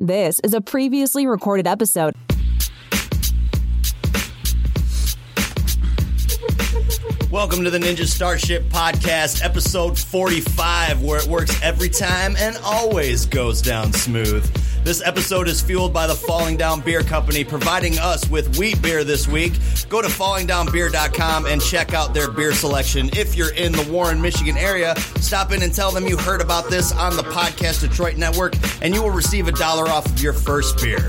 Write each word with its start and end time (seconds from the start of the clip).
This 0.00 0.40
is 0.44 0.54
a 0.54 0.60
previously 0.60 1.26
recorded 1.26 1.66
episode. 1.66 2.14
Welcome 7.32 7.64
to 7.64 7.70
the 7.70 7.80
Ninja 7.80 8.06
Starship 8.06 8.62
Podcast, 8.66 9.44
episode 9.44 9.98
45, 9.98 11.02
where 11.02 11.18
it 11.18 11.26
works 11.26 11.60
every 11.64 11.88
time 11.88 12.36
and 12.38 12.56
always 12.58 13.26
goes 13.26 13.60
down 13.60 13.92
smooth. 13.92 14.48
This 14.84 15.02
episode 15.04 15.48
is 15.48 15.60
fueled 15.60 15.92
by 15.92 16.06
the 16.06 16.14
Falling 16.14 16.56
Down 16.56 16.80
Beer 16.80 17.02
Company, 17.02 17.44
providing 17.44 17.98
us 17.98 18.28
with 18.30 18.56
wheat 18.56 18.80
beer 18.80 19.04
this 19.04 19.28
week. 19.28 19.52
Go 19.90 20.00
to 20.00 20.08
fallingdownbeer.com 20.08 21.44
and 21.46 21.60
check 21.60 21.92
out 21.92 22.14
their 22.14 22.30
beer 22.30 22.54
selection. 22.54 23.10
If 23.12 23.34
you're 23.34 23.52
in 23.52 23.72
the 23.72 23.86
Warren, 23.90 24.20
Michigan 24.22 24.56
area, 24.56 24.94
stop 25.20 25.52
in 25.52 25.62
and 25.62 25.74
tell 25.74 25.90
them 25.90 26.06
you 26.06 26.16
heard 26.16 26.40
about 26.40 26.70
this 26.70 26.92
on 26.92 27.16
the 27.16 27.22
Podcast 27.22 27.80
Detroit 27.80 28.16
Network, 28.16 28.54
and 28.80 28.94
you 28.94 29.02
will 29.02 29.10
receive 29.10 29.46
a 29.46 29.52
dollar 29.52 29.88
off 29.88 30.06
of 30.06 30.20
your 30.20 30.32
first 30.32 30.80
beer. 30.80 31.06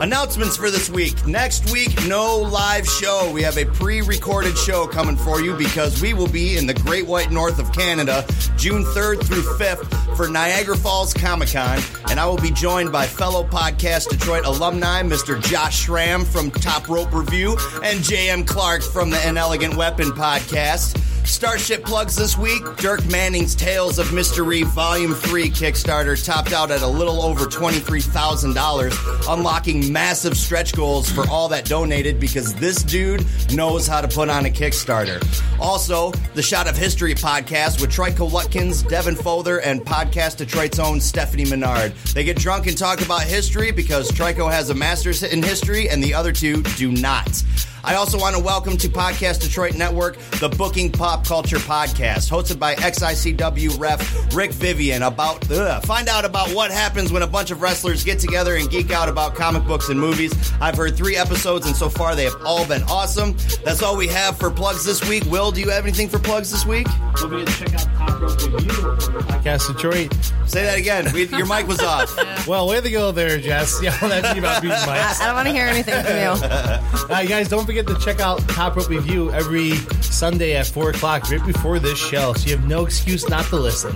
Announcements 0.00 0.56
for 0.56 0.70
this 0.70 0.90
week. 0.90 1.26
Next 1.26 1.72
week, 1.72 2.06
no 2.06 2.36
live 2.36 2.86
show. 2.86 3.30
We 3.32 3.42
have 3.42 3.56
a 3.56 3.64
pre 3.64 4.02
recorded 4.02 4.58
show 4.58 4.86
coming 4.86 5.16
for 5.16 5.40
you 5.40 5.56
because 5.56 6.02
we 6.02 6.12
will 6.12 6.28
be 6.28 6.58
in 6.58 6.66
the 6.66 6.74
Great 6.74 7.06
White 7.06 7.30
North 7.30 7.58
of 7.58 7.72
Canada 7.72 8.26
June 8.56 8.84
3rd 8.84 9.24
through 9.24 9.42
5th 9.42 10.01
for 10.16 10.28
Niagara 10.28 10.76
Falls 10.76 11.14
Comic 11.14 11.50
Con, 11.50 11.78
and 12.10 12.18
I 12.18 12.26
will 12.26 12.36
be 12.36 12.50
joined 12.50 12.92
by 12.92 13.06
fellow 13.06 13.44
Podcast 13.44 14.08
Detroit 14.08 14.44
alumni, 14.44 15.02
Mr. 15.02 15.42
Josh 15.42 15.80
Schramm 15.80 16.24
from 16.24 16.50
Top 16.50 16.88
Rope 16.88 17.12
Review, 17.12 17.56
and 17.82 18.02
J.M. 18.02 18.44
Clark 18.44 18.82
from 18.82 19.10
the 19.10 19.28
Inelegant 19.28 19.76
Weapon 19.76 20.08
Podcast. 20.10 20.98
Starship 21.24 21.84
plugs 21.84 22.14
this 22.16 22.36
week. 22.36 22.62
Dirk 22.76 23.04
Manning's 23.06 23.54
Tales 23.54 23.98
of 23.98 24.06
Mr. 24.08 24.44
Rhee 24.46 24.64
Volume 24.64 25.14
3 25.14 25.50
Kickstarter 25.50 26.22
topped 26.22 26.52
out 26.52 26.70
at 26.70 26.82
a 26.82 26.86
little 26.86 27.22
over 27.22 27.46
$23,000, 27.46 29.32
unlocking 29.32 29.92
massive 29.92 30.36
stretch 30.36 30.74
goals 30.74 31.10
for 31.10 31.28
all 31.28 31.48
that 31.48 31.64
donated 31.64 32.20
because 32.20 32.54
this 32.54 32.82
dude 32.82 33.24
knows 33.52 33.86
how 33.86 34.00
to 34.00 34.08
put 34.08 34.28
on 34.28 34.46
a 34.46 34.50
Kickstarter. 34.50 35.22
Also, 35.60 36.10
the 36.34 36.42
Shot 36.42 36.68
of 36.68 36.76
History 36.76 37.14
podcast 37.14 37.80
with 37.80 37.90
Trico 37.90 38.28
Lutkins, 38.28 38.86
Devin 38.88 39.16
Fother, 39.16 39.60
and 39.60 39.80
Podcast 39.80 40.38
Detroit's 40.38 40.78
own 40.78 41.00
Stephanie 41.00 41.46
Menard. 41.46 41.92
They 42.14 42.24
get 42.24 42.36
drunk 42.36 42.66
and 42.66 42.76
talk 42.76 43.00
about 43.00 43.22
history 43.22 43.70
because 43.70 44.10
Trico 44.10 44.50
has 44.50 44.70
a 44.70 44.74
master's 44.74 45.22
in 45.22 45.42
history 45.42 45.88
and 45.88 46.02
the 46.02 46.14
other 46.14 46.32
two 46.32 46.62
do 46.76 46.90
not. 46.90 47.42
I 47.84 47.96
also 47.96 48.16
want 48.16 48.36
to 48.36 48.42
welcome 48.42 48.76
to 48.76 48.88
Podcast 48.88 49.40
Detroit 49.40 49.74
Network 49.74 50.16
the 50.38 50.48
Booking 50.48 50.92
Pop 51.12 51.26
Culture 51.26 51.58
Podcast, 51.58 52.30
hosted 52.30 52.58
by 52.58 52.74
XICW 52.74 53.78
ref 53.78 54.34
Rick 54.34 54.50
Vivian. 54.52 55.02
About 55.02 55.50
ugh, 55.50 55.84
find 55.84 56.08
out 56.08 56.24
about 56.24 56.48
what 56.54 56.70
happens 56.70 57.12
when 57.12 57.20
a 57.20 57.26
bunch 57.26 57.50
of 57.50 57.60
wrestlers 57.60 58.02
get 58.02 58.18
together 58.18 58.56
and 58.56 58.70
geek 58.70 58.90
out 58.92 59.10
about 59.10 59.34
comic 59.34 59.62
books 59.66 59.90
and 59.90 60.00
movies. 60.00 60.32
I've 60.58 60.74
heard 60.74 60.96
three 60.96 61.16
episodes, 61.16 61.66
and 61.66 61.76
so 61.76 61.90
far 61.90 62.16
they 62.16 62.24
have 62.24 62.36
all 62.46 62.66
been 62.66 62.82
awesome. 62.84 63.36
That's 63.62 63.82
all 63.82 63.94
we 63.94 64.08
have 64.08 64.38
for 64.38 64.50
plugs 64.50 64.86
this 64.86 65.06
week. 65.06 65.26
Will, 65.26 65.52
do 65.52 65.60
you 65.60 65.68
have 65.68 65.84
anything 65.84 66.08
for 66.08 66.18
plugs 66.18 66.50
this 66.50 66.64
week? 66.64 66.86
Don't 67.16 67.28
forget 67.28 67.46
to 67.46 67.64
check 67.66 67.74
out 67.74 67.94
Top 68.08 68.20
Rope 68.22 68.42
Review. 68.50 68.72
Podcast 68.72 69.66
Detroit. 69.66 70.14
Say 70.46 70.62
that 70.62 70.78
again. 70.78 71.12
We, 71.12 71.26
your 71.26 71.44
mic 71.46 71.68
was 71.68 71.80
off. 71.80 72.18
Well, 72.48 72.66
way 72.66 72.80
to 72.80 72.90
go 72.90 73.12
there, 73.12 73.38
Jess. 73.38 73.78
Yeah, 73.82 73.96
that's 73.98 74.32
me 74.32 74.40
about 74.40 74.62
beating 74.62 74.76
mics. 74.78 75.20
I 75.20 75.26
don't 75.26 75.34
want 75.34 75.46
to 75.48 75.54
hear 75.54 75.66
anything 75.66 76.02
from 76.02 76.16
you. 76.16 76.78
Uh, 77.12 77.18
you 77.20 77.28
guys, 77.28 77.48
don't 77.48 77.66
forget 77.66 77.86
to 77.86 77.98
check 77.98 78.20
out 78.20 78.38
Top 78.48 78.76
Rope 78.76 78.88
Review 78.88 79.30
every 79.32 79.72
Sunday 80.00 80.54
at 80.56 80.66
4 80.66 80.92
o'clock, 81.02 81.28
right 81.32 81.44
before 81.44 81.80
this 81.80 81.98
show, 81.98 82.32
so 82.32 82.48
you 82.48 82.56
have 82.56 82.68
no 82.68 82.86
excuse 82.86 83.28
not 83.28 83.44
to 83.46 83.56
listen. 83.56 83.90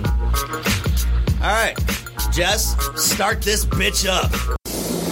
All 1.41 1.53
right, 1.53 1.73
Jess, 2.33 2.75
start 3.01 3.41
this 3.41 3.63
bitch 3.63 4.09
up. 4.09 4.29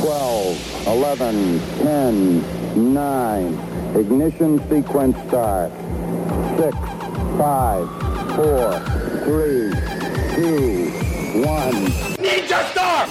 12, 0.02 0.88
11, 0.88 1.60
10, 1.78 2.94
9. 2.94 3.54
Ignition 3.96 4.60
sequence 4.70 5.16
start. 5.30 5.72
6, 6.60 6.78
5, 7.38 7.88
4, 8.36 8.80
3, 9.24 9.72
2, 10.36 11.05
1. 11.44 12.16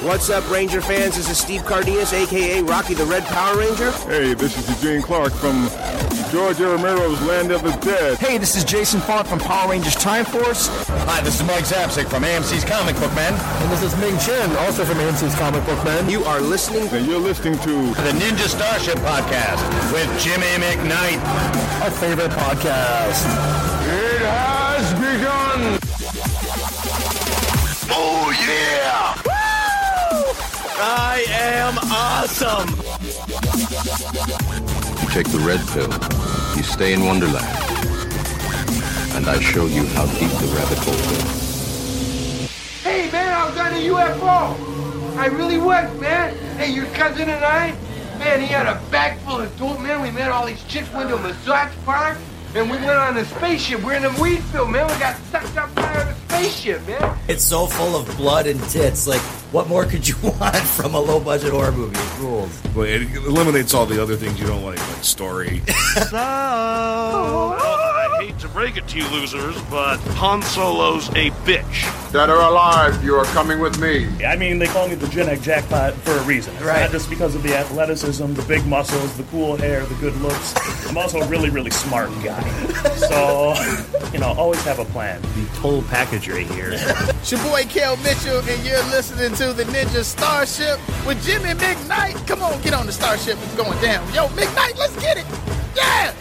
What's 0.04 0.28
up, 0.30 0.48
Ranger 0.50 0.80
fans? 0.80 1.16
This 1.16 1.30
is 1.30 1.38
Steve 1.38 1.64
Cardenas, 1.64 2.12
aka 2.12 2.62
Rocky 2.62 2.94
the 2.94 3.04
Red 3.04 3.24
Power 3.24 3.58
Ranger. 3.58 3.90
Hey, 4.08 4.34
this 4.34 4.56
is 4.56 4.68
Eugene 4.82 5.02
Clark 5.02 5.32
from 5.32 5.68
George 6.30 6.60
A. 6.60 6.66
Romero's 6.66 7.20
Land 7.22 7.52
of 7.52 7.62
the 7.62 7.70
Dead. 7.80 8.18
Hey, 8.18 8.38
this 8.38 8.56
is 8.56 8.64
Jason 8.64 9.00
Faunt 9.00 9.26
from 9.26 9.38
Power 9.38 9.70
Rangers 9.70 9.94
Time 9.94 10.24
Force. 10.24 10.68
Hi, 11.06 11.20
this 11.22 11.40
is 11.40 11.46
Mike 11.46 11.64
Zapcic 11.64 12.08
from 12.08 12.22
AMC's 12.22 12.64
Comic 12.64 12.96
Book 12.96 13.14
Man. 13.14 13.32
And 13.62 13.70
this 13.72 13.82
is 13.82 13.96
Ming 14.00 14.18
Chen, 14.18 14.50
also 14.66 14.84
from 14.84 14.98
AMC's 14.98 15.34
Comic 15.36 15.64
Book 15.64 15.82
Man. 15.84 16.08
You 16.08 16.24
are 16.24 16.40
listening 16.40 16.88
And 16.88 17.06
you're 17.06 17.20
listening 17.20 17.58
to 17.60 17.94
The 18.02 18.12
Ninja 18.18 18.48
Starship 18.48 18.98
Podcast 18.98 19.62
with 19.92 20.08
Jimmy 20.22 20.46
McKnight. 20.58 21.20
Our 21.82 21.90
favorite 21.90 22.32
podcast. 22.32 23.24
It 23.86 24.13
Oh, 27.90 28.30
yeah! 28.46 29.14
I 30.76 31.24
am 31.28 31.78
awesome. 31.78 32.68
You 35.00 35.08
take 35.10 35.28
the 35.30 35.38
red 35.38 35.60
pill. 35.68 35.92
You 36.56 36.62
stay 36.62 36.92
in 36.92 37.04
Wonderland. 37.04 37.46
And 39.14 39.26
I 39.28 39.38
show 39.40 39.66
you 39.66 39.86
how 39.86 40.06
deep 40.06 40.30
the 40.30 40.46
rabbit 40.56 40.78
hole 40.78 40.94
goes. 40.94 42.50
Hey 42.82 43.10
man, 43.12 43.32
I 43.32 43.48
was 43.48 43.56
on 43.56 43.72
a 43.72 43.76
UFO. 43.76 45.16
I 45.16 45.26
really 45.26 45.58
was, 45.58 46.00
man. 46.00 46.34
Hey, 46.56 46.72
your 46.72 46.86
cousin 46.86 47.28
and 47.28 47.44
I, 47.44 47.70
man, 48.18 48.40
he 48.40 48.46
had 48.46 48.66
a 48.66 48.80
bag 48.90 49.18
full 49.20 49.40
of 49.40 49.56
dope, 49.56 49.80
man. 49.80 50.02
We 50.02 50.10
met 50.10 50.30
all 50.30 50.46
these 50.46 50.64
chicks, 50.64 50.92
went 50.92 51.08
to 51.10 51.16
a 51.16 51.20
massage 51.20 51.72
parlor, 51.84 52.18
and 52.54 52.70
we 52.70 52.76
went 52.76 52.90
on 52.90 53.16
a 53.16 53.24
spaceship. 53.24 53.82
We're 53.82 53.94
in 53.94 54.04
a 54.04 54.20
weed 54.20 54.42
field, 54.44 54.70
man. 54.70 54.86
We 54.86 54.98
got 54.98 55.16
sucked 55.32 55.56
up 55.56 55.74
by 55.74 55.92
a 55.92 56.14
spaceship, 56.14 56.86
man. 56.86 57.18
It's 57.28 57.44
so 57.44 57.66
full 57.66 57.96
of 57.96 58.06
blood 58.16 58.46
and 58.46 58.62
tits. 58.64 59.06
Like, 59.06 59.20
what 59.52 59.68
more 59.68 59.84
could 59.84 60.06
you 60.06 60.14
want 60.22 60.56
from 60.56 60.94
a 60.94 61.00
low 61.00 61.18
budget 61.20 61.52
horror 61.52 61.72
movie? 61.72 61.98
It 61.98 62.18
rules. 62.20 62.62
Well, 62.74 62.86
it 62.86 63.02
eliminates 63.26 63.74
all 63.74 63.86
the 63.86 64.00
other 64.02 64.16
things 64.16 64.38
you 64.38 64.46
don't 64.46 64.64
like, 64.64 64.78
like 64.78 65.04
story. 65.04 65.62
I 65.68 67.53
hate 68.34 68.40
to 68.40 68.48
break 68.48 68.76
it 68.76 68.86
to 68.88 68.98
you 68.98 69.08
losers, 69.10 69.60
but 69.70 69.98
Han 70.16 70.42
Solo's 70.42 71.08
a 71.10 71.30
bitch. 71.44 72.12
Dead 72.12 72.30
or 72.30 72.40
alive, 72.40 73.02
you 73.04 73.14
are 73.14 73.24
coming 73.26 73.60
with 73.60 73.80
me. 73.80 74.08
I 74.24 74.36
mean, 74.36 74.58
they 74.58 74.66
call 74.66 74.88
me 74.88 74.94
the 74.94 75.08
genetic 75.08 75.42
jackpot 75.42 75.94
for 75.94 76.12
a 76.12 76.22
reason. 76.22 76.54
It's 76.54 76.64
Right. 76.64 76.82
Not 76.82 76.90
just 76.90 77.10
because 77.10 77.34
of 77.34 77.42
the 77.42 77.56
athleticism, 77.56 78.34
the 78.34 78.42
big 78.42 78.64
muscles, 78.66 79.16
the 79.16 79.24
cool 79.24 79.56
hair, 79.56 79.84
the 79.84 79.94
good 79.96 80.16
looks. 80.16 80.54
I'm 80.88 80.96
also 80.96 81.20
a 81.20 81.26
really, 81.28 81.50
really 81.50 81.70
smart 81.70 82.10
guy. 82.22 82.42
So, 82.96 83.54
you 84.12 84.18
know, 84.18 84.32
always 84.36 84.62
have 84.64 84.78
a 84.78 84.84
plan. 84.86 85.20
The 85.22 85.46
total 85.56 85.82
package 85.82 86.28
right 86.28 86.46
here. 86.46 86.70
It's 86.72 87.32
your 87.32 87.42
boy 87.42 87.64
Kel 87.64 87.96
Mitchell, 87.98 88.38
and 88.38 88.64
you're 88.64 88.84
listening 88.84 89.34
to 89.36 89.52
the 89.52 89.64
Ninja 89.64 90.04
Starship 90.04 90.78
with 91.06 91.24
Jimmy 91.24 91.50
McKnight. 91.50 92.26
Come 92.26 92.42
on, 92.42 92.60
get 92.62 92.74
on 92.74 92.86
the 92.86 92.92
Starship. 92.92 93.38
It's 93.42 93.56
going 93.56 93.80
down. 93.80 94.06
Yo, 94.14 94.28
McKnight, 94.28 94.76
let's 94.78 94.96
get 95.00 95.18
it. 95.18 95.26
Yeah. 95.76 96.14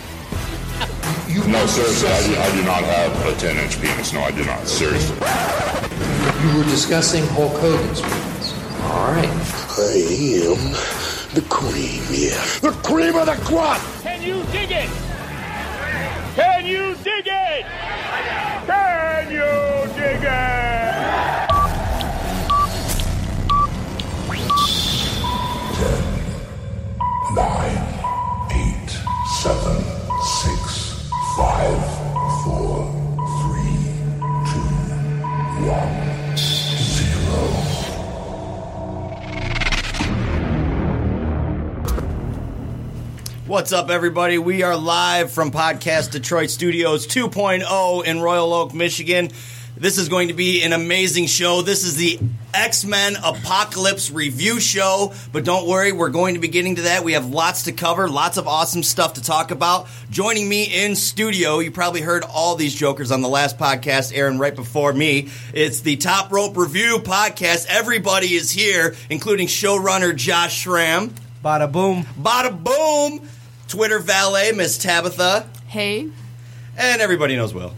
No, 1.36 1.66
seriously, 1.66 2.10
I 2.10 2.28
do, 2.28 2.36
I 2.36 2.52
do 2.56 2.64
not 2.64 2.84
have 2.84 3.26
a 3.26 3.36
10 3.40 3.58
inch 3.58 3.82
penis. 3.82 4.14
No, 4.14 4.22
I 4.22 4.32
do 4.32 4.46
not. 4.46 4.68
Seriously. 4.68 5.16
You 5.16 6.58
were 6.58 6.64
discussing 6.66 7.26
Hulk 7.28 7.54
Hogan's 7.54 8.02
penis. 8.02 8.54
All 8.84 9.12
right. 9.12 9.30
I 9.76 9.98
am 10.46 10.74
the 11.34 11.42
cream, 11.50 12.04
yeah. 12.12 12.38
The 12.62 12.72
cream 12.84 13.16
of 13.16 13.26
the 13.26 13.36
crop! 13.44 13.82
Can 14.04 14.22
you 14.22 14.44
dig 14.52 14.70
it? 14.72 14.90
Can 16.36 16.66
you 16.68 16.96
dig 17.04 17.26
it? 17.28 17.66
Can 18.68 19.32
you 19.32 19.94
dig 19.96 20.24
it? 20.24 20.84
Nine, 27.36 27.82
eight, 28.52 28.90
seven, 29.42 29.83
What's 43.48 43.72
up, 43.72 43.90
everybody? 43.90 44.38
We 44.38 44.62
are 44.62 44.78
live 44.78 45.32
from 45.32 45.50
Podcast 45.50 46.12
Detroit 46.12 46.52
Studios 46.52 47.08
2.0 47.08 48.06
in 48.06 48.22
Royal 48.22 48.54
Oak, 48.54 48.76
Michigan. 48.76 49.32
This 49.76 49.98
is 49.98 50.08
going 50.08 50.28
to 50.28 50.36
be 50.36 50.62
an 50.62 50.72
amazing 50.72 51.26
show. 51.26 51.64
This 51.64 51.84
is 51.84 51.96
the 51.96 52.20
X 52.54 52.86
Men 52.86 53.16
Apocalypse 53.24 54.12
review 54.12 54.60
show. 54.60 55.14
But 55.32 55.46
don't 55.46 55.68
worry, 55.68 55.92
we're 55.92 56.10
going 56.10 56.36
to 56.36 56.40
be 56.40 56.48
getting 56.48 56.76
to 56.76 56.84
that. 56.84 57.04
We 57.04 57.14
have 57.14 57.28
lots 57.28 57.64
to 57.64 57.72
cover, 57.72 58.08
lots 58.08 58.38
of 58.38 58.48
awesome 58.48 58.84
stuff 58.84 59.16
to 59.16 59.24
talk 59.24 59.50
about. 59.50 59.88
Joining 60.12 60.48
me 60.48 60.66
in 60.66 60.96
studio, 60.96 61.58
you 61.58 61.72
probably 61.72 62.02
heard 62.02 62.24
all 62.24 62.56
these 62.56 62.76
jokers 62.76 63.12
on 63.12 63.22
the 63.22 63.28
last 63.28 63.58
podcast, 63.58 64.16
Aaron, 64.16 64.38
right 64.38 64.56
before 64.56 64.94
me. 64.94 65.30
It's 65.56 65.82
the 65.82 65.98
Top 65.98 66.32
Rope 66.32 66.56
Review 66.56 67.00
podcast. 67.00 67.66
Everybody 67.68 68.36
is 68.36 68.52
here, 68.52 68.96
including 69.10 69.48
showrunner 69.48 70.16
Josh 70.16 70.56
Schramm. 70.56 71.16
Bada 71.44 71.70
boom. 71.72 72.04
Bada 72.22 72.64
boom. 72.64 73.28
Twitter 73.68 73.98
valet, 73.98 74.52
Miss 74.52 74.78
Tabitha. 74.78 75.50
Hey. 75.66 76.10
And 76.78 77.02
everybody 77.02 77.36
knows 77.36 77.56
Will. 77.56 77.74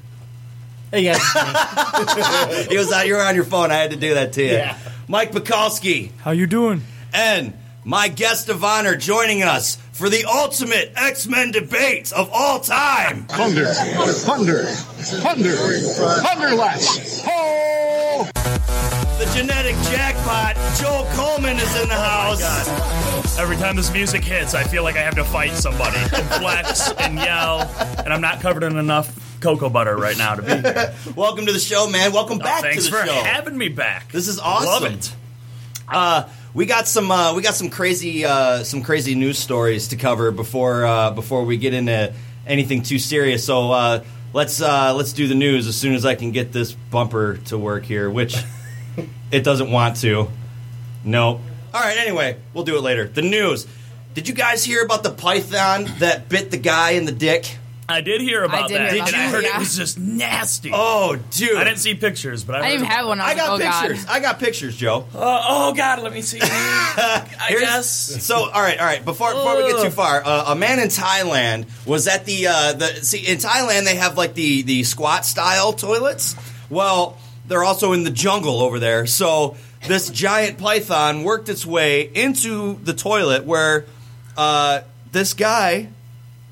Hey 0.91 1.03
guys. 1.03 2.67
he 2.67 2.77
was 2.77 2.91
on. 2.91 3.07
You 3.07 3.15
were 3.15 3.21
on 3.21 3.35
your 3.35 3.43
phone. 3.43 3.71
I 3.71 3.75
had 3.75 3.91
to 3.91 3.97
do 3.97 4.13
that 4.15 4.33
to 4.33 4.43
you. 4.43 4.51
Yeah. 4.51 4.77
Mike 5.07 5.31
Pekalski 5.31 6.11
How 6.21 6.31
you 6.31 6.47
doing? 6.47 6.81
and 7.13 7.53
my 7.83 8.07
guest 8.07 8.49
of 8.49 8.63
honor 8.63 8.95
joining 8.95 9.43
us 9.43 9.75
for 9.93 10.09
the 10.09 10.25
ultimate 10.25 10.91
X 10.95 11.27
Men 11.27 11.51
debate 11.51 12.11
of 12.13 12.29
all 12.33 12.59
time. 12.59 13.25
Thunder, 13.25 13.65
thunder, 13.73 14.63
thunder, 14.63 15.53
thunderlash. 16.23 17.23
Ho! 17.25 18.27
The 19.19 19.31
genetic 19.33 19.75
jackpot, 19.91 20.55
Joe 20.79 21.07
Coleman, 21.13 21.57
is 21.57 21.81
in 21.81 21.87
the 21.87 21.95
house. 21.95 22.39
Oh 22.43 23.37
Every 23.39 23.55
time 23.57 23.75
this 23.75 23.91
music 23.91 24.23
hits, 24.23 24.53
I 24.53 24.63
feel 24.63 24.83
like 24.83 24.95
I 24.95 25.01
have 25.01 25.15
to 25.15 25.23
fight 25.23 25.51
somebody 25.53 25.97
and 25.97 26.09
flex 26.41 26.91
and 26.93 27.15
yell, 27.17 27.61
and 28.03 28.11
I'm 28.13 28.21
not 28.21 28.39
covered 28.41 28.63
in 28.63 28.77
enough 28.77 29.34
cocoa 29.45 29.69
butter 29.69 29.95
right 29.95 30.17
now 30.17 30.33
to 30.33 30.41
be 30.41 30.49
here. 30.49 30.95
Welcome 31.15 31.45
to 31.45 31.53
the 31.53 31.59
show, 31.59 31.87
man. 31.87 32.11
Welcome 32.11 32.39
back 32.39 32.63
Thanks 32.63 32.85
to 32.85 32.91
the 32.91 32.97
for 32.97 33.05
show. 33.05 33.13
having 33.13 33.55
me 33.55 33.69
back. 33.69 34.11
This 34.11 34.27
is 34.27 34.39
awesome. 34.39 34.67
Love 34.67 34.85
it. 34.85 35.15
Uh, 35.87 36.27
we 36.55 36.65
got 36.65 36.87
some 36.87 37.11
uh, 37.11 37.35
we 37.35 37.43
got 37.43 37.53
some 37.53 37.69
crazy 37.69 38.25
uh, 38.25 38.63
some 38.63 38.81
crazy 38.81 39.13
news 39.13 39.37
stories 39.37 39.89
to 39.89 39.97
cover 39.97 40.31
before 40.31 40.83
uh, 40.83 41.11
before 41.11 41.43
we 41.43 41.57
get 41.57 41.75
into 41.75 42.11
anything 42.47 42.81
too 42.81 42.97
serious. 42.97 43.45
So 43.45 43.71
uh, 43.71 44.03
let's 44.33 44.63
uh, 44.63 44.95
let's 44.95 45.13
do 45.13 45.27
the 45.27 45.35
news 45.35 45.67
as 45.67 45.77
soon 45.77 45.93
as 45.93 46.07
I 46.07 46.15
can 46.15 46.31
get 46.31 46.51
this 46.51 46.71
bumper 46.71 47.37
to 47.45 47.57
work 47.59 47.85
here, 47.85 48.09
which 48.09 48.35
it 49.31 49.43
doesn't 49.43 49.69
want 49.69 49.97
to. 49.97 50.27
Nope. 51.03 51.39
All 51.71 51.81
right. 51.81 51.97
Anyway, 51.97 52.37
we'll 52.55 52.63
do 52.63 52.77
it 52.77 52.81
later. 52.81 53.07
The 53.07 53.21
news. 53.21 53.67
Did 54.15 54.27
you 54.27 54.33
guys 54.33 54.63
hear 54.63 54.83
about 54.83 55.03
the 55.03 55.11
python 55.11 55.85
that 55.99 56.29
bit 56.29 56.49
the 56.49 56.57
guy 56.57 56.91
in 56.91 57.05
the 57.05 57.11
dick? 57.11 57.57
I 57.87 58.01
did 58.01 58.21
hear 58.21 58.43
about 58.43 58.67
did 58.67 58.77
that, 58.77 58.91
hear 58.93 59.01
and 59.01 59.09
about 59.09 59.13
I 59.13 59.25
that, 59.25 59.31
heard 59.31 59.43
yeah. 59.43 59.55
it 59.57 59.59
was 59.59 59.77
just 59.77 59.99
nasty. 59.99 60.71
Oh, 60.73 61.17
dude. 61.31 61.55
I 61.55 61.63
didn't 61.63 61.77
see 61.79 61.93
pictures, 61.93 62.43
but 62.43 62.55
I, 62.55 62.59
I 62.59 62.61
didn't 62.69 62.75
even 62.75 62.87
have 62.87 63.05
one. 63.07 63.21
I, 63.21 63.25
I 63.25 63.27
was 63.33 63.35
got 63.37 63.59
like, 63.59 63.61
oh, 63.61 63.81
pictures. 63.87 64.05
God. 64.05 64.11
I 64.15 64.19
got 64.21 64.39
pictures, 64.39 64.75
Joe. 64.77 65.05
Uh, 65.13 65.45
oh 65.47 65.73
God, 65.73 66.01
let 66.01 66.11
me 66.11 66.21
see. 66.21 66.39
I 66.43 67.27
Here's- 67.49 67.61
guess. 67.63 68.23
So, 68.25 68.35
all 68.35 68.61
right, 68.61 68.79
all 68.79 68.85
right. 68.85 69.05
Before 69.05 69.31
before 69.33 69.57
we 69.57 69.71
get 69.71 69.83
too 69.83 69.91
far, 69.91 70.23
uh, 70.25 70.45
a 70.53 70.55
man 70.55 70.79
in 70.79 70.87
Thailand 70.87 71.67
was 71.85 72.07
at 72.07 72.25
the 72.25 72.47
uh, 72.47 72.73
the. 72.73 72.87
See, 73.03 73.19
in 73.19 73.37
Thailand 73.37 73.85
they 73.85 73.95
have 73.95 74.17
like 74.17 74.33
the 74.33 74.63
the 74.63 74.83
squat 74.83 75.25
style 75.25 75.71
toilets. 75.73 76.35
Well, 76.69 77.17
they're 77.47 77.63
also 77.63 77.93
in 77.93 78.03
the 78.03 78.09
jungle 78.11 78.61
over 78.61 78.79
there. 78.79 79.05
So 79.05 79.57
this 79.87 80.09
giant 80.09 80.57
python 80.57 81.23
worked 81.23 81.49
its 81.49 81.65
way 81.65 82.01
into 82.01 82.79
the 82.83 82.93
toilet 82.93 83.45
where 83.45 83.85
uh, 84.35 84.81
this 85.11 85.35
guy 85.35 85.89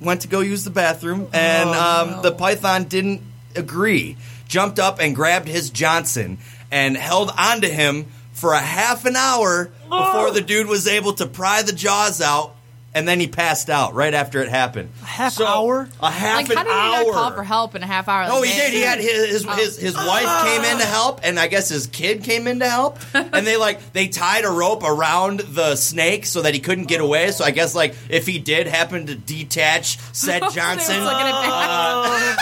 went 0.04 0.22
to 0.22 0.28
go 0.28 0.42
use 0.42 0.64
the 0.64 0.70
bathroom, 0.70 1.28
and 1.34 1.70
um, 1.70 2.22
the 2.22 2.32
python 2.32 2.86
didn't 2.86 3.22
agree. 3.56 4.18
Jumped 4.48 4.80
up 4.80 5.00
and 5.00 5.16
grabbed 5.16 5.48
his 5.48 5.70
Johnson 5.70 6.38
and 6.72 6.96
held 6.96 7.32
onto 7.38 7.68
him 7.68 8.06
for 8.34 8.54
a 8.54 8.60
half 8.60 9.06
an 9.06 9.16
hour 9.16 9.72
before 9.90 10.32
the 10.32 10.42
dude 10.42 10.68
was 10.68 10.88
able 10.88 11.14
to 11.14 11.26
pry 11.26 11.62
the 11.62 11.72
jaws 11.72 12.22
out, 12.22 12.53
and 12.96 13.08
then 13.08 13.20
he 13.20 13.28
passed 13.28 13.70
out 13.70 13.94
right 13.94 14.14
after 14.14 14.42
it 14.42 14.50
happened. 14.50 14.90
A 15.02 15.06
half 15.06 15.40
hour? 15.42 15.90
A 16.02 16.12
half 16.12 16.48
Like, 16.48 16.52
an 16.52 16.58
how 16.58 16.64
did 16.64 16.70
he 16.70 16.76
hour. 17.08 17.14
not 17.14 17.14
call 17.14 17.32
for 17.32 17.44
help 17.44 17.76
in 17.76 17.84
a 17.84 17.88
half 17.88 18.08
hour? 18.08 18.28
Oh, 18.30 18.42
Like, 18.42 18.50
he 18.50 18.56
did. 18.60 18.74
He 18.74 18.82
had 18.82 19.00
his 19.00 19.30
his, 19.32 19.46
Oh. 19.48 19.52
his, 19.52 19.78
his 19.80 19.96
wife 19.96 20.46
came 20.46 20.64
in 20.64 20.78
to 20.80 20.86
help, 20.86 21.22
and 21.24 21.40
I 21.40 21.48
guess 21.48 21.70
his 21.70 21.88
kid 21.88 22.24
came 22.24 22.48
in 22.48 22.60
to 22.60 22.70
help. 22.70 23.00
and 23.14 23.46
they 23.48 23.58
like 23.58 23.94
they 23.94 24.08
tied 24.08 24.46
a 24.46 24.50
rope 24.50 24.84
around 24.84 25.40
the 25.42 25.76
snake 25.76 26.26
so 26.26 26.42
that 26.44 26.54
he 26.54 26.60
couldn't 26.60 26.86
get 26.88 27.02
away. 27.02 27.32
So 27.32 27.44
I 27.44 27.52
guess 27.52 27.74
like 27.76 27.96
if 28.10 28.28
he 28.28 28.40
did 28.40 28.68
happen 28.68 29.08
to 29.08 29.16
detach 29.16 29.98
said 30.14 30.42
Johnson, 30.54 30.98
uh, 31.00 32.36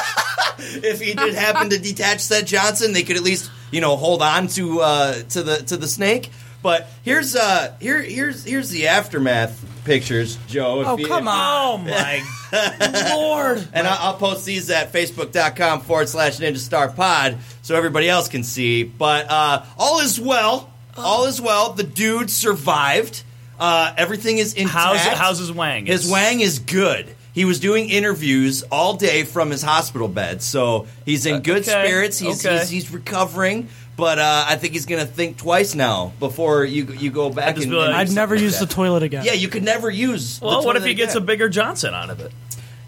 if 0.60 1.00
he 1.02 1.14
did 1.14 1.34
happen 1.34 1.70
to 1.70 1.80
detach 1.80 2.20
said 2.20 2.46
Johnson, 2.48 2.94
they 2.94 3.04
could 3.04 3.16
at 3.18 3.24
least 3.24 3.50
you 3.72 3.82
know 3.82 3.96
hold 3.96 4.22
on 4.22 4.48
to 4.50 4.82
uh, 4.82 5.14
to 5.30 5.44
the 5.44 5.58
to 5.64 5.78
the 5.78 5.88
snake. 5.88 6.30
But 6.62 6.88
here's 7.04 7.36
uh 7.36 7.76
here 7.80 8.02
here's 8.02 8.44
here's 8.44 8.70
the 8.70 8.88
aftermath 8.88 9.64
pictures, 9.86 10.38
Joe. 10.48 10.82
If 10.82 10.88
Oh, 10.88 10.98
you- 10.98 11.08
come 11.08 11.28
if- 11.28 11.34
Oh 11.34 11.78
my 11.80 12.24
lord! 13.16 13.68
and 13.74 13.88
I'll, 13.88 14.10
I'll 14.10 14.18
post 14.18 14.46
these 14.46 14.70
at 14.70 14.92
facebook.com 14.94 15.82
forward 15.82 16.10
slash 16.10 16.38
ninja 16.38 16.58
star 16.58 16.90
pod 16.90 17.38
so 17.62 17.76
everybody 17.76 18.10
else 18.10 18.28
can 18.28 18.44
see. 18.44 18.84
But 18.84 19.28
uh, 19.30 19.64
all 19.78 20.00
is 20.02 20.20
well. 20.20 20.72
All 20.98 21.26
is 21.26 21.40
well. 21.42 21.74
The 21.74 21.84
dude 21.84 22.30
survived. 22.30 23.24
Uh, 23.60 23.94
everything 23.98 24.38
is 24.38 24.54
intact. 24.54 24.74
How's 24.76 25.18
how's 25.18 25.40
his 25.40 25.52
wang? 25.52 25.86
His 25.86 26.10
wang 26.12 26.42
is 26.42 26.60
good. 26.60 27.16
He 27.34 27.46
was 27.46 27.62
doing 27.62 27.90
interviews 27.90 28.64
all 28.64 28.96
day 28.96 29.24
from 29.24 29.52
his 29.52 29.62
hospital 29.62 30.10
bed, 30.10 30.42
so 30.42 30.88
he's 31.06 31.26
in 31.26 31.42
good 31.42 31.62
okay, 31.62 31.86
spirits. 31.86 32.20
He's, 32.20 32.46
okay. 32.46 32.60
he's 32.60 32.70
he's 32.70 32.92
recovering, 32.92 33.70
but 33.98 34.20
uh, 34.20 34.46
I 34.48 34.56
think 34.56 34.74
he's 34.74 34.86
going 34.86 35.02
to 35.06 35.12
think 35.12 35.38
twice 35.38 35.76
now 35.76 36.14
before 36.20 36.64
you 36.66 36.86
you 36.86 37.12
go 37.12 37.30
back. 37.30 37.58
and, 37.58 37.72
like- 37.74 37.88
and 37.88 37.96
I'd 37.96 38.12
never 38.12 38.36
something 38.36 38.44
use 38.46 38.60
like 38.60 38.70
the 38.70 38.76
toilet 38.76 39.04
again. 39.04 39.26
Yeah, 39.26 39.34
you 39.34 39.48
could 39.48 39.64
never 39.64 39.90
use. 39.90 40.40
the 40.40 40.46
Well, 40.46 40.66
what 40.66 40.76
if 40.76 40.84
he 40.86 40.94
gets 40.94 41.14
again. 41.14 41.24
a 41.24 41.26
bigger 41.26 41.50
Johnson 41.50 41.94
out 41.94 42.10
of 42.10 42.20
it? 42.20 42.32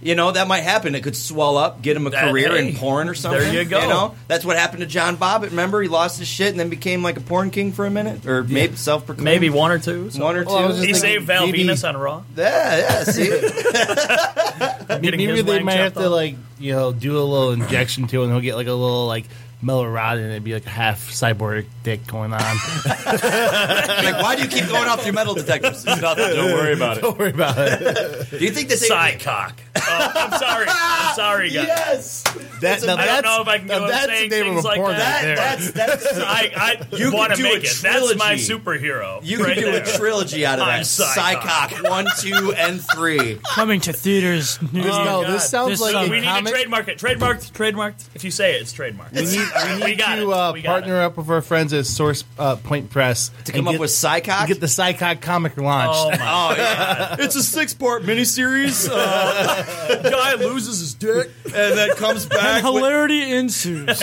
You 0.01 0.15
know, 0.15 0.31
that 0.31 0.49
might 0.49 0.63
happen. 0.63 0.95
It 0.95 1.03
could 1.03 1.15
swell 1.15 1.55
up, 1.57 1.81
get 1.81 1.95
him 1.95 2.05
a 2.05 2.09
That- 2.09 2.29
career 2.29 2.51
hey, 2.57 2.67
in 2.67 2.75
porn 2.75 3.07
or 3.07 3.13
something. 3.13 3.39
there 3.39 3.63
you 3.63 3.69
go. 3.69 3.79
You 3.83 3.87
know, 3.87 4.15
that's 4.27 4.43
what 4.43 4.57
happened 4.57 4.81
to 4.81 4.85
John 4.85 5.15
Bobbitt. 5.15 5.51
Remember, 5.51 5.81
he 5.81 5.87
lost 5.87 6.19
his 6.19 6.27
shit 6.27 6.49
and 6.49 6.59
then 6.59 6.67
became 6.67 7.03
like 7.03 7.15
a 7.15 7.21
porn 7.21 7.51
king 7.51 7.71
for 7.71 7.85
a 7.85 7.89
minute, 7.89 8.25
or 8.25 8.43
maybe 8.43 8.75
self-proclaimed. 8.75 9.23
Maybe 9.23 9.49
one 9.49 9.71
or 9.71 9.79
two. 9.79 10.09
so- 10.11 10.21
one 10.21 10.35
or 10.35 10.43
two. 10.43 10.49
Well, 10.49 10.57
I 10.57 10.65
was 10.65 10.75
just 10.75 10.87
He 10.87 10.93
thinking 10.93 11.09
saved 11.09 11.25
Val 11.27 11.45
maybe- 11.45 11.63
Venis 11.63 11.87
on 11.87 11.95
Raw. 11.95 12.23
yeah, 12.35 12.77
yeah. 12.77 13.03
See, 13.05 13.29
Getting 14.87 15.01
Maybe 15.01 15.25
his 15.27 15.43
they 15.45 15.55
wang 15.55 15.65
might 15.65 15.73
have 15.75 15.93
chopped 15.93 16.03
to 16.03 16.09
like 16.09 16.35
you 16.59 16.73
know 16.73 16.91
do 16.91 17.17
a 17.17 17.23
little 17.23 17.51
injection 17.51 18.07
to, 18.07 18.21
it 18.21 18.23
and 18.25 18.33
he'll 18.33 18.41
get 18.41 18.55
like 18.55 18.67
a 18.67 18.73
little 18.73 19.07
like 19.07 19.25
metal 19.63 19.87
rod, 19.87 20.17
and 20.17 20.29
it'd 20.31 20.43
be 20.43 20.53
like 20.53 20.65
a 20.65 20.69
half 20.69 21.09
cyborg 21.11 21.65
dick 21.83 22.05
going 22.07 22.33
on. 22.33 22.39
like, 22.85 24.21
why 24.21 24.35
do 24.35 24.43
you 24.43 24.47
keep 24.47 24.67
going 24.67 24.87
off 24.87 25.03
your 25.05 25.13
metal 25.13 25.33
detectors? 25.33 25.85
It's 25.85 26.01
nothing. 26.01 26.35
Don't 26.35 26.53
worry 26.53 26.73
about 26.77 26.97
it. 26.97 27.01
Don't 27.01 27.17
worry 27.17 27.31
about 27.31 27.55
it. 27.57 28.29
Do 28.29 28.37
you 28.43 28.51
think 28.51 28.69
that 28.69 28.79
they? 28.79 28.87
side 28.87 29.19
cock. 29.19 29.59
Oh, 29.75 30.11
I'm 30.15 30.39
sorry. 30.39 30.65
I'm 30.69 31.15
sorry, 31.15 31.49
guys. 31.49 31.67
Yes. 31.67 32.23
That, 32.61 32.81
now 32.83 32.93
I 32.93 32.97
don't 32.97 33.05
that's, 33.05 33.23
know 33.25 33.41
if 33.41 33.47
I 33.47 33.57
can 33.57 33.67
now 33.67 33.79
go 33.79 33.87
that's 33.89 34.05
saying 34.05 34.29
the 34.29 34.35
name 34.41 34.53
things 34.53 34.63
a 34.63 34.67
like 34.67 34.77
porn 34.77 34.91
that. 34.93 35.21
there. 35.23 35.35
That's 35.35 35.71
that's. 35.71 36.05
I, 36.17 36.51
I 36.55 36.95
You 36.95 37.11
want 37.13 37.35
to 37.35 37.43
make 37.43 37.63
it. 37.65 37.79
That's 37.81 38.15
my 38.15 38.35
superhero. 38.35 39.19
You 39.23 39.39
right 39.43 39.55
could 39.55 39.63
do 39.65 39.71
there. 39.71 39.83
a 39.83 39.85
trilogy 39.97 40.45
out 40.45 40.59
of 40.59 40.67
I'm 40.67 40.79
that. 40.79 40.85
Psychock. 40.85 41.69
Psychock 41.69 41.89
one, 41.89 42.07
two, 42.19 42.53
and 42.57 42.81
three. 42.95 43.39
Coming 43.53 43.81
to 43.81 43.93
theaters. 43.93 44.59
Near 44.71 44.83
Oh, 44.85 45.03
no, 45.03 45.21
God. 45.23 45.33
this 45.33 45.49
sounds 45.49 45.71
This 45.71 45.81
like 45.81 45.91
summer. 45.93 46.07
a 46.07 46.09
We 46.09 46.19
need 46.21 46.25
comic. 46.27 46.45
to 46.45 46.51
trademark 46.59 46.87
it. 46.87 46.97
Trademarked. 46.99 47.51
Trademarked. 47.51 48.05
If 48.15 48.23
you 48.23 48.31
say 48.31 48.55
it, 48.55 48.61
it's 48.61 48.73
trademarked. 48.73 49.13
We 49.13 49.21
need, 49.21 49.47
we 49.79 49.85
need 49.91 49.97
got 49.97 50.15
to 50.15 50.21
it. 50.31 50.33
uh, 50.33 50.51
We 50.53 50.61
got 50.61 50.69
partner 50.69 51.01
up 51.01 51.17
with 51.17 51.29
our 51.29 51.41
friends 51.41 51.73
at 51.73 51.85
Source 51.85 52.23
uh, 52.39 52.55
Point 52.57 52.89
Press 52.89 53.31
To 53.45 53.51
come 53.51 53.67
up 53.67 53.79
with 53.79 53.89
Psychock? 53.91 54.39
and 54.39 54.47
get 54.47 54.59
the 54.59 54.67
Psychock 54.67 55.21
comic 55.21 55.57
launched. 55.57 55.93
Oh 55.95 56.09
my! 56.11 56.17
Oh 56.53 56.55
yeah, 56.57 57.15
it's 57.19 57.35
a 57.35 57.43
six-part 57.43 58.03
miniseries, 58.03 58.89
uh, 58.91 60.01
Guy 60.09 60.33
loses 60.35 60.79
his 60.79 60.93
dick. 60.93 61.29
and 61.45 61.77
then 61.77 61.89
comes 61.95 62.23
And 62.23 62.31
back. 62.31 62.63
with- 62.63 62.73
hilarity 62.73 63.31
ensues. 63.33 63.99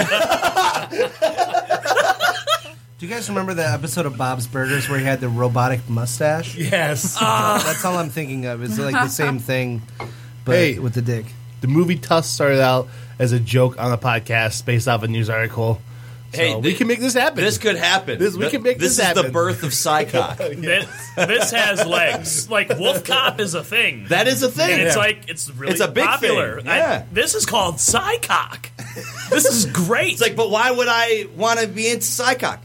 Do 2.99 3.07
you 3.07 3.15
guys 3.15 3.29
remember 3.31 3.55
that 3.55 3.73
episode 3.73 4.05
of 4.05 4.19
Bob's 4.19 4.47
Burgers 4.47 4.89
where 4.91 4.99
he 4.99 5.05
had 5.07 5.21
the 5.21 5.29
robotic 5.31 5.89
mustache? 5.89 6.55
yes. 6.57 7.19
That's 7.19 7.83
all 7.85 7.97
I'm 7.97 8.11
thinking 8.11 8.45
of. 8.45 8.63
It's 8.63 8.79
like 8.79 8.93
the 8.95 9.09
same 9.09 9.39
thing, 9.39 9.81
but 10.45 10.55
Hey. 10.57 10.79
with 10.79 10.93
the 10.95 11.01
dick. 11.03 11.25
The 11.61 11.69
movie 11.69 11.97
Tusk 11.97 12.33
started 12.35 12.61
out 12.61 12.89
as 13.19 13.33
a 13.33 13.41
joke 13.41 13.79
on 13.79 13.93
a 13.93 13.99
podcast 13.99 14.65
based 14.65 14.89
off 14.89 15.03
a 15.03 15.09
news 15.09 15.29
article. 15.31 15.81
So 16.33 16.39
Hey, 16.39 16.55
we 16.55 16.63
th- 16.63 16.79
can 16.79 16.87
make 16.87 17.01
this 17.01 17.15
happen. 17.15 17.43
This 17.43 17.59
could 17.59 17.75
happen. 17.77 18.19
This- 18.21 18.35
we 18.35 18.43
Th- 18.43 18.53
can 18.53 18.63
make 18.63 18.79
this 18.79 18.99
happen. 19.01 19.17
this 19.17 19.25
is 19.25 19.29
the 19.31 19.33
birth 19.33 19.63
of 19.65 19.71
Psychock. 19.71 20.39
This, 20.61 20.87
this 21.17 21.51
has 21.51 21.85
legs. 21.85 22.49
Like 22.49 22.69
Wolf 22.79 23.03
Cop 23.05 23.41
is 23.41 23.55
a 23.55 23.65
thing. 23.65 24.07
that 24.11 24.29
is 24.29 24.43
a 24.45 24.49
thing. 24.51 24.71
and 24.71 24.83
it's 24.83 24.95
Yeah. 24.95 25.03
like 25.03 25.25
it's 25.29 25.51
really 25.51 25.73
It's 25.73 25.81
a 25.81 25.89
big 25.89 26.05
popular. 26.05 26.61
thing, 26.61 26.69
I- 26.71 26.77
yeah. 26.77 27.03
this 27.11 27.35
is 27.35 27.47
called 27.47 27.77
Psycock. 27.77 28.67
this 29.31 29.45
is 29.45 29.67
great. 29.67 30.13
It's 30.13 30.21
like, 30.23 30.37
but 30.37 30.51
why 30.51 30.71
would 30.71 30.87
I 30.89 31.27
want 31.37 31.59
to 31.61 31.67
be 31.67 31.89
into 31.89 32.05
Psychock? 32.07 32.59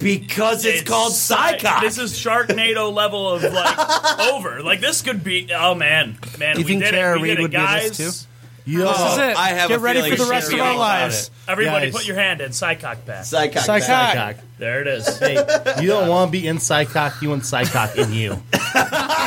Because 0.00 0.64
it's, 0.64 0.82
called 0.82 1.12
Psy- 1.12 1.56
Psychock. 1.58 1.80
This 1.82 1.98
is 1.98 2.12
Sharknado 2.14 2.92
level 2.92 3.30
of 3.30 3.44
like 3.44 4.18
over. 4.32 4.60
Like 4.62 4.80
this 4.80 5.02
could 5.02 5.22
be. 5.22 5.48
Oh 5.54 5.74
man, 5.76 6.18
man, 6.38 6.56
Do 6.56 6.62
you 6.62 6.66
we 6.66 6.72
think 6.72 6.82
did 6.84 6.90
Tara 6.90 7.16
it. 7.16 7.22
We 7.22 7.28
Reid 7.28 7.36
did 7.36 7.38
it, 7.38 7.42
would 7.42 7.50
be 7.52 7.56
in 7.58 7.62
guys. 7.62 7.96
this 7.96 8.26
You 8.66 8.78
know, 8.78 8.92
This 8.92 9.12
is 9.12 9.18
it. 9.18 9.36
I 9.36 9.48
have 9.50 9.68
Get 9.68 9.78
a 9.78 9.80
ready 9.80 10.00
feeling 10.00 10.16
for 10.16 10.24
the 10.24 10.30
rest 10.30 10.52
of 10.52 10.58
our 10.60 10.76
lives. 10.76 11.30
Everybody, 11.46 11.86
Guys. 11.86 11.94
put 11.94 12.06
your 12.06 12.16
hand 12.16 12.40
in 12.40 12.50
Psychock 12.50 13.04
back. 13.04 13.24
Psychock. 13.24 13.62
Psychock. 13.62 13.86
back. 13.86 14.36
There 14.58 14.80
it 14.80 14.86
is. 14.86 15.18
Hey, 15.18 15.34
you 15.82 15.88
don't 15.88 16.08
want 16.08 16.28
to 16.28 16.32
be 16.32 16.46
in 16.46 16.58
psychock. 16.58 17.20
You 17.20 17.30
want 17.30 17.44
psychock 17.44 17.96
in 17.96 18.12
you. 18.12 18.42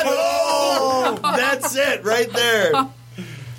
Oh, 0.10 1.18
that's 1.22 1.76
it 1.76 2.04
right 2.04 2.32
there. 2.32 2.72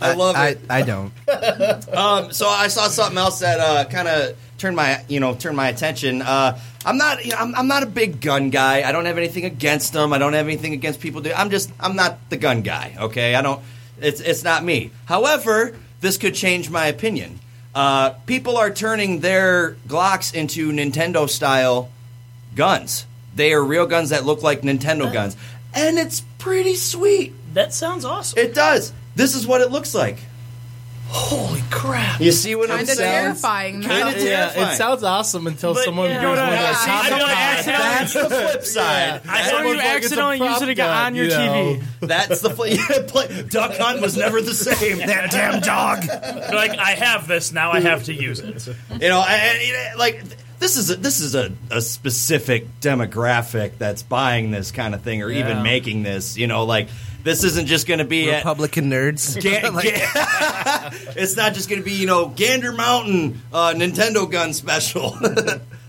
I 0.01 0.15
love 0.15 0.37
I, 0.37 0.49
it. 0.51 0.61
I 0.69 0.83
don't. 0.83 1.13
Um, 1.89 2.33
so 2.33 2.47
I 2.49 2.69
saw 2.69 2.89
something 2.89 3.19
else 3.19 3.41
that 3.41 3.59
uh, 3.59 3.85
kind 3.89 4.07
of 4.07 4.37
turned 4.59 4.77
my 4.77 5.03
you 5.09 5.21
know 5.21 5.35
turned 5.35 5.57
my 5.57 5.69
attention. 5.69 6.23
Uh, 6.23 6.59
I'm 6.85 6.97
not 6.99 7.25
you 7.25 7.33
know 7.33 7.39
I'm, 7.39 7.55
I'm 7.55 7.69
not 7.69 7.83
a 7.83 7.87
big 7.87 8.21
gun 8.21 8.51
guy. 8.51 8.89
I 8.89 8.93
don't 8.93 9.07
have 9.07 9.17
anything 9.19 9.45
against 9.45 9.93
them. 9.93 10.13
I 10.13 10.19
don't 10.19 10.35
have 10.35 10.47
anything 10.47 10.73
against 10.73 11.01
people. 11.01 11.21
Do 11.23 11.33
I'm 11.33 11.51
just 11.51 11.71
I'm 11.81 11.97
not 11.97 12.19
the 12.31 12.37
gun 12.37 12.63
guy. 12.63 12.95
Okay, 12.99 13.35
I 13.35 13.43
don't. 13.43 13.63
It's 14.01 14.21
it's 14.21 14.45
not 14.45 14.65
me. 14.65 14.91
However, 15.07 15.75
this 16.01 16.17
could 16.17 16.35
change 16.35 16.71
my 16.71 16.87
opinion. 16.87 17.41
Uh, 17.75 18.11
people 18.27 18.57
are 18.57 18.71
turning 18.71 19.21
their 19.21 19.77
Glocks 19.87 20.35
into 20.35 20.73
Nintendo 20.73 21.29
style 21.29 21.91
guns. 22.55 23.07
They 23.35 23.53
are 23.53 23.63
real 23.63 23.87
guns 23.87 24.11
that 24.11 24.25
look 24.25 24.43
like 24.43 24.63
Nintendo 24.63 25.13
guns, 25.13 25.37
and 25.75 25.99
it's 25.99 26.21
pretty 26.39 26.75
sweet. 26.75 27.35
That 27.55 27.73
sounds 27.73 28.05
awesome. 28.05 28.39
It 28.39 28.55
does. 28.55 28.93
This 29.15 29.35
is 29.35 29.47
what 29.47 29.61
it 29.61 29.71
looks 29.71 29.95
like. 29.95 30.19
Holy 31.11 31.63
crap! 31.71 32.21
You 32.21 32.33
see 32.33 32.55
what 32.55 32.71
I'm 32.71 32.77
Kind 32.79 32.89
of 32.91 32.95
saying? 32.97 33.23
terrifying. 33.23 33.81
though. 33.81 33.89
Kinda 33.89 34.13
Yeah, 34.25 34.49
terrifying. 34.51 34.75
it 34.75 34.77
sounds 34.77 35.03
awesome 35.03 35.47
until 35.47 35.73
But, 35.73 35.85
someone 35.85 36.11
yeah, 36.11 36.21
goes 36.23 36.37
no, 36.37 36.45
one 36.45 36.53
of 36.53 36.61
no, 36.61 36.67
those 36.67 36.79
see, 36.81 36.87
top 36.87 37.05
I 37.05 37.09
don't 37.09 37.31
accidentally- 37.31 37.89
That's 37.89 38.13
the 38.13 38.29
flip 38.29 38.63
side. 38.65 39.21
I 39.27 39.39
Or 39.41 39.43
had 39.43 39.53
you 39.53 39.57
like 39.69 39.77
it's 39.79 39.85
a 39.85 39.89
accidentally 39.97 40.39
prop 40.39 40.61
use 40.61 40.69
it 40.69 40.75
gun, 40.75 40.89
on 41.07 41.15
your 41.15 41.25
you 41.25 41.31
know. 41.31 41.37
TV. 41.41 41.83
That's 42.01 42.41
the 42.43 42.51
flip. 42.51 42.79
Yeah, 42.91 42.99
play, 43.07 43.43
Duck 43.49 43.75
Hunt 43.79 44.03
was 44.03 44.17
never 44.19 44.43
the 44.43 44.53
same. 44.55 44.99
that 44.99 45.31
damn 45.31 45.61
dog. 45.61 46.05
like 46.53 46.79
I 46.79 46.91
have 46.91 47.27
this 47.27 47.53
now. 47.53 47.73
I 47.73 47.81
have 47.81 48.05
to 48.05 48.15
use 48.15 48.41
it. 48.41 48.67
You 49.01 49.09
know, 49.09 49.25
and, 49.27 49.43
and, 49.59 49.67
you 49.67 49.73
know, 49.73 49.85
like 49.97 50.23
this 50.59 50.77
is 50.77 50.91
a, 50.91 50.97
this 50.97 51.21
is 51.21 51.35
a, 51.35 51.53
a 51.71 51.81
specific 51.81 52.81
demographic 52.81 53.79
that's 53.79 54.03
buying 54.03 54.51
this 54.51 54.73
kind 54.73 54.95
of 54.95 55.01
thing 55.03 55.23
or 55.23 55.31
Yeah. 55.31 55.41
even 55.49 55.63
making 55.63 56.03
this. 56.03 56.37
You 56.37 56.47
know, 56.49 56.65
like 56.65 56.89
this 57.29 57.45
isn't 57.45 57.67
just 57.67 57.87
going 57.87 57.99
to 57.99 58.05
be 58.07 58.31
at. 58.31 58.39
Republican 58.39 58.91
nerds. 58.91 59.41
Ga- 59.43 59.69
Like- 59.73 59.95
ga- 59.95 60.91
it's 61.17 61.37
not 61.37 61.53
just 61.53 61.69
going 61.69 61.81
to 61.81 61.85
be 61.85 61.93
you 61.93 62.07
know 62.07 62.29
Gander 62.29 62.73
Mountain 62.73 63.43
uh, 63.53 63.75
Nintendo 63.77 64.31
gun 64.31 64.55
special. 64.55 65.17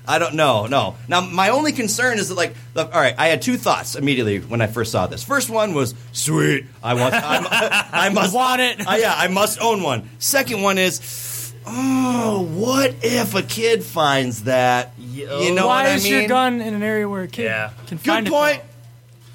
I 0.08 0.18
don't 0.20 0.34
know. 0.36 0.66
No. 0.66 0.96
Now 1.08 1.22
my 1.22 1.50
only 1.50 1.72
concern 1.72 2.18
is 2.18 2.30
that 2.30 2.36
like 2.36 2.56
the, 2.74 2.84
all 2.86 3.00
right, 3.00 3.16
I 3.18 3.28
had 3.28 3.42
two 3.42 3.58
thoughts 3.58 3.96
immediately 3.96 4.40
when 4.40 4.60
I 4.60 4.68
first 4.68 4.92
saw 4.92 5.08
this. 5.08 5.24
First 5.24 5.50
one 5.50 5.74
was 5.74 5.94
sweet. 6.12 6.66
I 6.84 6.96
want. 6.96 7.14
I, 7.14 7.88
I 7.92 8.10
must 8.10 8.34
Want 8.34 8.60
it. 8.62 8.86
Uh, 8.88 8.96
yeah, 9.00 9.14
I 9.16 9.28
must 9.28 9.62
own 9.62 9.82
one. 9.84 10.10
Second 10.20 10.62
one 10.62 10.78
is. 10.78 11.28
Oh, 11.72 12.48
what 12.54 12.96
if 13.04 13.36
a 13.36 13.44
kid 13.44 13.84
finds 13.84 14.44
that? 14.46 14.94
You 14.98 15.54
know 15.54 15.68
Why 15.68 15.84
what 15.84 15.92
I 15.92 15.96
is 15.96 16.04
mean? 16.04 16.14
your 16.14 16.28
gun 16.28 16.62
in 16.62 16.74
an 16.74 16.82
area 16.82 17.08
where 17.08 17.22
a 17.24 17.28
kid 17.28 17.44
Yeah. 17.44 17.72
can 17.86 17.98
Good 17.98 18.06
find 18.06 18.28
point. 18.28 18.58
it? 18.58 18.66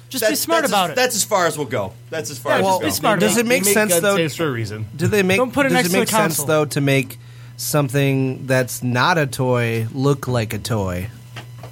Just 0.09 0.27
be 0.29 0.35
smart 0.35 0.61
that's 0.61 0.71
about 0.71 0.85
as, 0.85 0.91
it. 0.91 0.95
That's 0.95 1.15
as 1.15 1.23
far 1.23 1.45
as 1.47 1.57
we'll 1.57 1.67
go. 1.67 1.93
That's 2.09 2.29
as 2.31 2.37
far 2.39 2.53
Yeah, 2.53 2.57
as 2.59 2.63
just 2.63 2.71
we'll 2.71 2.79
be 2.79 2.85
go. 2.85 2.93
smart 2.93 3.19
Does 3.19 3.33
about 3.33 3.45
it 3.45 3.47
make 3.49 3.63
They 3.63 3.73
sense 3.73 3.93
gun 3.93 4.01
though? 4.03 4.15
safes 4.15 4.35
for 4.35 4.47
a 4.47 4.51
reason. 4.51 4.85
Do 4.95 5.07
they 5.07 5.23
make? 5.23 5.37
Don't 5.37 5.51
put 5.53 5.65
it 5.65 5.69
does 5.69 5.73
next 5.73 5.89
it 5.89 5.91
to 5.93 5.97
make 5.99 6.07
the 6.09 6.11
sense 6.15 6.37
console. 6.37 6.45
though 6.45 6.65
to 6.65 6.81
make 6.81 7.17
something 7.57 8.45
that's 8.47 8.83
not 8.83 9.17
a 9.17 9.25
toy 9.27 9.87
look 9.93 10.27
like 10.27 10.53
a 10.53 10.59
toy? 10.59 11.09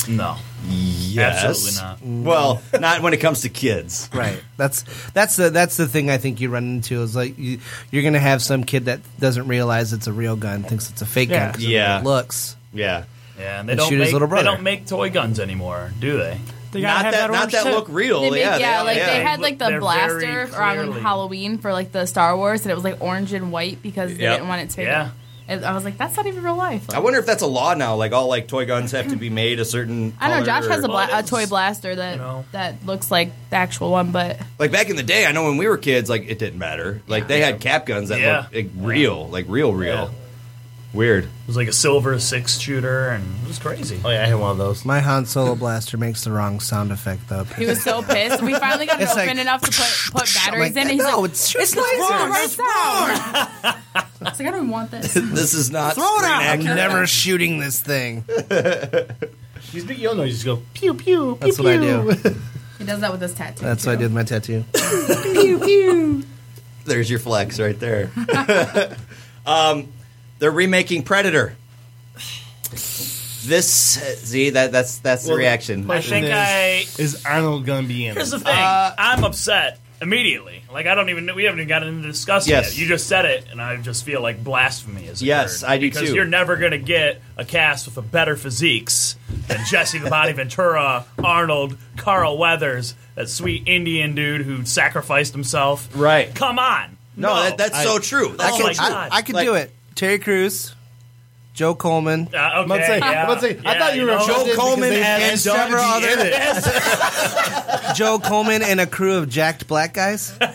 No, 0.09 0.35
Yes. 0.67 1.43
absolutely 1.45 1.81
not. 1.81 1.99
Well, 2.25 2.61
not 2.77 3.01
when 3.01 3.13
it 3.13 3.17
comes 3.17 3.41
to 3.41 3.49
kids. 3.49 4.09
Right. 4.13 4.41
That's 4.57 4.83
that's 5.13 5.35
the 5.37 5.49
that's 5.49 5.77
the 5.77 5.87
thing 5.87 6.09
I 6.09 6.17
think 6.17 6.41
you 6.41 6.49
run 6.49 6.63
into 6.75 7.01
is 7.03 7.15
like 7.15 7.37
you, 7.37 7.59
you're 7.91 8.03
gonna 8.03 8.19
have 8.19 8.41
some 8.41 8.63
kid 8.65 8.85
that 8.85 8.99
doesn't 9.19 9.47
realize 9.47 9.93
it's 9.93 10.07
a 10.07 10.13
real 10.13 10.35
gun, 10.35 10.63
thinks 10.63 10.89
it's 10.89 11.01
a 11.01 11.05
fake 11.05 11.29
Yeah. 11.29 11.39
gun. 11.45 11.53
'cause 11.53 11.61
of 11.63 11.67
the 11.67 11.73
Yeah. 11.73 11.99
it 11.99 12.03
looks. 12.03 12.55
Yeah. 12.73 13.03
Yeah, 13.39 13.59
and 13.61 13.67
they 13.69 13.73
And 13.73 13.79
don't 13.79 13.89
shoot 13.89 13.99
his 13.99 14.07
make 14.07 14.13
little 14.13 14.27
they 14.27 14.31
brother. 14.31 14.45
don't 14.45 14.61
make 14.63 14.85
toy 14.87 15.09
guns 15.09 15.39
anymore, 15.39 15.91
do 15.99 16.17
they? 16.17 16.37
They 16.73 16.81
gotta 16.81 17.03
Not 17.03 17.05
have 17.05 17.13
that, 17.13 17.27
that 17.31 17.33
not 17.33 17.51
that 17.51 17.63
tip. 17.63 17.73
look 17.73 17.87
real. 17.89 18.21
They 18.21 18.31
make, 18.31 18.39
yeah, 18.41 18.57
yeah, 18.57 18.79
they, 18.79 18.85
like 18.87 18.97
yeah. 18.97 19.05
they 19.13 19.23
had 19.23 19.39
like 19.39 19.57
the 19.59 19.69
They're 19.69 19.79
blaster 19.79 20.19
very 20.19 20.51
around 20.51 20.93
Halloween 20.93 21.57
for 21.59 21.71
like 21.71 21.91
the 21.91 22.05
Star 22.05 22.35
Wars, 22.35 22.63
and 22.63 22.71
it 22.71 22.75
was 22.75 22.83
like 22.83 23.01
orange 23.01 23.31
and 23.33 23.51
white 23.51 23.81
because 23.81 24.15
they 24.17 24.23
Yep. 24.23 24.37
didn't 24.37 24.47
want 24.49 24.61
it 24.63 24.69
to. 24.75 24.83
Yeah. 24.83 25.11
And 25.45 25.65
I 25.65 25.73
was 25.73 25.83
like, 25.83 25.97
that's 25.97 26.15
not 26.15 26.25
even 26.25 26.41
real 26.41 26.55
life. 26.55 26.89
I 26.93 26.99
wonder 26.99 27.19
if 27.19 27.25
that's 27.25 27.41
a 27.43 27.47
law 27.47 27.73
now. 27.73 27.95
Like 27.95 28.13
all 28.13 28.27
like 28.29 28.47
toy 28.47 28.65
guns 28.65 28.91
have 28.91 29.09
to 29.09 29.17
be 29.17 29.29
made 29.29 29.59
a 29.59 29.65
certain. 29.65 30.13
I 30.21 30.29
know 30.29 30.35
color 30.35 30.45
Josh 30.45 30.67
has 30.67 30.83
a, 30.85 30.87
bla- 30.87 31.09
a 31.11 31.21
toy 31.21 31.47
blaster 31.47 31.93
that 31.93 32.17
know. 32.17 32.45
that 32.53 32.85
looks 32.85 33.11
like 33.11 33.29
the 33.49 33.57
actual 33.57 33.91
one, 33.91 34.11
but 34.13 34.39
like 34.57 34.71
back 34.71 34.89
in 34.89 34.95
the 34.95 35.03
day. 35.03 35.25
I 35.25 35.33
know 35.33 35.43
when 35.43 35.57
we 35.57 35.67
were 35.67 35.77
kids, 35.77 36.09
like 36.09 36.29
it 36.29 36.39
didn't 36.39 36.59
matter. 36.59 37.01
Like 37.07 37.27
they 37.27 37.41
had 37.41 37.59
cap 37.59 37.85
guns 37.85 38.07
that 38.07 38.21
Yeah. 38.21 38.37
looked 38.43 38.55
like, 38.55 38.69
real, 38.77 39.27
like 39.27 39.45
real, 39.49 39.73
real. 39.73 40.11
Yeah. 40.93 40.97
Weird. 40.99 41.23
It 41.25 41.29
was 41.47 41.55
like 41.57 41.67
a 41.67 41.73
silver 41.73 42.19
six 42.19 42.59
shooter, 42.59 43.09
and 43.09 43.23
it 43.43 43.47
was 43.47 43.57
crazy. 43.59 43.99
Oh 44.05 44.09
yeah, 44.09 44.23
I 44.23 44.27
had 44.27 44.35
one 44.39 44.51
of 44.51 44.57
those. 44.59 44.85
My 44.85 44.99
Han 44.99 45.25
Solo 45.25 45.55
blaster 45.55 45.97
makes 45.97 46.23
the 46.23 46.31
wrong 46.31 46.59
sound 46.59 46.91
effect 46.91 47.27
though. 47.29 47.43
he 47.45 47.65
was 47.65 47.81
so 47.83 48.03
pissed. 48.03 48.41
We 48.43 48.53
finally 48.53 48.85
got 48.85 48.99
it 49.01 49.03
It's 49.03 49.11
open 49.13 49.27
like- 49.27 49.37
enough 49.39 49.61
to 49.61 49.71
put 49.71 50.21
put 50.21 50.33
batteries 50.45 50.75
like, 50.75 50.75
in. 50.75 50.77
And 50.77 50.91
he's 50.91 50.99
no, 51.03 51.21
like, 51.21 51.31
it's 51.31 51.53
it's, 51.55 51.73
just 51.73 51.75
not 51.75 51.85
lasers. 51.85 52.25
the 52.25 52.29
right 52.29 52.49
sound. 52.49 53.77
I 53.95 54.03
like, 54.21 54.39
I 54.41 54.51
don't 54.51 54.69
want 54.69 54.91
this. 54.91 55.13
this 55.15 55.53
is 55.53 55.71
not. 55.71 55.95
Throw 55.95 56.03
it 56.19 56.25
out! 56.25 56.43
I'm 56.43 56.63
never 56.63 57.07
shooting 57.07 57.59
this 57.59 57.79
thing. 57.81 58.23
These 59.71 59.85
big 59.85 59.97
yellow 59.97 60.17
noises 60.17 60.43
go 60.43 60.61
pew 60.73 60.93
pew. 60.93 61.37
That's 61.41 61.55
pew, 61.57 61.63
what 61.65 61.73
I 61.73 61.77
pew. 61.79 62.13
do. 62.31 62.35
He 62.77 62.85
does 62.85 62.99
that 63.01 63.11
with 63.11 63.21
his 63.21 63.33
tattoo. 63.33 63.63
That's 63.65 63.85
what 63.85 63.93
I 63.93 63.95
did 63.95 64.03
with 64.05 64.13
my 64.13 64.23
tattoo. 64.23 64.63
Pew 65.33 65.59
pew. 65.59 66.23
There's 66.85 67.09
your 67.09 67.19
flex 67.19 67.59
right 67.59 67.79
there. 67.79 68.11
um, 69.45 69.87
they're 70.43 70.51
remaking 70.51 71.03
Predator. 71.03 71.55
This 73.45 73.65
see 73.69 74.49
that 74.49 74.73
that's 74.73 74.97
that's 74.99 75.23
the 75.23 75.29
Well, 75.29 75.37
reaction. 75.37 75.89
I 75.89 76.01
think 76.01 76.25
I. 76.29 76.85
Is 77.01 77.23
Arnold 77.25 77.65
gonna 77.65 77.87
be 77.87 78.05
in 78.07 78.15
Here's 78.15 78.33
it? 78.33 78.39
the 78.39 78.43
thing. 78.43 78.53
Uh, 78.53 78.93
I'm 78.97 79.23
upset 79.23 79.79
immediately. 80.01 80.63
Like 80.71 80.85
I 80.85 80.95
don't 80.95 81.09
even. 81.09 81.33
We 81.33 81.45
haven't 81.45 81.59
even 81.59 81.69
gotten 81.69 81.87
into 81.89 82.07
discussing 82.09 82.51
Yes. 82.51 82.73
it. 82.73 82.77
You 82.79 82.87
just 82.87 83.07
said 83.07 83.23
it, 83.23 83.45
and 83.51 83.61
I 83.61 83.77
just 83.77 84.03
feel 84.03 84.21
like 84.21 84.43
blasphemy 84.43 85.05
is. 85.05 85.21
Yes, 85.23 85.63
I 85.63 85.77
do 85.77 85.87
because 85.89 86.09
too. 86.09 86.15
you're 86.15 86.25
never 86.25 86.57
going 86.57 86.71
to 86.71 86.77
get 86.77 87.21
a 87.37 87.45
cast 87.45 87.85
with 87.85 87.97
a 87.97 88.01
better 88.01 88.35
physiques 88.35 89.15
than 89.47 89.59
Jesse 89.69 89.99
the 89.99 90.09
Body 90.09 90.33
Ventura, 90.33 91.05
Arnold, 91.23 91.77
Carl 91.97 92.37
Weathers, 92.37 92.95
that 93.15 93.29
sweet 93.29 93.63
Indian 93.65 94.13
dude 94.15 94.41
who 94.41 94.65
sacrificed 94.65 95.31
himself. 95.33 95.89
Right. 95.95 96.33
Come 96.35 96.59
on. 96.59 96.97
No, 97.15 97.35
that, 97.43 97.57
that's 97.57 97.75
I- 97.75 97.83
so 97.83 97.99
true. 97.99 98.35
That's 98.37 98.53
Oh 98.55 98.57
so 98.57 98.63
my 98.63 98.73
true. 98.73 98.87
God. 98.87 99.09
I, 99.11 99.17
I 99.17 99.21
could 99.21 99.35
Like- 99.35 99.45
do 99.45 99.53
it. 99.55 99.71
Terry 99.95 100.19
Crews, 100.19 100.73
Joe 101.53 101.75
Coleman, 101.75 102.29
Uh, 102.33 102.37
okay, 102.37 102.37
I'm 102.37 102.65
about 102.65 102.77
to 102.77 102.85
say, 102.85 102.97
yeah, 102.99 103.05
I'm 103.05 103.25
about 103.29 103.41
to 103.41 103.47
say, 103.47 103.59
I 103.63 103.73
yeah, 103.73 103.79
thought 103.79 103.95
you 103.95 104.01
were 104.01 104.07
know, 104.07 104.17
offended 104.23 104.45
because 104.45 104.57
Coleman 104.57 104.89
they 104.89 105.03
and 105.03 105.23
had 105.23 105.39
several 105.39 105.83
be 105.99 106.07
other- 106.07 107.93
Joe 107.95 108.17
Coleman, 108.19 108.61
and 108.63 108.79
a 108.81 108.87
crew 108.87 109.15
of 109.17 109.29
jacked 109.29 109.67
black 109.67 109.93
guys. 109.93 110.33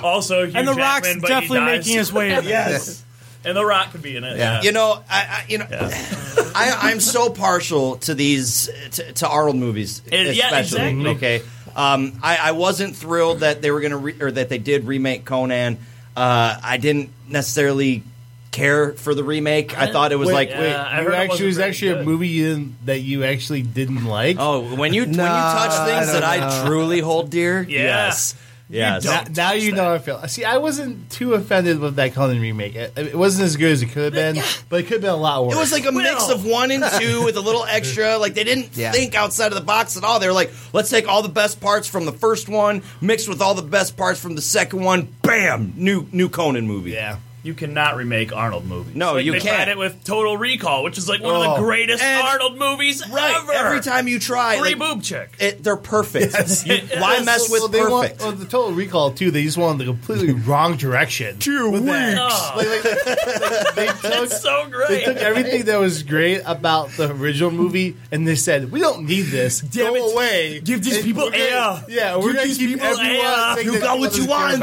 Also, 0.00 0.46
Hugh 0.46 0.52
And 0.56 0.68
the 0.68 0.74
Rock's 0.74 1.06
Jackman, 1.08 1.20
but 1.20 1.28
he 1.28 1.34
definitely 1.34 1.58
dies. 1.60 1.78
making 1.86 1.96
his 1.98 2.12
way 2.12 2.32
in. 2.34 2.44
Yes. 2.48 3.02
and 3.44 3.56
the 3.56 3.64
Rock 3.64 3.92
could 3.92 4.02
be 4.02 4.16
in 4.16 4.24
it. 4.24 4.36
Yeah. 4.36 4.62
You 4.62 4.72
know, 4.72 5.02
I, 5.10 5.18
I 5.20 5.44
you 5.48 5.58
know, 5.58 5.66
I, 5.70 6.76
I'm 6.82 7.00
so 7.00 7.30
partial 7.30 7.96
to 7.98 8.14
these 8.14 8.70
to, 8.92 9.12
to 9.14 9.28
Arnold 9.28 9.56
movies, 9.56 10.02
It- 10.06 10.36
yeah, 10.36 10.46
especially. 10.58 10.88
exactly. 10.88 11.08
Okay, 11.16 11.42
um, 11.76 12.18
I, 12.22 12.36
I 12.36 12.52
wasn't 12.52 12.96
thrilled 12.96 13.40
that 13.40 13.60
they 13.62 13.70
were 13.70 13.80
going 13.80 13.90
to 13.92 13.96
re- 13.98 14.20
or 14.20 14.30
that 14.30 14.48
they 14.48 14.58
did 14.58 14.84
remake 14.84 15.24
Conan. 15.24 15.78
Uh, 16.18 16.58
I 16.62 16.76
didn't 16.78 17.10
necessarily 17.28 18.02
care 18.50 18.92
for 18.94 19.14
the 19.14 19.22
remake. 19.22 19.78
I 19.78 19.92
thought 19.92 20.10
it 20.10 20.16
was 20.16 20.26
Wait, 20.28 20.34
like, 20.34 20.50
Yeah, 20.50 20.60
wait, 20.60 20.74
I 20.74 20.98
you 20.98 21.04
heard 21.04 21.12
it 21.12 21.16
actually 21.16 21.28
wasn't 21.28 21.46
was 21.46 21.56
very 21.58 21.68
actually 21.68 21.88
a 21.90 21.94
good. 21.96 22.06
movie 22.06 22.28
you 22.28 22.48
didn't, 22.54 22.86
that 22.86 22.98
you 23.00 23.24
actually 23.24 23.62
didn't 23.62 24.04
like. 24.06 24.36
oh, 24.40 24.74
when 24.74 24.92
you 24.94 25.02
when 25.02 25.10
you 25.12 25.16
touch 25.16 25.70
I 25.72 25.86
things 25.86 26.12
don't 26.12 26.20
that 26.20 26.24
I 26.24 26.38
know. 26.62 26.66
truly 26.66 27.00
hold 27.00 27.30
dear, 27.30 27.62
Yeah. 27.68 27.82
yes, 28.06 28.34
yes. 28.68 29.04
Now, 29.04 29.24
now 29.34 29.52
you 29.52 29.72
know 29.72 29.84
how 29.84 29.94
I 29.94 29.98
feel. 29.98 30.26
See, 30.28 30.44
I 30.44 30.58
wasn't 30.58 31.10
too 31.10 31.34
offended 31.34 31.78
with 31.78 31.96
that 31.96 32.14
Conan 32.14 32.40
remake. 32.40 32.74
It, 32.74 32.92
it 32.96 33.14
wasn't 33.16 33.46
as 33.46 33.56
good 33.56 33.72
as 33.72 33.82
it 33.82 33.86
could 33.86 34.12
have 34.12 34.34
been, 34.34 34.42
but 34.68 34.80
it 34.80 34.82
could 34.84 34.94
have 34.94 35.00
been 35.02 35.10
a 35.10 35.16
lot 35.16 35.44
worse. 35.46 35.54
It 35.56 35.58
was 35.58 35.72
like 35.72 35.86
a 35.86 35.92
mix 35.92 36.28
of 36.28 36.44
one 36.44 36.70
and 36.70 36.84
two 36.98 37.22
with 37.24 37.36
a 37.36 37.40
little 37.40 37.64
extra. 37.64 38.18
Like 38.18 38.34
they 38.34 38.44
didn't 38.44 38.76
Yeah. 38.76 38.92
think 38.92 39.14
outside 39.14 39.52
of 39.52 39.54
the 39.58 39.64
box 39.64 39.96
at 39.96 40.04
all. 40.04 40.18
They 40.20 40.26
were 40.26 40.32
like, 40.32 40.52
let's 40.72 40.90
take 40.90 41.08
all 41.08 41.22
the 41.22 41.28
best 41.28 41.60
parts 41.60 41.88
from 41.88 42.04
the 42.04 42.12
first 42.12 42.48
one, 42.48 42.82
mixed 43.00 43.28
with 43.28 43.40
all 43.40 43.54
the 43.54 43.62
best 43.62 43.96
parts 43.96 44.20
from 44.20 44.34
the 44.34 44.42
second 44.42 44.82
one. 44.84 45.08
Bam, 45.22 45.72
new 45.76 46.06
new 46.12 46.28
Conan 46.28 46.66
movie. 46.66 46.92
yeah. 46.92 47.18
You 47.48 47.54
cannot 47.54 47.96
remake 47.96 48.30
Arnold 48.30 48.66
movies. 48.66 48.94
No, 48.94 49.14
Like, 49.14 49.24
you 49.24 49.32
they 49.32 49.40
can't. 49.40 49.54
tried 49.56 49.68
it 49.68 49.78
with 49.78 50.04
Total 50.04 50.36
Recall, 50.36 50.82
which 50.84 50.98
is 50.98 51.08
like 51.08 51.22
one 51.22 51.34
of 51.34 51.40
Oh. 51.46 51.54
the 51.56 51.62
greatest 51.62 52.02
And- 52.04 52.22
Arnold 52.22 52.58
movies 52.58 53.02
Right. 53.08 53.34
ever. 53.36 53.52
Every 53.54 53.80
time 53.80 54.06
you 54.06 54.18
try, 54.18 54.58
free 54.58 54.74
like, 54.74 54.78
boob 54.78 55.02
chick. 55.02 55.30
it, 55.40 55.64
they're 55.64 55.76
perfect. 55.78 56.34
You- 56.66 56.76
why 57.00 57.14
Yes. 57.14 57.24
mess 57.24 57.48
with 57.50 57.60
Well, 57.62 57.68
they 57.68 57.80
want- 57.80 58.02
perfect? 58.02 58.20
well, 58.20 58.32
the 58.32 58.44
Total 58.44 58.72
Recall 58.72 59.12
too. 59.12 59.30
They 59.30 59.44
just 59.44 59.56
went 59.56 59.72
in 59.72 59.78
the 59.78 59.84
completely 59.86 60.32
wrong 60.46 60.76
direction. 60.76 61.38
Two 61.38 61.70
with 61.70 61.86
that. 61.86 62.18
Oh. 62.20 62.52
Like, 62.54 62.68
like, 62.68 62.84
they 63.76 63.86
took 63.86 64.24
It's 64.24 64.42
so 64.42 64.66
great. 64.70 64.88
They 64.88 65.04
took 65.04 65.16
everything 65.16 65.64
that 65.64 65.80
was 65.80 66.02
great 66.02 66.42
about 66.44 66.90
the 66.98 67.10
original 67.10 67.50
movie 67.50 67.96
and 68.12 68.28
they 68.28 68.34
said, 68.36 68.70
"We 68.70 68.80
don't 68.80 69.06
need 69.06 69.22
this. 69.30 69.60
Damn 69.60 69.94
Go 69.94 70.06
it. 70.08 70.12
away. 70.12 70.60
Give 70.62 70.84
these 70.84 70.96
And 70.96 71.04
people 71.06 71.24
we're 71.24 71.30
gonna- 71.30 71.44
air. 71.44 71.84
Yeah, 71.88 72.16
we're 72.16 72.24
Give 72.26 72.34
gonna 72.34 72.46
these 72.46 72.58
keep 72.58 72.68
people 72.72 72.86
everyone 72.88 73.24
air. 73.58 73.62
You 73.62 73.80
got 73.80 73.98
what 73.98 74.14
you 74.18 74.26
want. 74.26 74.62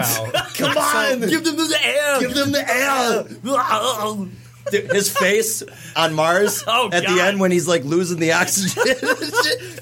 Come 0.54 0.78
on. 0.78 1.20
Give 1.22 1.44
them 1.44 1.56
the 1.58 1.78
air. 1.84 2.20
Give 2.20 2.34
them 2.36 2.52
the 2.52 2.60
air. 2.60 2.75
Dude, 4.72 4.92
his 4.92 5.16
face 5.16 5.62
on 5.96 6.16
Mars 6.16 6.64
Oh, 6.66 6.90
at 6.92 7.04
the 7.06 7.22
end 7.22 7.40
when 7.40 7.52
he's 7.52 7.68
like 7.68 7.84
losing 7.84 8.18
the 8.20 8.32
oxygen. 8.32 8.84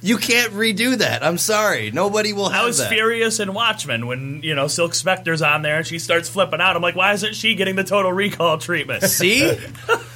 you 0.01 0.17
can't 0.17 0.51
redo 0.51 0.97
that. 0.97 1.23
I'm 1.23 1.37
sorry. 1.37 1.89
Nobody 1.91 2.33
will 2.33 2.49
have 2.49 2.63
I 2.63 2.65
was 2.65 2.79
that. 2.79 2.89
furious 2.91 3.39
in 3.39 3.53
Watchmen 3.53 4.07
when 4.07 4.41
you 4.43 4.55
know 4.55 4.67
Silk 4.67 4.93
Spectre's 4.93 5.41
on 5.41 5.61
there 5.61 5.77
and 5.77 5.87
she 5.87 5.99
starts 5.99 6.27
flipping 6.27 6.59
out. 6.59 6.75
I'm 6.75 6.81
like, 6.81 6.97
why 6.97 7.13
isn't 7.13 7.33
she 7.33 7.55
getting 7.55 7.77
the 7.77 7.85
Total 7.85 8.11
Recall 8.11 8.57
treatment? 8.57 9.03
See? 9.03 9.57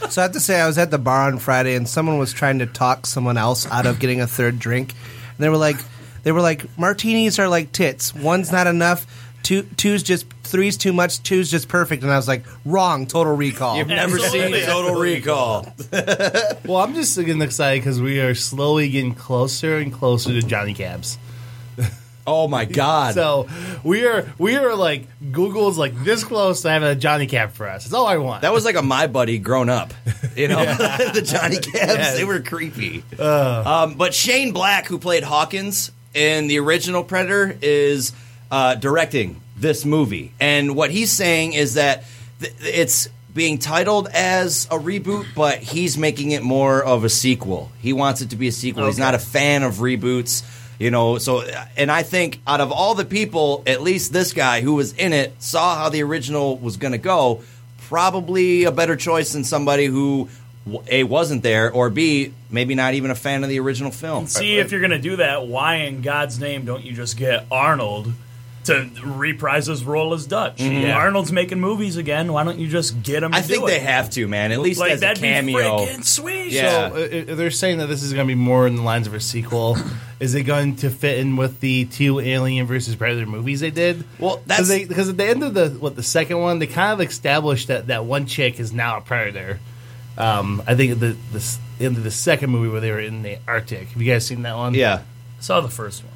So 0.10 0.22
I 0.22 0.24
have 0.24 0.31
to 0.34 0.39
say, 0.39 0.62
I 0.62 0.67
was 0.67 0.77
at 0.77 0.89
the 0.89 0.98
bar 0.98 1.24
on 1.27 1.38
Friday, 1.38 1.75
and 1.75 1.86
someone 1.86 2.17
was 2.17 2.31
trying 2.31 2.60
to 2.60 2.65
talk 2.65 3.05
someone 3.05 3.36
else 3.36 3.69
out 3.69 3.86
of 3.86 4.00
getting 4.00 4.22
a 4.22 4.27
third 4.27 4.57
drink. 4.57 4.91
And 4.91 5.38
they 5.39 5.50
were 5.50 5.57
like, 5.57 5.75
they 6.24 6.31
were 6.31 6.39
like, 6.39 6.77
martinis 6.79 7.39
are 7.39 7.50
like 7.50 7.74
tits. 7.74 8.15
One's 8.15 8.50
not 8.50 8.67
enough. 8.67 9.05
Two, 9.48 9.63
two's 9.77 10.04
just 10.04 10.25
three's 10.44 10.75
too 10.75 10.92
much. 10.92 11.24
Two's 11.24 11.50
just 11.50 11.70
perfect. 11.70 12.04
And 12.04 12.12
I 12.12 12.18
was 12.18 12.27
like, 12.27 12.44
wrong. 12.66 13.06
Total 13.08 13.34
recall. 13.34 13.77
You've 13.77 13.88
never 13.88 14.20
seen 14.20 14.51
Total 14.66 14.94
Recall. 15.00 15.74
Well, 16.66 16.75
I'm 16.84 16.94
just 16.94 17.16
getting 17.18 17.42
excited 17.42 17.80
because 17.82 18.01
we 18.01 18.20
are 18.20 18.36
slowly 18.36 18.89
getting 18.89 19.16
closer 19.16 19.77
and 19.77 19.94
closer 19.94 20.32
to 20.32 20.42
Johnny 20.42 20.74
Cabs. 20.74 21.18
Oh 22.30 22.50
my 22.50 22.66
God. 22.66 23.13
So 23.13 23.48
we 23.86 24.06
are 24.06 24.25
we 24.38 24.58
are 24.58 24.75
like 24.75 25.08
Google's 25.32 25.77
like 25.77 25.96
this 26.04 26.25
close 26.25 26.62
to 26.63 26.70
having 26.70 26.89
a 26.89 26.96
Johnny 26.96 27.25
Cab 27.25 27.54
for 27.54 27.70
us. 27.70 27.86
That's 27.86 27.94
all 27.94 28.06
I 28.06 28.18
want. 28.18 28.42
that 28.42 28.51
was 28.51 28.66
like 28.66 28.75
a 28.75 28.82
my 28.82 29.08
buddy 29.08 29.39
grown 29.39 29.70
up. 29.70 29.94
You 30.36 30.50
know, 30.50 30.58
the 30.66 31.22
Johnny 31.24 31.56
Cabs, 31.56 31.74
Yes. 31.74 32.18
they 32.18 32.25
were 32.25 32.42
creepy. 32.42 33.06
Um, 33.18 33.94
but 33.94 34.13
Shane 34.13 34.51
Black, 34.51 34.88
who 34.88 35.00
played 35.00 35.24
Hawkins 35.24 35.89
in 36.13 36.48
the 36.48 36.60
original 36.60 37.06
Predator, 37.06 37.58
is 37.62 38.12
uh, 38.51 38.75
directing 38.75 39.42
this 39.58 39.86
movie. 39.86 40.32
And 40.39 40.75
what 40.75 40.92
he's 40.92 41.12
saying 41.12 41.54
is 41.54 41.75
that 41.75 42.04
th- 42.39 42.54
it's 42.62 43.10
being 43.34 43.60
titled 43.60 44.08
as 44.08 44.66
a 44.66 44.77
reboot, 44.77 45.25
but 45.36 45.60
he's 45.60 45.98
making 45.98 46.32
it 46.32 46.44
more 46.44 46.84
of 46.84 47.04
a 47.04 47.10
sequel. 47.10 47.72
He 47.80 47.94
wants 47.94 48.22
it 48.22 48.32
to 48.32 48.36
be 48.36 48.48
a 48.48 48.51
sequel. 48.51 48.88
He's 48.88 48.98
not 48.98 49.13
a 49.13 49.20
fan 49.20 49.63
of 49.63 49.75
reboots. 49.75 50.44
You 50.80 50.92
know, 50.92 51.18
so 51.18 51.42
and 51.75 51.92
I 51.92 52.04
think 52.04 52.39
out 52.46 52.62
of 52.62 52.72
all 52.72 52.94
the 52.94 53.06
people, 53.06 53.63
at 53.66 53.82
least 53.82 54.13
this 54.13 54.32
guy 54.32 54.62
who 54.62 54.75
was 54.75 54.94
in 54.94 55.12
it 55.12 55.42
saw 55.42 55.75
how 55.75 55.89
the 55.89 56.04
original 56.04 56.56
was 56.58 56.77
going 56.77 56.92
to 56.92 57.00
go. 57.00 57.42
Probably 57.88 58.66
a 58.66 58.72
better 58.72 58.96
choice 58.96 59.34
than 59.34 59.44
somebody 59.44 59.86
who 59.86 60.30
a 60.88 61.04
wasn't 61.04 61.44
there, 61.44 61.72
or 61.72 61.89
b 61.89 62.34
maybe 62.51 62.75
not 62.75 62.94
even 62.94 63.12
a 63.12 63.16
fan 63.16 63.44
of 63.44 63.50
the 63.50 63.60
original 63.60 63.92
film. 63.92 64.27
See, 64.27 64.58
if 64.58 64.72
you're 64.72 64.82
gonna 64.82 65.00
do 65.00 65.16
that, 65.18 65.48
why 65.48 65.75
in 65.75 66.01
God's 66.01 66.39
name 66.39 66.66
don't 66.66 66.84
you 66.84 66.94
just 66.94 67.18
get 67.18 67.46
Arnold 67.50 68.12
to 68.68 68.90
reprise 69.04 69.66
his 69.68 69.84
role 69.84 70.14
as 70.14 70.26
Dutch? 70.26 70.58
Mhm. 70.60 70.94
Arnold's 70.96 71.32
making 71.32 71.60
movies 71.60 71.98
again. 71.98 72.32
Why 72.32 72.44
don't 72.44 72.60
you 72.60 72.68
just 72.68 73.02
get 73.04 73.24
him? 73.24 73.32
To 73.32 73.38
I 73.38 73.42
think 73.42 73.62
do 73.62 73.68
they 73.68 73.78
it? 73.78 73.82
have 73.82 74.10
to, 74.12 74.28
man. 74.28 74.52
At 74.52 74.60
least 74.60 74.80
like 74.80 74.92
as 74.92 75.00
that'd 75.02 75.18
cameo. 75.22 75.80
be 75.80 75.86
freaking 75.92 76.04
sweet. 76.06 76.52
Yeah. 76.52 76.90
So 76.90 76.96
uh, 76.96 77.32
uh, 77.32 77.36
they're 77.36 77.52
saying 77.52 77.80
that 77.80 77.88
this 77.88 78.04
is 78.04 78.14
going 78.14 78.28
to 78.28 78.32
be 78.32 78.36
more 78.40 78.68
in 78.68 78.76
the 78.76 78.82
lines 78.84 79.08
of 79.08 79.14
a 79.14 79.20
sequel. 79.20 79.78
is 80.20 80.36
it 80.36 80.44
going 80.44 80.76
to 80.78 80.90
fit 80.90 81.18
in 81.20 81.36
with 81.36 81.60
the 81.60 81.86
two 81.86 82.20
Alien 82.20 82.66
versus 82.68 82.96
Predator 82.96 83.26
movies 83.26 83.60
they 83.60 83.72
did? 83.72 84.04
Well, 84.20 84.42
that's- 84.46 84.70
because 84.88 85.10
at 85.10 85.18
the 85.18 85.26
end 85.26 85.44
of 85.44 85.54
the 85.54 85.70
what 85.70 85.96
the 85.96 86.04
second 86.04 86.40
one, 86.40 86.60
they 86.60 86.68
kind 86.68 86.94
of 87.00 87.08
established 87.08 87.68
that 87.68 87.88
that 87.88 88.06
one 88.06 88.26
chick 88.28 88.60
is 88.60 88.72
now 88.74 88.98
a 88.98 89.02
predator. 89.02 89.60
Um, 90.18 90.64
I 90.66 90.74
think 90.76 91.00
the 91.00 91.16
the 91.32 91.58
end 91.80 91.98
of 91.98 92.04
the 92.04 92.10
second 92.12 92.50
movie 92.50 92.70
where 92.70 92.82
they 92.82 92.92
were 92.92 93.00
in 93.00 93.22
the 93.22 93.38
Arctic. 93.48 93.90
Have 93.90 94.02
you 94.02 94.12
guys 94.12 94.26
seen 94.26 94.42
that 94.42 94.56
one? 94.58 94.74
Yeah. 94.74 95.02
Saw 95.40 95.62
the 95.62 95.70
first 95.70 96.04
one. 96.04 96.14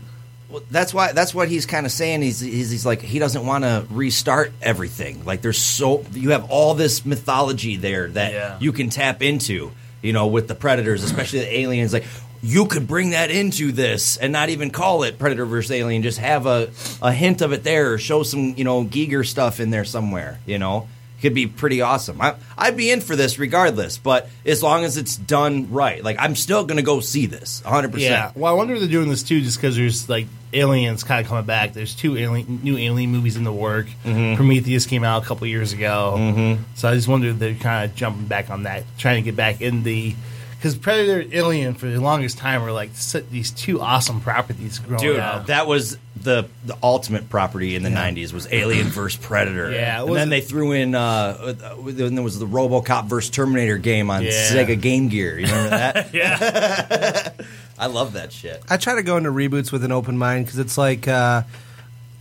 Well, 0.52 0.62
that's 0.70 0.94
why. 0.94 1.14
That's 1.14 1.34
what 1.34 1.48
he's 1.48 1.66
kind 1.66 1.86
of 1.86 1.92
saying. 1.92 2.22
He's, 2.22 2.40
he's 2.42 2.70
he's 2.72 2.86
like 2.86 3.02
he 3.02 3.20
doesn't 3.20 3.46
want 3.46 3.64
to 3.64 3.86
restart 3.90 4.52
everything. 4.62 5.24
Like 5.26 5.42
there's 5.42 5.58
so 5.58 6.04
you 6.14 6.32
have 6.32 6.52
all 6.52 6.74
this 6.74 7.06
mythology 7.06 7.78
there 7.78 8.10
that 8.10 8.34
Yeah. 8.34 8.58
you 8.60 8.72
can 8.74 8.90
tap 8.90 9.22
into. 9.22 9.72
You 10.02 10.14
know, 10.14 10.28
with 10.28 10.48
the 10.48 10.56
predators, 10.56 11.04
especially 11.04 11.40
the 11.42 11.60
aliens. 11.60 11.94
Like 11.94 12.06
you 12.42 12.66
could 12.66 12.88
bring 12.88 13.12
that 13.12 13.30
into 13.30 13.72
this 13.72 14.18
and 14.18 14.34
not 14.34 14.50
even 14.50 14.72
call 14.72 15.04
it 15.04 15.20
Predator 15.20 15.46
versus 15.46 15.70
Alien. 15.72 16.02
Just 16.02 16.18
have 16.18 16.48
a 16.48 16.72
a 17.04 17.14
hint 17.14 17.42
of 17.42 17.54
it 17.54 17.64
there, 17.64 17.94
or 17.94 17.98
show 18.00 18.24
some 18.24 18.56
you 18.58 18.64
know 18.64 18.84
Giger 18.84 19.24
stuff 19.26 19.60
in 19.60 19.70
there 19.70 19.86
somewhere. 19.86 20.40
You 20.48 20.58
know, 20.58 20.88
could 21.22 21.34
be 21.34 21.48
pretty 21.48 21.82
awesome. 21.82 22.20
I, 22.22 22.36
I'd 22.58 22.76
be 22.78 22.92
in 22.92 23.02
for 23.02 23.16
this 23.16 23.38
regardless, 23.40 23.98
but 23.98 24.30
as 24.46 24.62
long 24.64 24.84
as 24.84 24.98
it's 24.98 25.16
done 25.16 25.72
right, 25.72 26.04
like 26.04 26.18
I'm 26.20 26.36
still 26.36 26.66
gonna 26.66 26.82
go 26.82 27.00
see 27.00 27.26
this 27.28 27.62
100. 27.64 27.88
Yeah. 28.00 28.22
percent 28.26 28.38
Well, 28.38 28.52
I 28.54 28.56
wonder 28.56 28.74
if 28.74 28.80
they're 28.80 28.90
doing 28.90 29.10
this 29.10 29.24
too, 29.24 29.42
just 29.42 29.58
because 29.58 29.76
there's 29.76 30.10
like 30.10 30.28
aliens 30.54 31.04
kind 31.04 31.24
of 31.24 31.30
coming 31.30 31.46
back. 31.46 31.74
There's 31.74 31.96
two 31.96 32.18
alien, 32.18 32.60
new 32.64 32.78
alien 32.78 33.12
movies 33.12 33.38
in 33.38 33.44
the 33.46 33.54
work. 33.54 33.88
Mhm. 34.06 34.36
Prometheus 34.36 34.86
came 34.86 35.04
out 35.04 35.24
a 35.24 35.26
couple 35.26 35.48
years 35.48 35.72
ago, 35.74 36.16
Mhm. 36.18 36.58
so 36.76 36.90
I 36.90 36.96
just 36.96 37.08
wonder 37.08 37.30
if 37.30 37.40
they're 37.40 37.54
kind 37.54 37.90
of 37.90 37.96
jumping 37.96 38.26
back 38.26 38.50
on 38.50 38.64
that, 38.64 38.84
trying 38.98 39.24
to 39.24 39.26
get 39.26 39.36
back 39.36 39.62
in 39.62 39.84
the. 39.84 40.16
Because 40.62 40.78
Predator, 40.78 41.22
and 41.22 41.34
Alien, 41.34 41.74
for 41.74 41.88
the 41.88 42.00
longest 42.00 42.38
time, 42.38 42.62
were 42.62 42.72
like 42.72 42.92
s- 42.92 43.16
these 43.32 43.50
two 43.50 43.82
awesome 43.82 44.22
properties 44.22 44.78
growing 44.78 45.02
Dude, 45.02 45.18
up. 45.20 45.48
that 45.48 45.66
was 45.66 45.98
the 46.22 46.48
the 46.66 46.78
ultimate 46.84 47.30
property 47.32 47.76
in 47.76 47.82
the 47.82 47.90
'90s 47.90 48.32
was 48.32 48.48
Alien 48.52 48.88
versus 48.90 49.20
Predator. 49.20 49.72
Yeah, 49.72 50.04
it 50.04 50.08
and 50.08 50.16
then 50.16 50.30
they 50.30 50.42
threw 50.42 50.72
in. 50.74 50.94
Uh, 50.94 51.56
then 51.84 52.14
there 52.14 52.24
was 52.24 52.38
the 52.38 52.46
RoboCop 52.46 53.06
versus 53.06 53.32
Terminator 53.32 53.80
game 53.80 54.12
on 54.12 54.24
Yeah. 54.24 54.30
Sega 54.52 54.80
Game 54.80 55.08
Gear. 55.10 55.40
You 55.40 55.48
remember 55.48 55.70
that? 55.72 56.14
yeah, 56.14 57.32
I 57.80 57.88
love 57.88 58.14
that 58.14 58.32
shit. 58.32 58.62
I 58.70 58.78
try 58.78 58.94
to 58.98 59.04
go 59.04 59.18
into 59.18 59.32
reboots 59.32 59.72
with 59.72 59.84
an 59.84 59.92
open 59.92 60.16
mind 60.16 60.46
because 60.46 60.60
it's 60.60 60.78
like, 60.78 61.08
uh, 61.08 61.42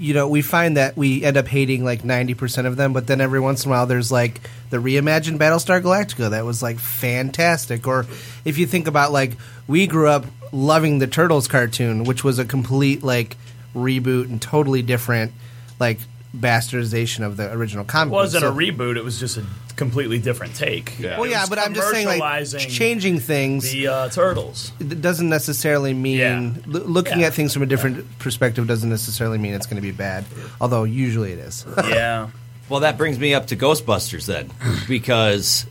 you 0.00 0.14
know, 0.14 0.26
we 0.26 0.40
find 0.40 0.78
that 0.78 0.96
we 0.96 1.22
end 1.22 1.36
up 1.36 1.46
hating 1.46 1.84
like 1.84 2.02
90% 2.02 2.64
of 2.64 2.76
them, 2.76 2.94
but 2.94 3.06
then 3.06 3.20
every 3.20 3.38
once 3.38 3.64
in 3.64 3.70
a 3.70 3.74
while 3.74 3.86
there's 3.86 4.10
like 4.10 4.40
the 4.70 4.78
reimagined 4.78 5.36
Battlestar 5.36 5.82
Galactica 5.82 6.30
that 6.30 6.44
was 6.46 6.62
like 6.62 6.78
fantastic. 6.78 7.86
Or 7.86 8.06
if 8.44 8.56
you 8.56 8.66
think 8.66 8.86
about 8.86 9.12
like, 9.12 9.36
we 9.68 9.86
grew 9.86 10.08
up 10.08 10.24
loving 10.52 11.00
the 11.00 11.06
Turtles 11.06 11.48
cartoon, 11.48 12.04
which 12.04 12.24
was 12.24 12.38
a 12.38 12.46
complete 12.46 13.02
like 13.02 13.36
reboot 13.74 14.24
and 14.24 14.40
totally 14.40 14.80
different, 14.80 15.32
like 15.78 15.98
bastardization 16.34 17.24
of 17.24 17.36
the 17.36 17.52
original 17.52 17.84
comic. 17.84 18.10
book. 18.10 18.16
wasn't 18.16 18.44
a 18.44 18.50
reboot. 18.50 18.96
It 18.96 19.04
was 19.04 19.20
just 19.20 19.36
a 19.36 19.44
completely 19.80 20.18
different 20.18 20.54
take. 20.54 20.98
Yeah. 21.00 21.18
Well, 21.18 21.28
yeah, 21.28 21.46
but 21.48 21.58
I'm 21.58 21.72
just 21.74 21.90
saying, 21.90 22.06
like, 22.06 22.46
changing 22.58 23.18
things. 23.18 23.72
The 23.72 23.88
uh, 23.88 24.08
turtles. 24.10 24.70
It 24.78 25.00
doesn't 25.00 25.28
necessarily 25.30 25.94
mean 25.94 26.18
Yeah. 26.18 26.36
l- 26.66 26.86
looking 26.86 27.20
Yeah. 27.20 27.28
at 27.28 27.34
things 27.34 27.52
from 27.54 27.62
a 27.62 27.66
different 27.66 28.18
perspective 28.18 28.66
doesn't 28.66 28.90
necessarily 28.90 29.38
mean 29.38 29.54
it's 29.54 29.66
going 29.66 29.76
to 29.82 29.82
be 29.82 29.90
bad. 29.90 30.24
Although 30.60 30.84
usually 30.84 31.32
it 31.32 31.38
is. 31.40 31.64
Yeah. 31.88 32.28
Well, 32.68 32.80
that 32.80 32.96
brings 32.98 33.18
me 33.18 33.34
up 33.34 33.46
to 33.48 33.56
Ghostbusters 33.56 34.26
then, 34.26 34.50
because 34.86 35.66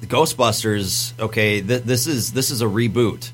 the 0.00 0.06
Ghostbusters. 0.06 1.12
Okay, 1.18 1.62
th- 1.62 1.84
this 1.84 2.06
is 2.06 2.32
this 2.32 2.50
is 2.50 2.60
a 2.60 2.66
reboot. 2.66 3.30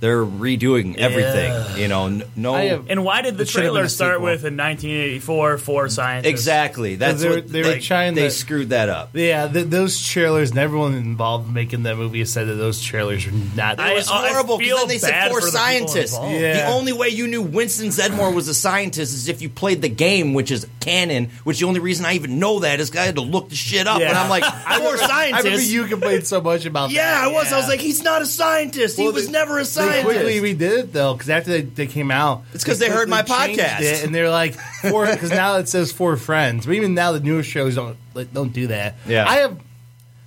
They're 0.00 0.24
redoing 0.24 0.96
everything. 0.96 1.52
Yeah. 1.52 1.76
You 1.76 1.88
know, 1.88 2.06
n- 2.06 2.22
no. 2.34 2.54
and 2.56 3.04
why 3.04 3.20
did 3.22 3.36
the 3.36 3.42
It 3.42 3.48
should 3.50 3.64
have 3.64 3.72
been 3.72 3.74
trailer 3.74 3.88
start 3.88 4.20
with 4.22 4.44
in 4.46 4.56
1984 4.56 5.58
for 5.58 5.88
scientists? 5.90 6.30
Exactly. 6.30 6.96
That's 6.96 7.20
they 7.20 7.28
were, 7.28 7.34
what 7.36 7.48
they 7.48 7.62
were 7.62 7.68
like, 7.72 7.82
trying. 7.82 8.14
They 8.14 8.22
to, 8.24 8.30
screwed 8.30 8.70
that 8.70 8.88
up. 8.88 9.10
Yeah, 9.14 9.46
th- 9.48 9.66
those 9.66 10.02
trailers 10.02 10.50
and 10.50 10.58
everyone 10.58 10.94
involved 10.94 11.52
making 11.52 11.82
that 11.84 11.96
movie 11.96 12.24
said 12.24 12.48
that 12.48 12.54
those 12.54 12.82
trailers 12.82 13.26
were 13.26 13.32
not. 13.54 13.78
It 13.78 13.94
was 13.94 14.08
horrible 14.08 14.58
because 14.58 14.86
they 14.88 14.98
said 14.98 15.28
four 15.30 15.42
scientists. 15.42 16.18
Yeah. 16.20 16.66
The 16.66 16.72
only 16.72 16.92
way 16.92 17.08
you 17.08 17.26
knew 17.26 17.42
Winston 17.42 17.88
Zeddemore 17.88 18.34
was 18.34 18.48
a 18.48 18.54
scientist 18.54 19.12
is 19.12 19.28
if 19.28 19.42
you 19.42 19.48
played 19.50 19.82
the 19.82 19.88
game, 19.90 20.32
which 20.34 20.50
is 20.50 20.66
canon. 20.80 21.28
Which 21.44 21.60
the 21.60 21.66
only 21.66 21.80
reason 21.80 22.06
I 22.06 22.14
even 22.14 22.38
know 22.38 22.60
that 22.60 22.80
is 22.80 22.88
'cause 22.90 23.00
I 23.00 23.04
had 23.04 23.16
to 23.16 23.20
look 23.20 23.50
the 23.50 23.56
shit 23.56 23.86
up, 23.86 24.00
and 24.00 24.16
I'm 24.16 24.30
like, 24.30 24.44
I 24.46 24.78
four 24.78 24.92
remember- 24.92 25.12
I 25.12 25.16
remember 25.38 25.46
scientists. 25.50 25.70
you 25.70 25.84
complained 25.86 26.26
so 26.26 26.40
much 26.40 26.64
about 26.64 26.90
yeah, 26.90 27.02
that. 27.20 27.24
I 27.24 27.32
was. 27.32 27.52
I 27.52 27.58
was 27.58 27.68
like, 27.68 27.80
he's 27.80 28.02
not 28.02 28.22
a 28.22 28.26
scientist. 28.26 28.96
he 28.98 29.06
was 29.08 29.26
they- 29.26 29.32
never 29.32 29.58
a 29.58 29.64
They 29.64 29.64
scientist. 29.92 30.20
quickly 30.20 30.40
redid 30.40 30.78
it 30.78 30.92
though, 30.92 31.14
because 31.14 31.30
after 31.30 31.50
they, 31.50 31.62
they 31.62 31.86
came 31.86 32.10
out, 32.10 32.42
it's 32.52 32.64
because 32.64 32.78
they 32.78 32.90
heard 32.90 33.08
my 33.08 33.22
podcast. 33.22 33.80
it, 33.80 34.04
and 34.04 34.14
they're 34.14 34.30
like, 34.30 34.54
four 34.54 35.06
because 35.06 35.30
now 35.30 35.56
it 35.56 35.68
says 35.68 35.92
four 35.92 36.16
friends. 36.16 36.66
But 36.66 36.74
even 36.74 36.94
now, 36.94 37.12
the 37.12 37.20
newer 37.20 37.42
shows 37.42 37.74
don't 37.74 37.96
like, 38.14 38.32
don't 38.32 38.52
do 38.52 38.68
that. 38.68 38.96
Yeah. 39.06 39.28
I 39.28 39.36
have 39.36 39.60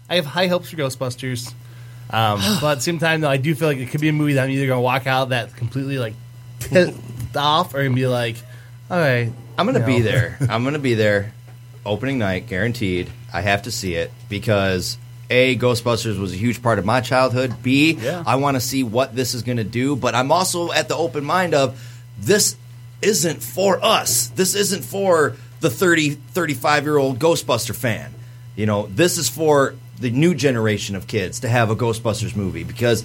I 0.09 0.15
have 0.15 0.25
high 0.25 0.47
hopes 0.47 0.69
for 0.69 0.77
Ghostbusters, 0.77 1.53
um, 2.09 2.39
but 2.61 2.71
at 2.71 2.75
the 2.75 2.81
same 2.81 2.99
time, 2.99 3.21
though, 3.21 3.29
I 3.29 3.37
do 3.37 3.53
feel 3.55 3.67
like 3.67 3.79
it 3.79 3.89
could 3.89 4.01
be 4.01 4.09
a 4.09 4.13
movie 4.13 4.33
that 4.33 4.43
I'm 4.43 4.49
either 4.51 4.67
gonna 4.67 4.81
walk 4.81 5.07
out 5.07 5.29
that 5.29 5.55
completely 5.55 5.97
like 5.97 6.13
pissed 6.59 6.97
off, 7.35 7.73
or 7.73 7.83
gonna 7.83 7.95
be 7.95 8.07
like, 8.07 8.37
all 8.89 8.97
right, 8.97 9.31
I'm 9.57 9.65
gonna 9.65 9.79
you 9.79 9.85
be 9.85 10.01
there. 10.01 10.37
I'm 10.49 10.63
gonna 10.63 10.79
be 10.79 10.93
there. 10.93 11.33
Opening 11.85 12.17
night, 12.19 12.47
guaranteed. 12.47 13.09
I 13.33 13.41
have 13.41 13.63
to 13.63 13.71
see 13.71 13.95
it 13.95 14.11
because 14.29 14.97
a 15.29 15.57
Ghostbusters 15.57 16.19
was 16.19 16.33
a 16.33 16.35
huge 16.37 16.61
part 16.61 16.79
of 16.79 16.85
my 16.85 17.01
childhood. 17.01 17.55
B, 17.63 17.93
Yeah. 17.93 18.23
I 18.25 18.35
want 18.35 18.55
to 18.55 18.61
see 18.61 18.83
what 18.83 19.15
this 19.15 19.33
is 19.33 19.43
going 19.43 19.57
to 19.57 19.63
do, 19.63 19.95
but 19.95 20.15
I'm 20.15 20.31
also 20.31 20.71
at 20.71 20.87
the 20.87 20.95
open 20.95 21.23
mind 21.23 21.53
of 21.53 21.79
this 22.19 22.55
isn't 23.01 23.41
for 23.43 23.83
us. 23.83 24.27
This 24.27 24.55
isn't 24.55 24.83
for 24.83 25.35
the 25.61 25.69
30, 25.69 26.11
35 26.11 26.83
year 26.83 26.97
old 26.97 27.19
Ghostbuster 27.19 27.75
fan. 27.75 28.13
You 28.55 28.65
know, 28.65 28.87
this 28.87 29.17
is 29.17 29.29
for 29.29 29.75
the 29.99 30.11
new 30.11 30.35
generation 30.35 30.95
of 30.95 31.07
kids 31.07 31.39
to 31.41 31.49
have 31.49 31.69
a 31.69 31.75
Ghostbusters 31.75 32.35
movie 32.35 32.63
because 32.63 33.03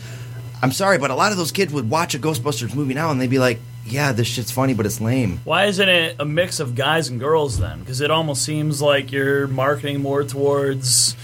I'm 0.60 0.72
sorry, 0.72 0.98
but 0.98 1.10
a 1.10 1.14
lot 1.14 1.30
of 1.32 1.38
those 1.38 1.52
kids 1.52 1.72
would 1.72 1.88
watch 1.88 2.14
a 2.14 2.18
Ghostbusters 2.18 2.74
movie 2.74 2.94
now 2.94 3.10
and 3.10 3.20
they'd 3.20 3.30
be 3.30 3.38
like, 3.38 3.60
yeah, 3.86 4.12
this 4.12 4.26
shit's 4.26 4.50
funny, 4.50 4.74
but 4.74 4.84
it's 4.84 5.00
lame. 5.00 5.40
Why 5.44 5.64
isn't 5.66 5.88
it 5.88 6.16
a 6.18 6.24
mix 6.24 6.60
of 6.60 6.74
guys 6.74 7.08
and 7.08 7.18
girls 7.18 7.58
then? 7.58 7.80
Because 7.80 8.00
it 8.02 8.10
almost 8.10 8.44
seems 8.44 8.82
like 8.82 9.12
you're 9.12 9.46
marketing 9.46 10.02
more 10.02 10.24
towards 10.24 11.16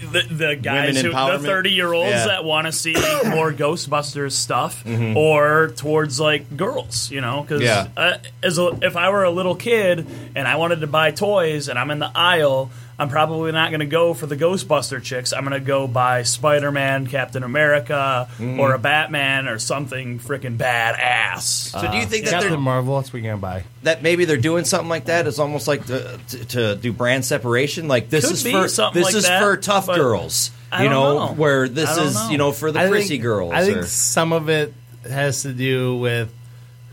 the, 0.00 0.22
the 0.30 0.56
guys, 0.56 1.00
who, 1.00 1.10
the 1.10 1.38
thirty 1.38 1.70
year 1.70 1.92
olds 1.92 2.10
Yeah. 2.10 2.26
that 2.26 2.44
want 2.44 2.66
to 2.66 2.72
see 2.72 2.92
more 3.24 3.52
Ghostbusters 3.52 4.32
stuff, 4.32 4.82
Mhm. 4.84 5.16
or 5.16 5.68
towards 5.76 6.18
like 6.20 6.56
girls, 6.56 7.10
you 7.10 7.20
know? 7.20 7.42
Because 7.42 7.62
Yeah. 7.62 7.88
uh, 7.96 8.14
as 8.42 8.58
a, 8.58 8.68
if 8.82 8.96
I 8.96 9.10
were 9.10 9.24
a 9.24 9.30
little 9.30 9.54
kid 9.54 10.06
and 10.34 10.48
I 10.48 10.56
wanted 10.56 10.80
to 10.80 10.86
buy 10.86 11.10
toys 11.10 11.68
and 11.68 11.78
I'm 11.78 11.90
in 11.90 11.98
the 11.98 12.10
aisle. 12.14 12.70
I'm 13.00 13.08
probably 13.08 13.50
not 13.50 13.70
going 13.70 13.80
to 13.80 13.86
go 13.86 14.12
for 14.14 14.26
the 14.26 14.36
Ghostbuster 14.36 15.02
chicks. 15.02 15.32
I'm 15.32 15.44
going 15.44 15.58
to 15.58 15.66
go 15.66 15.86
buy 15.88 16.22
Spider 16.22 16.70
Man, 16.70 17.06
Captain 17.06 17.42
America, 17.42 18.28
Mhm. 18.38 18.58
or 18.58 18.74
a 18.74 18.78
Batman, 18.78 19.48
or 19.48 19.58
something 19.58 20.18
freaking 20.20 20.56
badass. 20.58 21.40
So 21.40 21.90
do 21.90 21.96
you 21.96 22.06
think 22.06 22.24
that 22.26 22.32
Captain 22.32 22.50
they're 22.50 22.58
Marvel? 22.60 22.96
That's 23.00 23.12
what 23.12 23.22
you're 23.22 23.32
gonna 23.32 23.40
buy. 23.40 23.64
that 23.84 24.02
maybe 24.02 24.24
they're 24.26 24.36
doing 24.36 24.64
something 24.64 24.88
like 24.88 25.06
that? 25.06 25.26
It's 25.26 25.38
almost 25.38 25.66
like 25.66 25.86
to, 25.86 26.18
to, 26.28 26.44
to 26.44 26.74
do 26.76 26.92
brand 26.92 27.24
separation. 27.24 27.88
Like 27.88 28.10
this 28.10 28.24
Could 28.26 28.34
is 28.34 28.44
be 28.44 28.52
for 28.52 28.68
something 28.68 29.00
this 29.00 29.12
like 29.12 29.14
is 29.16 29.26
that, 29.26 29.40
for 29.42 29.56
tough 29.56 29.86
girls. 29.86 30.50
You 30.78 30.88
know, 30.88 31.26
know. 31.28 31.32
where 31.34 31.68
this 31.68 31.96
is 31.96 32.14
know. 32.14 32.30
you 32.30 32.38
know 32.38 32.52
for 32.52 32.70
the 32.70 32.78
I 32.80 32.88
prissy 32.88 33.08
think- 33.08 33.22
girls. 33.22 33.52
I 33.52 33.64
think 33.64 33.78
or- 33.78 33.86
some 33.86 34.32
of 34.32 34.48
it 34.48 34.72
has 35.08 35.42
to 35.42 35.52
do 35.52 35.96
with 35.96 36.28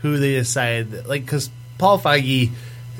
who 0.02 0.16
they 0.18 0.32
decide. 0.32 1.06
Like, 1.06 1.24
because 1.24 1.50
Paul 1.76 1.98
Feig, 2.00 2.50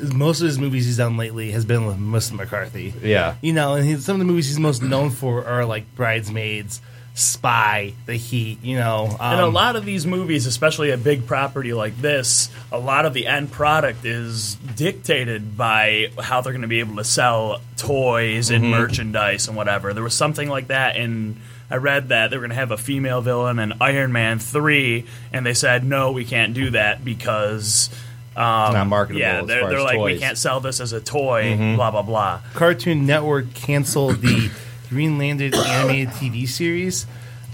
most 0.00 0.40
of 0.40 0.46
his 0.46 0.58
movies 0.58 0.86
he's 0.86 0.96
done 0.98 1.16
lately 1.16 1.50
has 1.52 1.64
been 1.64 1.86
with 1.86 1.98
Melissa 1.98 2.34
McCarthy. 2.34 2.92
Yeah. 3.02 3.34
You 3.42 3.52
know, 3.52 3.74
and 3.74 3.84
he, 3.86 3.96
some 3.96 4.14
of 4.14 4.18
the 4.20 4.24
movies 4.24 4.48
he's 4.48 4.58
most 4.58 4.82
known 4.82 5.10
for 5.10 5.44
are 5.46 5.64
like 5.64 5.94
Bridesmaids, 5.96 6.80
Spy, 7.14 7.94
The 8.06 8.14
Heat. 8.14 8.62
You 8.62 8.76
know, 8.76 9.06
um, 9.18 9.32
and 9.32 9.40
a 9.40 9.46
lot 9.48 9.76
of 9.76 9.84
these 9.84 10.06
movies, 10.06 10.46
especially 10.46 10.90
a 10.90 10.96
big 10.96 11.26
property 11.26 11.72
like 11.72 11.96
this, 12.00 12.48
a 12.70 12.78
lot 12.78 13.06
of 13.06 13.14
the 13.14 13.26
end 13.26 13.50
product 13.50 14.04
is 14.04 14.54
dictated 14.76 15.56
by 15.56 16.08
how 16.20 16.40
they're 16.40 16.52
going 16.52 16.62
to 16.62 16.68
be 16.68 16.80
able 16.80 16.96
to 16.96 17.04
sell 17.04 17.60
toys 17.76 18.50
and 18.50 18.64
Mhm. 18.64 18.70
merchandise 18.70 19.48
and 19.48 19.56
whatever. 19.56 19.92
There 19.94 20.02
was 20.04 20.14
something 20.14 20.48
like 20.48 20.68
that 20.68 20.96
in. 20.96 21.36
I 21.70 21.76
read 21.76 22.08
that 22.08 22.30
they 22.30 22.36
were 22.38 22.42
going 22.42 22.48
to 22.50 22.56
have 22.56 22.70
a 22.70 22.78
female 22.78 23.20
villain 23.20 23.58
in 23.58 23.74
Iron 23.80 24.10
Man 24.10 24.38
3, 24.38 25.04
and 25.34 25.44
they 25.44 25.52
said, 25.52 25.84
no, 25.84 26.12
we 26.12 26.24
can't 26.24 26.54
do 26.54 26.70
that 26.70 27.04
because. 27.04 27.90
Um, 28.38 28.72
not 28.72 28.86
marketable 28.86 29.20
Yeah, 29.20 29.42
they're, 29.42 29.60
far 29.62 29.70
they're 29.70 29.78
as 29.80 29.84
like, 29.84 29.98
we 30.00 30.18
can't 30.18 30.38
sell 30.38 30.60
this 30.60 30.80
as 30.80 30.92
a 30.92 31.00
toy, 31.00 31.56
Mhm. 31.58 31.74
blah, 31.76 31.90
blah, 31.90 32.02
blah. 32.02 32.40
Cartoon 32.54 33.04
Network 33.04 33.52
canceled 33.54 34.20
the 34.22 34.50
Green 34.90 35.18
Lantern 35.18 35.54
animated 35.66 36.10
TV 36.10 36.46
series 36.48 37.06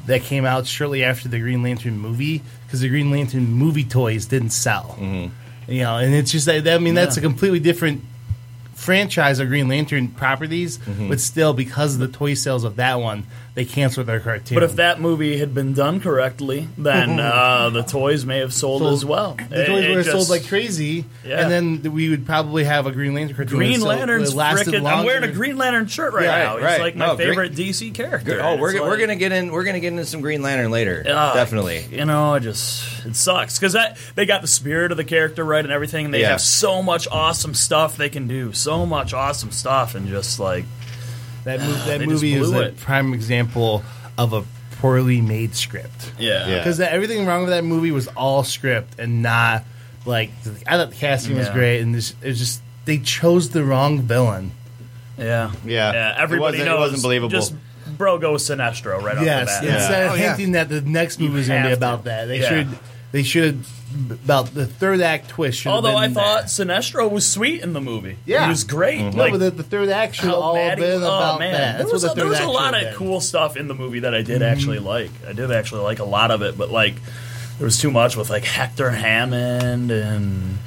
that 0.06 0.22
came 0.22 0.44
out 0.44 0.66
shortly 0.66 1.02
after 1.02 1.28
the 1.28 1.38
Green 1.38 1.62
Lantern 1.62 1.98
movie 1.98 2.42
because 2.66 2.80
the 2.80 2.88
Green 2.90 3.10
Lantern 3.10 3.46
movie 3.50 3.84
toys 3.84 4.26
didn't 4.26 4.50
sell. 4.50 4.98
You 5.66 5.80
know, 5.82 5.96
and 5.96 6.14
it's 6.14 6.30
just 6.30 6.44
that 6.44 6.68
I 6.68 6.76
mean 6.78 6.92
that's 6.94 7.16
a 7.16 7.22
completely 7.22 7.60
different 7.60 8.02
franchise 8.74 9.38
of 9.40 9.48
Green 9.48 9.68
Lantern 9.68 10.08
properties, 10.08 10.78
but 11.08 11.20
still 11.20 11.54
because 11.54 11.94
of 11.94 12.00
the 12.00 12.08
toy 12.08 12.34
sales 12.34 12.64
of 12.64 12.76
that 12.76 13.00
one, 13.00 13.24
they 13.54 13.64
canceled 13.64 14.06
their 14.08 14.18
cartoon. 14.20 14.54
But 14.56 14.64
if 14.64 14.76
that 14.76 15.00
movie 15.00 15.38
had 15.38 15.54
been 15.54 15.74
done 15.74 16.00
correctly, 16.00 16.68
then 16.76 17.20
uh, 17.20 17.70
the 17.70 17.82
toys 17.82 18.24
may 18.26 18.38
have 18.38 18.52
sold, 18.52 18.82
Sold- 18.82 18.92
as 18.94 19.04
well. 19.04 19.36
the 19.48 19.62
It- 19.62 19.66
toys 19.66 19.84
it 19.84 19.88
would 19.90 19.96
have 19.98 20.06
sold 20.06 20.28
like 20.28 20.48
crazy, 20.48 21.04
Yeah. 21.24 21.40
and 21.46 21.80
then 21.82 21.92
we 21.92 22.08
would 22.10 22.26
probably 22.26 22.64
have 22.64 22.86
a 22.86 22.92
Green 22.92 23.14
Lantern 23.14 23.36
cartoon. 23.36 23.56
Green 23.58 23.80
Lantern's 23.80 24.30
that 24.30 24.36
lasted 24.36 24.74
frickin' 24.74 24.90
I'm 24.92 25.04
wearing 25.04 25.22
a 25.22 25.32
Green 25.32 25.56
Lantern 25.56 25.86
shirt 25.86 26.12
right 26.14 26.24
Yeah, 26.24 26.38
now. 26.44 26.54
He's 26.56 26.64
right. 26.64 26.80
like 26.80 26.96
my 26.96 27.06
No, 27.06 27.16
Green- 27.16 27.28
favorite 27.28 27.54
DC 27.54 27.94
character. 27.94 28.40
oh, 28.42 28.56
we're 28.56 28.72
it's 28.72 28.80
we're 28.80 28.96
gonna 28.98 29.14
get 29.16 29.30
in. 29.32 29.52
We're 29.52 29.64
gonna 29.64 29.80
get 29.80 29.92
into 29.92 30.04
some 30.06 30.20
Green 30.20 30.42
Lantern 30.42 30.70
later. 30.72 31.04
Ah, 31.08 31.34
Definitely. 31.34 31.84
You 31.90 32.04
know, 32.04 32.34
I 32.34 32.40
just 32.40 33.06
it 33.06 33.14
sucks 33.14 33.58
because 33.58 33.74
that 33.74 33.96
they 34.16 34.26
got 34.26 34.42
the 34.42 34.48
spirit 34.48 34.90
of 34.90 34.96
the 34.96 35.04
character 35.04 35.44
right 35.44 35.62
and 35.64 35.72
everything. 35.72 36.10
They 36.10 36.22
Yeah. 36.22 36.30
have 36.30 36.40
so 36.40 36.82
much 36.82 37.06
awesome 37.10 37.54
stuff 37.54 37.96
they 37.96 38.08
can 38.08 38.26
do, 38.26 38.52
so 38.52 38.84
much 38.84 39.14
awesome 39.14 39.52
stuff, 39.52 39.94
and 39.94 40.08
just 40.08 40.40
like 40.40 40.64
That, 41.44 41.60
mo- 41.60 41.66
that 41.66 41.84
They 41.86 42.06
just 42.06 42.08
movie 42.08 42.34
is 42.34 42.48
blew 42.48 42.58
a 42.60 42.64
it. 42.66 42.78
prime 42.78 43.12
example 43.14 43.82
of 44.18 44.32
a 44.32 44.44
poorly 44.78 45.20
made 45.20 45.54
script. 45.54 46.12
Yeah. 46.18 46.46
Yeah. 46.48 46.58
Because 46.58 46.80
everything 46.80 47.26
wrong 47.26 47.42
with 47.42 47.50
that 47.50 47.64
movie 47.64 47.90
was 47.90 48.08
all 48.08 48.44
script 48.44 48.98
and 48.98 49.22
not 49.22 49.64
like 50.06 50.30
I 50.66 50.76
thought 50.76 50.90
the 50.90 50.96
casting 50.96 51.36
was 51.36 51.46
Yeah. 51.48 51.52
great 51.54 51.80
and 51.80 51.94
this, 51.94 52.14
it 52.22 52.28
was 52.28 52.38
just 52.38 52.60
they 52.84 52.98
chose 52.98 53.50
the 53.50 53.64
wrong 53.64 54.00
villain. 54.02 54.52
yeah, 55.18 55.52
Yeah. 55.64 55.92
yeah. 55.92 56.14
Everybody 56.18 56.36
It 56.36 56.40
wasn't- 56.40 56.62
it 56.62 56.64
knows. 56.66 56.78
wasn't 56.80 57.02
believable. 57.02 57.30
Just 57.30 57.54
bro 57.98 58.18
go 58.18 58.34
Sinestro 58.34 59.00
right 59.02 59.16
off 59.18 59.24
yes, 59.24 59.60
the 59.60 59.66
bat. 59.66 59.76
instead 59.76 60.06
of 60.06 60.12
Oh, 60.12 60.14
yeah. 60.16 60.28
hinting 60.36 60.52
that 60.52 60.68
the 60.68 60.80
next 60.80 61.20
movie 61.20 61.40
is 61.40 61.48
going 61.48 61.62
to 61.62 61.66
be 61.66 61.70
have 61.70 61.78
to. 61.78 61.84
about 61.86 62.04
that, 62.04 62.26
they 62.28 62.40
Yeah. 62.40 62.48
should 62.48 62.68
they 63.12 63.22
should 63.22 63.64
about 63.94 64.54
the 64.54 64.66
third 64.66 65.00
act 65.00 65.28
twist. 65.28 65.60
Should 65.60 65.70
Although 65.70 65.90
have 65.90 65.98
I 65.98 66.06
been 66.06 66.14
thought 66.14 66.44
Sinestro 66.44 67.10
was 67.10 67.26
sweet 67.26 67.62
in 67.62 67.72
the 67.72 67.80
movie. 67.80 68.16
Yeah. 68.26 68.44
he 68.44 68.50
was 68.50 68.64
great. 68.64 68.98
that. 68.98 69.14
Like 69.14 69.32
no, 69.32 69.38
but 69.38 69.44
the, 69.44 69.50
the 69.50 69.62
third 69.62 69.88
act 69.88 70.16
should 70.16 70.26
how 70.26 70.36
all 70.36 70.56
have 70.56 70.78
he- 70.78 70.84
been 70.84 71.02
oh, 71.02 71.06
about 71.06 71.38
man. 71.38 71.52
that. 71.52 71.58
There 71.58 71.78
That's 71.78 71.92
was, 71.92 72.02
what 72.02 72.12
a, 72.12 72.14
the 72.14 72.20
there 72.20 72.28
was 72.28 72.38
a 72.38 72.42
act 72.42 72.52
lot 72.52 72.74
of 72.74 72.80
been. 72.82 72.94
cool 72.94 73.20
stuff 73.20 73.56
in 73.56 73.68
the 73.68 73.74
movie 73.74 74.00
that 74.00 74.14
I 74.14 74.22
did 74.22 74.42
mm-hmm. 74.42 74.52
actually 74.52 74.78
like. 74.80 75.10
I 75.26 75.32
did 75.32 75.50
actually 75.50 75.82
like 75.82 75.98
a 76.00 76.04
lot 76.04 76.30
of 76.30 76.42
it, 76.42 76.58
but 76.58 76.70
like 76.70 76.94
there 77.58 77.64
was 77.64 77.78
too 77.78 77.90
much 77.90 78.16
with 78.16 78.30
like 78.30 78.44
Hector 78.44 78.90
Hammond 78.90 79.90
and 79.90 80.58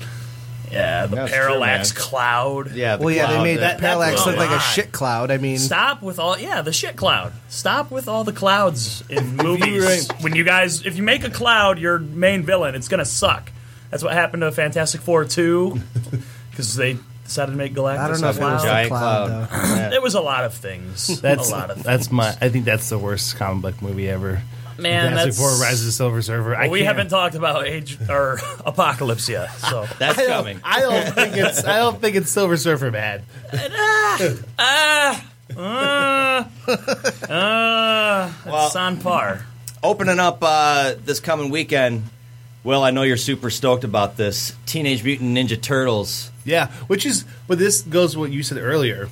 yeah, 0.72 1.06
the 1.06 1.16
That's 1.16 1.32
true, 1.32 1.40
parallax 1.40 1.94
man. 1.94 2.02
cloud. 2.04 2.72
Yeah. 2.74 2.96
the 2.98 3.06
Well, 3.06 3.14
yeah, 3.16 3.28
they 3.28 3.34
cloud, 3.34 3.44
made 3.44 3.58
uh, 3.58 3.62
that 3.62 3.80
parallax 3.80 4.24
blew 4.24 4.32
look 4.32 4.40
like 4.40 4.48
a 4.50 4.52
mind. 4.52 4.62
shit 4.64 4.92
cloud. 4.92 5.32
I 5.32 5.38
mean, 5.38 5.58
Stop 5.58 6.02
with 6.02 6.20
all 6.20 6.38
yeah 6.38 6.62
the 6.62 6.74
shit 6.74 6.96
cloud. 6.96 7.34
Stop 7.50 7.92
with 7.92 8.08
all 8.08 8.24
the 8.24 8.34
clouds 8.34 9.04
in 9.10 9.36
movies. 9.38 10.08
were- 10.10 10.16
when 10.22 10.36
you 10.36 10.44
guys, 10.44 10.86
if 10.86 10.98
you 10.98 11.04
make 11.04 11.24
a 11.24 11.30
cloud 11.30 11.80
your 11.80 12.00
main 12.00 12.44
villain, 12.44 12.76
it's 12.76 12.88
gonna 12.88 13.06
suck. 13.06 13.52
That's 13.92 14.04
what 14.04 14.14
happened 14.14 14.42
to 14.42 14.52
Fantastic 14.52 15.02
Four 15.02 15.24
two 15.26 15.80
because 16.52 16.76
they 16.76 16.98
decided 17.24 17.52
to 17.54 17.58
make 17.58 17.74
Galactus. 17.74 17.98
I 18.00 18.08
don't 18.10 18.22
know 18.22 18.28
a 18.28 18.30
if 18.32 18.38
it 18.38 18.42
was 18.42 18.62
cloud. 18.62 18.64
a 18.64 18.68
Giant 18.68 18.90
cloud, 18.90 19.28
cloud. 19.28 19.50
though. 19.50 19.76
Yeah. 19.78 19.90
There 19.90 20.02
was 20.02 20.16
a 20.16 20.22
lot 20.22 20.44
of 20.44 20.54
things. 20.54 21.22
That's 21.22 21.50
a 21.50 21.52
lot 21.52 21.70
of 21.70 21.76
things. 21.78 21.86
that's 21.86 22.12
my. 22.12 22.30
I 22.42 22.50
think 22.50 22.66
that's 22.66 22.90
the 22.90 22.98
worst 22.98 23.36
comic 23.38 23.62
book 23.62 23.82
movie 23.82 24.10
ever. 24.10 24.42
Man, 24.78 25.10
Fantastic 25.10 25.34
that's- 25.34 25.38
Four: 25.38 25.66
Rise 25.66 25.80
of 25.80 25.86
the 25.88 25.92
Silver 25.92 26.22
Surfer. 26.22 26.56
I 26.56 26.62
Well, 26.64 26.72
we 26.72 26.84
haven't 26.84 27.10
talked 27.10 27.36
about 27.36 27.66
age 27.68 27.98
or 28.10 28.40
apocalypse 28.66 29.28
yet, 29.28 29.50
so 29.56 29.88
That's 30.00 30.20
I 30.20 30.26
coming. 30.28 30.60
I 30.64 30.82
don't 30.82 31.14
think 31.16 31.36
it's. 31.38 31.64
I 31.66 31.78
don't 31.78 32.00
think 32.00 32.16
it's 32.16 32.30
Silver 32.30 32.58
Surfer 32.58 32.92
bad. 32.92 33.24
ah, 34.60 35.24
uh, 35.58 36.44
uh, 37.32 38.32
Well- 38.46 38.68
it's 38.68 38.76
on 38.76 38.98
par. 39.00 39.46
Opening 39.84 40.20
up 40.20 40.40
uh, 40.42 40.96
this 41.06 41.20
coming 41.20 41.50
weekend. 41.52 42.04
Well, 42.64 42.84
I 42.84 42.92
know 42.92 43.04
you're 43.04 43.16
super 43.16 43.50
stoked 43.50 43.84
about 43.84 44.18
this. 44.18 44.54
Teenage 44.66 45.04
Mutant 45.04 45.38
Ninja 45.38 45.62
Turtles. 45.62 46.32
Yeah, 46.44 46.68
which 46.88 47.06
is, 47.06 47.26
but 47.48 47.60
this 47.60 47.82
goes 47.82 48.14
to 48.14 48.20
what 48.20 48.32
you 48.32 48.44
said 48.44 48.58
earlier. 48.58 49.08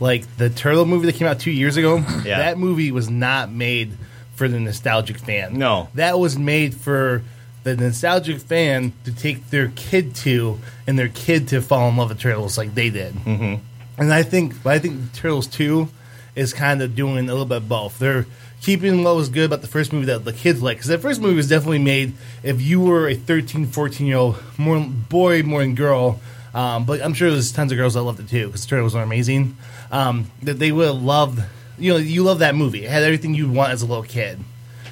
Like 0.00 0.36
the 0.36 0.50
Turtle 0.50 0.84
movie 0.84 1.06
that 1.06 1.14
came 1.14 1.28
out 1.28 1.38
two 1.40 1.50
years 1.52 1.76
ago, 1.76 1.98
Yeah. 2.24 2.38
that 2.38 2.58
movie 2.58 2.90
was 2.90 3.08
not 3.08 3.50
made 3.52 3.92
for 4.40 4.48
the 4.48 4.58
nostalgic 4.58 5.18
fan. 5.18 5.58
No. 5.58 5.88
that 5.92 6.18
was 6.18 6.38
made 6.38 6.74
for 6.74 7.22
the 7.62 7.76
nostalgic 7.76 8.38
fan 8.38 8.94
to 9.04 9.14
take 9.14 9.50
their 9.50 9.68
kid 9.76 10.14
to, 10.14 10.58
and 10.86 10.98
their 10.98 11.10
kid 11.10 11.48
to 11.48 11.60
fall 11.60 11.90
in 11.90 11.96
love 11.98 12.08
with 12.08 12.20
turtles 12.20 12.56
like 12.56 12.74
they 12.74 12.88
did. 12.88 13.12
Mm-hmm. 13.16 13.62
And 14.00 14.14
I 14.14 14.22
think, 14.22 14.64
I 14.64 14.78
think 14.78 15.12
Turtles 15.12 15.46
Two 15.46 15.88
is 16.34 16.54
kind 16.54 16.80
of 16.80 16.96
doing 16.96 17.28
a 17.28 17.32
little 17.32 17.44
bit 17.44 17.58
of 17.58 17.68
both. 17.68 17.98
They're 17.98 18.24
keeping 18.62 19.04
what 19.04 19.14
was 19.14 19.28
good 19.28 19.44
about 19.44 19.60
the 19.60 19.68
first 19.68 19.92
movie 19.92 20.06
that 20.06 20.24
the 20.24 20.32
kids 20.32 20.62
like 20.62 20.78
because 20.78 20.88
that 20.88 21.02
first 21.02 21.20
movie 21.20 21.36
was 21.36 21.50
definitely 21.50 21.78
made 21.78 22.14
if 22.42 22.62
you 22.62 22.80
were 22.80 23.08
a 23.08 23.14
13 23.14 23.66
14 23.66 24.06
year 24.06 24.16
old 24.16 24.42
more 24.58 24.80
boy 24.80 25.42
more 25.42 25.60
than 25.60 25.74
girl 25.74 26.20
um, 26.52 26.84
but 26.84 27.00
i'm 27.00 27.14
sure 27.14 27.30
there's 27.30 27.52
tons 27.52 27.72
of 27.72 27.78
girls 27.78 27.94
that 27.94 28.02
loved 28.02 28.20
it 28.20 28.28
too 28.28 28.48
because 28.48 28.66
turtles 28.66 28.94
are 28.94 29.02
amazing 29.02 29.56
um, 29.90 30.30
that 30.42 30.58
they 30.58 30.70
would 30.70 30.88
have 30.88 31.02
loved 31.02 31.42
you 31.80 31.92
know 31.92 31.98
you 31.98 32.22
love 32.22 32.40
that 32.40 32.54
movie. 32.54 32.84
It 32.84 32.90
had 32.90 33.02
everything 33.02 33.34
you'd 33.34 33.52
want 33.52 33.72
as 33.72 33.82
a 33.82 33.86
little 33.86 34.04
kid. 34.04 34.38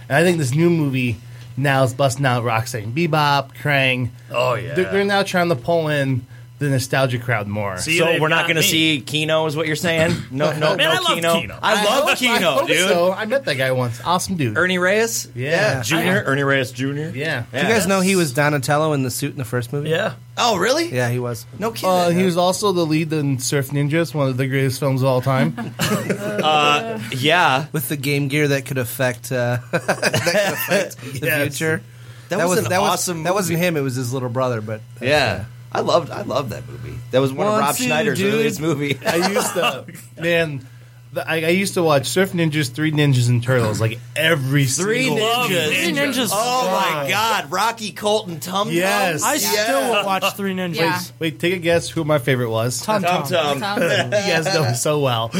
And 0.08 0.16
i 0.16 0.22
think 0.22 0.38
this 0.38 0.54
new 0.54 0.70
movie 0.70 1.16
now 1.56 1.82
is 1.82 1.92
busting 1.92 2.24
out 2.24 2.44
Rock 2.44 2.72
and 2.74 2.94
bebop 2.94 3.54
krang. 3.54 4.10
Oh 4.30 4.54
yeah, 4.54 4.74
they're, 4.74 4.90
they're 4.92 5.04
now 5.04 5.22
trying 5.22 5.48
to 5.50 5.56
pull 5.56 5.88
in 5.88 6.26
the 6.58 6.68
nostalgia 6.68 7.18
crowd 7.18 7.46
more. 7.46 7.76
so 7.78 8.20
we're 8.20 8.28
not 8.28 8.46
going 8.46 8.56
to 8.56 8.62
see 8.62 9.00
Keno, 9.00 9.46
is 9.46 9.56
what 9.56 9.66
you're 9.66 9.76
saying? 9.76 10.12
No, 10.30 10.52
no, 10.58 10.76
Man, 10.76 10.78
no 10.78 10.90
I 10.90 10.98
love 10.98 11.06
Keno. 11.14 11.40
Keno. 11.40 11.58
I 11.62 11.84
love 11.84 12.08
I 12.08 12.14
Keno, 12.16 12.50
hope 12.52 12.66
dude. 12.66 12.88
so. 12.88 13.12
I 13.12 13.24
met 13.26 13.44
that 13.44 13.54
guy 13.54 13.70
once. 13.72 14.00
Awesome 14.04 14.36
dude. 14.36 14.56
Ernie 14.58 14.78
Reyes? 14.78 15.28
Yeah. 15.34 15.82
Junior? 15.82 16.22
Ernie 16.26 16.42
Reyes 16.42 16.72
Jr.? 16.72 16.84
Yeah. 17.14 17.44
Do 17.52 17.58
you 17.58 17.62
guys 17.64 17.86
know 17.86 18.00
he 18.00 18.16
was 18.16 18.32
Donatello 18.32 18.92
in 18.92 19.02
the 19.04 19.10
suit 19.10 19.30
in 19.32 19.38
the 19.38 19.44
first 19.44 19.72
movie? 19.72 19.90
Yeah. 19.90 20.14
Oh, 20.36 20.56
really? 20.56 20.92
Yeah, 20.94 21.10
he 21.10 21.18
was. 21.18 21.46
No 21.58 21.70
kidding. 21.72 21.88
Uh, 21.88 22.10
he 22.10 22.22
was 22.24 22.36
also 22.36 22.72
the 22.72 22.84
lead 22.86 23.12
in 23.12 23.38
Surf 23.40 23.68
Ninjas, 23.70 24.14
one 24.14 24.28
of 24.28 24.36
the 24.36 24.46
greatest 24.46 24.78
films 24.78 25.02
of 25.02 25.08
all 25.08 25.20
time. 25.20 25.54
uh, 25.80 26.98
yeah. 27.12 27.66
With 27.72 27.88
the 27.88 27.96
game 27.96 28.28
gear 28.28 28.48
that 28.48 28.66
could 28.66 28.78
affect 28.78 29.32
uh, 29.32 29.58
that 29.72 29.82
could 29.82 30.52
affect 30.52 30.96
the 31.20 31.26
Yes. 31.26 31.56
future. 31.56 31.82
That 32.28 32.46
was 32.46 32.58
an 32.58 32.64
that 32.64 32.78
awesome 32.80 33.22
That 33.22 33.34
wasn't 33.34 33.58
him. 33.58 33.76
It 33.76 33.80
was 33.80 33.94
his 33.96 34.12
little 34.12 34.28
brother. 34.28 34.60
But 34.60 34.80
Yeah. 35.00 35.46
I 35.72 35.80
loved 35.80 36.10
I 36.10 36.22
loved 36.22 36.50
that 36.50 36.66
movie. 36.68 36.98
That 37.10 37.20
was 37.20 37.32
one 37.32 37.46
of 37.46 37.52
One, 37.52 37.60
Rob 37.60 37.76
two, 37.76 37.84
Schneider's 37.84 38.18
dude. 38.18 38.34
earliest 38.34 38.60
movie. 38.60 38.98
I 39.06 39.16
used 39.30 39.52
to, 39.54 39.86
man. 40.20 40.66
the- 41.12 41.26
I, 41.28 41.36
I 41.36 41.48
used 41.48 41.74
to 41.74 41.82
watch 41.82 42.06
Surf 42.06 42.32
Ninjas, 42.32 42.70
Three 42.70 42.92
Ninjas, 42.92 43.28
and 43.30 43.42
Turtles 43.42 43.80
like 43.80 43.98
every 44.14 44.66
Three 44.66 45.04
single 45.06 45.26
ninjas. 45.26 45.66
Three 45.68 45.92
Ninjas. 45.92 46.28
Oh 46.32 46.70
my 46.70 47.08
God, 47.08 47.50
Rocky 47.50 47.92
Colton 47.92 48.40
Tum 48.40 48.66
Tum. 48.68 48.74
Yes. 48.74 49.22
I 49.22 49.34
Yeah. 49.34 49.38
still 49.64 49.80
will 49.94 50.04
watch 50.04 50.34
Three 50.36 50.54
Ninjas. 50.54 50.74
Yeah. 50.76 51.00
Wait, 51.18 51.38
take 51.40 51.54
a 51.54 51.58
guess 51.58 51.88
who 51.88 52.04
my 52.04 52.18
favorite 52.18 52.50
was. 52.50 52.80
Tum 52.82 53.02
Tum 53.02 53.22
Tum. 53.26 53.60
Tum. 53.60 53.82
you 53.82 54.10
guys 54.10 54.44
know 54.46 54.64
me 54.64 54.74
so 54.74 55.00
well. 55.00 55.30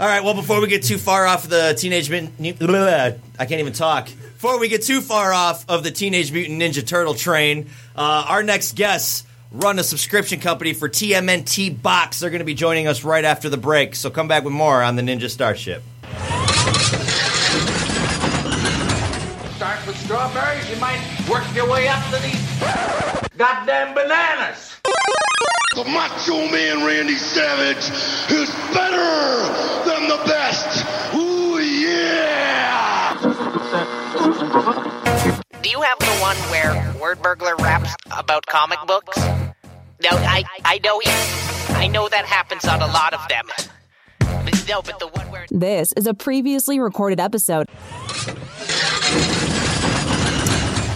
All 0.00 0.06
right. 0.06 0.22
Well, 0.22 0.34
before 0.34 0.60
we 0.60 0.68
get 0.68 0.84
too 0.84 0.96
far 0.96 1.26
off 1.26 1.48
the 1.48 1.74
Teenage 1.76 2.08
Mutant, 2.08 2.38
I 2.70 3.46
can't 3.46 3.60
even 3.60 3.72
talk. 3.72 4.06
Before 4.06 4.60
we 4.60 4.68
get 4.68 4.82
too 4.82 5.00
far 5.00 5.32
off 5.32 5.68
of 5.68 5.82
the 5.82 5.90
Teenage 5.90 6.30
Mutant 6.30 6.62
Ninja 6.62 6.86
Turtle 6.86 7.14
train, 7.14 7.68
uh, 7.96 8.26
our 8.28 8.44
next 8.44 8.76
guests 8.76 9.24
run 9.50 9.76
a 9.80 9.82
subscription 9.82 10.38
company 10.38 10.72
for 10.72 10.88
TMNT 10.88 11.82
Box. 11.82 12.20
They're 12.20 12.30
going 12.30 12.38
to 12.38 12.44
be 12.44 12.54
joining 12.54 12.86
us 12.86 13.02
right 13.02 13.24
after 13.24 13.48
the 13.48 13.56
break. 13.56 13.96
So 13.96 14.08
come 14.08 14.28
back 14.28 14.44
with 14.44 14.52
more 14.52 14.84
on 14.84 14.94
the 14.94 15.02
Ninja 15.02 15.28
Starship. 15.28 15.82
Start 19.56 19.84
with 19.84 19.96
strawberries, 19.96 20.70
you 20.70 20.76
might 20.76 21.00
work 21.28 21.42
your 21.56 21.68
way 21.68 21.88
up 21.88 22.04
to 22.14 22.22
these 22.22 23.36
goddamn 23.36 23.94
bananas. 23.94 24.77
The 25.78 25.84
Macho 25.84 26.50
Man 26.50 26.84
Randy 26.84 27.14
Savage 27.14 27.88
is 28.32 28.50
better 28.74 28.98
than 29.88 30.08
the 30.08 30.20
best. 30.26 30.84
Ooh, 31.14 31.60
yeah! 31.60 33.16
Do 35.62 35.70
you 35.70 35.80
have 35.80 35.98
the 36.00 36.18
one 36.20 36.36
where 36.50 36.94
Word 37.00 37.22
Burglar 37.22 37.54
raps 37.60 37.94
about 38.10 38.44
comic 38.46 38.80
books? 38.88 39.16
No, 39.18 40.10
I 40.10 40.42
I 40.64 40.80
know 40.82 40.98
he, 40.98 41.10
I 41.76 41.86
know 41.86 42.08
that 42.08 42.24
happens 42.24 42.64
on 42.64 42.82
a 42.82 42.86
lot 42.86 43.14
of 43.14 43.20
them. 43.28 43.46
But 44.18 44.64
no, 44.68 44.82
but 44.82 44.98
the 44.98 45.06
one 45.06 45.30
where 45.30 45.46
This 45.52 45.92
is 45.92 46.08
a 46.08 46.14
previously 46.14 46.80
recorded 46.80 47.20
episode. 47.20 47.68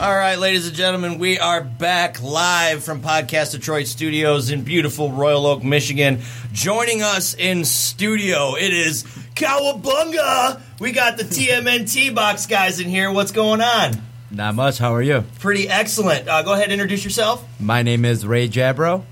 All 0.03 0.12
right, 0.12 0.37
ladies 0.37 0.67
and 0.67 0.75
gentlemen, 0.75 1.21
we 1.21 1.38
are 1.38 1.61
back 1.62 2.21
live 2.21 2.83
from 2.83 3.03
Podcast 3.03 3.53
Detroit 3.53 3.87
Studios 3.87 4.51
in 4.51 4.65
beautiful 4.65 5.12
Royal 5.12 5.47
Oak, 5.47 5.62
Michigan. 5.62 6.23
Joining 6.53 7.03
us 7.03 7.35
in 7.35 7.65
studio, 7.65 8.57
it 8.57 8.73
is 8.73 9.05
Cowabunga. 9.37 10.61
We 10.81 10.91
got 10.91 11.19
the 11.19 11.23
TMNT 11.23 12.17
box 12.17 12.47
guys 12.47 12.81
in 12.81 12.88
here. 12.88 13.12
What's 13.12 13.31
going 13.31 13.61
on? 13.61 13.93
Not 14.29 14.57
much. 14.57 14.79
How 14.79 14.93
are 14.93 15.03
you? 15.03 15.23
Pretty 15.38 15.69
excellent. 15.69 16.27
Uh, 16.27 16.43
go 16.43 16.55
ahead, 16.55 16.65
and 16.65 16.73
introduce 16.73 17.05
yourself. 17.05 17.47
My 17.61 17.85
name 17.85 18.05
is 18.05 18.27
Ray 18.27 18.49
Jabro. 18.49 19.05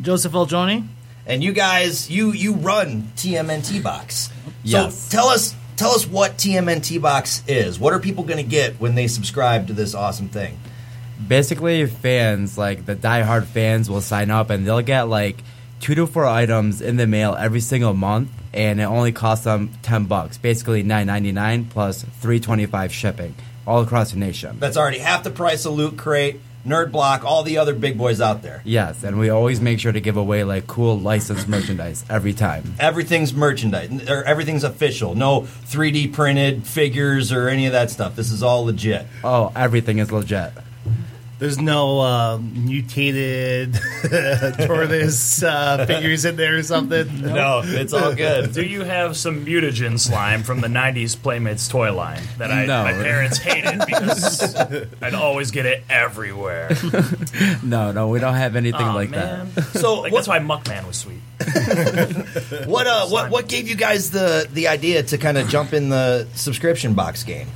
Joseph 0.00 0.32
Eljoni. 0.32 0.84
And 1.26 1.44
you 1.44 1.52
guys, 1.52 2.10
you 2.10 2.32
you 2.32 2.54
run 2.54 3.12
TMNT 3.14 3.80
box. 3.80 4.30
Yes. 4.64 5.08
Tell 5.08 5.28
us 5.28 5.54
tell 5.76 5.90
us 5.90 6.06
what 6.06 6.36
TMNT 6.36 7.00
box 7.00 7.42
is. 7.46 7.78
What 7.78 7.92
are 7.92 7.98
people 7.98 8.24
going 8.24 8.38
to 8.38 8.48
get 8.48 8.80
when 8.80 8.94
they 8.94 9.06
subscribe 9.06 9.66
to 9.68 9.72
this 9.72 9.94
awesome 9.94 10.28
thing? 10.28 10.58
Basically, 11.26 11.86
fans 11.86 12.58
like 12.58 12.84
the 12.86 12.96
diehard 12.96 13.44
fans 13.44 13.88
will 13.88 14.00
sign 14.00 14.30
up 14.30 14.50
and 14.50 14.66
they'll 14.66 14.82
get 14.82 15.02
like 15.02 15.42
two 15.80 15.94
to 15.94 16.06
four 16.06 16.24
items 16.24 16.80
in 16.80 16.96
the 16.96 17.06
mail 17.06 17.34
every 17.34 17.60
single 17.60 17.94
month, 17.94 18.30
and 18.52 18.80
it 18.80 18.84
only 18.84 19.12
costs 19.12 19.44
them 19.44 19.70
ten 19.82 20.06
bucks. 20.06 20.38
Basically, 20.38 20.82
nine 20.82 21.06
ninety 21.06 21.32
nine 21.32 21.66
plus 21.66 22.02
three 22.20 22.40
twenty 22.40 22.66
five 22.66 22.92
shipping 22.92 23.34
all 23.66 23.82
across 23.82 24.12
the 24.12 24.18
nation. 24.18 24.58
That's 24.58 24.76
already 24.76 24.98
half 24.98 25.22
the 25.22 25.30
price 25.30 25.64
of 25.64 25.74
Loot 25.74 25.96
Crate, 25.96 26.40
Nerd 26.66 26.92
Block, 26.92 27.24
all 27.24 27.42
the 27.42 27.58
other 27.58 27.74
big 27.74 27.98
boys 27.98 28.20
out 28.20 28.42
there. 28.42 28.62
Yes, 28.64 29.02
and 29.02 29.18
we 29.18 29.30
always 29.30 29.60
make 29.60 29.80
sure 29.80 29.90
to 29.90 30.00
give 30.00 30.16
away 30.16 30.44
like 30.44 30.66
cool 30.66 30.98
licensed 30.98 31.48
merchandise 31.48 32.04
every 32.08 32.32
time. 32.32 32.74
Everything's 32.78 33.34
merchandise, 33.34 34.08
or 34.08 34.22
everything's 34.24 34.62
official. 34.62 35.14
No 35.16 35.40
3D 35.40 36.12
printed 36.12 36.64
figures 36.66 37.32
or 37.32 37.48
any 37.48 37.66
of 37.66 37.72
that 37.72 37.90
stuff. 37.90 38.14
This 38.14 38.30
is 38.30 38.42
all 38.42 38.64
legit. 38.64 39.06
Oh, 39.24 39.50
everything 39.56 39.98
is 39.98 40.12
legit. 40.12 40.52
There's 41.42 41.58
no 41.58 41.98
uh, 41.98 42.38
mutated 42.40 43.74
tortoise 44.64 45.42
uh, 45.42 45.84
figures 45.86 46.24
in 46.24 46.36
there 46.36 46.56
or 46.56 46.62
something. 46.62 47.20
No, 47.20 47.62
it's 47.64 47.92
all 47.92 48.14
good. 48.14 48.52
Do 48.52 48.62
you 48.62 48.84
have 48.84 49.16
some 49.16 49.44
mutagen 49.44 49.98
slime 49.98 50.44
from 50.44 50.60
the 50.60 50.68
'90s 50.68 51.20
Playmates 51.20 51.66
toy 51.66 51.92
line 51.92 52.22
that 52.38 52.52
I, 52.52 52.66
No. 52.66 52.84
my 52.84 52.92
parents 52.92 53.38
hated 53.38 53.80
because 53.84 54.54
I'd 55.02 55.14
always 55.14 55.50
get 55.50 55.66
it 55.66 55.82
everywhere? 55.90 56.70
No, 57.64 57.90
no, 57.90 58.06
we 58.08 58.20
don't 58.20 58.34
have 58.34 58.54
anything 58.54 58.80
Aw, 58.80 58.94
like 58.94 59.10
man. 59.10 59.50
that. 59.54 59.64
So 59.64 60.02
Like, 60.02 60.12
that's 60.12 60.28
why 60.28 60.38
Muckman 60.38 60.86
was 60.86 60.96
sweet. 60.96 61.18
What 62.68 62.86
uh, 62.86 63.06
what 63.08 63.30
what 63.32 63.48
gave 63.48 63.68
you 63.68 63.74
guys 63.74 64.12
the 64.12 64.46
the 64.52 64.68
idea 64.68 65.02
to 65.02 65.18
kind 65.18 65.38
of 65.38 65.48
jump 65.48 65.72
in 65.72 65.88
the 65.88 66.28
subscription 66.34 66.94
box 66.94 67.24
game? 67.24 67.48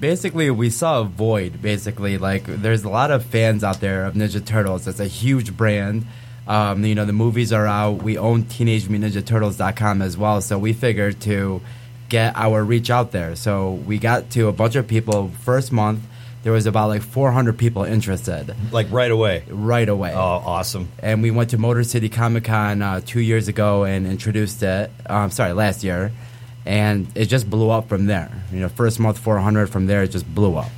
Basically 0.00 0.50
we 0.50 0.70
saw 0.70 1.00
a 1.00 1.04
void 1.04 1.60
basically. 1.62 2.18
Like 2.18 2.44
there's 2.44 2.84
a 2.84 2.88
lot 2.88 3.10
of 3.10 3.24
fans 3.24 3.64
out 3.64 3.80
there 3.80 4.04
of 4.06 4.14
ninja 4.14 4.44
turtles. 4.44 4.86
It's 4.86 5.00
a 5.00 5.06
huge 5.06 5.56
brand. 5.56 6.06
Um, 6.46 6.84
you 6.84 6.94
know 6.94 7.04
the 7.04 7.12
movies 7.12 7.52
are 7.52 7.66
out. 7.66 8.02
We 8.02 8.18
own 8.18 8.44
teenage 8.44 8.88
mutant 8.88 9.14
ninja 9.14 9.24
turtles.com 9.24 10.02
as 10.02 10.16
well. 10.16 10.40
So 10.40 10.58
we 10.58 10.72
figured 10.72 11.20
to 11.22 11.60
get 12.08 12.36
our 12.36 12.62
reach 12.62 12.90
out 12.90 13.10
there. 13.12 13.34
So 13.36 13.72
we 13.72 13.98
got 13.98 14.30
to 14.30 14.48
a 14.48 14.52
bunch 14.52 14.76
of 14.76 14.86
people 14.86 15.30
first 15.42 15.72
month. 15.72 16.00
There 16.44 16.52
was 16.52 16.66
about 16.66 16.86
like 16.88 17.02
400 17.02 17.58
people 17.58 17.82
interested. 17.82 18.54
Like 18.70 18.86
right 18.92 19.10
away. 19.10 19.42
right 19.48 19.88
away. 19.88 20.12
Oh, 20.14 20.18
awesome. 20.46 20.88
and 21.00 21.20
we 21.20 21.32
went 21.32 21.50
to 21.50 21.58
Motor 21.58 21.82
City 21.82 22.08
Comic 22.08 22.44
Con 22.44 22.82
uh, 22.82 23.00
two 23.04 23.18
years 23.18 23.48
ago 23.48 23.82
and 23.82 24.06
introduced 24.06 24.62
it. 24.62 24.92
Um, 25.06 25.32
sorry, 25.32 25.52
last 25.52 25.82
year, 25.82 26.12
and 26.66 27.06
it 27.14 27.26
just 27.26 27.48
blew 27.48 27.70
up 27.70 27.88
from 27.88 28.06
there. 28.06 28.30
You 28.52 28.60
know, 28.60 28.68
first 28.68 28.98
month 28.98 29.18
400, 29.18 29.70
from 29.70 29.86
there 29.86 30.02
it 30.02 30.08
just 30.08 30.32
blew 30.34 30.56
up. 30.56 30.70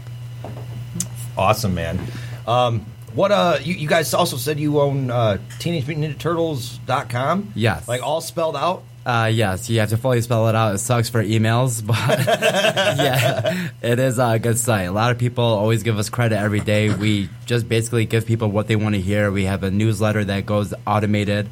Awesome, 1.36 1.74
man. 1.74 1.98
Um, 2.46 2.84
what 3.14 3.32
uh, 3.32 3.58
you, 3.62 3.74
you 3.74 3.88
guys 3.88 4.12
also 4.12 4.36
said 4.36 4.60
you 4.60 4.80
own 4.80 5.10
uh, 5.10 5.38
Teenage 5.58 5.86
Mutant 5.86 6.14
Ninja 6.14 6.18
Turtles.com? 6.18 7.52
Yes. 7.56 7.88
Like 7.88 8.02
all 8.02 8.20
spelled 8.20 8.56
out? 8.56 8.82
Uh, 9.06 9.30
yes, 9.32 9.70
you 9.70 9.80
have 9.80 9.88
to 9.88 9.96
fully 9.96 10.20
spell 10.20 10.48
it 10.48 10.54
out. 10.54 10.74
It 10.74 10.78
sucks 10.78 11.08
for 11.08 11.24
emails, 11.24 11.84
but 11.86 11.96
yeah, 12.26 13.68
it 13.80 13.98
is 13.98 14.18
a 14.18 14.38
good 14.38 14.58
site. 14.58 14.86
A 14.86 14.92
lot 14.92 15.10
of 15.10 15.18
people 15.18 15.44
always 15.44 15.82
give 15.82 15.98
us 15.98 16.10
credit 16.10 16.36
every 16.36 16.60
day. 16.60 16.92
We 16.94 17.30
just 17.46 17.66
basically 17.66 18.04
give 18.04 18.26
people 18.26 18.50
what 18.50 18.66
they 18.66 18.76
want 18.76 18.96
to 18.96 19.00
hear. 19.00 19.30
We 19.30 19.44
have 19.44 19.62
a 19.62 19.70
newsletter 19.70 20.24
that 20.26 20.44
goes 20.44 20.74
automated, 20.86 21.48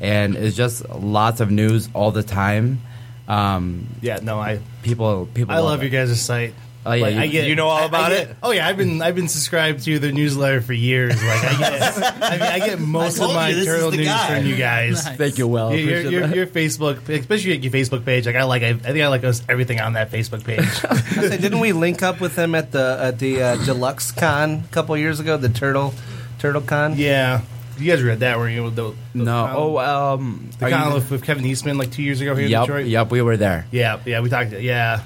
and 0.00 0.36
it's 0.36 0.56
just 0.56 0.88
lots 0.90 1.40
of 1.40 1.50
news 1.50 1.88
all 1.94 2.12
the 2.12 2.22
time. 2.22 2.80
Um, 3.30 3.86
Yeah, 4.02 4.18
no, 4.22 4.38
I 4.40 4.58
people, 4.82 5.28
people. 5.32 5.54
I 5.54 5.58
love 5.58 5.80
it. 5.82 5.90
your 5.92 6.04
guys' 6.06 6.20
site. 6.20 6.54
Oh, 6.84 6.92
yeah, 6.94 7.02
Like, 7.02 7.14
you- 7.14 7.20
I 7.20 7.26
get, 7.26 7.46
you 7.46 7.56
know 7.56 7.68
all 7.68 7.76
I- 7.76 7.82
I 7.82 7.84
about 7.84 8.08
get- 8.10 8.30
it? 8.30 8.36
Oh 8.42 8.52
yeah, 8.52 8.66
I've 8.66 8.78
been 8.78 9.02
I've 9.02 9.14
been 9.14 9.28
subscribed 9.28 9.84
to 9.84 9.98
the 9.98 10.12
newsletter 10.12 10.62
for 10.62 10.72
years. 10.72 11.12
Like 11.22 11.44
I 11.44 11.58
get, 11.58 11.82
I, 12.22 12.30
mean, 12.32 12.42
I 12.42 12.58
get 12.58 12.78
most 12.80 13.18
told 13.18 13.30
of 13.32 13.36
my 13.36 13.50
you, 13.50 13.64
turtle 13.66 13.90
news 13.90 14.06
guy. 14.06 14.38
from 14.38 14.46
you 14.46 14.56
guys. 14.56 15.06
Thank 15.06 15.36
you, 15.36 15.46
well, 15.46 15.74
Your, 15.76 15.78
your, 15.78 15.98
Appreciate 16.00 16.12
your, 16.28 16.34
your 16.36 16.46
Facebook, 16.46 17.06
especially 17.10 17.56
your 17.58 17.70
Facebook 17.70 18.06
page. 18.06 18.24
Like 18.24 18.34
I 18.36 18.44
like, 18.44 18.62
I, 18.62 18.70
I 18.70 18.72
think 18.78 19.00
I 19.02 19.08
like 19.08 19.24
us- 19.24 19.42
everything 19.46 19.78
on 19.78 19.92
that 19.92 20.10
Facebook 20.10 20.42
page. 20.42 20.66
Say, 21.28 21.36
didn't 21.36 21.60
we 21.60 21.72
link 21.72 22.02
up 22.02 22.18
with 22.18 22.34
them 22.34 22.54
at 22.54 22.72
the 22.72 22.98
at 22.98 23.18
the 23.18 23.42
uh, 23.42 23.56
Deluxe 23.64 24.10
Con 24.12 24.64
a 24.66 24.72
couple 24.72 24.96
years 24.96 25.20
ago? 25.20 25.36
The 25.36 25.50
Turtle 25.50 25.92
Turtle 26.38 26.62
Con. 26.62 26.96
yeah, 26.96 27.42
you 27.80 27.90
guys 27.92 28.02
read 28.02 28.20
that, 28.20 28.38
weren't 28.38 28.54
you? 28.54 28.64
With 28.64 28.76
the, 28.76 28.94
the 29.14 29.24
No. 29.24 29.46
con- 29.46 29.54
Oh, 29.56 29.78
um, 29.78 30.50
the 30.58 30.66
are 30.66 30.70
con 30.70 30.94
with, 30.94 31.10
with 31.10 31.22
Kevin 31.24 31.44
Eastman 31.46 31.78
like 31.78 31.90
two 31.92 32.02
years 32.02 32.20
ago 32.20 32.34
here 32.34 32.44
in 32.46 32.50
Yep, 32.50 32.62
Detroit. 32.62 32.86
yep, 32.86 33.10
we 33.10 33.22
were 33.22 33.36
there. 33.36 33.66
Yeah, 33.70 33.98
yeah, 34.06 34.20
we 34.20 34.28
talked. 34.28 34.52
Yeah, 34.52 35.02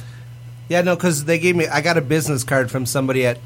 Yeah, 0.69 0.81
no, 0.83 0.95
because 0.97 1.25
they 1.25 1.39
gave 1.39 1.57
me. 1.57 1.67
I 1.67 1.81
got 1.81 1.97
a 1.99 2.01
business 2.03 2.45
card 2.45 2.71
from 2.71 2.87
somebody 2.87 3.27
at 3.27 3.39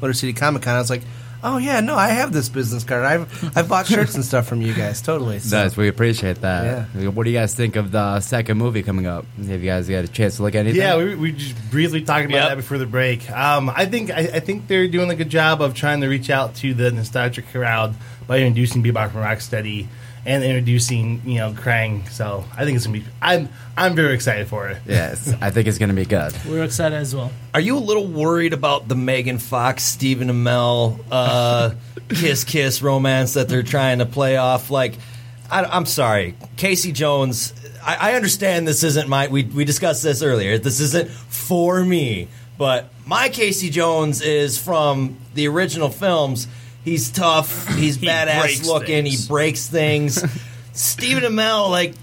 Motor 0.00 0.12
City 0.14 0.32
Comic 0.32 0.62
Con. 0.62 0.74
I 0.74 0.78
was 0.78 0.90
like, 0.90 1.02
Oh 1.46 1.58
yeah, 1.58 1.80
no, 1.80 1.94
I 1.94 2.08
have 2.08 2.32
this 2.32 2.48
business 2.48 2.84
card. 2.84 3.04
I've 3.04 3.54
I've 3.54 3.68
bought 3.68 3.86
shirts 3.86 4.14
and 4.14 4.24
stuff 4.24 4.46
from 4.46 4.62
you 4.62 4.72
guys. 4.72 5.02
Totally. 5.02 5.40
So. 5.40 5.62
Nice, 5.62 5.76
we 5.76 5.88
appreciate 5.88 6.40
that. 6.40 6.86
What 6.94 7.24
do 7.24 7.30
you 7.30 7.36
guys 7.38 7.54
think 7.54 7.76
of 7.76 7.92
the 7.92 8.20
second 8.20 8.56
movie 8.56 8.82
coming 8.82 9.06
up? 9.06 9.26
Have 9.36 9.62
you 9.62 9.68
guys 9.68 9.86
got 9.86 10.04
a 10.04 10.08
chance 10.08 10.36
to 10.36 10.42
look 10.42 10.54
at 10.54 10.60
anything? 10.60 10.80
Yeah, 10.80 10.96
we, 10.96 11.14
we 11.14 11.32
just 11.32 11.54
briefly 11.70 12.00
talked 12.00 12.24
about 12.24 12.48
that 12.48 12.54
before 12.56 12.78
the 12.78 12.86
break. 12.86 13.30
Um, 13.30 13.68
I 13.68 13.84
think 13.84 14.10
I, 14.10 14.20
I 14.20 14.40
think 14.40 14.68
they're 14.68 14.88
doing 14.88 15.10
a 15.10 15.14
good 15.14 15.28
job 15.28 15.60
of 15.60 15.74
trying 15.74 16.00
to 16.00 16.08
reach 16.08 16.30
out 16.30 16.54
to 16.56 16.72
the 16.72 16.90
nostalgic 16.90 17.46
crowd 17.48 17.94
by 18.26 18.38
introducing 18.38 18.82
Bebop 18.82 19.14
and 19.14 19.24
Rocksteady 19.24 19.86
and 20.26 20.42
introducing 20.42 21.22
you 21.24 21.38
know 21.38 21.52
Krang. 21.52 22.08
So 22.10 22.44
I 22.56 22.64
think 22.64 22.76
it's 22.76 22.86
gonna 22.86 22.98
be. 22.98 23.04
I'm 23.20 23.48
I'm 23.76 23.94
very 23.94 24.14
excited 24.14 24.48
for 24.48 24.68
it. 24.68 24.78
Yes, 24.86 25.32
I 25.40 25.50
think 25.50 25.68
it's 25.68 25.78
going 25.78 25.88
to 25.88 25.94
be 25.94 26.04
good. 26.04 26.32
We're 26.48 26.64
excited 26.64 26.96
as 26.96 27.14
well. 27.14 27.32
Are 27.52 27.60
you 27.60 27.76
a 27.76 27.80
little 27.80 28.06
worried 28.06 28.52
about 28.52 28.88
the 28.88 28.94
Megan 28.94 29.38
Fox, 29.38 29.82
Stephen 29.82 30.28
Amell, 30.28 31.00
uh, 31.10 31.74
kiss 32.08 32.44
kiss 32.44 32.82
romance 32.82 33.34
that 33.34 33.48
they're 33.48 33.62
trying 33.62 33.98
to 33.98 34.06
play 34.06 34.36
off? 34.36 34.70
Like, 34.70 34.94
I, 35.50 35.64
I'm 35.64 35.86
sorry, 35.86 36.36
Casey 36.56 36.92
Jones. 36.92 37.52
I, 37.82 38.12
I 38.12 38.14
understand 38.14 38.66
this 38.66 38.82
isn't 38.82 39.08
my. 39.08 39.28
We 39.28 39.44
we 39.44 39.64
discussed 39.64 40.02
this 40.02 40.22
earlier. 40.22 40.58
This 40.58 40.80
isn't 40.80 41.10
for 41.10 41.84
me, 41.84 42.28
but 42.56 42.90
my 43.06 43.28
Casey 43.28 43.70
Jones 43.70 44.22
is 44.22 44.58
from 44.58 45.16
the 45.34 45.48
original 45.48 45.90
films. 45.90 46.46
He's 46.84 47.10
tough. 47.10 47.66
He's 47.76 47.96
badass 47.98 48.40
breaks 48.42 48.66
looking. 48.66 49.04
things. 49.04 49.22
He 49.22 49.28
breaks 49.28 49.66
things. 49.68 50.22
Stephen 50.72 51.24
Amell, 51.24 51.70
like, 51.70 51.94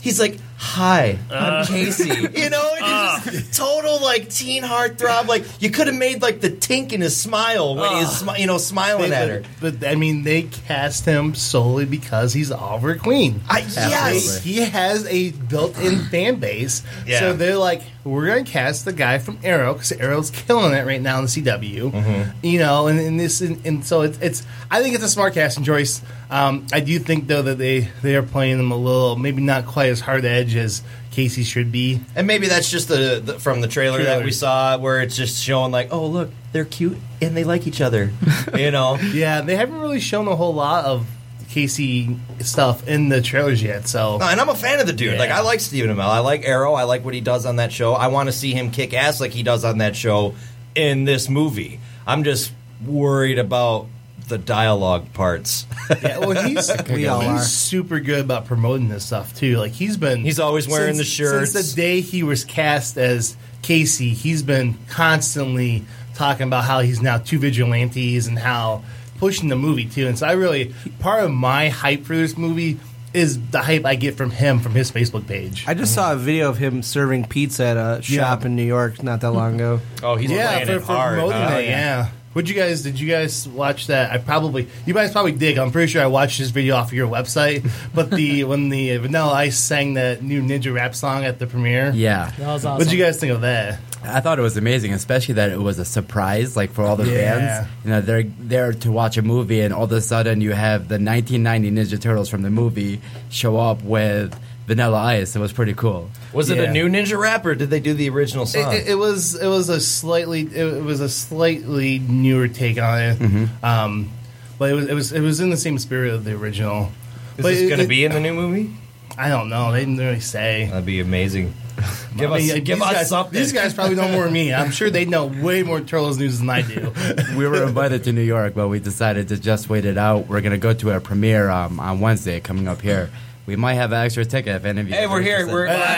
he's 0.00 0.18
like, 0.18 0.38
"Hi, 0.62 1.18
I'm 1.30 1.52
Uh. 1.62 1.66
Casey." 1.66 2.08
You 2.42 2.50
know, 2.50 2.70
it's 2.74 3.24
just 3.30 3.54
total 3.58 4.00
like 4.00 4.28
teen 4.30 4.62
heartthrob. 4.62 5.26
Like 5.26 5.44
you 5.60 5.70
could 5.70 5.86
have 5.88 5.96
made 5.96 6.22
like 6.22 6.40
the 6.40 6.50
tink 6.50 6.92
in 6.92 7.00
his 7.00 7.16
smile 7.16 7.74
when 7.74 7.96
he's 7.98 8.08
smi- 8.22 8.38
you 8.38 8.46
know 8.46 8.58
smiling 8.58 9.10
They- 9.10 9.16
at 9.16 9.28
her. 9.28 9.42
But, 9.60 9.80
but, 9.80 9.88
I 9.88 9.94
mean, 9.96 10.22
they 10.22 10.42
cast 10.44 11.04
him 11.04 11.34
solely 11.34 11.84
because 11.84 12.32
he's 12.32 12.50
Oliver 12.50 12.94
Queen. 12.96 13.40
I, 13.48 13.60
yes. 13.60 14.42
he 14.42 14.58
has 14.60 15.06
a 15.06 15.30
built-in 15.32 16.04
fan 16.06 16.36
base. 16.36 16.82
Yeah. 17.06 17.20
So 17.20 17.32
they're 17.34 17.56
like, 17.58 17.82
we're 18.04 18.26
going 18.26 18.44
to 18.44 18.50
cast 18.50 18.84
the 18.84 18.92
guy 18.92 19.18
from 19.18 19.38
Arrow 19.44 19.74
because 19.74 19.92
Arrow's 19.92 20.30
killing 20.30 20.72
it 20.72 20.84
right 20.86 21.00
now 21.00 21.18
in 21.18 21.24
the 21.26 21.30
CW. 21.30 21.92
Mm-hmm. 21.92 22.46
You 22.46 22.58
know, 22.58 22.86
and, 22.88 22.98
and 22.98 23.20
this, 23.20 23.40
and, 23.40 23.64
and 23.66 23.84
so 23.84 24.02
it's, 24.02 24.18
it's. 24.20 24.44
I 24.70 24.82
think 24.82 24.94
it's 24.94 25.04
a 25.04 25.08
smart 25.08 25.34
casting 25.34 25.64
choice. 25.64 26.02
Um, 26.30 26.66
I 26.72 26.80
do 26.80 26.98
think 26.98 27.26
though 27.26 27.42
that 27.42 27.58
they 27.58 27.80
they 28.00 28.16
are 28.16 28.22
playing 28.22 28.56
them 28.56 28.72
a 28.72 28.76
little, 28.76 29.16
maybe 29.16 29.42
not 29.42 29.66
quite 29.66 29.90
as 29.90 30.00
hard 30.00 30.24
edge 30.24 30.51
as 30.56 30.82
Casey 31.10 31.42
should 31.44 31.72
be. 31.72 32.00
And 32.14 32.26
maybe 32.26 32.48
that's 32.48 32.70
just 32.70 32.88
the, 32.88 33.20
the 33.24 33.38
from 33.38 33.60
the 33.60 33.68
trailer, 33.68 34.02
that 34.02 34.24
we 34.24 34.30
saw, 34.30 34.78
where 34.78 35.00
it's 35.00 35.16
just 35.16 35.42
showing 35.42 35.72
like, 35.72 35.92
oh 35.92 36.06
look, 36.06 36.30
they're 36.52 36.64
cute 36.64 36.98
and 37.20 37.36
they 37.36 37.44
like 37.44 37.66
each 37.66 37.80
other. 37.80 38.12
you 38.56 38.70
know. 38.70 38.96
Yeah, 38.96 39.40
they 39.42 39.56
haven't 39.56 39.80
really 39.80 40.00
shown 40.00 40.28
a 40.28 40.36
whole 40.36 40.54
lot 40.54 40.84
of 40.84 41.06
Casey 41.52 42.16
stuff 42.40 42.88
in 42.88 43.10
the 43.10 43.20
trailers 43.20 43.62
yet. 43.62 43.86
So, 43.86 44.18
and 44.20 44.40
I'm 44.40 44.48
a 44.48 44.54
fan 44.54 44.80
of 44.80 44.86
the 44.86 44.92
dude. 44.92 45.12
Yeah. 45.12 45.18
Like 45.18 45.30
I 45.30 45.40
like 45.40 45.60
Stephen 45.60 45.94
Amell. 45.94 46.00
I 46.00 46.20
like 46.20 46.44
Arrow. 46.44 46.72
I 46.72 46.84
like 46.84 47.04
what 47.04 47.14
he 47.14 47.20
does 47.20 47.44
on 47.44 47.56
that 47.56 47.72
show. 47.72 47.92
I 47.92 48.06
want 48.06 48.28
to 48.28 48.32
see 48.32 48.52
him 48.52 48.70
kick 48.70 48.94
ass 48.94 49.20
like 49.20 49.32
he 49.32 49.42
does 49.42 49.64
on 49.64 49.78
that 49.78 49.94
show 49.94 50.34
in 50.74 51.04
this 51.04 51.28
movie. 51.28 51.78
I'm 52.06 52.24
just 52.24 52.52
worried 52.84 53.38
about 53.38 53.86
the 54.28 54.38
dialogue 54.38 55.12
parts. 55.14 55.66
Yeah, 56.02 56.18
well, 56.18 56.46
he's 56.46 56.70
We 56.90 57.06
all 57.06 57.20
he's 57.20 57.30
are. 57.30 57.38
super 57.40 58.00
good 58.00 58.20
about 58.24 58.46
promoting 58.46 58.88
this 58.88 59.04
stuff 59.06 59.34
too. 59.36 59.56
Like 59.58 59.72
he's 59.72 59.96
been 59.96 60.22
He's 60.22 60.40
always 60.40 60.66
wearing 60.68 60.94
since- 60.94 60.98
the 60.98 61.04
shirts. 61.14 61.52
since 61.52 61.74
the 61.74 61.80
day 61.80 62.00
he 62.00 62.22
was 62.22 62.44
cast 62.44 62.96
as 62.96 63.36
Casey. 63.62 64.10
He's 64.10 64.42
been 64.42 64.76
constantly 64.88 65.84
talking 66.14 66.46
about 66.46 66.64
how 66.64 66.80
he's 66.80 67.00
now 67.02 67.18
two 67.18 67.38
vigilantes 67.38 68.26
and 68.26 68.38
how 68.38 68.82
pushing 69.18 69.48
the 69.48 69.56
movie 69.56 69.84
too. 69.86 70.06
And 70.08 70.18
so 70.18 70.26
I 70.26 70.32
really 70.32 70.74
part 71.00 71.24
of 71.24 71.30
my 71.30 71.68
hype 71.68 72.04
for 72.04 72.16
this 72.16 72.36
movie 72.36 72.78
is 73.14 73.38
the 73.50 73.60
hype 73.60 73.84
I 73.84 73.94
get 73.94 74.14
from 74.16 74.30
him 74.30 74.58
from 74.58 74.72
his 74.72 74.90
Facebook 74.90 75.26
page. 75.28 75.64
I 75.68 75.74
just 75.74 75.94
saw 75.94 76.12
a 76.14 76.16
video 76.16 76.48
of 76.48 76.56
him 76.56 76.82
serving 76.82 77.26
pizza 77.26 77.64
at 77.66 77.76
a 77.76 78.02
shop 78.02 78.44
in 78.46 78.56
New 78.56 78.64
York 78.64 79.02
not 79.02 79.20
that 79.20 79.32
long 79.32 79.56
ago. 79.56 79.80
Oh, 80.02 80.16
he's 80.16 80.30
yeah, 80.30 80.64
for, 80.64 80.80
for 80.80 80.86
promoting 80.86 81.30
that. 81.30 81.52
Oh, 81.56 81.58
yeah. 81.58 82.08
Would 82.34 82.48
you 82.48 82.54
guys? 82.54 82.82
Did 82.82 82.98
you 82.98 83.08
guys 83.10 83.46
watch 83.48 83.88
that? 83.88 84.10
I 84.10 84.18
probably 84.18 84.66
you 84.86 84.94
guys 84.94 85.12
probably 85.12 85.32
dig. 85.32 85.58
I'm 85.58 85.70
pretty 85.70 85.90
sure 85.92 86.02
I 86.02 86.06
watched 86.06 86.38
this 86.38 86.50
video 86.50 86.76
off 86.76 86.88
of 86.88 86.94
your 86.94 87.08
website. 87.08 87.68
But 87.94 88.10
the 88.10 88.44
when 88.44 88.68
the 88.70 88.96
Vanilla 88.96 89.32
Ice 89.34 89.58
sang 89.58 89.94
that 89.94 90.22
new 90.22 90.40
Ninja 90.42 90.72
rap 90.74 90.94
song 90.94 91.24
at 91.24 91.38
the 91.38 91.46
premiere, 91.46 91.92
Yeah. 91.94 92.30
That 92.38 92.46
was 92.48 92.64
awesome. 92.64 92.78
What'd 92.78 92.92
you 92.92 93.02
guys 93.04 93.18
think 93.20 93.32
of 93.32 93.42
that? 93.42 93.78
I 94.04 94.20
thought 94.20 94.38
it 94.38 94.42
was 94.42 94.56
amazing, 94.56 94.92
especially 94.94 95.34
that 95.34 95.50
it 95.50 95.60
was 95.60 95.78
a 95.78 95.84
surprise, 95.84 96.56
like 96.56 96.72
for 96.72 96.84
all 96.84 96.96
the 96.96 97.04
Yeah. 97.08 97.38
fans. 97.38 97.68
You 97.84 97.90
know, 97.90 98.00
they're 98.00 98.24
there 98.24 98.72
to 98.72 98.90
watch 98.90 99.16
a 99.16 99.22
movie, 99.22 99.60
and 99.60 99.72
all 99.72 99.84
of 99.84 99.92
a 99.92 100.00
sudden 100.00 100.40
you 100.40 100.52
have 100.52 100.88
the 100.88 100.98
1990 100.98 101.70
Ninja 101.70 102.00
Turtles 102.00 102.28
from 102.28 102.42
the 102.42 102.50
movie 102.50 103.00
show 103.30 103.58
up 103.58 103.82
with 103.84 104.34
Vanilla 104.72 104.98
Ice. 104.98 105.36
It 105.36 105.38
was 105.38 105.52
pretty 105.52 105.74
cool. 105.74 106.10
Was 106.32 106.48
it 106.50 106.58
a 106.58 106.64
Yeah. 106.64 106.72
new 106.72 106.88
Ninja 106.88 107.18
Rap 107.18 107.44
or 107.44 107.54
did 107.54 107.68
they 107.70 107.80
do 107.80 107.92
the 107.94 108.08
original 108.08 108.46
song? 108.46 108.72
it, 108.72 108.88
it 108.88 108.94
was 108.94 109.34
it 109.34 109.46
was 109.46 109.68
a 109.68 109.80
slightly 109.80 110.40
it, 110.42 110.66
it 110.78 110.82
was 110.82 111.00
a 111.00 111.08
slightly 111.08 111.98
newer 111.98 112.48
take 112.48 112.80
on 112.80 113.00
it, 113.02 113.18
Mm-hmm. 113.18 113.64
um, 113.64 114.10
but 114.58 114.70
it 114.70 114.74
was 114.74 114.86
it 114.88 114.94
was 114.94 115.12
it 115.12 115.20
was 115.20 115.40
in 115.40 115.50
the 115.50 115.56
same 115.56 115.78
spirit 115.78 116.14
of 116.14 116.24
the 116.24 116.32
original. 116.32 116.90
Is 117.36 117.42
But 117.42 117.48
this 117.50 117.60
it- 117.62 117.68
going 117.68 117.78
to 117.78 117.84
it- 117.84 117.88
be 117.88 118.04
in 118.04 118.12
the 118.12 118.20
new 118.20 118.34
movie? 118.34 118.74
I 119.18 119.28
don't 119.28 119.50
know. 119.50 119.72
They 119.72 119.80
didn't 119.80 119.98
really 119.98 120.20
say. 120.20 120.68
That'd 120.70 120.86
be 120.86 121.00
amazing. 121.00 121.52
Give 122.16 122.30
I 122.32 122.38
mean, 122.38 122.50
us, 122.50 122.54
give 122.60 122.64
these 122.78 122.82
us 122.82 122.92
guys, 122.92 123.08
something. 123.08 123.32
These 123.38 123.52
guys 123.52 123.72
probably 123.74 123.96
know 123.96 124.08
more 124.08 124.24
than 124.24 124.32
me. 124.32 124.52
I'm 124.54 124.70
sure 124.70 124.88
they 124.90 125.04
know 125.06 125.26
way 125.26 125.62
more 125.62 125.80
Turtles 125.80 126.18
news 126.18 126.38
than 126.38 126.48
I 126.50 126.60
do. 126.62 126.92
we 127.36 127.46
were 127.46 127.62
invited 127.62 128.04
to 128.04 128.12
New 128.12 128.22
York, 128.22 128.54
but 128.54 128.68
we 128.68 128.78
decided 128.80 129.28
to 129.28 129.38
just 129.38 129.68
wait 129.70 129.84
it 129.86 129.96
out. 129.98 130.28
We're 130.28 130.40
gonna 130.42 130.58
go 130.58 130.72
to 130.74 130.90
a 130.92 131.00
premiere 131.00 131.48
um, 131.50 131.78
on 131.80 132.00
Wednesday 132.00 132.40
coming 132.40 132.68
up 132.68 132.80
here. 132.82 133.10
We 133.44 133.56
might 133.56 133.74
have 133.74 133.90
an 133.92 134.04
extra 134.04 134.24
ticket 134.24 134.54
if 134.56 134.64
any 134.64 134.80
of 134.80 134.88
you. 134.88 134.94
Hey, 134.94 135.06
we're 135.08 135.18
are 135.18 135.20
here. 135.20 135.38
interested. 135.40 135.52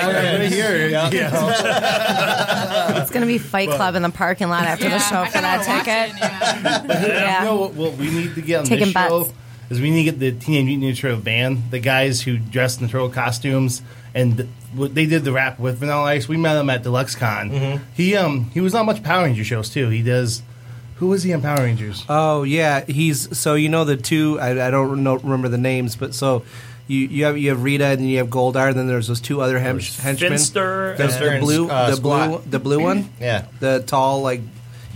We're, 0.07 0.39
We're 0.39 0.49
here. 0.49 0.89
Yeah. 1.13 2.95
It's 3.03 3.11
going 3.11 3.21
to 3.23 3.27
be 3.27 3.39
Fight 3.39 3.69
Club 3.71 3.95
in 3.97 4.03
the 4.03 4.11
parking 4.11 4.49
lot 4.49 4.65
after 4.65 4.89
the 4.89 4.99
show 4.99 5.25
for 5.27 5.41
that 5.41 5.65
ticket. 5.65 6.19
Yeah. 6.21 7.41
You 7.41 7.45
know 7.47 7.57
what, 7.57 7.75
what 7.75 7.97
we 7.97 8.11
need 8.11 8.35
to 8.35 8.41
get 8.43 8.61
on 8.61 8.65
Taking 8.67 8.87
this 8.87 8.93
show 8.95 9.25
bets. 9.25 9.35
is 9.71 9.81
we 9.81 9.91
need 9.91 10.05
to 10.05 10.11
get 10.13 10.19
the 10.21 10.33
Teenage 10.33 10.65
Mutant 10.67 10.95
Ninja 10.97 11.01
Turtle 11.01 11.21
band, 11.21 11.71
the 11.71 11.79
guys 11.81 12.23
who 12.23 12.39
dressed 12.39 12.81
in 12.81 12.87
the 12.87 12.93
turtle 12.93 13.11
costumes, 13.11 13.83
and 14.15 14.37
th- 14.39 14.49
what 14.75 14.95
they 14.95 15.07
did 15.07 15.25
the 15.25 15.33
rap 15.33 15.59
with 15.59 15.79
Vanilla 15.79 16.05
Ice. 16.05 16.29
We 16.29 16.37
met 16.37 16.57
him 16.59 16.71
at 16.71 16.83
Deluxe 16.83 17.15
Con. 17.15 17.51
Mm-hmm. 17.51 17.85
He 17.95 18.17
um 18.17 18.51
he 18.53 18.61
was 18.61 18.75
on 18.75 18.87
much 18.87 19.03
Power 19.03 19.25
Ranger 19.25 19.45
shows 19.45 19.69
too. 19.71 19.89
He 19.91 20.03
does. 20.03 20.43
Who 20.97 21.09
was 21.09 21.23
he 21.25 21.33
on 21.35 21.43
Power 21.43 21.59
Rangers? 21.59 22.05
Oh 22.09 22.43
yeah, 22.45 22.85
he's 22.85 23.37
so 23.37 23.55
you 23.55 23.69
know 23.69 23.85
the 23.85 23.97
two. 23.97 24.39
I, 24.41 24.67
I 24.69 24.71
don't 24.71 25.03
know, 25.03 25.17
remember 25.17 25.49
the 25.49 25.59
names, 25.59 25.97
but 25.97 26.15
so 26.15 26.45
you 26.87 27.01
you 27.09 27.25
have 27.25 27.39
you 27.39 27.51
have 27.51 27.63
Rita 27.63 27.85
and 27.87 28.01
then 28.01 28.09
you 28.09 28.19
have 28.19 28.29
Goldar. 28.29 28.69
And 28.69 28.79
then 28.79 28.87
there's 28.87 29.09
those 29.09 29.21
two 29.21 29.41
other 29.41 29.59
hem- 29.59 29.79
henchmen. 29.81 30.31
Finster 30.33 30.95
the, 30.97 31.05
and- 31.05 31.37
the 31.37 31.41
blue, 31.41 31.69
uh, 31.69 31.95
the 31.95 32.01
blue, 32.01 32.13
Squatt. 32.13 32.51
the 32.51 32.59
blue 32.59 32.81
one. 32.83 33.11
Yeah. 33.21 33.47
the 33.61 33.83
tall 33.87 34.23
like 34.23 34.41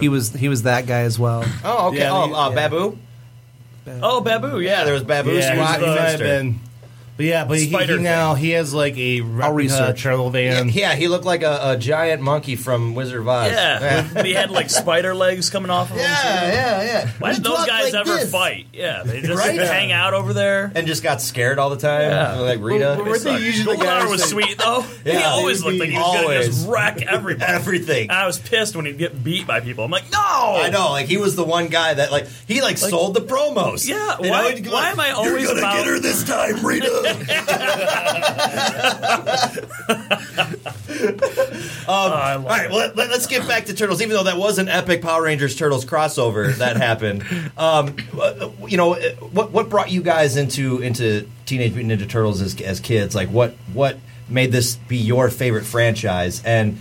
he 0.00 0.08
was 0.08 0.32
he 0.32 0.48
was 0.48 0.62
that 0.62 0.86
guy 0.86 1.00
as 1.00 1.18
well. 1.18 1.44
Oh, 1.64 1.88
okay. 1.88 1.98
Yeah, 1.98 2.12
oh, 2.12 2.28
the- 2.28 2.34
uh, 2.34 2.48
yeah. 2.50 2.54
Baboo? 2.54 2.98
Oh, 4.02 4.20
Baboo, 4.20 4.60
yeah. 4.60 4.78
Yeah, 4.80 4.84
there 4.84 4.92
was 4.94 5.02
Baboo, 5.02 5.32
yeah, 5.32 5.56
Squatt, 5.56 5.78
he 5.78 5.84
and 5.86 5.94
might 5.94 6.16
Finster. 6.18 6.24
Been. 7.18 7.26
But 7.26 7.26
yeah, 7.26 7.44
but 7.44 7.58
he, 7.58 7.68
Spider 7.68 7.96
he 7.98 8.02
now 8.02 8.34
he 8.34 8.50
has 8.50 8.72
like 8.72 8.96
a 8.96 9.20
replica 9.22 9.52
research. 9.54 10.02
turtle 10.02 10.26
Yeah, 10.36 10.54
van. 10.62 10.68
yeah, 10.70 10.94
he 10.94 11.08
looked 11.08 11.24
like 11.24 11.42
a, 11.42 11.72
a 11.72 11.76
giant 11.76 12.22
monkey 12.22 12.54
from 12.56 12.94
Wizard 12.94 13.20
of 13.20 13.28
Oz. 13.28 13.50
Yeah, 13.52 14.08
but 14.14 14.24
he 14.24 14.32
had 14.34 14.50
like 14.50 14.70
spider 14.70 15.14
legs 15.14 15.50
coming 15.50 15.70
off 15.70 15.90
of 15.90 15.96
him. 15.96 16.02
yeah, 16.04 16.14
too. 16.22 16.56
yeah, 16.56 16.82
yeah. 16.82 17.10
Why 17.18 17.30
He 17.30 17.34
did 17.36 17.44
those 17.44 17.56
talked 17.56 17.68
guys 17.68 17.92
like 17.92 18.06
ever 18.06 18.18
this. 18.20 18.30
fight? 18.30 18.66
Yeah, 18.72 19.02
they 19.04 19.20
just 19.20 19.36
Right? 19.38 19.58
hang 19.58 19.90
out 19.92 20.14
over 20.14 20.32
there. 20.32 20.70
And 20.74 20.86
just 20.86 21.02
got 21.02 21.20
scared 21.20 21.58
all 21.58 21.70
the 21.70 21.76
time, 21.76 22.02
Yeah. 22.02 22.34
like 22.38 22.60
Rita. 22.60 22.94
Well, 22.98 23.04
weren't 23.06 23.22
they 23.24 23.38
usually 23.40 23.76
the 23.76 23.82
Goldar 23.82 24.00
guys 24.02 24.10
was 24.10 24.20
that- 24.22 24.28
sweet 24.28 24.56
though. 24.58 24.80
he 25.04 25.10
Yeah, 25.12 25.28
always 25.30 25.58
he'd 25.60 25.66
looked 25.66 25.78
like 25.80 25.88
be 25.88 25.94
he 25.94 25.98
was 26.00 26.22
gonna 26.22 26.44
just 26.44 26.68
wreck 26.68 27.02
everybody. 27.02 27.52
Everything. 27.52 28.10
I 28.10 28.26
was 28.26 28.38
pissed 28.38 28.76
when 28.76 28.86
he'd 28.86 28.98
get 28.98 29.24
beat 29.24 29.46
by 29.46 29.60
people. 29.60 29.84
I'm 29.84 29.90
like, 29.90 30.10
no. 30.12 30.18
I 30.18 30.70
know, 30.70 30.90
like 30.92 31.06
he 31.06 31.16
was 31.16 31.34
the 31.36 31.44
one 31.44 31.66
guy 31.68 31.94
that 31.94 32.12
like 32.12 32.26
he 32.46 32.60
like, 32.62 32.78
sold 32.78 33.14
the 33.14 33.20
promos. 33.20 33.88
Yeah, 33.88 34.16
You 34.22 34.30
why- 34.30 34.52
he'd 34.52 34.64
go 34.64 34.72
why 34.72 34.90
am 34.90 35.00
I 35.00 35.08
You're 35.08 35.16
always 35.16 35.46
gonna 35.48 35.58
about- 35.58 35.76
get 35.78 35.86
her 35.86 35.98
this 35.98 36.22
time, 36.24 36.64
Rita. 36.64 37.06
Um, 41.88 42.12
all 42.12 42.48
right, 42.50 42.70
well, 42.70 42.92
let, 42.96 43.10
us 43.10 43.26
get 43.26 43.48
back 43.48 43.64
to 43.66 43.74
Turtles. 43.74 44.02
Even 44.02 44.14
though 44.14 44.24
that 44.24 44.36
was 44.36 44.58
an 44.58 44.68
epic 44.68 45.00
Power 45.00 45.22
Rangers 45.22 45.56
Turtles 45.56 45.86
crossover 45.86 46.54
that 46.56 46.76
happened, 46.78 47.24
um, 47.56 47.96
you 48.66 48.76
know, 48.76 48.94
what 49.32 49.52
what 49.52 49.70
brought 49.70 49.90
you 49.90 50.02
guys 50.02 50.36
into 50.36 50.82
into 50.82 51.26
Teenage 51.46 51.72
Mutant 51.74 52.00
Ninja 52.00 52.08
Turtles 52.08 52.42
as, 52.42 52.60
as 52.60 52.80
kids? 52.80 53.14
Like, 53.14 53.30
what 53.30 53.54
what 53.72 53.98
made 54.28 54.52
this 54.52 54.76
be 54.76 54.98
your 54.98 55.30
favorite 55.30 55.64
franchise, 55.64 56.42
and 56.44 56.78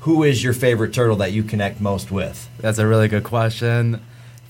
who 0.00 0.24
is 0.24 0.42
your 0.42 0.52
favorite 0.52 0.92
turtle 0.92 1.16
that 1.16 1.32
you 1.32 1.44
connect 1.44 1.80
most 1.80 2.10
with? 2.10 2.48
That's 2.58 2.78
a 2.78 2.86
really 2.88 3.06
good 3.06 3.24
question. 3.24 4.00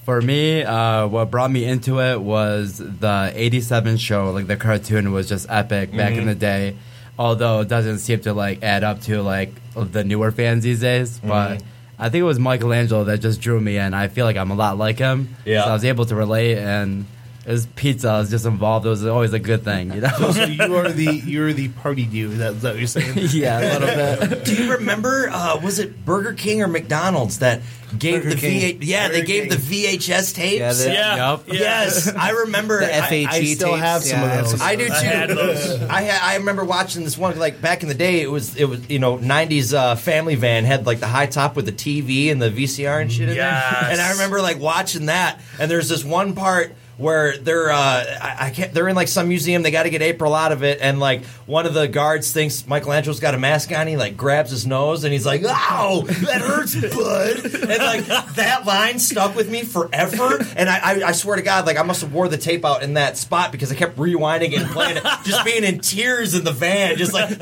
For 0.04 0.20
me, 0.20 0.62
uh, 0.62 1.06
what 1.06 1.30
brought 1.30 1.50
me 1.50 1.64
into 1.64 1.98
it 2.00 2.20
was 2.20 2.76
the 2.78 3.32
87 3.34 3.96
show. 3.96 4.30
Like 4.32 4.46
the 4.46 4.56
cartoon 4.56 5.12
was 5.12 5.28
just 5.28 5.46
epic 5.48 5.96
back 5.96 6.12
in 6.12 6.24
Mhm. 6.24 6.26
the 6.26 6.34
day. 6.34 6.74
Although 7.18 7.60
it 7.60 7.68
doesn't 7.68 7.98
seem 8.00 8.20
to 8.20 8.34
like 8.34 8.62
add 8.62 8.84
up 8.84 9.00
to 9.02 9.22
like 9.22 9.52
the 9.74 10.04
newer 10.04 10.30
fans 10.30 10.62
these 10.64 10.80
days. 10.80 11.20
But 11.24 11.62
I 11.98 12.08
think 12.10 12.20
it 12.20 12.24
was 12.24 12.38
Michelangelo 12.38 13.04
that 13.04 13.20
just 13.20 13.40
drew 13.40 13.60
me 13.60 13.78
in. 13.78 13.94
I 13.94 14.08
feel 14.08 14.26
like 14.26 14.36
I'm 14.36 14.50
a 14.50 14.54
lot 14.56 14.76
like 14.76 14.98
him. 14.98 15.28
Yeah. 15.46 15.64
So 15.64 15.70
I 15.70 15.72
was 15.72 15.84
able 15.84 16.04
to 16.06 16.14
relate, 16.14 16.58
and 16.58 17.06
his 17.44 17.66
pizza 17.76 18.08
was 18.08 18.30
just 18.30 18.46
involved. 18.46 18.86
It 18.86 18.88
was 18.90 19.04
always 19.04 19.32
a 19.34 19.38
good 19.38 19.64
thing, 19.64 19.92
you 19.92 20.00
know. 20.00 20.30
so 20.32 20.44
you 20.44 20.74
are 20.76 20.90
the 20.90 21.04
you're 21.26 21.52
the 21.52 21.68
party 21.68 22.04
dude. 22.06 22.32
That's 22.38 22.62
what 22.62 22.78
you're 22.78 22.86
saying. 22.86 23.12
yeah, 23.32 23.60
a 23.60 23.78
little 23.78 24.26
bit. 24.28 24.44
Do 24.44 24.54
you 24.54 24.72
remember? 24.72 25.28
Uh, 25.30 25.60
was 25.62 25.78
it 25.78 26.04
Burger 26.04 26.32
King 26.32 26.62
or 26.62 26.68
McDonald's 26.68 27.40
that 27.40 27.60
gave 27.98 28.22
Burger 28.22 28.34
the 28.34 28.40
King. 28.40 28.78
VH? 28.78 28.78
Yeah, 28.80 29.08
they 29.08 29.14
Burger 29.20 29.26
gave 29.26 29.50
the 29.50 29.56
VHS 29.56 30.34
tapes. 30.34 30.58
Yeah, 30.58 30.72
they- 30.72 30.92
Yeah. 30.94 31.16
Yup. 31.16 31.44
Yes, 31.52 32.08
I 32.14 32.30
remember. 32.30 32.80
The 32.80 32.96
I- 32.96 33.00
FHE 33.08 33.26
I 33.28 33.44
still 33.44 33.68
tapes, 33.72 33.80
have 33.80 34.02
some 34.02 34.22
of 34.22 34.28
yeah, 34.30 34.40
those. 34.42 34.60
I 34.60 34.76
do 34.76 34.86
too. 34.86 34.92
I 34.92 35.02
had 35.02 35.30
those. 35.30 35.82
I 35.82 36.08
I 36.22 36.36
remember 36.36 36.64
watching 36.64 37.04
this 37.04 37.18
one 37.18 37.38
like 37.38 37.60
back 37.60 37.82
in 37.82 37.88
the 37.90 37.94
day. 37.94 38.20
It 38.22 38.30
was 38.30 38.56
it 38.56 38.64
was 38.64 38.88
you 38.88 38.98
know 38.98 39.18
'90s 39.18 39.74
uh, 39.74 39.96
family 39.96 40.34
van 40.34 40.64
had 40.64 40.86
like 40.86 41.00
the 41.00 41.06
high 41.08 41.26
top 41.26 41.56
with 41.56 41.66
the 41.66 41.72
TV 41.72 42.32
and 42.32 42.40
the 42.40 42.50
VCR 42.50 43.02
and 43.02 43.12
shit 43.12 43.28
in 43.28 43.36
Yes. 43.36 43.80
there. 43.82 43.90
And 43.92 44.00
I 44.00 44.12
remember 44.12 44.40
like 44.40 44.58
watching 44.58 45.06
that. 45.06 45.40
And 45.60 45.70
there's 45.70 45.88
this 45.90 46.02
one 46.04 46.34
part 46.34 46.74
where 46.96 47.36
they're 47.38 47.70
uh, 47.70 47.76
I, 47.76 48.36
I 48.40 48.50
can't 48.50 48.72
they're 48.72 48.88
in 48.88 48.96
like 48.96 49.08
some 49.08 49.28
museum. 49.28 49.62
They 49.62 49.70
got 49.70 49.84
to 49.84 49.90
get 49.90 50.02
April 50.02 50.34
out 50.34 50.52
of 50.52 50.62
it. 50.62 50.78
And 50.80 51.00
like 51.00 51.24
one 51.46 51.66
of 51.66 51.74
the 51.74 51.88
guards 51.88 52.32
thinks 52.32 52.66
Michelangelo's 52.66 53.20
got 53.20 53.34
a 53.34 53.38
mask 53.38 53.72
on. 53.72 53.86
He 53.86 53.96
like 53.96 54.16
grabs 54.16 54.50
his 54.50 54.66
nose 54.66 55.04
and 55.04 55.12
he's 55.12 55.26
like, 55.26 55.42
"Ow, 55.44 56.04
that 56.06 56.40
hurts, 56.40 56.74
bud." 56.74 57.44
and 57.44 57.82
like 57.82 58.06
that 58.34 58.64
line 58.64 58.98
stuck 58.98 59.34
with 59.34 59.50
me 59.50 59.62
forever. 59.62 60.38
And 60.56 60.68
I, 60.68 60.78
I, 60.78 61.08
I 61.08 61.12
swear 61.12 61.36
to 61.36 61.42
God, 61.42 61.66
like 61.66 61.78
I 61.78 61.82
must 61.82 62.02
have 62.02 62.12
wore 62.12 62.28
the 62.28 62.38
tape 62.38 62.64
out 62.64 62.82
in 62.82 62.94
that 62.94 63.16
spot 63.16 63.52
because 63.52 63.72
I 63.72 63.74
kept 63.74 63.96
rewinding 63.96 64.52
it 64.52 64.62
and 64.62 64.70
playing 64.70 64.98
it, 64.98 65.02
just 65.24 65.44
being 65.44 65.64
in 65.64 65.80
tears 65.80 66.34
in 66.34 66.44
the 66.44 66.52
van, 66.52 66.96
just 66.96 67.12
like. 67.12 67.30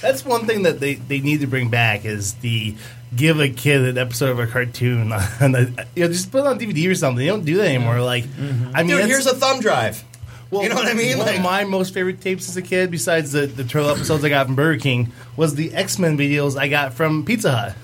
That's 0.00 0.24
one 0.24 0.46
thing 0.46 0.62
that 0.62 0.80
they, 0.80 0.94
they 0.94 1.20
need 1.20 1.40
to 1.40 1.46
bring 1.46 1.70
back 1.70 2.04
is 2.04 2.34
the 2.34 2.74
give 3.14 3.40
a 3.40 3.48
kid 3.48 3.82
an 3.82 3.98
episode 3.98 4.30
of 4.30 4.38
a 4.38 4.46
cartoon 4.46 5.12
and 5.40 5.54
the, 5.54 5.86
you 5.96 6.04
know 6.04 6.12
just 6.12 6.30
put 6.30 6.40
it 6.40 6.46
on 6.46 6.58
DVD 6.58 6.90
or 6.90 6.94
something. 6.94 7.18
They 7.18 7.26
don't 7.26 7.44
do 7.44 7.56
that 7.56 7.66
anymore. 7.66 8.00
Like 8.00 8.24
mm-hmm. 8.24 8.70
I 8.74 8.82
mean, 8.82 8.96
Dude, 8.96 9.06
here's 9.06 9.26
a 9.26 9.34
thumb 9.34 9.60
drive. 9.60 10.04
Well, 10.50 10.64
You 10.64 10.68
know 10.68 10.74
what 10.74 10.88
I 10.88 10.94
mean? 10.94 11.16
One 11.18 11.26
Like- 11.28 11.36
of 11.38 11.42
my 11.44 11.64
most 11.64 11.94
favorite 11.94 12.20
tapes 12.20 12.48
as 12.48 12.56
a 12.56 12.62
kid, 12.62 12.90
besides 12.90 13.30
the, 13.32 13.46
the 13.46 13.62
turtle 13.62 13.90
episodes 13.90 14.24
I 14.24 14.28
got 14.30 14.46
from 14.46 14.56
Burger 14.56 14.80
King, 14.80 15.12
was 15.36 15.54
the 15.54 15.72
X 15.72 15.98
Men 15.98 16.18
videos 16.18 16.58
I 16.58 16.66
got 16.68 16.94
from 16.94 17.24
Pizza 17.24 17.52
Hut. 17.52 17.74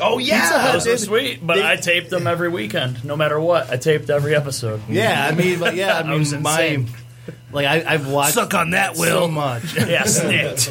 Oh 0.00 0.18
yeah, 0.18 0.40
Pizza 0.40 0.58
Hut 0.58 0.72
Those 0.74 0.84
did- 0.84 0.90
were 0.92 0.96
sweet, 0.98 1.46
but 1.46 1.56
they- 1.56 1.66
I 1.66 1.76
taped 1.76 2.08
them 2.10 2.26
every 2.26 2.48
weekend, 2.48 3.04
no 3.04 3.16
matter 3.16 3.38
what. 3.38 3.70
I 3.70 3.76
taped 3.76 4.08
every 4.08 4.34
episode. 4.34 4.80
Yeah, 4.88 5.26
I 5.30 5.34
mean, 5.34 5.58
but 5.58 5.74
yeah, 5.74 5.98
I 5.98 6.00
I 6.10 6.14
was 6.16 6.32
mean, 6.32 6.42
my 6.42 6.62
insane. 6.62 6.94
Like 7.56 7.66
I, 7.66 7.94
I've 7.94 8.06
watched 8.06 8.34
Suck 8.34 8.52
on 8.54 8.70
that, 8.70 8.96
Will 8.96 9.04
so 9.06 9.20
Will. 9.22 9.28
much. 9.28 9.74
Yeah, 9.88 10.04
snipped. 10.04 10.70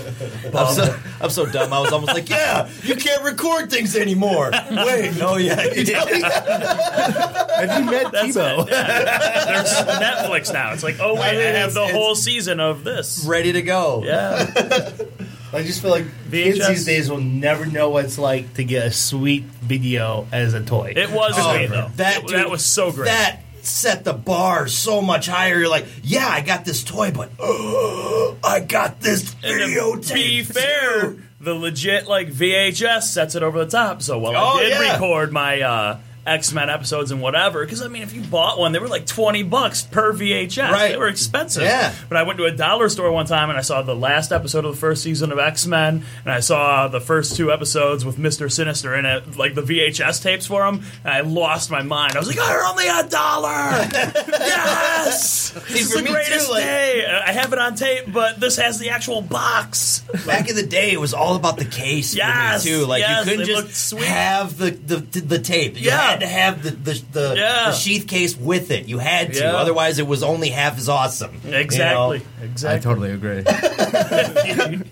I'm 0.56 0.74
so, 0.76 0.96
I'm 1.20 1.30
so 1.32 1.46
dumb. 1.48 1.74
I 1.74 1.80
was 1.80 1.92
almost 1.92 2.14
like, 2.14 2.30
yeah, 2.30 2.70
you 2.84 2.96
can't 2.96 3.24
record 3.24 3.72
things 3.72 3.96
anymore. 3.96 4.52
Wait, 4.54 5.18
no, 5.18 5.38
yeah, 5.38 5.64
you 5.74 5.84
did. 5.84 5.96
Have 5.98 7.80
you 7.80 7.92
met 7.92 8.12
That's 8.12 8.28
TiVo? 8.38 8.70
Yeah. 8.70 9.46
There's 9.46 9.74
Netflix 9.74 10.54
now. 10.54 10.74
It's 10.74 10.84
like, 10.84 10.98
oh 11.00 11.16
wait, 11.16 11.24
I, 11.24 11.50
I 11.50 11.60
have 11.60 11.74
the 11.74 11.88
whole 11.88 12.14
season 12.16 12.60
of 12.60 12.84
this. 12.84 13.26
ready 13.28 13.52
to 13.54 13.62
go. 13.62 14.04
Yeah, 14.04 14.46
I 15.54 15.64
just 15.64 15.82
feel 15.82 15.92
like 15.92 16.06
kids 16.30 16.60
VHS. 16.60 16.68
these 16.68 16.86
days 16.86 17.10
will 17.10 17.22
never 17.22 17.66
know 17.66 17.90
what 17.90 18.06
it's 18.06 18.18
like 18.20 18.54
to 18.56 18.64
get 18.64 18.86
a 18.88 18.92
sweet 18.92 19.44
video 19.44 20.28
as 20.32 20.54
a 20.54 20.62
toy. 20.64 20.94
it 20.96 21.10
was 21.10 21.34
Oh, 21.38 21.56
sweet 21.56 21.68
though. 21.70 21.90
that 21.96 22.22
dude, 22.28 22.36
that 22.36 22.50
was 22.50 22.64
so 22.64 22.92
great. 22.92 23.06
That 23.08 23.40
set 23.68 24.04
the 24.04 24.14
bar 24.14 24.68
so 24.68 25.02
much 25.02 25.28
higher. 25.28 25.60
You're 25.60 25.70
like, 25.70 25.86
yeah, 26.04 26.28
I 26.28 26.42
got 26.42 26.66
this 26.66 26.84
toy, 26.84 27.12
but 27.12 27.30
I 28.44 28.64
got 28.68 29.02
this 29.02 29.34
videotape. 29.36 30.14
be 30.14 30.44
fair, 30.44 31.16
the 31.40 31.54
legit 31.54 32.08
like 32.08 32.30
VHS 32.30 33.04
sets 33.04 33.36
it 33.36 33.44
over 33.44 33.64
the 33.64 33.70
top. 33.72 34.02
So 34.02 34.20
while 34.20 34.34
Oh, 34.36 34.58
I 34.60 34.64
did 34.64 34.70
yeah. 34.72 34.92
record 34.94 35.32
my 35.32 35.62
uh, 35.62 36.00
X 36.26 36.52
Men 36.54 36.70
episodes 36.70 37.12
and 37.12 37.22
whatever, 37.22 37.64
because 37.64 37.82
I 37.82 37.88
mean, 37.88 38.02
if 38.04 38.14
you 38.14 38.22
bought 38.22 38.58
one, 38.58 38.72
they 38.72 38.80
were 38.80 38.88
like 38.88 39.06
twenty 39.06 39.44
bucks 39.44 39.84
per 39.84 40.14
VHS. 40.14 40.72
Right. 40.72 40.92
They 40.92 40.98
were 40.98 41.08
expensive. 41.08 41.64
Yeah. 41.64 41.94
But 42.10 42.18
I 42.18 42.24
went 42.24 42.38
to 42.40 42.46
a 42.46 42.52
dollar 42.52 42.90
store 42.90 43.12
one 43.12 43.26
time 43.26 43.50
and 43.50 43.58
I 43.58 43.62
saw 43.62 43.82
the 43.82 43.96
last 43.96 44.32
episode 44.32 44.66
of 44.66 44.74
the 44.74 44.80
first 44.80 45.04
season 45.04 45.32
of 45.32 45.40
X 45.40 45.66
Men, 45.68 46.04
and 46.24 46.32
I 46.34 46.40
saw 46.40 46.88
the 46.88 47.00
first 47.02 47.36
two 47.36 47.52
episodes 47.52 48.04
with 48.06 48.18
Mister 48.18 48.50
Sinister 48.50 48.96
in 48.96 49.06
it, 49.06 49.38
like 49.38 49.56
the 49.56 49.62
VHS 49.62 50.22
tapes 50.24 50.48
for 50.48 50.64
them. 50.64 50.84
And 51.04 51.14
I 51.14 51.22
lost 51.22 51.70
my 51.72 51.82
mind. 51.84 52.16
I 52.16 52.20
was 52.20 52.28
like, 52.28 52.38
"They're 52.38 52.66
only 52.66 52.88
a 52.88 53.04
dollar! 53.08 53.50
yes, 54.30 55.52
this 55.52 55.82
is 55.82 55.90
the 55.94 56.02
me 56.02 56.08
too, 56.08 56.14
greatest 56.14 56.50
like- 56.50 56.64
day." 56.64 57.06
I 57.06 57.32
have 57.32 57.54
it 57.54 57.60
on 57.60 57.76
tape, 57.76 58.06
but 58.12 58.40
this 58.40 58.58
has 58.58 58.80
the 58.80 58.90
actual 58.90 59.22
box. 59.22 60.00
Back 60.26 60.50
in 60.50 60.56
the 60.56 60.66
day, 60.66 60.92
it 60.92 61.00
was 61.00 61.14
all 61.14 61.36
about 61.36 61.58
the 61.58 61.66
case 61.66 62.16
Yes, 62.16 62.64
too. 62.64 62.86
Like 62.86 63.02
yes, 63.02 63.26
you 63.26 63.32
couldn't 63.32 63.46
just 63.48 63.92
have 64.00 64.58
the, 64.58 64.72
the 64.72 64.98
the 65.22 65.40
tape. 65.40 65.76
You 65.80 65.88
Yeah. 65.90 66.15
Had 66.16 66.20
to 66.22 66.28
have 66.28 66.64
the 66.64 66.72
the, 66.72 67.04
the, 67.12 67.34
Yeah. 67.38 67.70
the 67.70 67.72
sheath 67.76 68.08
case 68.08 68.36
with 68.36 68.72
it. 68.72 68.88
You 68.88 68.98
had 69.00 69.34
to, 69.34 69.40
Yeah. 69.40 69.56
otherwise 69.56 70.00
it 70.00 70.08
was 70.08 70.24
only 70.24 70.50
half 70.50 70.78
as 70.78 70.90
awesome. 70.90 71.40
you 71.46 71.52
know? 71.52 71.58
Exactly. 71.60 72.22
I 72.68 72.80
totally 72.80 73.12
agree. 73.12 73.44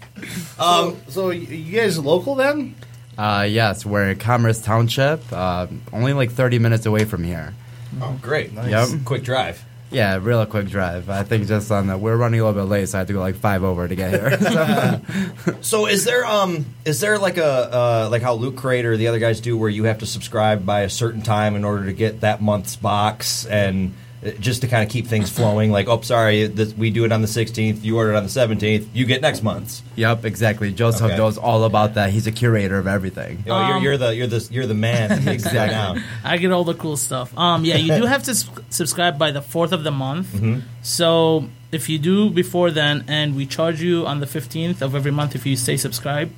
Um, 0.59 0.97
so 1.09 1.27
y- 1.27 1.33
you 1.33 1.79
guys 1.81 1.97
local 1.99 2.35
then? 2.35 2.75
Uh, 3.17 3.45
yes, 3.49 3.85
we're 3.85 4.09
in 4.11 4.17
Commerce 4.19 4.61
Township, 4.61 5.21
uh, 5.33 5.67
only 5.91 6.13
like 6.13 6.31
30 6.31 6.59
minutes 6.59 6.85
away 6.85 7.03
from 7.05 7.23
here. 7.23 7.53
Oh, 8.01 8.17
great! 8.21 8.51
Yep. 8.53 8.89
Quick 9.05 9.23
drive. 9.23 9.63
Yeah, 9.93 10.17
real 10.21 10.45
quick 10.47 10.67
drive. 10.67 11.09
I 11.09 11.23
think 11.23 11.47
just 11.47 11.71
on 11.71 11.87
the 11.87 11.97
we're 11.97 12.17
running 12.17 12.39
a 12.39 12.45
little 12.45 12.63
bit 12.63 12.69
late, 12.69 12.89
so 12.89 12.97
I 12.97 12.99
have 12.99 13.07
to 13.07 13.13
go 13.13 13.19
like 13.19 13.35
five 13.35 13.63
over 13.63 13.87
to 13.87 13.95
get 13.95 14.11
here. 14.11 15.01
So 15.61 15.85
is 15.87 16.03
there 16.03 16.25
um 16.25 16.65
is 16.85 16.99
there 16.99 17.17
like 17.17 17.37
a 17.37 17.45
uh, 17.45 18.07
like 18.11 18.21
how 18.21 18.33
Loot 18.33 18.55
Crate 18.57 18.85
or 18.85 18.97
the 18.97 19.07
other 19.07 19.19
guys 19.19 19.39
do 19.39 19.57
where 19.57 19.69
you 19.69 19.85
have 19.85 19.99
to 19.99 20.05
subscribe 20.05 20.65
by 20.65 20.81
a 20.81 20.89
certain 20.89 21.21
time 21.21 21.55
in 21.55 21.63
order 21.63 21.85
to 21.85 21.93
get 21.93 22.21
that 22.21 22.41
month's 22.41 22.75
box 22.75 23.45
and 23.45 23.93
just 24.39 24.61
to 24.61 24.67
kind 24.67 24.83
of 24.83 24.89
keep 24.89 25.07
things 25.07 25.29
flowing 25.29 25.71
like 25.71 25.87
oh 25.87 25.99
sorry 26.01 26.47
this, 26.47 26.73
we 26.73 26.89
do 26.89 27.03
it 27.05 27.11
on 27.11 27.21
the 27.21 27.27
16th 27.27 27.83
you 27.83 27.97
order 27.97 28.11
it 28.13 28.15
on 28.15 28.23
the 28.23 28.29
17th 28.29 28.87
you 28.93 29.05
get 29.05 29.21
next 29.21 29.43
month's 29.43 29.81
yep, 29.95 30.25
exactly. 30.25 30.71
Joseph 30.71 31.03
Okay. 31.07 31.17
knows 31.17 31.37
all 31.37 31.63
about 31.65 31.93
that. 31.95 32.09
He's 32.11 32.25
a 32.27 32.31
curator 32.31 32.77
of 32.77 32.87
everything. 32.87 33.43
oh, 33.47 33.67
you're, 33.67 33.77
Um, 33.77 33.83
you're 33.83 33.97
the 33.97 34.15
you're 34.15 34.27
the 34.27 34.47
you're 34.51 34.65
the 34.67 34.73
man 34.73 35.09
that 35.09 35.23
makes 35.23 35.43
that 35.43 35.49
Exactly. 35.53 35.75
down 36.01 36.03
I 36.23 36.37
get 36.37 36.51
all 36.51 36.63
the 36.63 36.73
cool 36.73 36.97
stuff. 36.97 37.37
Um, 37.37 37.63
yeah, 37.65 37.75
you 37.77 37.95
do 37.95 38.05
have 38.05 38.23
to 38.23 38.33
subscribe 38.69 39.17
by 39.19 39.31
the 39.31 39.41
fourth 39.41 39.71
of 39.71 39.83
the 39.83 39.91
month. 39.91 40.27
So 40.81 41.47
if 41.71 41.89
you 41.89 41.97
do 41.97 42.29
before 42.29 42.69
then, 42.71 43.03
and 43.07 43.35
we 43.35 43.45
charge 43.45 43.81
you 43.81 44.05
on 44.05 44.19
the 44.19 44.27
fifteenth 44.27 44.81
of 44.81 44.95
every 44.95 45.11
month 45.11 45.35
if 45.35 45.45
you 45.45 45.55
stay 45.55 45.77
subscribed, 45.77 46.31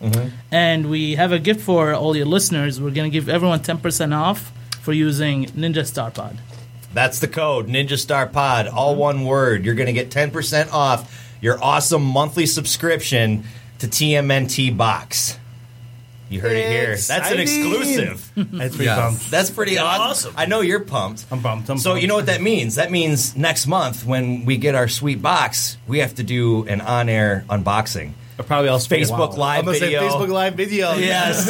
and 0.52 0.90
we 0.90 1.16
have 1.16 1.32
a 1.32 1.40
gift 1.40 1.62
for 1.62 1.94
all 1.94 2.16
your 2.16 2.26
listeners. 2.26 2.80
We're 2.82 2.92
gonna 2.92 3.10
give 3.10 3.28
everyone 3.30 3.62
ten 3.62 3.78
percent 3.80 4.14
off 4.14 4.52
for 4.82 4.94
using 4.94 5.46
Ninja 5.48 5.86
Star 5.86 6.12
Pod. 6.12 6.38
That's 6.96 7.20
the 7.20 7.28
code 7.28 7.68
Ninja 7.68 8.00
Star 8.00 8.26
Pod, 8.26 8.68
all 8.68 8.94
mm-hmm. 8.94 9.02
one 9.02 9.26
word. 9.26 9.66
You're 9.66 9.76
going 9.76 9.88
to 9.88 9.94
get 9.94 10.10
10% 10.10 10.72
off 10.72 11.36
your 11.42 11.62
awesome 11.62 12.04
monthly 12.04 12.46
subscription 12.46 13.44
to 13.80 13.88
TMNT 13.88 14.76
Box. 14.76 15.38
You 16.30 16.40
heard 16.40 16.54
it 16.54 16.70
here. 16.70 16.96
That's 16.96 17.32
an 17.32 17.40
exclusive. 17.40 18.32
That's 18.36 18.76
pretty 18.76 18.86
Yes. 18.86 19.00
pumped. 19.00 19.30
That's 19.30 19.50
pretty 19.52 19.78
awesome. 19.78 20.02
awesome. 20.02 20.34
I 20.38 20.46
know 20.46 20.62
you're 20.62 20.80
pumped. 20.80 21.26
I'm 21.30 21.42
pumped. 21.42 21.70
I'm 21.70 21.78
so 21.78 21.92
pumped. 21.92 22.02
you 22.02 22.08
know 22.08 22.16
what 22.16 22.28
that 22.28 22.42
means? 22.42 22.76
That 22.76 22.92
means 22.92 23.36
next 23.36 23.68
month 23.68 24.06
when 24.06 24.46
we 24.46 24.56
get 24.56 24.74
our 24.74 24.88
sweet 24.88 25.22
box, 25.22 25.78
we 25.88 26.00
have 26.00 26.16
to 26.16 26.24
do 26.24 26.66
an 26.66 26.80
on-air 26.80 27.44
unboxing. 27.50 28.14
Or 28.38 28.44
probably 28.44 28.70
I'll 28.70 28.80
spend 28.80 29.04
a 29.04 29.06
Facebook. 29.06 29.38
Live 29.38 29.60
I'm 29.60 29.66
gonna 29.66 29.78
say 29.78 29.86
video. 29.86 30.02
Facebook 30.10 30.28
Live 30.30 30.56
video. 30.56 30.94
Yes. 30.96 31.50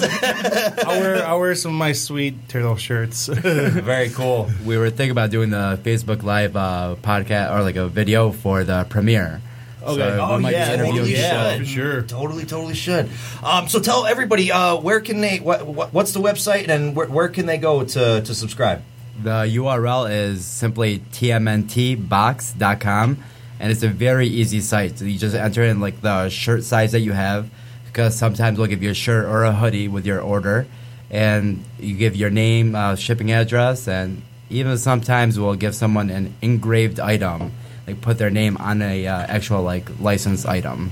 I'll 0.85 0.99
wear 0.99 1.25
I'll 1.25 1.39
wear 1.39 1.55
some 1.55 1.71
of 1.71 1.77
my 1.77 1.93
sweet 1.93 2.47
turtle 2.47 2.75
shirts. 2.75 3.25
Very 3.27 4.09
cool. 4.09 4.49
We 4.63 4.77
were 4.77 4.89
thinking 4.91 5.09
about 5.11 5.31
doing 5.31 5.49
the 5.49 5.79
Facebook 5.83 6.21
Live 6.23 6.55
uh, 6.55 6.95
podcast 7.01 7.51
or 7.55 7.63
like 7.63 7.75
a 7.75 7.87
video 7.87 8.31
for 8.31 8.63
the 8.63 8.85
premiere. 8.89 9.41
Okay. 9.81 9.95
So 9.97 10.19
Oh, 10.19 10.37
yeah, 10.39 10.75
be 10.77 10.83
totally, 10.83 11.13
yeah. 11.13 11.51
people. 11.53 11.65
for 11.65 11.71
sure. 11.71 12.01
Totally, 12.03 12.45
totally 12.45 12.73
should. 12.75 13.09
Um, 13.43 13.67
so 13.67 13.79
tell 13.79 14.05
everybody 14.07 14.51
uh, 14.51 14.75
where 14.77 14.99
can 14.99 15.21
they? 15.21 15.39
What, 15.39 15.65
what, 15.65 15.91
what's 15.93 16.11
the 16.13 16.21
website 16.21 16.69
and 16.69 16.95
where, 16.95 17.07
where 17.07 17.27
can 17.29 17.45
they 17.47 17.57
go 17.57 17.83
to 17.83 18.21
to 18.21 18.35
subscribe? 18.35 18.83
The 19.21 19.45
URL 19.57 20.09
is 20.11 20.43
simply 20.45 20.99
tmntbox.com, 21.13 23.17
and 23.59 23.71
it's 23.71 23.83
a 23.83 23.87
very 23.89 24.27
easy 24.27 24.59
site. 24.61 24.99
So 24.99 25.05
you 25.05 25.17
just 25.17 25.35
enter 25.35 25.63
in 25.63 25.79
like 25.79 26.01
the 26.01 26.29
shirt 26.29 26.63
size 26.63 26.91
that 26.93 26.99
you 27.01 27.13
have, 27.13 27.49
because 27.85 28.15
sometimes 28.17 28.57
we'll 28.57 28.67
give 28.67 28.83
you 28.83 28.91
a 28.91 28.93
shirt 28.95 29.25
or 29.25 29.43
a 29.43 29.53
hoodie 29.53 29.87
with 29.87 30.05
your 30.05 30.19
order, 30.21 30.67
and 31.09 31.63
you 31.79 31.95
give 31.95 32.15
your 32.15 32.29
name, 32.29 32.75
uh, 32.75 32.95
shipping 32.95 33.31
address, 33.31 33.87
and 33.87 34.21
even 34.49 34.77
sometimes 34.77 35.39
we'll 35.39 35.55
give 35.55 35.73
someone 35.75 36.09
an 36.09 36.33
engraved 36.41 36.99
item, 36.99 37.51
like 37.87 38.01
put 38.01 38.17
their 38.17 38.29
name 38.29 38.57
on 38.57 38.81
a 38.81 39.07
uh, 39.07 39.19
actual 39.27 39.63
like 39.63 39.89
licensed 39.99 40.45
item. 40.47 40.91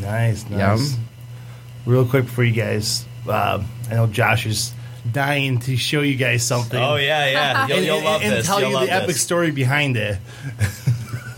nice, 0.00 0.48
nice. 0.50 0.92
Yum. 0.92 1.00
Real 1.86 2.04
quick 2.04 2.26
for 2.26 2.42
you 2.42 2.52
guys, 2.52 3.04
uh, 3.28 3.62
I 3.90 3.94
know 3.94 4.06
Josh 4.08 4.44
is 4.46 4.72
dying 5.12 5.60
to 5.60 5.76
show 5.76 6.00
you 6.00 6.16
guys 6.16 6.44
something. 6.44 6.80
Oh 6.82 6.96
yeah, 6.96 7.26
yeah. 7.30 7.66
You'll, 7.68 7.76
and, 7.76 7.86
you'll 7.86 7.96
and- 7.96 8.04
love 8.04 8.22
and 8.22 8.32
this. 8.32 8.46
tell 8.46 8.60
You'll 8.60 8.70
you 8.70 8.74
love 8.76 8.86
the 8.86 8.92
epic 8.92 9.06
this. 9.08 9.20
story 9.22 9.50
behind 9.52 9.96
it. 9.96 10.18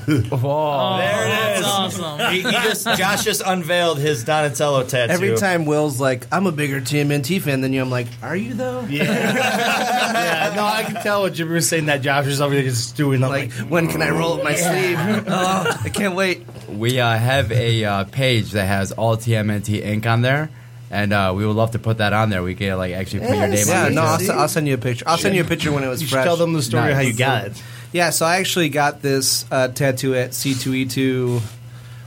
Whoa. 0.30 0.96
there 0.98 1.26
it 1.26 1.30
that's 1.30 1.66
awesome. 1.66 2.32
He, 2.32 2.42
he 2.42 2.50
just 2.50 2.86
Josh 2.96 3.24
just 3.24 3.42
unveiled 3.44 3.98
his 3.98 4.24
Donatello 4.24 4.84
tattoo. 4.84 5.12
Every 5.12 5.36
time 5.36 5.66
Will's 5.66 6.00
like, 6.00 6.26
I'm 6.32 6.46
a 6.46 6.52
bigger 6.52 6.80
TMNT 6.80 7.40
fan 7.42 7.60
than 7.60 7.72
you, 7.72 7.80
I'm 7.82 7.90
like, 7.90 8.06
are 8.22 8.36
you 8.36 8.54
though? 8.54 8.82
yeah, 8.88 10.52
no, 10.56 10.64
I 10.64 10.84
can 10.84 11.02
tell 11.02 11.22
what 11.22 11.34
Jimmy 11.34 11.52
was 11.54 11.68
saying 11.68 11.86
that 11.86 12.02
Josh 12.02 12.26
was 12.26 12.40
over 12.40 12.54
there 12.54 12.64
just 12.64 12.96
doing 12.96 13.22
I'm 13.22 13.30
like, 13.30 13.52
when 13.52 13.88
can 13.88 14.00
I 14.02 14.10
roll 14.10 14.34
up 14.34 14.44
my 14.44 14.54
sleeve? 14.54 14.98
Oh, 15.30 15.80
I 15.84 15.88
can't 15.88 16.14
wait. 16.14 16.44
We 16.68 17.00
uh, 17.00 17.16
have 17.16 17.52
a 17.52 17.84
uh, 17.84 18.04
page 18.04 18.52
that 18.52 18.64
has 18.66 18.92
all 18.92 19.16
TMNT 19.16 19.82
ink 19.84 20.06
on 20.06 20.22
there, 20.22 20.48
and 20.90 21.12
uh, 21.12 21.32
we 21.36 21.46
would 21.46 21.56
love 21.56 21.72
to 21.72 21.78
put 21.78 21.98
that 21.98 22.12
on 22.12 22.30
there. 22.30 22.42
We 22.42 22.54
can 22.54 22.76
like 22.78 22.92
actually 22.94 23.20
put 23.20 23.36
your 23.36 23.48
name 23.48 23.66
yeah, 23.66 23.84
on 23.84 23.92
it. 23.92 23.94
no, 23.94 24.02
I'll, 24.02 24.14
s- 24.14 24.28
I'll 24.28 24.48
send 24.48 24.68
you 24.68 24.74
a 24.74 24.78
picture. 24.78 25.04
I'll 25.06 25.18
send 25.18 25.34
you 25.34 25.42
a 25.42 25.46
picture 25.46 25.70
when 25.72 25.84
it 25.84 25.88
was 25.88 26.00
You 26.00 26.06
should 26.08 26.14
fresh. 26.14 26.24
tell 26.24 26.36
them 26.36 26.52
the 26.54 26.62
story 26.62 26.90
of 26.90 26.94
how 26.96 27.02
you 27.02 27.14
got 27.14 27.46
it. 27.46 27.62
Yeah, 27.92 28.10
so 28.10 28.26
I 28.26 28.36
actually 28.36 28.68
got 28.68 29.00
this 29.02 29.44
uh, 29.50 29.68
tattoo 29.68 30.14
at 30.14 30.30
C2E2 30.30 31.40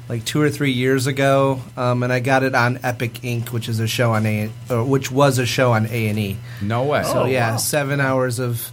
like 0.09 0.25
two 0.25 0.41
or 0.41 0.49
three 0.49 0.71
years 0.71 1.07
ago, 1.07 1.61
um, 1.77 2.03
and 2.03 2.11
I 2.11 2.19
got 2.19 2.43
it 2.43 2.53
on 2.53 2.79
Epic 2.83 3.23
Ink, 3.23 3.49
which 3.53 3.69
is 3.69 3.79
a 3.79 3.87
show 3.87 4.11
on 4.11 4.25
A, 4.25 4.51
or 4.69 4.83
which 4.83 5.09
was 5.09 5.39
a 5.39 5.45
show 5.45 5.71
on 5.71 5.85
A 5.87 6.07
and 6.07 6.19
E. 6.19 6.37
No 6.61 6.83
way. 6.83 7.03
So 7.03 7.21
Oh, 7.23 7.25
yeah, 7.25 7.51
wow. 7.51 7.57
seven 7.57 8.01
hours 8.01 8.39
of 8.39 8.71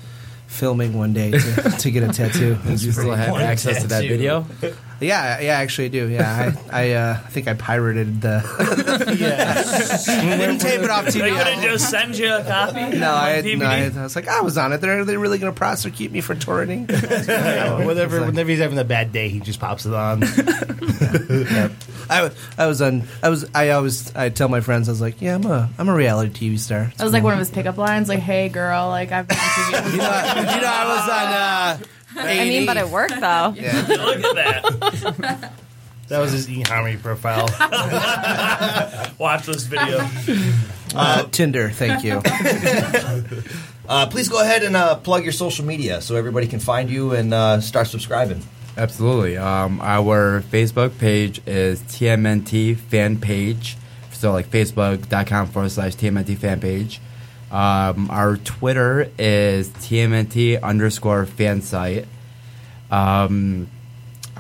filming 0.49 0.99
one 0.99 1.13
day 1.13 1.31
to, 1.31 1.75
to 1.79 1.91
get 1.93 2.03
a 2.03 2.09
tattoo. 2.13 2.59
It 2.65 2.71
You 2.83 2.93
still 2.93 3.15
have 3.15 3.29
cool. 3.29 3.39
access 3.39 3.83
to 3.83 3.89
that 3.89 4.03
video? 4.03 4.47
Yeah, 5.01 5.41
yeah, 5.41 5.59
I 5.59 5.63
actually 5.63 5.91
do. 5.91 6.09
Yeah, 6.09 6.55
I, 6.71 6.83
I, 6.83 6.93
uh, 6.93 7.13
I 7.25 7.29
think 7.29 7.47
I 7.47 7.55
pirated 7.55 8.21
the. 8.21 8.43
I 10.09 10.37
didn't 10.37 10.59
tape 10.59 10.81
it 10.81 10.91
off 10.91 11.07
TV. 11.07 11.13
They 11.21 11.31
TV. 11.31 11.45
couldn't 11.45 11.63
just 11.63 11.89
send 11.91 12.19
you 12.19 12.35
a 12.35 12.43
copy. 12.43 12.99
No, 12.99 13.13
I, 13.15 13.41
no 13.41 13.67
I, 13.67 13.93
I 13.95 14.03
was 14.03 14.17
like, 14.17 14.27
I 14.27 14.41
was 14.41 14.59
on 14.59 14.73
it. 14.73 14.81
They're, 14.81 15.05
they 15.05 15.17
really 15.17 15.39
going 15.39 15.53
to 15.53 15.57
prosecute 15.57 16.11
me 16.11 16.21
for 16.21 16.35
torrenting? 16.35 16.89
Yeah, 17.29 17.85
whenever, 17.85 18.25
whenever 18.25 18.51
he's 18.51 18.59
having 18.59 18.79
a 18.79 18.85
bad 18.85 19.13
day, 19.13 19.29
he 19.29 19.41
just 19.41 19.61
pops 19.61 19.87
it 19.87 19.95
on. 19.95 20.23
I, 22.11 22.23
wa- 22.23 22.31
I 22.57 22.67
was 22.67 22.81
on. 22.81 23.05
I 23.23 23.29
was. 23.29 23.49
I 23.55 23.71
always. 23.71 24.15
I 24.15 24.31
tell 24.31 24.49
my 24.49 24.61
friends. 24.61 24.89
I 24.89 24.93
was 24.93 25.01
like, 25.01 25.21
yeah, 25.21 25.35
I'm 25.35 25.45
a. 25.45 25.69
I'm 25.79 25.89
a 25.89 25.95
reality 25.95 26.51
TV 26.51 26.59
star. 26.59 26.93
That 26.97 27.05
was 27.05 27.13
like 27.13 27.23
one 27.23 27.35
of 27.35 27.39
his 27.39 27.51
pickup 27.51 27.77
lines, 27.77 28.09
like, 28.09 28.21
"Hey, 28.21 28.49
girl, 28.49 28.89
like 28.89 29.13
I've 29.13 29.29
been 29.29 29.37
on 29.37 29.43
TV." 29.45 29.93
you, 29.93 29.99
know, 29.99 30.55
you 30.55 30.61
know, 30.61 30.73
I 30.73 30.85
was 30.89 31.09
on. 31.09 31.33
Uh, 31.33 31.79
I 32.19 32.45
mean, 32.45 32.67
but 32.67 32.77
it 32.77 32.89
worked 32.89 33.21
though. 33.21 33.55
Yeah. 33.57 33.87
Look 33.89 34.25
at 34.25 34.35
that. 34.35 35.53
That 36.09 36.21
was 36.21 36.33
his 36.33 36.47
eHarmony 36.47 37.01
profile. 37.03 37.47
Watch 39.19 39.45
this 39.47 39.65
video. 39.65 40.09
uh, 40.95 41.25
Tinder. 41.31 41.71
Thank 41.71 42.05
you. 42.05 42.23
Uh, 43.89 44.07
please 44.07 44.29
go 44.29 44.39
ahead 44.43 44.63
and 44.65 44.77
uh, 44.77 44.97
plug 44.97 45.23
your 45.23 45.33
social 45.33 45.65
media 45.65 46.03
so 46.03 46.15
everybody 46.15 46.47
can 46.47 46.61
find 46.61 46.91
you 46.91 47.13
and 47.13 47.33
uh, 47.33 47.59
start 47.59 47.87
subscribing. 47.87 48.43
Absolutely. 48.77 49.39
Um, 49.39 49.81
our 49.81 50.43
Facebook 50.43 50.99
page 50.99 51.41
is 51.47 51.81
TMNT 51.85 52.77
fan 52.77 53.19
page. 53.19 53.79
So 54.13 54.31
like 54.33 54.51
facebook.com 54.51 55.47
forward 55.47 55.71
slash 55.71 55.95
TMNT 55.97 56.37
fan 56.37 56.61
page. 56.61 57.01
Um, 57.51 58.11
our 58.11 58.37
Twitter 58.37 59.11
is 59.19 59.69
TMNT 59.69 60.63
underscore 60.63 61.25
fan 61.27 61.63
site. 61.63 62.07
Um, 62.91 63.69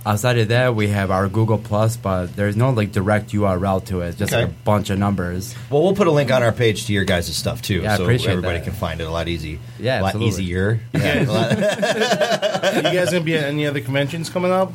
outside 0.06 0.38
of 0.38 0.48
that, 0.48 0.74
we 0.74 0.88
have 0.88 1.10
our 1.10 1.28
Google 1.28 1.58
Plus, 1.58 1.96
but 1.96 2.34
there's 2.36 2.56
no 2.56 2.70
like 2.70 2.92
direct 2.92 3.30
URL 3.32 3.84
to 3.86 4.02
it. 4.02 4.08
It's 4.10 4.18
just 4.18 4.32
Okay. 4.32 4.42
like 4.44 4.50
a 4.50 4.54
bunch 4.64 4.90
of 4.90 4.98
numbers. 4.98 5.54
Well, 5.70 5.82
we'll 5.82 5.94
put 5.94 6.06
a 6.06 6.10
link 6.10 6.30
on 6.30 6.42
our 6.42 6.52
page 6.52 6.86
to 6.86 6.92
your 6.92 7.04
guys' 7.04 7.34
stuff 7.34 7.62
too, 7.62 7.80
Yeah, 7.82 7.96
so 7.96 8.04
appreciate 8.04 8.30
everybody 8.32 8.58
that. 8.58 8.64
can 8.64 8.72
find 8.74 9.00
it 9.00 9.04
a 9.04 9.10
lot 9.10 9.28
easy. 9.28 9.58
Yeah, 9.78 10.00
a 10.00 10.02
lot 10.02 10.08
absolutely. 10.14 10.28
easier. 10.44 10.80
Yeah. 10.94 11.14
A 11.24 12.76
you 12.76 12.82
guys 12.98 13.10
gonna 13.10 13.20
be 13.22 13.36
at 13.36 13.44
any 13.44 13.66
other 13.66 13.80
conventions 13.80 14.28
coming 14.30 14.52
up? 14.52 14.72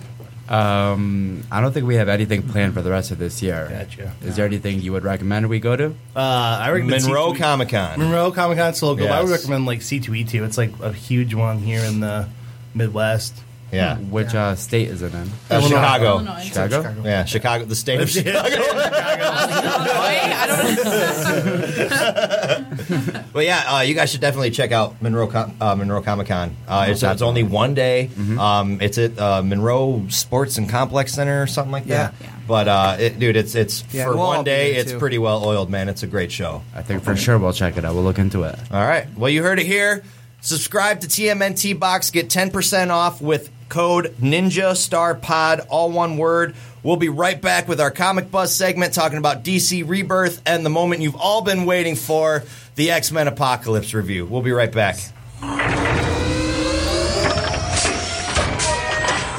Um, 0.50 1.44
I 1.52 1.62
don't 1.62 1.72
think 1.72 1.88
we 1.88 1.96
have 1.96 2.10
anything 2.10 2.44
planned 2.44 2.74
for 2.74 2.82
the 2.82 2.92
rest 2.92 3.12
of 3.12 3.18
this 3.18 3.42
year. 3.42 3.68
Gotcha. 3.70 4.14
Is 4.24 4.36
there 4.36 4.46
anything 4.46 4.82
you 4.82 4.92
would 4.92 5.04
recommend 5.04 5.48
we 5.50 5.60
go 5.60 5.76
to? 5.76 5.88
Uh, 6.16 6.20
I 6.20 6.70
recommend 6.72 7.06
Monroe 7.06 7.34
C2E 7.34 7.38
Comic 7.40 7.70
Con. 7.70 8.00
Monroe 8.00 8.32
Comic 8.32 8.58
Con 8.58 8.74
still 8.74 8.96
go. 8.96 9.04
but 9.08 9.12
I 9.12 9.22
would 9.22 9.32
recommend 9.32 9.66
like 9.66 9.80
C2E2. 9.80 10.46
It's 10.46 10.58
like 10.58 10.72
a 10.82 10.92
huge 10.92 11.34
one 11.34 11.60
here 11.60 11.82
in 11.84 12.02
the 12.02 12.28
Midwest. 12.76 13.36
Yeah. 13.74 13.98
Which 13.98 14.34
uh, 14.36 14.56
state 14.56 14.88
is 14.90 15.02
it 15.02 15.14
in? 15.14 15.30
Uh, 15.50 15.62
Chicago. 15.62 16.06
Illinois. 16.20 16.42
Chicago? 16.44 16.96
Yeah, 17.04 17.26
Chicago, 17.26 17.66
the 17.66 17.76
state 17.76 18.00
of 18.02 18.10
Chicago. 18.10 18.64
But 23.34 23.46
yeah, 23.46 23.64
uh, 23.78 23.82
you 23.82 23.96
guys 23.96 24.12
should 24.12 24.22
definitely 24.22 24.52
check 24.52 24.72
out 24.72 25.02
Monroe 25.02 25.26
Com- 25.28 25.56
uh, 25.60 25.74
Monroe 25.76 26.02
Comic 26.04 26.28
Con. 26.28 26.56
Uh, 26.68 26.86
it's, 26.90 27.02
it's 27.02 27.22
only 27.24 27.42
one 27.44 27.74
day. 27.74 28.10
Um, 28.38 28.80
it's 28.82 28.98
at 29.00 29.18
uh, 29.18 29.42
Monroe 29.42 30.06
Sports 30.10 30.58
and 30.60 30.70
Complex 30.70 31.14
Center 31.14 31.42
or 31.42 31.48
something 31.48 31.72
like 31.72 31.86
that. 31.86 32.14
Yeah. 32.22 32.30
But 32.48 32.68
uh, 32.68 32.98
it, 33.00 33.18
dude, 33.20 33.36
it's 33.36 33.56
it's 33.56 33.84
Yeah, 33.92 34.06
for 34.06 34.12
we'll 34.12 34.22
all 34.22 34.28
one 34.36 34.44
be 34.44 34.52
day. 34.52 34.72
there, 34.74 34.82
It's 34.82 34.92
too. 34.92 35.00
pretty 35.00 35.18
well 35.18 35.44
oiled, 35.46 35.70
man. 35.72 35.90
It's 35.90 36.04
a 36.04 36.08
great 36.08 36.32
show. 36.32 36.62
I 36.76 36.84
think 36.84 37.04
for 37.04 37.16
sure 37.16 37.40
we'll 37.40 37.54
check 37.54 37.78
it 37.78 37.86
out. 37.86 37.96
We'll 37.96 38.04
look 38.04 38.20
into 38.20 38.44
it. 38.44 38.60
All 38.72 38.86
right. 38.86 39.08
Well, 39.18 39.30
you 39.32 39.42
heard 39.42 39.60
it 39.60 39.66
here. 39.66 40.04
Subscribe 40.42 41.00
to 41.02 41.08
TMNT 41.08 41.80
Box. 41.80 42.12
Get 42.12 42.30
10% 42.30 42.90
off 42.92 43.22
with 43.22 43.50
code 43.74 44.16
Ninja 44.22 44.78
Star 44.78 45.16
Pod, 45.16 45.62
all 45.68 45.92
one 45.92 46.18
word. 46.18 46.54
We'll 46.84 46.96
be 46.96 47.10
right 47.10 47.42
back 47.42 47.68
with 47.68 47.82
our 47.82 47.90
Comic 47.90 48.30
Buzz 48.30 48.54
segment 48.54 48.94
talking 48.94 49.18
about 49.18 49.44
DC 49.44 49.88
Rebirth 49.88 50.44
and 50.46 50.64
the 50.64 50.70
moment 50.70 51.02
you've 51.02 51.16
all 51.16 51.42
been 51.42 51.66
waiting 51.66 51.96
for 51.96 52.44
the 52.76 52.92
X 52.92 53.12
Men 53.12 53.28
Apocalypse 53.28 53.96
review. 53.96 54.28
We'll 54.28 54.44
be 54.44 54.52
right 54.52 54.72
back. 54.72 54.98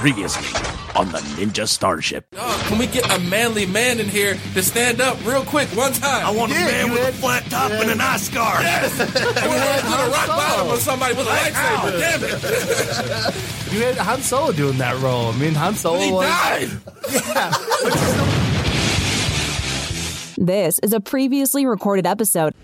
Previously 0.01 0.74
on 0.95 1.11
the 1.11 1.19
Ninja 1.19 1.67
Starship. 1.69 2.27
Can 2.33 2.79
we 2.79 2.87
get 2.87 3.05
a 3.15 3.19
manly 3.29 3.67
man 3.67 3.99
in 4.01 4.09
here 4.09 4.37
to 4.55 4.63
stand 4.63 5.01
up 5.01 5.19
real 5.27 5.45
quick 5.45 5.69
one 5.71 5.93
time? 5.93 6.25
I 6.27 6.31
want 6.31 6.53
a 6.53 6.55
man 6.55 6.91
with 6.91 7.09
a 7.09 7.13
flat 7.13 7.45
top 7.51 7.71
and 7.73 7.91
an 7.91 8.01
eye 8.01 8.17
scar. 8.17 8.61
Yes. 8.63 9.01
I 9.01 9.05
want 9.49 9.81
to 9.81 9.87
put 9.87 10.01
a 10.01 10.11
rock 10.11 10.27
bottom 10.29 10.69
on 10.71 10.79
somebody 10.79 11.15
with 11.15 11.27
a 11.27 11.31
lightsaber. 11.31 11.99
Damn 11.99 12.25
it. 12.25 13.51
You 13.75 13.81
had 13.81 13.97
Han 13.97 14.21
Solo 14.23 14.53
doing 14.53 14.79
that 14.79 14.97
role. 15.03 15.33
I 15.33 15.37
mean, 15.37 15.53
Han 15.55 15.75
Solo 15.75 15.99
He 15.99 16.13
was. 16.13 16.29
died. 16.29 16.71
This 20.37 20.79
is 20.83 20.93
a 20.93 21.01
previously 21.01 21.65
recorded 21.65 22.07
episode. 22.07 22.55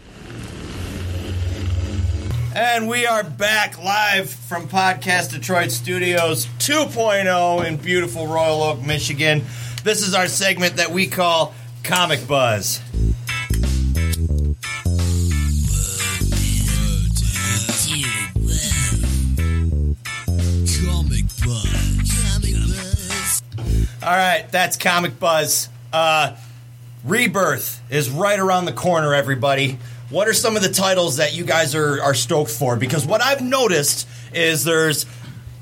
And 2.53 2.89
we 2.89 3.07
are 3.07 3.23
back 3.23 3.81
live 3.81 4.29
from 4.29 4.67
Podcast 4.67 5.31
Detroit 5.31 5.71
Studios 5.71 6.47
2.0 6.59 7.65
in 7.65 7.77
beautiful 7.77 8.27
Royal 8.27 8.63
Oak, 8.65 8.85
Michigan. 8.85 9.45
This 9.85 10.03
is 10.03 10.15
our 10.15 10.27
segment 10.27 10.75
that 10.77 10.91
we 10.91 11.07
call 11.07 11.55
Comic 11.85 12.27
Buzz. 12.27 12.81
Comic 20.81 21.27
Buzz. 21.45 22.11
Comic 22.33 22.55
Buzz. 22.55 23.43
All 24.03 24.09
right, 24.09 24.45
that's 24.51 24.77
Comic 24.77 25.21
Buzz. 25.21 25.69
Uh, 25.93 26.35
Rebirth 27.05 27.81
is 27.91 28.11
right 28.11 28.41
around 28.41 28.65
the 28.65 28.73
corner, 28.73 29.15
everybody. 29.15 29.79
What 30.11 30.27
are 30.27 30.35
some 30.35 30.57
of 30.57 30.63
the 30.63 30.69
titles 30.71 31.19
that 31.19 31.35
you 31.35 31.45
guys 31.45 31.75
are, 31.75 32.03
are 32.03 32.15
stoked 32.15 32.51
for? 32.51 32.77
Because 32.77 33.07
what 33.07 33.23
I've 33.23 33.41
noticed 33.41 34.09
is 34.35 34.65
there's 34.65 35.07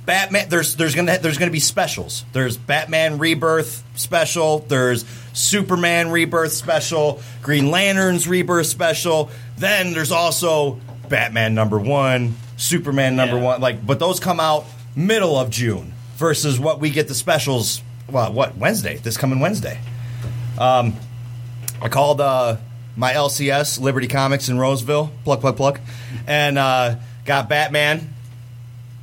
Batman. 0.06 0.48
There's 0.48 0.74
there's 0.74 0.94
gonna 0.94 1.18
there's 1.18 1.36
gonna 1.36 1.50
be 1.50 1.60
specials. 1.60 2.24
There's 2.32 2.56
Batman 2.56 3.18
Rebirth 3.18 3.84
special. 3.94 4.60
There's 4.60 5.04
Superman 5.34 6.10
Rebirth 6.10 6.52
special. 6.52 7.20
Green 7.42 7.70
Lanterns 7.70 8.26
Rebirth 8.26 8.66
special. 8.66 9.28
Then 9.58 9.92
there's 9.92 10.12
also 10.12 10.80
Batman 11.10 11.54
number 11.54 11.78
one, 11.78 12.34
Superman 12.56 13.16
number 13.16 13.38
one. 13.38 13.60
Like, 13.60 13.86
but 13.86 13.98
those 13.98 14.18
come 14.18 14.40
out 14.40 14.64
middle 14.96 15.38
of 15.38 15.50
June 15.50 15.92
versus 16.16 16.58
what 16.58 16.80
we 16.80 16.88
get 16.88 17.06
the 17.08 17.14
specials. 17.14 17.82
Well, 18.10 18.32
what 18.32 18.56
Wednesday? 18.56 18.96
This 18.96 19.18
coming 19.18 19.40
Wednesday. 19.40 19.78
Um, 20.58 20.96
I 21.82 21.88
called 21.90 22.22
uh, 22.22 22.56
my 22.98 23.12
LCS 23.12 23.80
Liberty 23.80 24.08
Comics 24.08 24.48
in 24.48 24.58
Roseville, 24.58 25.10
plug 25.22 25.40
plug 25.40 25.56
plug, 25.56 25.80
and 26.26 26.58
uh, 26.58 26.96
got 27.24 27.48
Batman 27.48 28.12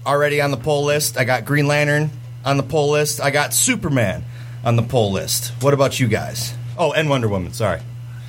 already 0.06 0.42
on 0.42 0.52
the 0.52 0.58
pull 0.58 0.84
list. 0.84 1.18
I 1.18 1.24
got 1.24 1.46
Green 1.46 1.66
Lantern 1.66 2.12
on 2.44 2.58
the 2.58 2.64
pull 2.64 2.92
list. 2.92 3.22
I 3.22 3.32
got 3.32 3.54
Superman 3.54 4.26
on 4.66 4.76
the 4.76 4.84
pull 4.84 5.14
list. 5.14 5.54
What 5.62 5.74
about 5.74 5.98
you 6.00 6.10
guys? 6.10 6.54
Oh, 6.78 6.92
and 6.92 7.10
Wonder 7.10 7.30
Woman. 7.30 7.54
Sorry. 7.54 7.80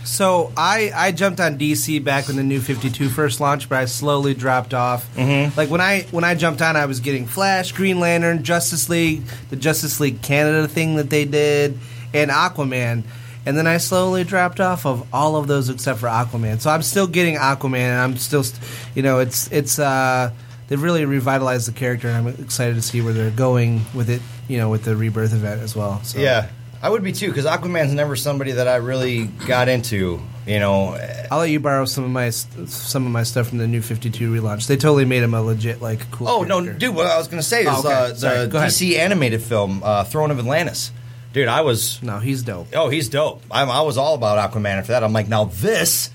So 0.05 0.53
I, 0.57 0.93
I 0.95 1.11
jumped 1.11 1.41
on 1.41 1.59
DC 1.59 2.03
back 2.05 2.29
when 2.29 2.37
the 2.37 2.45
new 2.45 2.61
52 2.61 3.09
first 3.09 3.41
launched, 3.41 3.69
but 3.69 3.79
I 3.79 3.87
slowly 3.87 4.35
dropped 4.35 4.73
off. 4.73 5.13
Mm-hmm. 5.17 5.59
Like 5.59 5.69
when 5.69 5.81
I 5.81 6.03
when 6.13 6.23
I 6.23 6.37
jumped 6.37 6.63
on, 6.63 6.77
I 6.77 6.87
was 6.87 7.01
getting 7.01 7.27
Flash, 7.27 7.73
Green 7.73 7.99
Lantern, 7.99 8.45
Justice 8.45 8.89
League, 8.89 9.25
the 9.51 9.57
Justice 9.57 9.99
League 9.99 10.23
Canada 10.23 10.69
thing 10.69 10.95
that 10.95 11.11
they 11.11 11.25
did, 11.25 11.77
and 12.15 12.31
Aquaman. 12.31 13.03
And 13.47 13.57
then 13.57 13.67
I 13.69 13.77
slowly 13.79 14.25
dropped 14.25 14.59
off 14.61 14.85
of 14.85 15.07
all 15.15 15.37
of 15.37 15.47
those 15.47 15.69
except 15.71 16.01
for 16.01 16.09
Aquaman. 16.09 16.61
So 16.61 16.69
I'm 16.69 16.83
still 16.83 17.07
getting 17.07 17.37
Aquaman, 17.37 17.77
and 17.79 18.01
I'm 18.01 18.17
still, 18.17 18.43
st- 18.43 18.61
you 18.97 19.03
know, 19.03 19.21
it's 19.21 19.51
it's 19.53 19.79
uh, 19.79 20.33
they've 20.69 20.83
really 20.83 21.05
revitalized 21.05 21.69
the 21.69 21.73
character, 21.73 22.09
and 22.09 22.17
I'm 22.29 22.35
excited 22.43 22.75
to 22.75 22.83
see 22.83 23.01
where 23.01 23.13
they're 23.13 23.31
going 23.31 23.83
with 23.95 24.11
it. 24.11 24.21
You 24.49 24.59
know, 24.59 24.69
with 24.69 24.85
the 24.85 24.95
rebirth 24.97 25.33
event 25.33 25.63
as 25.63 25.75
well. 25.77 26.03
So. 26.05 26.19
Yeah, 26.19 26.49
I 26.83 26.91
would 26.91 27.03
be 27.05 27.13
too 27.13 27.29
because 27.29 27.47
Aquaman's 27.47 27.95
never 27.95 28.17
somebody 28.17 28.53
that 28.53 28.67
I 28.69 28.77
really 28.77 29.25
got 29.47 29.69
into. 29.69 30.21
You 30.47 30.61
know, 30.61 30.97
I'll 31.31 31.39
let 31.41 31.51
you 31.51 31.59
borrow 31.59 31.85
some 31.87 32.05
of 32.05 32.11
my 32.11 32.31
some 32.31 33.07
of 33.07 33.11
my 33.13 33.23
stuff 33.25 33.49
from 33.49 33.59
the 33.59 33.67
new 33.67 33.81
52 33.83 34.33
relaunch. 34.33 34.67
They 34.69 34.77
totally 34.77 35.05
made 35.05 35.23
him 35.23 35.35
a 35.35 35.43
legit 35.43 35.81
like 35.83 36.09
cool. 36.13 36.29
Oh 36.29 36.43
no, 36.45 36.61
dude! 36.65 36.95
What 36.95 37.07
I 37.07 37.17
was 37.19 37.27
going 37.29 37.41
to 37.43 37.47
say 37.49 37.63
is 37.63 37.69
Oh, 37.71 37.81
okay. 37.81 37.93
uh, 37.93 38.15
Sorry, 38.15 38.39
the 38.41 38.47
go 38.49 38.59
ahead. 38.59 38.71
DC 38.71 38.97
animated 38.99 39.43
film 39.43 39.83
uh, 39.85 40.05
Throne 40.05 40.31
of 40.31 40.39
Atlantis. 40.39 40.91
Dude, 41.37 41.49
I 41.49 41.61
was 41.61 42.03
no, 42.03 42.19
he's 42.19 42.43
dope. 42.43 42.69
Oh, 42.75 42.89
he's 42.89 43.11
dope. 43.11 43.43
I'm, 43.51 43.69
I 43.69 43.83
was 43.83 43.99
all 43.99 44.15
about 44.15 44.51
Aquaman 44.51 44.79
after 44.79 44.93
that. 44.93 45.05
I'm 45.05 45.13
like, 45.13 45.29
now 45.29 45.45
this, 45.45 46.09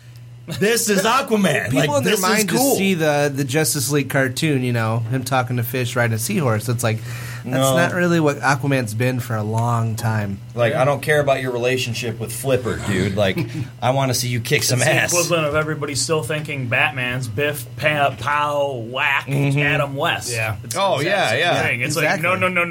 this 0.48 0.90
is 0.90 1.02
Aquaman. 1.04 1.66
People 1.70 1.78
like, 1.78 1.98
in 2.00 2.04
their 2.04 2.14
this 2.14 2.22
mind 2.24 2.40
is 2.40 2.58
cool. 2.58 2.70
just 2.70 2.78
see 2.80 2.96
the 2.96 3.32
the 3.32 3.44
Justice 3.44 3.92
League 3.92 4.10
cartoon, 4.10 4.64
you 4.64 4.74
know, 4.74 4.98
him 4.98 5.24
talking 5.24 5.58
to 5.58 5.64
fish 5.64 5.96
riding 5.96 6.16
a 6.16 6.18
seahorse. 6.18 6.68
It's 6.70 6.84
like 6.84 6.98
that's 7.44 7.56
No. 7.70 7.76
not 7.78 7.94
really 7.94 8.20
what 8.20 8.38
Aquaman's 8.39 8.94
been 8.94 9.20
for 9.20 9.36
a 9.36 9.44
long 9.44 9.96
time. 9.96 10.39
Like, 10.56 10.74
I 10.74 10.86
don't 10.86 11.02
care 11.02 11.20
about 11.20 11.42
your 11.42 11.52
relationship 11.52 12.20
with 12.20 12.32
Flipper, 12.34 12.78
dude. 12.88 13.16
Like, 13.16 13.38
I 13.82 13.92
want 13.92 14.10
to 14.10 14.14
see 14.14 14.28
you 14.28 14.39
kick 14.39 14.64
some 14.64 14.80
it's 14.80 14.88
ass. 14.89 15.12
the 15.12 15.18
equivalent 15.18 15.48
of 15.48 15.56
everybody 15.56 15.96
still 15.96 16.24
thinking 16.24 16.68
Batman's 16.68 17.28
Biff, 17.28 17.66
pa- 17.78 18.16
Pow, 18.20 18.74
Whack, 18.88 19.28
Mhm. 19.28 19.62
Adam 19.64 19.96
West. 19.96 20.32
Yeah. 20.32 20.58
It's 20.64 20.76
Oh, 20.76 21.00
yeah, 21.00 21.34
yeah. 21.36 21.62
thing. 21.64 21.82
It's 21.82 21.96
Exactly. 21.96 22.28
like, 22.30 22.39
no, 22.39 22.48
no, 22.48 22.64
no, 22.64 22.66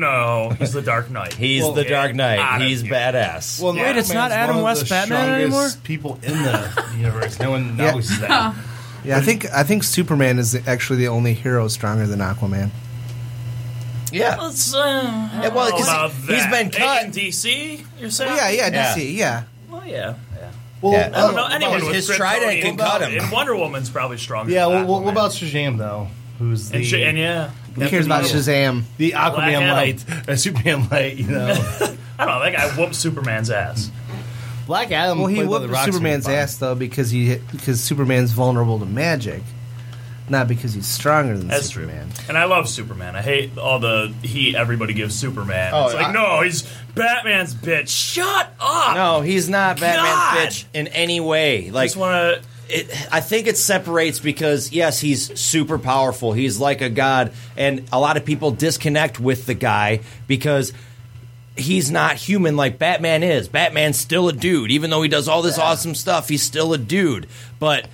no. 0.48 0.54
He's 0.58 0.72
the 0.72 0.82
Dark 0.82 1.10
Knight. 1.10 1.34
He's 1.34 1.64
the 1.74 1.84
Dark 1.84 2.14
Knight. 2.14 2.60
He's 2.62 2.82
here. 2.82 2.92
badass. 2.92 3.60
Well, 3.60 3.74
Wait, 3.74 3.96
it's 3.96 4.12
not 4.12 4.30
Adam 4.32 4.56
one 4.56 4.58
of 4.58 4.64
West 4.64 4.82
the 4.82 4.88
Batman 4.88 5.40
anymore? 5.40 5.68
People 5.84 6.18
in 6.22 6.32
the 6.42 6.84
universe. 6.96 7.38
No 7.40 7.50
one 7.50 7.76
Yeah. 7.78 7.90
knows 7.92 8.18
that. 8.20 8.54
Yeah, 9.02 9.16
I 9.16 9.22
think 9.22 9.46
I 9.50 9.62
think 9.62 9.82
Superman 9.82 10.38
is 10.38 10.54
actually 10.66 10.98
the 10.98 11.08
only 11.08 11.32
hero 11.32 11.68
stronger 11.68 12.06
than 12.06 12.18
Aquaman. 12.18 12.68
Yeah. 14.12 14.36
Let's, 14.40 14.74
uh, 14.74 15.50
well, 15.54 15.70
'cause 15.70 15.82
about 15.88 16.10
he's 16.12 16.26
that. 16.28 16.50
been 16.50 16.70
cut. 16.70 17.04
In 17.04 17.10
DC, 17.12 17.84
you're 17.98 18.10
saying? 18.10 18.36
yeah, 18.36 18.50
yeah, 18.50 18.94
DC, 18.94 19.14
yeah. 19.16 19.42
Well, 19.70 19.86
yeah, 19.86 20.14
yeah. 20.36 20.50
Well, 20.82 20.94
I 20.96 21.08
don't 21.08 21.34
know. 21.36 21.46
Anyone 21.46 21.74
his- 21.78 21.84
with 21.84 21.94
his 21.94 22.10
kryptonite 22.10 22.16
trident 22.16 22.60
can 22.60 22.70
and- 22.70 22.78
cut 22.78 23.02
him. 23.02 23.20
And 23.22 23.30
Wonder 23.32 23.56
Woman's 23.56 23.90
probably 23.90 24.18
stronger. 24.18 24.50
Yeah, 24.52 24.64
than 24.64 24.70
well, 24.72 24.80
that. 24.80 24.88
what, 24.88 25.02
what 25.04 25.12
about 25.12 25.30
Shazam 25.32 25.78
though? 25.78 26.08
Who's 26.38 26.70
the 26.70 26.76
And, 26.78 26.86
sh- 26.86 26.94
and 26.94 27.18
yeah, 27.18 27.50
Who 27.74 27.86
cares 27.88 28.06
about 28.06 28.24
Shazam? 28.24 28.84
The 28.96 29.10
Black 29.10 29.32
Aquaman 29.34 29.52
Adam. 29.62 29.70
light, 29.76 30.28
uh, 30.28 30.36
Superman 30.36 30.88
light. 30.90 31.16
You 31.16 31.26
know, 31.26 31.48
I 32.18 32.24
don't 32.24 32.34
know. 32.34 32.40
That 32.42 32.52
guy 32.54 32.68
whooped 32.76 32.94
Superman's 32.94 33.50
ass. 33.50 33.90
Black 34.66 34.90
Adam. 34.90 35.18
Well, 35.18 35.26
he 35.26 35.36
played 35.36 35.46
by 35.46 35.50
whooped 35.58 35.68
the 35.72 35.84
Superman's 35.84 36.24
pretty 36.24 36.38
ass 36.38 36.56
though 36.56 36.74
because 36.74 37.10
he 37.10 37.36
because 37.52 37.80
Superman's 37.82 38.30
vulnerable 38.32 38.78
to 38.78 38.86
magic, 38.86 39.42
not 40.30 40.48
because 40.48 40.72
he's 40.74 40.86
stronger 40.86 41.36
than 41.36 41.48
That's 41.48 41.66
Superman. 41.72 42.08
And 42.28 42.38
I 42.38 42.44
love 42.44 42.68
Superman. 42.68 43.16
I 43.16 43.22
hate 43.22 43.58
all 43.58 43.78
the 43.78 44.14
heat 44.22 44.54
everybody 44.54 44.94
gives 44.94 45.14
Superman. 45.14 45.72
Oh, 45.74 45.86
it's 45.86 45.94
like, 45.94 46.06
I- 46.08 46.12
no, 46.12 46.42
he's 46.42 46.62
Batman's 46.94 47.54
bitch. 47.54 47.88
Shut 47.88 48.54
up. 48.60 48.94
No, 48.96 49.20
he's 49.20 49.48
not 49.48 49.80
Batman's 49.80 50.06
God! 50.06 50.38
bitch 50.48 50.64
in 50.72 50.88
any 50.88 51.20
way. 51.20 51.70
Like, 51.70 51.88
just 51.88 51.96
want 51.96 52.42
to. 52.68 52.74
it, 52.80 53.12
I 53.12 53.20
think 53.20 53.46
it 53.46 53.56
separates 53.58 54.20
because 54.20 54.72
yes, 54.72 55.00
he's 55.00 55.38
super 55.38 55.78
powerful. 55.78 56.32
He's 56.32 56.58
like 56.58 56.80
a 56.80 56.90
god, 56.90 57.32
and 57.56 57.84
a 57.92 57.98
lot 58.00 58.16
of 58.16 58.24
people 58.24 58.50
disconnect 58.52 59.18
with 59.20 59.46
the 59.46 59.54
guy 59.54 60.00
because 60.26 60.72
he's 61.56 61.90
not 61.90 62.16
human 62.16 62.56
like 62.56 62.78
Batman 62.78 63.22
is. 63.22 63.48
Batman's 63.48 63.98
still 63.98 64.28
a 64.28 64.32
dude, 64.32 64.70
even 64.70 64.90
though 64.90 65.02
he 65.02 65.08
does 65.08 65.28
all 65.28 65.42
this 65.42 65.58
awesome 65.58 65.94
stuff. 65.94 66.28
He's 66.28 66.42
still 66.42 66.72
a 66.72 66.78
dude, 66.78 67.26
but. 67.58 67.88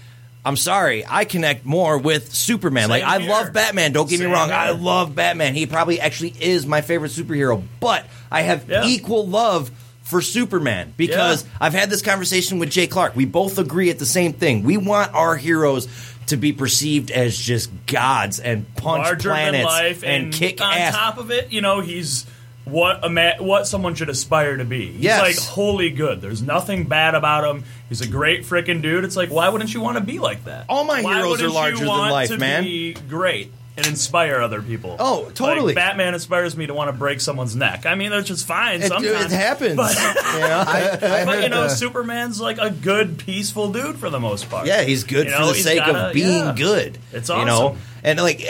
I'm 0.46 0.56
sorry, 0.56 1.04
I 1.06 1.24
connect 1.24 1.66
more 1.66 1.98
with 1.98 2.32
Superman. 2.34 2.88
like 2.88 3.02
I 3.02 3.18
here. 3.18 3.28
love 3.30 3.52
Batman. 3.52 3.92
Don't 3.92 4.08
get 4.08 4.20
Same 4.20 4.28
me 4.28 4.34
wrong, 4.34 4.50
I 4.52 4.70
love 4.70 5.14
Batman. 5.14 5.54
He 5.54 5.66
probably 5.66 6.00
actually 6.00 6.34
is 6.40 6.64
my 6.66 6.80
favorite 6.80 7.10
superhero, 7.10 7.62
but 7.80 8.06
I 8.30 8.42
have 8.42 8.70
equal 8.84 9.26
love 9.26 9.70
for 10.02 10.22
Superman 10.22 10.94
because 10.96 11.42
Yeah. 11.44 11.50
I've 11.62 11.74
had 11.74 11.90
this 11.90 12.00
conversation 12.00 12.60
with 12.60 12.70
Jay 12.70 12.86
Clark. 12.86 13.16
We 13.16 13.24
both 13.24 13.58
agree 13.58 13.90
at 13.90 13.98
the 13.98 14.06
same 14.06 14.32
thing. 14.34 14.62
We 14.62 14.76
want 14.76 15.12
our 15.14 15.36
heroes 15.36 15.88
to 16.28 16.36
be 16.36 16.52
perceived 16.52 17.10
as 17.10 17.36
just 17.36 17.68
gods 17.86 18.38
and 18.38 18.72
punch 18.76 19.04
larger 19.04 19.30
planets 19.30 19.64
life, 19.64 20.04
and, 20.04 20.32
kick 20.32 20.60
on 20.60 20.72
ass. 20.72 20.94
top 20.94 21.18
of 21.18 21.30
it, 21.32 21.50
you 21.52 21.60
know, 21.60 21.80
he's 21.80 22.24
what 22.64 23.04
a 23.04 23.08
ma- 23.08 23.36
what 23.38 23.66
someone 23.68 23.94
should 23.94 24.08
aspire 24.08 24.56
to 24.56 24.64
be. 24.64 24.86
He's 24.92 25.02
Yes. 25.04 25.20
like 25.22 25.38
holy 25.38 25.90
good. 25.90 26.20
There's 26.20 26.42
nothing 26.42 26.84
bad 26.84 27.14
about 27.14 27.44
him. 27.48 27.64
He's 27.88 28.00
a 28.00 28.08
great 28.08 28.42
freaking 28.42 28.82
dude. 28.82 29.04
It's 29.04 29.16
like, 29.16 29.30
why 29.30 29.48
wouldn't 29.48 29.72
you 29.72 29.80
want 29.80 29.96
to 29.96 30.02
be 30.02 30.18
like 30.18 30.44
that? 30.44 30.66
All 30.68 30.84
my 30.84 31.02
Why 31.02 31.14
heroes 31.14 31.24
are 31.40 31.44
wouldn't 31.44 31.54
larger 31.54 31.72
you 31.74 31.78
than 31.80 31.88
want 31.88 32.12
life, 32.12 32.28
to 32.30 32.38
man. 32.38 32.64
Be 32.64 32.94
great 32.94 33.52
and 33.76 33.86
inspire 33.86 34.40
other 34.40 34.62
people. 34.62 34.96
Oh, 34.98 35.30
totally. 35.34 35.66
Like, 35.66 35.74
Batman 35.76 36.14
inspires 36.14 36.56
me 36.56 36.66
to 36.66 36.74
want 36.74 36.88
to 36.88 36.92
break 36.96 37.20
someone's 37.20 37.54
neck. 37.54 37.84
I 37.86 37.94
mean, 37.94 38.10
that's 38.10 38.26
just 38.26 38.46
fine. 38.46 38.80
It- 38.82 38.88
sometimes 38.88 39.26
it 39.32 39.36
happens. 39.36 39.76
But, 39.76 39.94
You 40.34 40.40
know? 40.40 40.64
I- 40.66 40.98
I 41.02 41.24
but 41.26 41.42
you 41.42 41.48
know, 41.50 41.64
uh, 41.64 41.68
Superman's 41.68 42.40
like 42.40 42.58
a 42.58 42.70
good, 42.70 43.18
peaceful 43.18 43.70
dude 43.72 43.96
for 43.98 44.10
the 44.10 44.18
most 44.18 44.48
part. 44.50 44.66
Yeah, 44.66 44.82
he's 44.82 45.04
good 45.04 45.26
You 45.26 45.32
for 45.34 45.38
know, 45.40 45.46
the 45.48 45.54
sake 45.54 45.78
gotta- 45.78 46.08
of 46.08 46.14
being 46.14 46.28
yeah. 46.46 46.54
good. 46.56 46.98
It's 47.12 47.28
You 47.28 47.44
know, 47.44 47.66
awesome. 47.68 47.78
and 48.02 48.18
like 48.20 48.42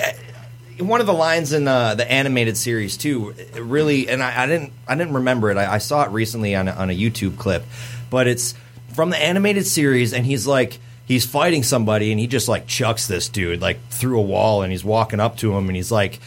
one 0.78 1.00
of 1.00 1.06
the 1.06 1.12
lines 1.12 1.52
in 1.52 1.66
uh, 1.66 1.94
the 1.96 2.10
animated 2.10 2.56
series 2.56 2.96
too, 2.96 3.34
it 3.36 3.60
really, 3.60 4.08
and 4.08 4.22
I, 4.22 4.44
I 4.44 4.46
didn't, 4.46 4.72
I 4.86 4.94
didn't 4.94 5.14
remember 5.14 5.50
it. 5.50 5.56
I, 5.56 5.74
I 5.74 5.78
saw 5.78 6.04
it 6.04 6.10
recently 6.10 6.54
on 6.54 6.68
a, 6.68 6.72
on 6.72 6.88
a 6.90 6.96
YouTube 6.96 7.36
clip, 7.36 7.64
but 8.10 8.26
it's 8.28 8.54
from 8.96 9.10
the 9.10 9.18
animated 9.22 9.66
series, 9.66 10.12
and 10.12 10.26
he's 10.26 10.46
like. 10.46 10.78
He's 11.08 11.24
fighting 11.24 11.62
somebody, 11.62 12.10
and 12.10 12.18
he 12.18 12.26
just 12.26 12.48
like 12.48 12.66
chucks 12.66 13.06
this 13.06 13.28
dude 13.28 13.60
like 13.60 13.78
through 13.90 14.18
a 14.18 14.22
wall, 14.22 14.62
and 14.62 14.72
he's 14.72 14.82
walking 14.84 15.20
up 15.20 15.36
to 15.36 15.56
him, 15.56 15.68
and 15.68 15.76
he's 15.76 15.92
like, 15.92 16.18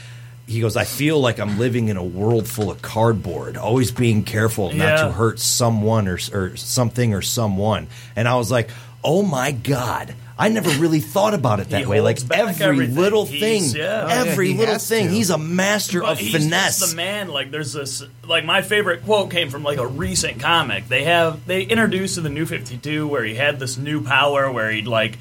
he 0.47 0.61
goes, 0.61 0.77
"I 0.77 0.85
feel 0.85 1.19
like 1.19 1.37
I'm 1.37 1.59
living 1.59 1.89
in 1.89 1.97
a 1.97 2.03
world 2.03 2.47
full 2.47 2.71
of 2.71 2.81
cardboard, 2.81 3.57
always 3.57 3.91
being 3.91 4.23
careful 4.23 4.67
not 4.71 4.77
Yeah. 4.77 4.95
to 5.07 5.11
hurt 5.11 5.41
someone 5.41 6.07
or, 6.07 6.17
or 6.31 6.55
something 6.55 7.13
or 7.13 7.21
someone." 7.21 7.87
And 8.15 8.25
I 8.25 8.35
was 8.35 8.49
like, 8.49 8.69
"Oh 9.03 9.21
my 9.23 9.51
god." 9.51 10.13
I 10.41 10.47
never 10.47 10.69
really 10.79 11.01
thought 11.01 11.33
about 11.33 11.59
it 11.59 11.67
that 11.71 11.85
way. 11.85 11.99
Like 11.99 12.17
every 12.31 12.63
everything. 12.65 12.95
little 12.95 13.25
thing, 13.25 13.63
yeah. 13.75 14.07
every 14.09 14.51
Yeah, 14.51 14.59
little 14.59 14.79
thing. 14.79 15.07
to. 15.07 15.13
He's 15.13 15.29
a 15.31 15.37
master 15.37 15.99
But 15.99 16.11
of 16.13 16.19
he's 16.19 16.31
finesse. 16.31 16.89
the 16.91 16.95
man. 16.95 17.27
Like 17.27 17.51
there's 17.51 17.73
this. 17.73 18.03
Like 18.25 18.45
my 18.45 18.61
favorite 18.61 19.03
quote 19.03 19.31
came 19.31 19.49
from 19.49 19.63
like 19.63 19.79
a 19.79 19.85
recent 19.85 20.39
comic. 20.39 20.87
They 20.87 21.03
have 21.03 21.45
they 21.45 21.63
introduced 21.63 22.17
in 22.17 22.23
the 22.23 22.29
New 22.29 22.45
Fifty 22.45 22.77
Two 22.77 23.05
where 23.05 23.25
he 23.25 23.35
had 23.35 23.59
this 23.59 23.77
new 23.77 24.01
power 24.01 24.49
where 24.49 24.71
he'd 24.71 24.87
like. 24.87 25.17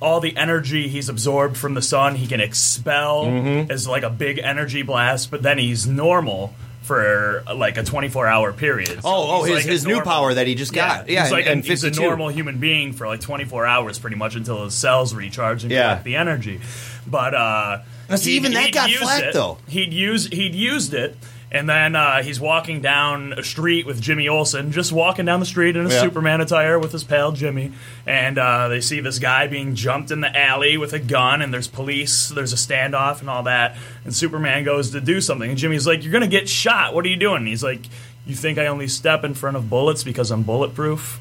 All 0.00 0.18
the 0.20 0.36
energy 0.36 0.88
he's 0.88 1.08
absorbed 1.08 1.56
from 1.56 1.74
the 1.74 1.82
sun, 1.82 2.16
he 2.16 2.26
can 2.26 2.40
expel 2.40 3.26
Mhm. 3.26 3.70
as 3.70 3.86
like 3.86 4.02
a 4.02 4.10
big 4.10 4.38
energy 4.42 4.82
blast. 4.82 5.30
But 5.30 5.42
then 5.42 5.58
he's 5.58 5.86
normal 5.86 6.52
for 6.86 7.42
like 7.54 7.76
a 7.76 7.82
24 7.82 8.26
hour 8.28 8.52
period. 8.52 8.88
So 8.88 9.00
Oh, 9.04 9.40
oh, 9.40 9.42
his- 9.44 9.54
like 9.56 9.64
a 9.64 9.68
his 9.68 9.86
new 9.86 10.00
power 10.02 10.32
that 10.32 10.46
he 10.46 10.54
just 10.54 10.72
got. 10.72 11.08
Yeah, 11.08 11.24
he's 11.24 11.32
like 11.32 11.46
in- 11.46 11.52
in 11.52 11.58
a, 11.58 11.62
he's 11.62 11.84
a 11.84 11.90
normal 11.90 12.28
human 12.28 12.58
being 12.58 12.92
for 12.92 13.06
like 13.08 13.20
24 13.20 13.66
hours, 13.66 13.98
pretty 13.98 14.16
much 14.16 14.36
until 14.36 14.64
his 14.64 14.74
cells 14.74 15.12
recharge 15.14 15.64
and 15.64 15.72
Yeah. 15.72 15.82
collect 15.88 16.04
the 16.04 16.16
energy. 16.16 16.60
But 17.06 17.34
uh, 17.34 17.78
Now, 18.08 18.16
see, 18.16 18.36
even 18.36 18.52
that 18.54 18.72
got 18.72 18.88
used 18.88 19.02
flack, 19.02 19.22
it. 19.24 19.34
though. 19.34 19.58
He'd 19.68 19.92
use 19.92 20.26
he'd 20.28 20.54
used 20.54 20.94
it, 20.94 21.16
and 21.52 21.68
then 21.68 21.94
uh, 21.96 22.22
he's 22.22 22.40
walking 22.40 22.80
down 22.80 23.32
a 23.34 23.42
street 23.42 23.86
with 23.86 24.00
Jimmy 24.00 24.28
Olsen, 24.28 24.72
just 24.72 24.92
walking 24.92 25.24
down 25.24 25.40
the 25.40 25.46
street 25.46 25.76
in 25.76 25.86
a 25.86 25.88
Yeah. 25.88 26.00
Superman 26.00 26.40
attire 26.40 26.78
with 26.78 26.92
his 26.92 27.04
pal 27.04 27.32
Jimmy, 27.32 27.72
and 28.06 28.36
uh, 28.38 28.68
they 28.68 28.80
see 28.80 29.00
this 29.00 29.18
guy 29.18 29.46
being 29.46 29.74
jumped 29.74 30.10
in 30.10 30.20
the 30.20 30.36
alley 30.36 30.76
with 30.76 30.92
a 30.92 30.98
gun, 30.98 31.42
and 31.42 31.54
there's 31.54 31.68
police, 31.68 32.28
there's 32.30 32.52
a 32.52 32.56
standoff, 32.56 33.20
and 33.20 33.30
all 33.30 33.44
that, 33.44 33.76
and 34.04 34.14
Superman 34.14 34.64
goes 34.64 34.90
to 34.90 35.00
do 35.00 35.20
something, 35.20 35.48
and 35.50 35.58
Jimmy's 35.58 35.86
like, 35.86 36.02
"You're 36.02 36.12
gonna 36.12 36.26
get 36.26 36.48
shot. 36.48 36.94
What 36.94 37.04
are 37.04 37.08
you 37.08 37.16
doing?" 37.16 37.38
And 37.38 37.48
he's 37.48 37.62
like, 37.62 37.80
"You 38.26 38.34
think 38.34 38.58
I 38.58 38.66
only 38.66 38.88
step 38.88 39.22
in 39.24 39.34
front 39.34 39.56
of 39.56 39.70
bullets 39.70 40.02
because 40.04 40.30
I'm 40.30 40.42
bulletproof?" 40.42 41.20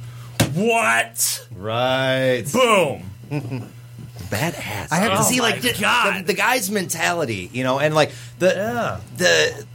What? 0.54 1.48
Right. 1.56 2.44
Boom. 2.52 3.04
Badass. 4.30 4.88
I 4.92 4.96
have 4.98 5.18
to- 5.18 5.24
see 5.24 5.40
Oh 5.40 5.44
like 5.44 5.62
the, 5.62 5.72
the, 5.74 6.24
the 6.28 6.34
guy's 6.34 6.72
mentality, 6.72 7.50
you 7.54 7.64
know, 7.64 7.80
and 7.80 7.94
like 7.94 8.12
the 8.40 9.00
the 9.18 9.66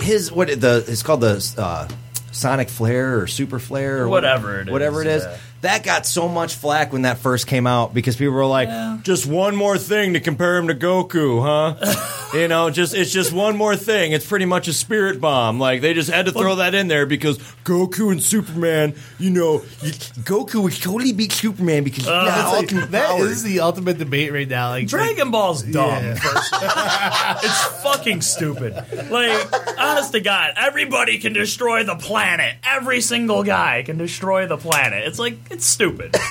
his 0.00 0.30
what 0.32 0.48
the 0.48 0.84
it's 0.86 1.02
called 1.02 1.20
the 1.20 1.54
uh, 1.58 1.88
Sonic 2.32 2.68
Flare 2.68 3.18
or 3.20 3.26
Super 3.26 3.58
Flare 3.58 4.02
or 4.04 4.08
Whatever 4.08 4.60
it 4.60 4.68
is, 4.68 4.72
whatever 4.72 5.00
it 5.02 5.06
is. 5.08 5.24
yeah. 5.24 5.36
That 5.62 5.82
got 5.82 6.06
so 6.06 6.28
much 6.28 6.54
flack 6.54 6.92
when 6.92 7.02
that 7.02 7.18
first 7.18 7.48
came 7.48 7.66
out 7.66 7.92
because 7.92 8.14
people 8.14 8.34
were 8.34 8.46
like, 8.46 9.02
"Just 9.02 9.26
one 9.26 9.56
more 9.56 9.76
thing 9.76 10.12
to 10.12 10.20
compare 10.20 10.56
him 10.56 10.68
to 10.68 10.74
Goku, 10.74 11.42
huh?" 11.42 12.30
you 12.38 12.46
know, 12.46 12.70
just 12.70 12.94
it's 12.94 13.10
just 13.10 13.32
one 13.32 13.56
more 13.56 13.74
thing. 13.74 14.12
It's 14.12 14.24
pretty 14.24 14.44
much 14.44 14.68
a 14.68 14.72
spirit 14.72 15.20
bomb. 15.20 15.58
Like 15.58 15.80
they 15.80 15.94
just 15.94 16.10
had 16.10 16.26
to 16.26 16.32
throw 16.32 16.56
that 16.56 16.74
in 16.76 16.86
there 16.86 17.06
because 17.06 17.38
Goku 17.64 18.12
and 18.12 18.22
Superman, 18.22 18.94
you 19.18 19.30
know, 19.30 19.54
you, 19.82 19.90
Goku 20.22 20.62
would 20.62 20.74
totally 20.80 21.12
beat 21.12 21.32
Superman 21.32 21.82
because 21.82 22.04
he's 22.04 22.08
Uh, 22.08 22.24
not 22.24 22.52
like- 22.52 22.62
ultimate 22.62 22.90
That 22.92 23.06
powered. 23.08 23.28
is 23.30 23.42
the 23.42 23.58
ultimate 23.60 23.98
debate 23.98 24.32
right 24.32 24.48
now. 24.48 24.68
Like 24.70 24.86
Dragon 24.86 25.32
Ball's 25.32 25.62
dumb. 25.64 25.88
Yeah. 26.04 26.14
first. 26.14 26.54
it's 27.44 27.64
fucking 27.82 28.20
stupid. 28.20 28.74
Like, 29.10 29.78
honest 29.78 30.12
to 30.12 30.20
God, 30.20 30.52
everybody 30.56 31.18
can 31.18 31.32
destroy 31.32 31.82
the 31.82 31.96
planet. 31.96 32.54
Every 32.64 33.00
single 33.00 33.42
guy 33.42 33.82
can 33.84 33.98
destroy 33.98 34.46
the 34.46 34.56
planet. 34.56 35.04
It's 35.06 35.18
like 35.18 35.36
it's 35.50 35.66
stupid. 35.66 36.14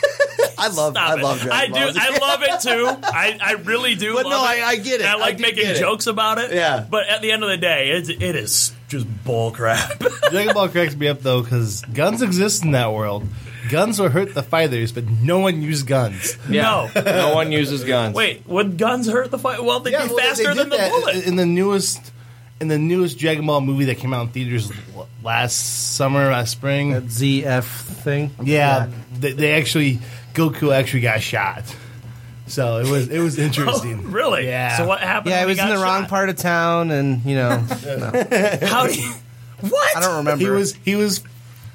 I 0.60 0.70
love 0.70 0.94
Stop 0.94 0.98
I 0.98 1.14
it. 1.20 1.24
love 1.24 1.42
I 1.42 1.68
Dragon 1.68 1.74
do. 1.74 1.80
Ball 1.80 1.92
Z. 1.94 2.00
I 2.02 2.18
love 2.18 2.44
it 2.44 2.62
too. 2.62 3.08
I, 3.08 3.38
I 3.42 3.52
really 3.64 3.96
do. 3.96 4.14
But 4.16 4.26
love 4.26 4.32
no, 4.44 4.52
it. 4.52 4.62
I- 4.64 4.68
I 4.70 4.76
get 4.78 5.02
it. 5.02 5.02
And 5.02 5.10
I 5.10 5.14
I 5.14 5.16
like 5.18 5.38
do 5.38 5.44
making 5.44 5.76
jokes 5.76 6.08
about 6.08 6.40
it. 6.40 6.52
Yeah. 6.52 6.86
But 6.90 7.08
at 7.08 7.22
the 7.22 7.32
end 7.32 7.44
of 7.44 7.50
the 7.50 7.58
day, 7.58 7.92
it, 7.92 8.10
it 8.10 8.36
is 8.36 8.72
just 8.88 9.06
bull 9.24 9.52
crap. 9.52 10.00
Dragon 10.32 10.54
Ball 10.54 10.70
cracks 10.70 10.96
me 10.96 11.08
up 11.10 11.22
though 11.22 11.42
because 11.44 11.82
guns 11.94 12.22
exist 12.22 12.64
in 12.64 12.72
that 12.72 12.92
world. 12.92 13.28
Guns 13.70 14.00
will 14.00 14.08
hurt 14.10 14.34
the 14.34 14.44
fighters, 14.44 14.94
but 14.94 15.08
no 15.10 15.40
one 15.40 15.62
used 15.62 15.86
guns. 15.88 16.38
No. 16.48 16.90
no 16.96 17.34
one 17.36 17.52
uses 17.52 17.84
guns. 17.84 18.16
Wait, 18.16 18.48
would 18.48 18.78
guns 18.78 19.08
hurt 19.10 19.30
the 19.30 19.38
fight? 19.38 19.62
Well, 19.62 19.82
they'd 19.82 19.92
be 19.92 19.98
well, 19.98 20.08
they 20.16 20.22
faster 20.24 20.44
did 20.46 20.58
than 20.58 20.70
the 20.70 20.78
that 20.78 20.92
bullet. 20.92 21.26
in 21.28 21.36
the 21.36 21.46
newest 21.46 22.14
in 22.62 22.70
the 22.70 22.78
newest 22.80 23.20
Dragon 23.20 23.46
Ball 23.46 23.62
movie 23.62 23.86
that 23.86 23.96
came 23.98 24.14
out 24.14 24.22
in 24.24 24.30
theaters 24.30 24.72
last 25.22 25.96
summer, 25.96 26.32
last 26.32 26.52
spring. 26.52 26.92
That 26.92 27.04
ZF 27.04 27.64
thing. 27.66 28.32
Yeah, 28.42 28.88
They, 29.20 29.32
they 29.34 29.54
actually 29.54 30.00
Goku 30.34 30.74
actually 30.74 31.02
got 31.02 31.22
shot. 31.22 31.64
So 32.48 32.78
it 32.78 32.88
was 32.90 33.10
it 33.10 33.20
was 33.20 33.38
interesting. 33.48 34.02
Oh, 34.06 34.10
really? 34.10 34.46
Yeah. 34.48 34.78
So 34.78 34.88
what 34.88 35.00
happened? 35.02 35.32
Yeah, 35.32 35.42
when 35.42 35.44
it 35.44 35.52
was 35.52 35.58
he 35.60 35.64
in 35.64 35.70
the 35.70 35.76
got 35.76 35.84
wrong 35.84 36.06
part 36.06 36.30
of 36.30 36.38
town, 36.38 36.92
and 36.92 37.24
you 37.26 37.36
know, 37.36 37.50
no. 37.86 38.68
How 38.68 38.88
do 38.88 38.94
you, 38.94 39.12
what? 39.62 39.98
I 39.98 40.00
don't 40.00 40.18
remember. 40.18 40.44
He 40.44 40.50
was 40.50 40.74
he 40.76 40.96
was 40.96 41.24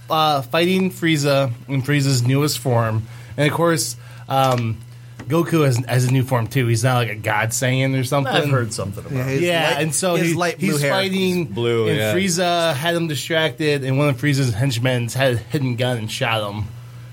uh, 0.09 0.43
fighting 0.43 0.90
Frieza 0.90 1.53
in 1.68 1.82
Frieza's 1.82 2.22
newest 2.26 2.59
form, 2.59 3.07
and 3.36 3.47
of 3.51 3.55
course, 3.55 3.97
um, 4.28 4.78
Goku 5.24 5.64
has, 5.66 5.76
has 5.84 6.05
a 6.07 6.11
new 6.11 6.22
form 6.22 6.47
too. 6.47 6.66
He's 6.66 6.82
not 6.84 6.97
like 6.97 7.11
a 7.11 7.14
God 7.16 7.51
Saiyan 7.51 7.99
or 7.99 8.05
something. 8.05 8.32
I've 8.32 8.49
heard 8.49 8.72
something 8.72 9.05
about 9.05 9.14
Yeah, 9.16 9.24
his 9.24 9.40
yeah, 9.43 9.70
light- 9.74 9.82
and 9.82 9.95
so 9.95 10.14
his 10.16 10.28
he, 10.30 10.34
light 10.34 10.59
blue 10.59 10.72
he's 10.72 10.80
hair. 10.80 10.90
fighting 10.90 11.45
blue, 11.45 11.88
and 11.88 11.99
yeah. 11.99 12.14
Frieza 12.14 12.74
had 12.74 12.95
him 12.95 13.09
distracted, 13.09 13.84
and 13.84 13.99
one 13.99 14.09
of 14.09 14.16
Frieza's 14.20 14.55
henchmen 14.55 15.09
had 15.09 15.34
a 15.34 15.36
hidden 15.36 15.76
gun 15.76 15.99
and 15.99 16.11
shot 16.11 16.51
him, 16.51 16.64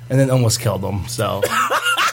and 0.10 0.20
then 0.20 0.30
almost 0.30 0.60
killed 0.60 0.84
him. 0.84 1.08
So. 1.08 1.42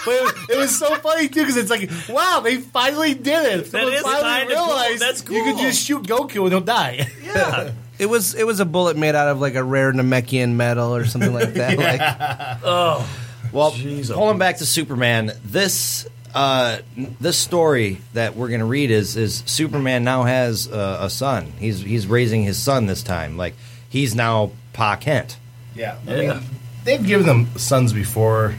But 0.07 0.15
it, 0.15 0.23
was, 0.23 0.51
it 0.51 0.57
was 0.57 0.79
so 0.79 0.95
funny 0.99 1.27
too 1.27 1.41
because 1.41 1.57
it's 1.57 1.69
like, 1.69 1.91
wow, 2.09 2.39
they 2.39 2.59
finally 2.59 3.13
did 3.15 3.59
it. 3.59 3.67
Someone 3.67 3.93
is 3.93 4.03
finally 4.03 4.23
kinda 4.23 4.55
cool. 4.55 4.67
realized 4.67 5.03
That's 5.03 5.29
you 5.29 5.43
could 5.43 5.59
just 5.59 5.85
shoot 5.85 6.05
Goku 6.05 6.43
and 6.43 6.53
he'll 6.53 6.61
die. 6.61 7.09
Yeah. 7.25 7.73
It 7.99 8.07
was 8.07 8.35
it 8.37 8.47
was 8.47 8.61
a 8.61 8.65
bullet 8.65 8.97
made 8.97 9.17
out 9.17 9.27
of 9.27 9.41
like 9.41 9.57
a 9.57 9.65
rare 9.65 9.93
Namekian 9.93 10.53
metal 10.53 10.95
or 10.95 11.07
something 11.07 11.35
like 11.35 11.55
that. 11.55 11.77
Like 11.79 12.61
Oh. 12.63 13.05
Well, 13.51 13.73
Jeez, 13.73 14.13
pulling 14.13 14.39
back 14.39 14.59
to 14.59 14.67
Superman, 14.67 15.33
this 15.45 16.07
uh, 16.35 16.79
this 17.21 17.39
story 17.39 17.99
that 18.13 18.37
we're 18.37 18.49
going 18.49 18.61
to 18.61 18.67
read 18.67 18.91
is 18.91 19.17
is 19.17 19.43
Superman 19.47 20.05
now 20.05 20.25
has 20.25 20.71
uh, 20.71 20.99
a 21.01 21.11
son. 21.11 21.53
He's 21.59 21.81
he's 21.81 22.07
raising 22.07 22.43
his 22.43 22.59
son 22.59 22.87
this 22.87 23.03
time. 23.03 23.37
Like 23.37 23.55
he's 23.89 24.15
now 24.15 24.53
Pa 24.73 24.97
Kent. 24.97 25.39
Yeah, 25.75 25.97
I 26.07 26.11
mean, 26.11 26.43
they've 26.87 27.05
given 27.07 27.27
them 27.27 27.47
sons 27.59 27.93
before 27.93 28.55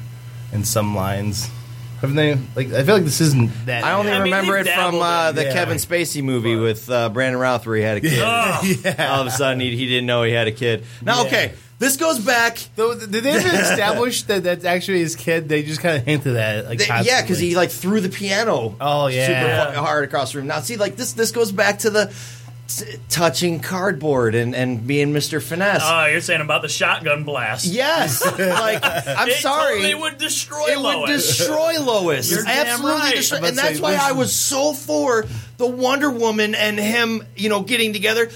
in 0.54 0.64
some 0.64 0.96
lines, 0.96 1.50
haven't 2.02 2.16
they? 2.16 2.36
Like, 2.56 2.72
I 2.72 2.84
feel 2.84 2.96
like 2.96 3.04
this 3.04 3.20
isn't 3.22 3.50
that. 3.66 3.84
I 3.84 3.94
only 3.94 4.12
I 4.12 4.16
mean, 4.16 4.24
remember 4.26 4.54
they 4.64 4.70
it 4.70 4.74
from 4.74 4.94
dabbled 5.00 5.02
uh, 5.04 5.26
in- 5.32 5.36
the 5.36 5.44
Yeah. 5.46 5.54
Kevin 5.54 5.78
Spacey 5.78 6.24
movie 6.24 6.56
with 6.56 6.90
uh, 6.90 7.10
Brandon 7.10 7.40
Routh 7.42 7.66
where 7.66 7.76
he 7.78 7.82
had 7.82 7.98
a 7.98 8.02
kid. 8.02 8.20
Oh. 8.22 8.84
All 9.00 9.22
of 9.22 9.28
a 9.28 9.32
sudden, 9.32 9.60
he, 9.60 9.76
he 9.76 9.88
didn't 9.88 10.06
know 10.06 10.22
he 10.24 10.32
had 10.32 10.48
a 10.48 10.52
kid. 10.52 10.84
Now, 11.02 11.22
Yeah. 11.22 11.28
okay, 11.28 11.54
this 11.80 11.96
goes 11.98 12.20
back. 12.20 12.58
Though, 12.76 12.98
did 12.98 13.10
they 13.12 13.30
ever 13.32 13.48
establish 13.56 14.24
that 14.24 14.44
that's 14.44 14.66
actually 14.66 15.00
his 15.00 15.16
kid? 15.16 15.48
They 15.50 15.64
just 15.64 15.80
kind 15.82 15.98
of 15.98 16.04
hinted 16.06 16.36
at 16.36 16.56
it, 16.58 16.66
like 16.68 16.80
They- 16.80 16.86
yeah, 17.04 17.22
because 17.22 17.40
he 17.40 17.56
like 17.56 17.72
threw 17.72 18.00
the 18.02 18.10
piano. 18.10 18.76
Oh, 18.80 19.08
yeah. 19.08 19.28
super 19.66 19.74
fu- 19.74 19.80
hard 19.80 20.04
across 20.06 20.32
the 20.34 20.40
room. 20.40 20.48
Now, 20.48 20.60
see, 20.62 20.78
like 20.78 20.96
this 20.96 21.14
this 21.14 21.32
goes 21.32 21.52
back 21.52 21.80
to 21.80 21.90
the 21.90 22.14
t- 22.68 22.98
touching 23.10 23.60
cardboard 23.60 24.36
and 24.36 24.56
and 24.56 24.86
being 24.86 25.14
Mr. 25.14 25.42
Finesse. 25.42 25.82
Oh, 25.84 26.06
you're 26.06 26.22
saying 26.22 26.42
about 26.42 26.62
the 26.62 26.70
shotgun 26.70 27.24
blast? 27.24 27.66
Yes, 27.66 28.24
like 28.40 28.80
I'm 28.84 29.28
It 29.30 29.36
sorry, 29.38 29.76
totally 29.82 29.96
would 29.96 30.18
destroy 30.18 30.58
Lois. 30.58 30.70
it 30.76 30.80
Lois. 30.80 30.98
would 31.00 31.08
destroy 31.14 31.80
Lois. 31.82 32.32
You're 32.32 32.44
damn 32.44 32.68
Absolutely 32.68 33.00
right. 33.02 33.16
destroy, 33.16 33.38
and 33.38 33.58
that's 33.58 33.76
say, 33.78 33.82
why 33.82 33.92
which- 33.94 34.00
I 34.02 34.12
was 34.14 34.34
so 34.34 34.74
for 34.74 35.26
the 35.58 35.68
Wonder 35.68 36.10
Woman 36.12 36.54
and 36.56 36.78
him, 36.80 37.24
you 37.36 37.50
know, 37.50 37.62
getting 37.62 37.94
together. 37.94 38.30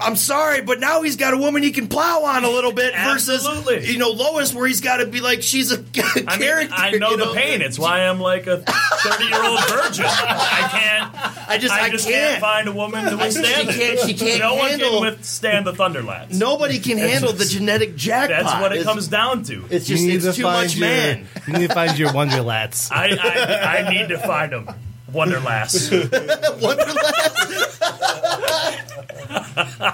I'm 0.00 0.16
sorry, 0.16 0.62
but 0.62 0.80
now 0.80 1.02
he's 1.02 1.14
got 1.14 1.32
a 1.32 1.36
woman 1.38 1.62
he 1.62 1.70
can 1.70 1.86
plow 1.86 2.24
on 2.24 2.42
a 2.42 2.48
little 2.50 2.72
bit 2.72 2.92
versus 2.92 3.46
Absolutely. 3.46 3.86
you 3.92 3.98
know 3.98 4.08
Lois, 4.10 4.52
where 4.52 4.66
he's 4.66 4.80
got 4.80 4.96
to 4.96 5.06
be 5.06 5.20
like 5.20 5.42
she's 5.42 5.70
a 5.70 5.80
character. 5.80 6.24
I 6.28 6.38
mean, 6.38 6.68
I 6.72 6.90
know 6.92 7.10
you 7.10 7.16
the 7.18 7.32
pain. 7.34 7.62
It's 7.62 7.78
why 7.78 8.00
I'm 8.08 8.18
like 8.18 8.48
a 8.48 8.56
30 8.58 9.24
year 9.26 9.44
old 9.44 9.64
virgin. 9.68 10.04
I 10.08 10.68
can't. 10.72 11.48
I 11.48 11.58
just- 11.58 11.72
I 11.74 11.82
I 11.82 11.90
just 11.90 12.08
can't. 12.08 12.30
can't 12.30 12.40
find 12.40 12.68
a 12.68 12.72
woman 12.72 13.04
to 13.10 13.16
withstand 13.16 13.70
She 13.70 13.80
it. 13.80 13.96
can't- 13.96 14.08
she 14.08 14.14
can't 14.14 14.40
No 14.40 14.56
handle- 14.56 14.92
one 15.00 15.02
can 15.02 15.12
withstand 15.18 15.66
the 15.66 15.72
Thunderlats. 15.72 16.32
Nobody 16.36 16.80
can 16.80 16.98
It's 16.98 17.12
handle 17.12 17.32
the 17.32 17.44
genetic 17.44 17.94
jackpot. 17.94 18.44
That's 18.44 18.60
what 18.60 18.72
it 18.72 18.76
It's- 18.80 18.86
comes 18.92 19.06
down 19.06 19.44
to. 19.44 19.64
It's 19.70 19.88
You 19.88 19.96
just 19.96 20.06
need 20.08 20.14
it's 20.16 20.24
to 20.24 20.32
too 20.32 20.42
find 20.42 20.66
much 20.66 20.74
your, 20.76 20.88
man. 20.88 21.28
You 21.46 21.52
need 21.58 21.68
to 21.68 21.74
find 21.74 21.96
your 21.98 22.08
Wonderlats. 22.12 22.90
I, 22.90 23.16
I, 23.16 23.86
I 23.86 23.90
need 23.92 24.08
to 24.08 24.18
find 24.18 24.50
them. 24.52 24.68
Wonderlass. 25.12 25.90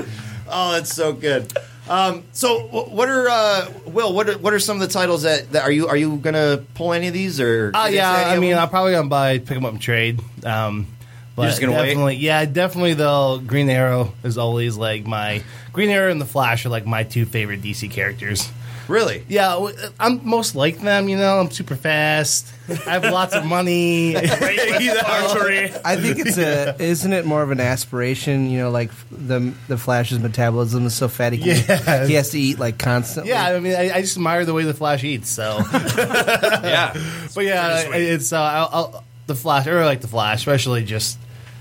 Oh, 0.51 0.73
that's 0.73 0.95
so 0.95 1.13
good. 1.13 1.53
Um, 1.89 2.25
so, 2.33 2.61
what 2.69 3.09
are 3.09 3.29
uh, 3.29 3.71
Will? 3.87 4.15
What 4.15 4.29
are 4.29 4.39
what 4.39 4.53
are 4.53 4.59
some 4.59 4.81
of 4.81 4.87
the 4.87 4.93
titles 4.93 5.23
that, 5.23 5.53
that 5.53 5.63
are 5.63 5.71
you 5.71 5.89
are 5.89 5.97
you 5.97 6.17
gonna 6.17 6.65
pull 6.75 6.93
any 6.93 7.09
of 7.09 7.15
these 7.15 7.41
or? 7.41 7.71
Oh 7.75 7.79
get 7.83 7.87
into 7.87 7.97
yeah, 7.97 8.13
I 8.29 8.39
mean, 8.39 8.51
them? 8.51 8.61
I'm 8.61 8.69
probably 8.69 8.93
gonna 8.93 9.09
buy, 9.09 9.39
pick 9.39 9.49
them 9.49 9.65
up 9.65 9.73
and 9.73 9.81
trade. 9.81 10.21
Um, 10.45 10.87
but 11.35 11.43
You're 11.43 11.51
just 11.51 11.61
gonna 11.61 11.73
wait? 11.75 11.87
definitely, 11.89 12.17
yeah, 12.17 12.45
definitely. 12.45 12.95
Though 12.95 13.39
Green 13.39 13.71
Arrow 13.71 14.13
is 14.25 14.39
always 14.39 14.77
like 14.77 15.07
my 15.07 15.43
Green 15.73 15.91
Arrow 15.91 16.11
and 16.11 16.21
the 16.21 16.27
Flash 16.27 16.67
are 16.67 16.71
like 16.71 16.87
my 16.87 17.05
two 17.05 17.25
favorite 17.25 17.63
DC 17.63 17.91
characters. 17.91 18.51
Really. 18.89 19.25
Yeah, 19.29 19.69
I'm 20.01 20.27
most 20.29 20.55
like 20.55 20.79
them. 20.81 21.09
You 21.09 21.17
know, 21.17 21.39
I'm 21.41 21.51
super 21.51 21.77
fast. 21.77 22.53
I 22.69 22.91
have 22.99 23.05
lots 23.05 23.35
of 23.35 23.45
money. 23.47 24.13
Great 24.39 24.59
with 24.71 24.81
You 24.81 24.95
know? 24.95 25.01
archery. 25.07 25.71
I 25.85 25.97
think 25.97 26.19
it's 26.19 26.37
a 26.39 26.75
isn't 26.83 27.13
it 27.13 27.25
more 27.27 27.43
of 27.43 27.51
an 27.51 27.61
aspiration? 27.61 28.51
You 28.51 28.61
know, 28.61 28.71
like 28.71 28.91
the 29.11 29.53
the 29.69 29.79
Flash's 29.79 30.19
metabolism 30.19 30.87
is 30.87 30.95
so 30.95 31.09
fat 31.09 31.33
he, 31.33 31.39
can, 31.39 31.65
Yeah. 31.69 32.07
he 32.07 32.15
has 32.15 32.31
to 32.31 32.39
eat 32.39 32.59
like 32.59 32.79
constantly. 32.79 33.31
Yeah, 33.33 33.47
I 33.47 33.61
mean, 33.61 33.75
I, 33.75 33.91
I 33.97 34.01
just 34.03 34.17
admire 34.17 34.45
the 34.45 34.55
way 34.55 34.65
the 34.65 34.75
Flash 34.75 35.05
eats. 35.05 35.31
So, 35.31 35.59
Yeah. 35.73 36.93
but 37.35 37.45
yeah, 37.45 37.87
pretty 37.89 38.07
it's 38.07 38.33
uh, 38.33 38.41
I'll, 38.41 38.69
I'll, 38.73 39.05
the 39.27 39.35
Flash. 39.35 39.67
I 39.67 39.71
really 39.71 39.85
like 39.85 40.01
the 40.01 40.09
Flash, 40.09 40.39
especially 40.39 40.85
just 40.85 41.19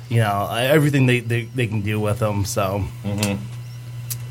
you 0.10 0.18
know 0.22 0.50
everything 0.54 1.06
they, 1.06 1.20
they, 1.20 1.44
they 1.44 1.68
can 1.68 1.82
do 1.82 2.00
with 2.00 2.20
them. 2.20 2.46
So, 2.46 2.86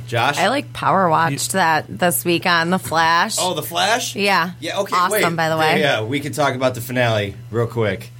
Josh. 0.07 0.38
I 0.38 0.48
like 0.48 0.72
power 0.72 1.09
watched 1.09 1.52
that 1.52 1.86
this 1.88 2.24
week 2.24 2.46
on 2.46 2.70
The 2.70 2.78
Flash. 2.78 3.36
Oh, 3.38 3.54
the 3.54 3.62
Flash. 3.62 4.14
yeah. 4.16 4.52
Yeah. 4.61 4.78
Okay. 4.80 4.96
Awesome, 4.96 5.22
wait. 5.22 5.36
by 5.36 5.48
the 5.48 5.57
way. 5.57 5.80
Yeah, 5.80 6.02
we 6.02 6.20
can 6.20 6.32
talk 6.32 6.54
about 6.54 6.74
the 6.74 6.80
finale 6.80 7.34
real 7.50 7.66
quick. 7.66 8.11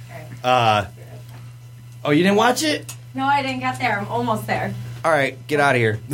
Uh, 0.43 0.85
oh, 2.05 2.11
you 2.11 2.23
didn't 2.23 2.37
watch 2.37 2.63
it? 2.63 2.93
No, 3.13 3.25
I 3.25 3.41
didn't 3.41 3.61
get 3.61 3.79
there. 3.79 3.99
I'm 3.99 4.07
almost 4.07 4.45
there. 4.47 4.73
All 5.03 5.11
right, 5.11 5.37
get 5.47 5.59
out 5.59 5.75
of 5.75 5.79
here. 5.81 5.99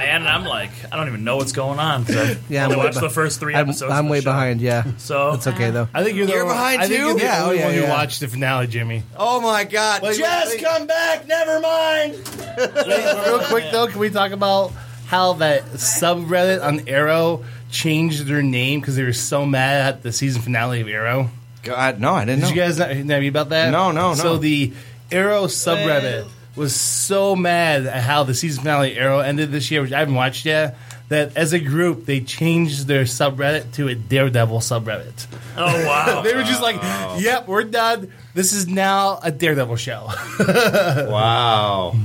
Man, 0.00 0.22
and 0.22 0.28
I'm 0.28 0.44
like, 0.44 0.70
I 0.90 0.96
don't 0.96 1.08
even 1.08 1.22
know 1.24 1.36
what's 1.36 1.52
going 1.52 1.78
on. 1.78 2.02
I've 2.08 2.42
Yeah, 2.50 2.64
I'm 2.64 2.70
way 2.70 2.76
watched 2.76 2.94
be- 3.00 3.06
the 3.06 3.10
first 3.10 3.38
3 3.40 3.54
I'm, 3.54 3.68
episodes. 3.68 3.92
I'm 3.92 4.08
way 4.08 4.20
behind. 4.20 4.60
Yeah, 4.60 4.84
So 4.98 5.32
it's 5.34 5.46
okay 5.46 5.70
though. 5.70 5.88
I 5.94 6.02
think 6.02 6.16
you're 6.16 6.26
the 6.26 6.32
You're 6.32 6.44
one- 6.46 6.54
behind 6.54 6.82
I 6.82 6.86
think 6.88 7.00
too? 7.00 7.06
you're 7.06 7.14
the 7.14 7.22
Yeah, 7.22 7.40
oh, 7.42 7.44
only 7.50 7.56
oh, 7.56 7.60
yeah, 7.60 7.64
one 7.66 7.74
who 7.74 7.80
yeah. 7.82 7.90
watched 7.90 8.20
the 8.20 8.28
finale, 8.28 8.66
Jimmy. 8.66 9.02
Oh 9.16 9.40
my 9.40 9.64
God, 9.64 10.02
Wait, 10.02 10.16
Jess, 10.18 10.48
wait. 10.50 10.62
come 10.64 10.86
back. 10.86 11.26
Never 11.28 11.60
mind. 11.60 12.14
Real 12.58 13.40
quick 13.44 13.70
though, 13.70 13.86
can 13.86 13.98
we 14.00 14.10
talk 14.10 14.32
about 14.32 14.72
how 15.06 15.34
that 15.34 15.64
subreddit 15.72 16.62
on 16.64 16.88
Arrow 16.88 17.44
changed 17.70 18.26
their 18.26 18.42
name 18.42 18.80
because 18.80 18.96
they 18.96 19.04
were 19.04 19.12
so 19.12 19.44
mad 19.46 19.86
at 19.94 20.02
the 20.02 20.12
season 20.12 20.42
finale 20.42 20.80
of 20.80 20.88
Arrow? 20.88 21.30
God, 21.62 22.00
no, 22.00 22.14
I 22.14 22.24
didn't 22.24 22.40
Did 22.40 22.42
know. 22.42 22.48
you 22.50 22.54
guys 22.56 22.78
not 22.78 22.96
know 22.96 23.20
about 23.28 23.50
that? 23.50 23.70
No, 23.70 23.92
no, 23.92 24.10
no. 24.10 24.14
So 24.14 24.38
the 24.38 24.72
Arrow 25.12 25.44
subreddit 25.44 26.26
was 26.60 26.76
so 26.76 27.34
mad 27.34 27.86
at 27.86 28.02
how 28.02 28.22
the 28.22 28.34
season 28.34 28.62
finale 28.62 28.94
Arrow 28.96 29.20
ended 29.20 29.50
this 29.50 29.70
year, 29.70 29.80
which 29.82 29.92
I 29.92 29.98
haven't 30.00 30.14
watched 30.14 30.44
yet. 30.44 30.76
That 31.08 31.36
as 31.36 31.52
a 31.52 31.58
group 31.58 32.06
they 32.06 32.20
changed 32.20 32.86
their 32.86 33.02
subreddit 33.02 33.72
to 33.72 33.88
a 33.88 33.96
Daredevil 33.96 34.60
subreddit. 34.60 35.26
Oh 35.56 35.86
wow. 35.86 36.22
they 36.24 36.36
were 36.36 36.44
just 36.44 36.62
like, 36.62 36.76
"Yep, 37.20 37.48
we're 37.48 37.64
done. 37.64 38.12
This 38.32 38.52
is 38.52 38.68
now 38.68 39.18
a 39.20 39.32
Daredevil 39.32 39.74
show." 39.74 40.06
wow. 40.38 41.96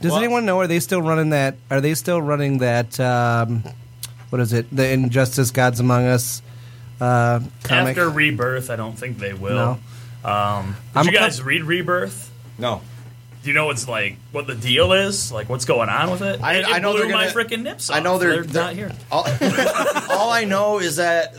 Does 0.00 0.14
anyone 0.14 0.44
know? 0.44 0.60
Are 0.60 0.68
they 0.68 0.78
still 0.78 1.02
running 1.02 1.30
that? 1.30 1.56
Are 1.70 1.80
they 1.80 1.94
still 1.94 2.22
running 2.22 2.58
that? 2.58 3.00
Um, 3.00 3.64
what 4.30 4.40
is 4.40 4.52
it? 4.52 4.66
The 4.70 4.88
Injustice 4.90 5.50
Gods 5.50 5.80
Among 5.80 6.06
Us 6.06 6.40
uh, 7.00 7.40
comic. 7.64 7.96
After 7.96 8.08
Rebirth, 8.08 8.70
I 8.70 8.76
don't 8.76 8.96
think 8.96 9.18
they 9.18 9.32
will. 9.32 9.78
No. 10.24 10.30
Um, 10.30 10.76
did 10.92 10.98
I'm 10.98 11.06
you 11.06 11.12
guys 11.12 11.40
cou- 11.40 11.46
read 11.46 11.64
Rebirth? 11.64 12.30
No. 12.58 12.80
Do 13.42 13.48
you 13.50 13.54
know 13.54 13.66
what's 13.66 13.88
like 13.88 14.16
what 14.30 14.46
the 14.46 14.54
deal 14.54 14.92
is? 14.92 15.32
Like 15.32 15.48
what's 15.48 15.64
going 15.64 15.88
on 15.88 16.10
with 16.10 16.22
it? 16.22 16.40
I- 16.42 16.58
it, 16.58 16.64
I 16.68 16.78
know 16.78 16.92
blew 16.92 17.02
they're 17.02 17.10
my 17.12 17.26
freaking 17.26 17.62
nips. 17.62 17.90
I 17.90 18.00
know 18.00 18.18
they're- 18.18 18.42
they're, 18.44 18.62
not 18.62 18.74
here. 18.74 18.92
All, 19.10 19.26
all 20.10 20.30
I 20.30 20.44
know 20.44 20.78
is 20.78 20.96
that 20.96 21.34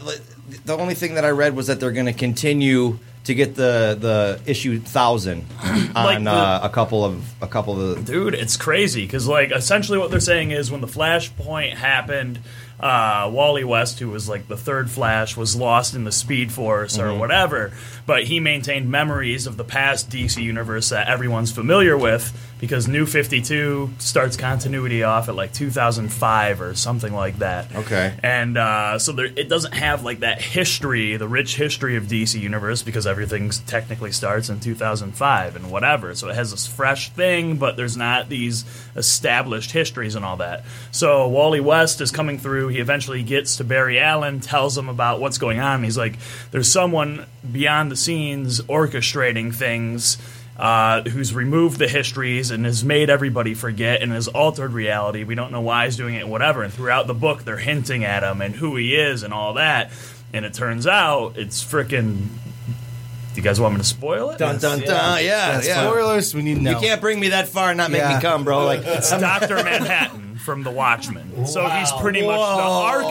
the 0.65 0.77
only 0.77 0.95
thing 0.95 1.15
that 1.15 1.25
I 1.25 1.29
read 1.29 1.55
was 1.55 1.67
that 1.67 1.79
they're 1.79 1.91
going 1.91 2.05
to 2.07 2.13
continue 2.13 2.99
to 3.23 3.33
get 3.33 3.55
the 3.55 3.97
the 3.97 4.41
issue 4.45 4.79
thousand 4.79 5.45
on 5.63 5.93
Like 5.93 6.23
the- 6.23 6.29
uh, 6.29 6.59
a 6.63 6.69
couple 6.69 7.05
of 7.05 7.23
a 7.41 7.47
couple 7.47 7.79
of 7.81 8.05
the. 8.05 8.11
Dude, 8.11 8.33
it's 8.33 8.57
crazy 8.57 9.03
because 9.05 9.27
like 9.27 9.51
essentially 9.51 9.97
what 9.97 10.11
they're 10.11 10.19
saying 10.19 10.51
is 10.51 10.69
when 10.69 10.81
the 10.81 10.87
Flashpoint 10.87 11.75
happened, 11.75 12.39
uh, 12.81 13.29
Wally 13.33 13.63
West, 13.63 13.99
who 13.99 14.09
was 14.09 14.27
like 14.27 14.49
the 14.49 14.57
third 14.57 14.91
Flash, 14.91 15.37
was 15.37 15.55
lost 15.55 15.95
in 15.95 16.03
the 16.03 16.11
Speed 16.11 16.51
Force 16.51 16.99
or 16.99 17.05
Mhm. 17.07 17.19
whatever, 17.19 17.71
but 18.05 18.25
he 18.25 18.39
maintained 18.39 18.89
memories 18.89 19.47
of 19.47 19.57
the 19.57 19.63
past 19.63 20.09
DC 20.09 20.41
universe 20.41 20.89
that 20.89 21.07
everyone's 21.07 21.51
familiar 21.51 21.97
with 21.97 22.31
because 22.63 22.87
New 22.87 23.05
52 23.05 23.89
starts 23.97 24.37
continuity 24.37 25.03
off 25.03 25.27
at 25.27 25.35
like 25.35 25.51
2005 25.51 26.61
or 26.61 26.75
something 26.75 27.13
like 27.13 27.39
that. 27.39 27.75
Okay. 27.75 28.13
And 28.23 28.57
uh, 28.57 28.99
so 28.99 29.11
there, 29.11 29.25
it 29.25 29.49
doesn't 29.49 29.73
have 29.73 30.05
like 30.05 30.21
that 30.21 30.41
history, 30.41 31.17
the 31.17 31.27
rich 31.27 31.57
history 31.57 31.97
of 31.97 32.05
DC 32.05 32.39
Universe, 32.39 32.81
because 32.81 33.05
everything 33.05 33.49
technically 33.49 34.13
starts 34.13 34.47
in 34.47 34.61
2005 34.61 35.57
and 35.57 35.71
whatever. 35.71 36.15
So 36.15 36.29
it 36.29 36.35
has 36.35 36.51
this 36.51 36.65
fresh 36.65 37.09
thing, 37.09 37.57
but 37.57 37.75
there's 37.75 37.97
not 37.97 38.29
these 38.29 38.63
established 38.95 39.71
histories 39.71 40.15
and 40.15 40.23
all 40.23 40.37
that. 40.37 40.63
So 40.91 41.27
Wally 41.27 41.59
West 41.59 41.99
is 41.99 42.11
coming 42.11 42.37
through. 42.37 42.69
He 42.69 42.79
eventually 42.79 43.23
gets 43.23 43.57
to 43.57 43.65
Barry 43.65 43.99
Allen, 43.99 44.39
tells 44.39 44.77
him 44.77 44.87
about 44.87 45.19
what's 45.19 45.37
going 45.37 45.59
on. 45.59 45.83
He's 45.83 45.97
like, 45.97 46.17
"There's 46.51 46.71
someone 46.71 47.25
beyond 47.51 47.91
the 47.93 47.97
scenes 47.97 48.59
orchestrating 48.61 49.53
things." 49.53 50.17
uh, 50.55 51.01
who's 51.01 51.33
removed 51.33 51.79
the 51.79 51.87
histories 51.87 52.51
and 52.51 52.63
has 52.63 52.83
made 52.83 53.09
everybody 53.09 53.55
forget 53.55 54.03
and 54.03 54.11
has 54.11 54.27
altered 54.27 54.71
reality. 54.71 55.23
We 55.23 55.33
don't 55.33 55.51
know 55.51 55.61
why 55.61 55.85
he's 55.85 55.97
doing 55.97 56.13
it, 56.13 56.27
whatever. 56.27 56.61
And 56.61 56.71
throughout 56.71 57.07
the 57.07 57.15
book, 57.15 57.43
they're 57.43 57.57
hinting 57.57 58.03
at 58.05 58.21
him 58.21 58.39
and 58.39 58.53
who 58.53 58.75
he 58.75 58.93
is 58.95 59.23
and 59.23 59.33
all 59.33 59.55
that. 59.55 59.89
And 60.31 60.45
it 60.45 60.53
turns 60.53 60.85
out 60.85 61.37
it's 61.37 61.63
freaking. 61.63 62.27
Do 62.67 63.37
you 63.37 63.41
guys 63.41 63.59
want 63.59 63.73
me 63.73 63.79
to 63.79 63.83
spoil 63.83 64.29
it? 64.29 64.37
Dun 64.37 64.59
dun 64.59 64.81
dun. 64.81 65.23
Yeah, 65.25 65.59
yeah. 65.63 65.87
Spoilers. 65.89 66.35
We 66.35 66.43
need 66.43 66.55
to 66.57 66.61
know. 66.61 66.71
You 66.71 66.77
can't 66.87 67.01
bring 67.01 67.19
me 67.19 67.29
that 67.29 67.47
far 67.47 67.69
and 67.69 67.77
not 67.79 67.89
make 67.89 68.01
Yeah. 68.01 68.17
me 68.17 68.21
come, 68.21 68.43
bro. 68.43 68.63
Like 68.65 68.81
it's 68.85 69.09
Doctor 69.09 69.55
Manhattan 69.55 70.35
from 70.35 70.61
The 70.61 70.69
Watchmen. 70.71 71.47
So 71.47 71.67
he's 71.67 71.91
Wow. 71.91 71.99
pretty 71.99 72.21
much 72.21 72.37
the 72.37 72.63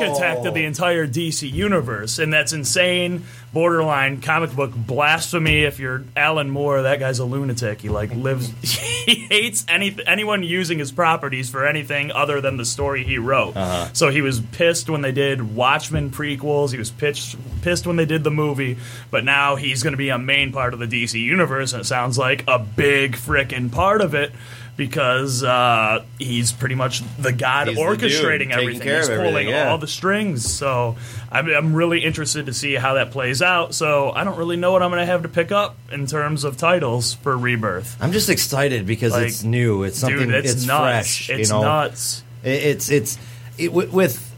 architect 0.04 0.46
of 0.46 0.54
the 0.54 0.64
entire 0.64 1.08
DC 1.08 1.50
universe, 1.50 2.20
and 2.20 2.32
that's 2.32 2.52
insane, 2.52 3.24
borderline 3.52 4.20
comic 4.20 4.54
book 4.54 4.72
blasphemy. 4.74 5.64
If 5.64 5.78
you're 5.78 6.04
Alan 6.16 6.50
Moore, 6.50 6.82
that 6.82 7.00
guy's 7.00 7.18
a 7.18 7.24
lunatic. 7.24 7.80
He 7.80 7.88
like 7.88 8.14
lives. 8.14 8.48
he 8.62 9.14
hates 9.14 9.64
any 9.68 9.96
anyone 10.06 10.42
using 10.42 10.78
his 10.78 10.92
properties 10.92 11.50
for 11.50 11.66
anything 11.66 12.10
other 12.10 12.40
than 12.40 12.56
the 12.56 12.64
story 12.64 13.04
he 13.04 13.18
wrote. 13.18 13.56
Uh-huh. 13.56 13.88
So 13.92 14.08
he 14.08 14.22
was 14.22 14.40
pissed 14.40 14.88
when 14.88 15.02
they 15.02 15.12
did 15.12 15.54
Watchmen 15.54 16.10
prequels. 16.10 16.72
He 16.72 16.78
was 16.78 16.90
pitched, 16.90 17.36
pissed 17.62 17.86
when 17.86 17.96
they 17.96 18.06
did 18.06 18.24
the 18.24 18.30
movie. 18.30 18.78
But 19.10 19.24
now 19.24 19.56
he's 19.56 19.82
going 19.82 19.92
to 19.92 19.98
be 19.98 20.08
a 20.08 20.18
main 20.18 20.52
part 20.52 20.74
of 20.74 20.80
the 20.80 20.86
DC 20.86 21.20
universe, 21.20 21.72
and 21.72 21.82
it 21.82 21.84
sounds 21.84 22.18
like 22.18 22.44
a 22.46 22.58
big 22.58 23.16
frickin' 23.16 23.70
part 23.70 24.00
of 24.00 24.14
it 24.14 24.32
because 24.76 25.44
uh, 25.44 26.04
he's 26.18 26.52
pretty 26.52 26.74
much 26.74 27.02
the 27.18 27.32
god 27.32 27.68
He's 27.68 27.76
the 27.76 27.82
dude 27.82 28.00
orchestrating 28.00 28.50
everything. 28.50 28.88
He's 28.88 29.08
pulling 29.08 29.26
everything, 29.26 29.48
yeah. 29.48 29.70
all 29.70 29.78
the 29.78 29.86
strings. 29.86 30.50
So 30.50 30.96
I'm, 31.30 31.48
I'm 31.48 31.74
really 31.74 32.02
interested 32.02 32.46
to 32.46 32.54
see 32.54 32.74
how 32.74 32.94
that 32.94 33.10
plays 33.10 33.42
out. 33.42 33.74
So 33.74 34.10
I 34.10 34.24
don't 34.24 34.38
really 34.38 34.56
know 34.56 34.72
what 34.72 34.82
I'm 34.82 34.90
going 34.90 35.00
to 35.00 35.06
have 35.06 35.22
to 35.22 35.28
pick 35.28 35.52
up 35.52 35.76
in 35.90 36.06
terms 36.06 36.44
of 36.44 36.56
titles 36.56 37.14
for 37.14 37.36
Rebirth. 37.36 37.96
I'm 38.00 38.12
just 38.12 38.30
excited 38.30 38.86
because 38.86 39.12
Like, 39.12 39.28
it's 39.28 39.44
new. 39.44 39.82
It's 39.82 40.00
dude, 40.00 40.18
something. 40.18 40.30
it's 40.30 40.66
nuts. 40.66 40.80
fresh. 40.80 41.30
It's 41.30 41.50
you 41.50 41.54
know? 41.56 41.62
nuts. 41.62 42.24
It's 42.42 42.90
it's 42.90 43.18
it, 43.58 43.72
with, 43.72 43.92
with 43.92 44.34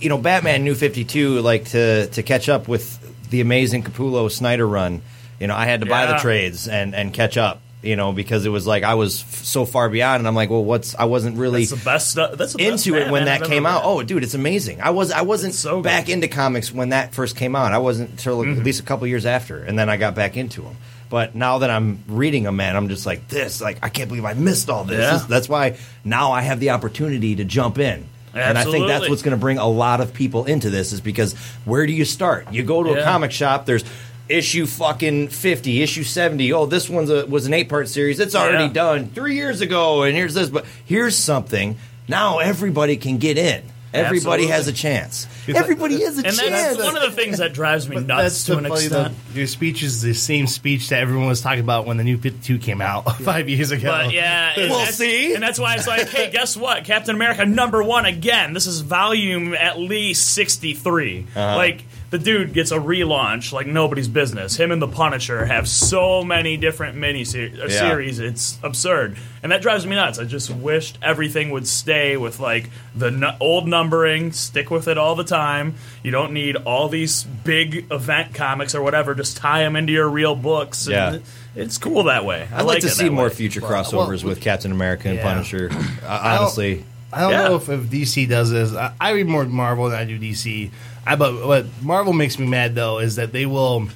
you 0.00 0.08
know 0.08 0.18
Batman 0.18 0.62
New 0.62 0.74
Fifty 0.74 1.04
Two. 1.04 1.40
Like 1.40 1.66
to 1.66 2.06
to 2.08 2.22
catch 2.22 2.48
up 2.48 2.68
with 2.68 2.98
the 3.30 3.40
amazing 3.40 3.82
Capullo 3.82 4.30
Snyder 4.30 4.66
run. 4.66 5.02
You 5.40 5.46
know, 5.46 5.56
I 5.56 5.64
had 5.64 5.80
to 5.80 5.86
buy 5.86 6.06
the 6.06 6.18
trades 6.18 6.68
and 6.68 6.94
and 6.94 7.12
catch 7.12 7.36
up. 7.36 7.60
You 7.82 7.96
know, 7.96 8.12
because 8.12 8.44
it 8.44 8.50
was 8.50 8.66
like 8.66 8.82
I 8.82 8.92
was 8.92 9.22
f- 9.22 9.42
so 9.42 9.64
far 9.64 9.88
beyond, 9.88 10.20
and 10.20 10.28
I'm 10.28 10.34
like, 10.34 10.50
well, 10.50 10.62
what's 10.62 10.94
I 10.94 11.04
wasn't 11.04 11.38
really 11.38 11.64
That's 11.64 11.80
the 11.80 11.84
best. 11.84 12.14
That's 12.14 12.30
the 12.32 12.36
best 12.36 12.60
into 12.60 12.94
it 12.94 13.10
when 13.10 13.24
that 13.24 13.40
I've 13.42 13.48
came 13.48 13.64
out. 13.64 13.82
read. 13.84 13.88
Oh, 13.90 14.02
dude, 14.02 14.22
it's 14.22 14.34
amazing. 14.34 14.82
I 14.82 14.90
was 14.90 15.10
I 15.10 15.22
wasn't 15.22 15.54
so 15.54 15.80
back 15.80 16.10
into 16.10 16.28
comics 16.28 16.70
when 16.72 16.90
that 16.90 17.14
first 17.14 17.36
came 17.36 17.56
out. 17.56 17.72
I 17.72 17.78
wasn't 17.78 18.10
until 18.10 18.40
Mm-hmm. 18.40 18.58
at 18.60 18.66
least 18.66 18.80
a 18.80 18.82
couple 18.82 19.06
years 19.06 19.24
after, 19.24 19.62
and 19.64 19.78
then 19.78 19.88
I 19.88 19.96
got 19.96 20.14
back 20.14 20.36
into 20.36 20.60
them. 20.60 20.76
But 21.08 21.34
now 21.34 21.58
that 21.58 21.70
I'm 21.70 22.04
reading 22.06 22.42
them, 22.44 22.56
man, 22.56 22.76
I'm 22.76 22.88
just 22.90 23.06
like 23.06 23.28
this. 23.28 23.62
Like 23.62 23.78
I 23.82 23.88
can't 23.88 24.08
believe 24.08 24.26
I 24.26 24.34
missed 24.34 24.68
all 24.68 24.84
this. 24.84 24.98
Yeah. 25.00 25.12
This- 25.14 25.24
That's 25.24 25.48
why 25.48 25.78
now 26.04 26.32
I 26.32 26.42
have 26.42 26.60
the 26.60 26.70
opportunity 26.70 27.36
to 27.36 27.44
jump 27.44 27.78
in. 27.78 28.04
And 28.32 28.56
I 28.56 28.62
think 28.62 28.86
that's 28.86 29.08
what's 29.08 29.22
going 29.22 29.36
to 29.36 29.40
bring 29.40 29.58
a 29.58 29.66
lot 29.66 30.00
of 30.00 30.14
people 30.14 30.44
into 30.44 30.70
this 30.70 30.92
is 30.92 31.00
because 31.00 31.32
where 31.64 31.84
do 31.84 31.92
you 31.92 32.04
start? 32.04 32.52
You 32.52 32.62
go 32.62 32.84
to 32.84 33.00
a 33.00 33.02
comic 33.02 33.32
shop, 33.32 33.66
there's 33.66 33.82
issue 34.30 34.66
fucking 34.66 35.28
50, 35.28 35.82
issue 35.82 36.02
70. 36.04 36.52
Oh, 36.52 36.66
this 36.66 36.88
one's 36.88 37.10
a, 37.10 37.26
was 37.26 37.46
an 37.46 37.54
eight 37.54 37.68
part 37.68 37.88
series. 37.88 38.20
It's 38.20 38.34
already 38.34 38.64
Yeah. 38.64 38.72
done 38.72 39.10
three 39.10 39.34
years 39.36 39.60
ago, 39.60 40.02
and 40.02 40.14
here's 40.16 40.34
this. 40.34 40.48
But 40.50 40.64
here's 40.84 41.16
something. 41.16 41.76
Now 42.08 42.38
everybody 42.38 42.96
can 42.96 43.18
get 43.18 43.38
in. 43.38 43.62
Everybody 43.92 44.46
has 44.46 44.68
a 44.68 44.72
chance. 44.72 45.26
Everybody 45.48 46.02
has 46.04 46.16
a 46.16 46.22
chance. 46.22 46.38
and 46.38 46.48
chance. 46.50 46.76
that's 46.76 46.84
one 46.92 46.96
of 46.96 47.02
the 47.02 47.10
things 47.10 47.38
that 47.38 47.52
drives 47.52 47.88
me 47.88 47.98
nuts 47.98 48.44
to 48.44 48.56
an 48.56 48.66
extent. 48.66 48.92
though, 48.92 49.10
Your 49.36 49.48
speech 49.48 49.82
is 49.82 50.00
the 50.00 50.14
same 50.14 50.46
speech 50.46 50.90
that 50.90 51.00
everyone 51.00 51.26
was 51.26 51.40
talking 51.40 51.58
about 51.58 51.86
when 51.86 51.96
the 51.96 52.04
new 52.04 52.16
52 52.16 52.58
came 52.60 52.80
out 52.80 53.16
five 53.22 53.48
years 53.48 53.72
ago. 53.72 53.88
But 53.90 54.12
yeah, 54.12 54.52
and 54.56 54.70
that's- 54.70 55.00
and 55.00 55.42
that's 55.42 55.58
why 55.58 55.74
it's 55.74 55.88
like, 55.88 56.08
hey, 56.08 56.30
guess 56.30 56.56
what? 56.56 56.84
Captain 56.84 57.16
America 57.16 57.44
number 57.44 57.82
one 57.82 58.06
again. 58.06 58.52
This 58.52 58.68
is 58.68 58.80
volume 58.80 59.54
at 59.54 59.76
least 59.80 60.34
63. 60.34 61.26
Uh-huh. 61.34 61.56
Like 61.56 61.82
the 62.10 62.18
dude 62.18 62.52
gets 62.52 62.72
a 62.72 62.76
relaunch 62.78 63.52
like 63.52 63.66
nobody's 63.68 64.08
business. 64.08 64.56
Him 64.56 64.72
and 64.72 64.82
the 64.82 64.88
Punisher 64.88 65.46
have 65.46 65.68
so 65.68 66.24
many 66.24 66.56
different 66.56 66.96
mini 66.96 67.22
Yeah. 67.22 67.68
series. 67.68 68.18
It's 68.18 68.58
absurd, 68.64 69.16
and 69.42 69.52
that 69.52 69.62
drives 69.62 69.86
me 69.86 69.94
nuts. 69.94 70.18
I 70.18 70.24
just 70.24 70.50
wished 70.50 70.98
everything 71.02 71.50
would 71.50 71.68
stay 71.68 72.16
with 72.16 72.40
like 72.40 72.68
the 72.96 73.10
nu- 73.12 73.30
old 73.38 73.68
numbering. 73.68 74.32
Stick 74.32 74.70
with 74.70 74.88
it 74.88 74.98
all 74.98 75.14
the 75.14 75.24
time. 75.24 75.74
You 76.02 76.10
don't 76.10 76.32
need 76.32 76.56
all 76.56 76.88
these 76.88 77.22
big 77.22 77.86
event 77.92 78.34
comics 78.34 78.74
or 78.74 78.82
whatever. 78.82 79.14
Just 79.14 79.36
tie 79.36 79.60
them 79.62 79.76
into 79.76 79.92
your 79.92 80.08
real 80.08 80.34
books. 80.34 80.86
And 80.86 80.94
Yeah. 80.94 81.18
It's 81.56 81.78
cool 81.78 82.04
that 82.04 82.24
way. 82.24 82.46
I 82.52 82.58
I'd 82.58 82.62
like, 82.62 82.66
like 82.66 82.80
to 82.82 82.86
it 82.86 82.90
see 82.90 83.08
more 83.08 83.24
way. 83.24 83.30
future 83.30 83.60
crossovers 83.60 84.22
well, 84.22 84.30
with 84.30 84.40
Captain 84.40 84.70
America 84.70 85.08
and 85.08 85.16
yeah. 85.18 85.22
Punisher. 85.32 85.68
Uh, 85.72 85.76
I 86.08 86.32
don't- 86.34 86.42
honestly, 86.42 86.84
I 87.12 87.20
don't 87.22 87.32
Yeah. 87.32 87.48
know 87.48 87.56
if, 87.56 87.68
if 87.68 87.80
DC 87.90 88.26
does 88.28 88.50
this. 88.52 88.72
I, 88.72 88.92
I 89.00 89.10
read 89.10 89.26
more 89.26 89.44
Marvel 89.44 89.88
than 89.90 89.98
I 89.98 90.04
do 90.04 90.16
DC. 90.16 90.70
I 91.12 91.16
but 91.16 91.46
what 91.46 91.66
Marvel 91.82 92.12
makes 92.12 92.38
me 92.38 92.46
mad 92.46 92.74
though 92.74 92.98
is 93.00 93.16
that 93.16 93.32
they 93.32 93.46
will 93.46 93.88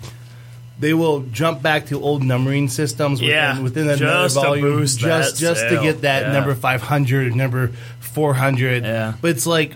they 0.81 0.93
will 0.93 1.21
jump 1.31 1.63
back 1.63 1.87
to 1.87 2.03
old 2.03 2.23
numbering 2.25 2.69
systems 2.69 3.21
within, 3.21 3.35
Yeah, 3.37 3.61
within 3.61 3.89
another 3.89 4.25
just 4.25 4.35
to 4.35 4.41
volume 4.43 4.87
just 4.87 5.39
just 5.39 5.63
to 5.69 5.81
get 5.83 6.01
that 6.03 6.23
Yeah. 6.25 6.33
number 6.33 6.55
500 6.55 7.35
number 7.37 7.71
400 8.01 8.85
Yeah. 8.85 9.15
but 9.21 9.31
it's 9.31 9.47
like 9.47 9.75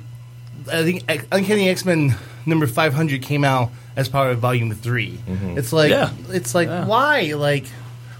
I 0.70 0.82
think 0.82 1.04
X- 1.08 1.24
Uncanny 1.32 1.68
X-Men 1.68 2.14
number 2.46 2.66
500 2.66 3.22
came 3.22 3.44
out 3.44 3.70
as 3.96 4.08
part 4.08 4.30
of 4.32 4.38
volume 4.38 4.72
3 4.72 5.18
it's 5.56 5.72
like 5.72 5.90
Yeah. 5.90 6.10
it's 6.30 6.54
like 6.54 6.68
why? 6.68 7.32
Like 7.34 7.66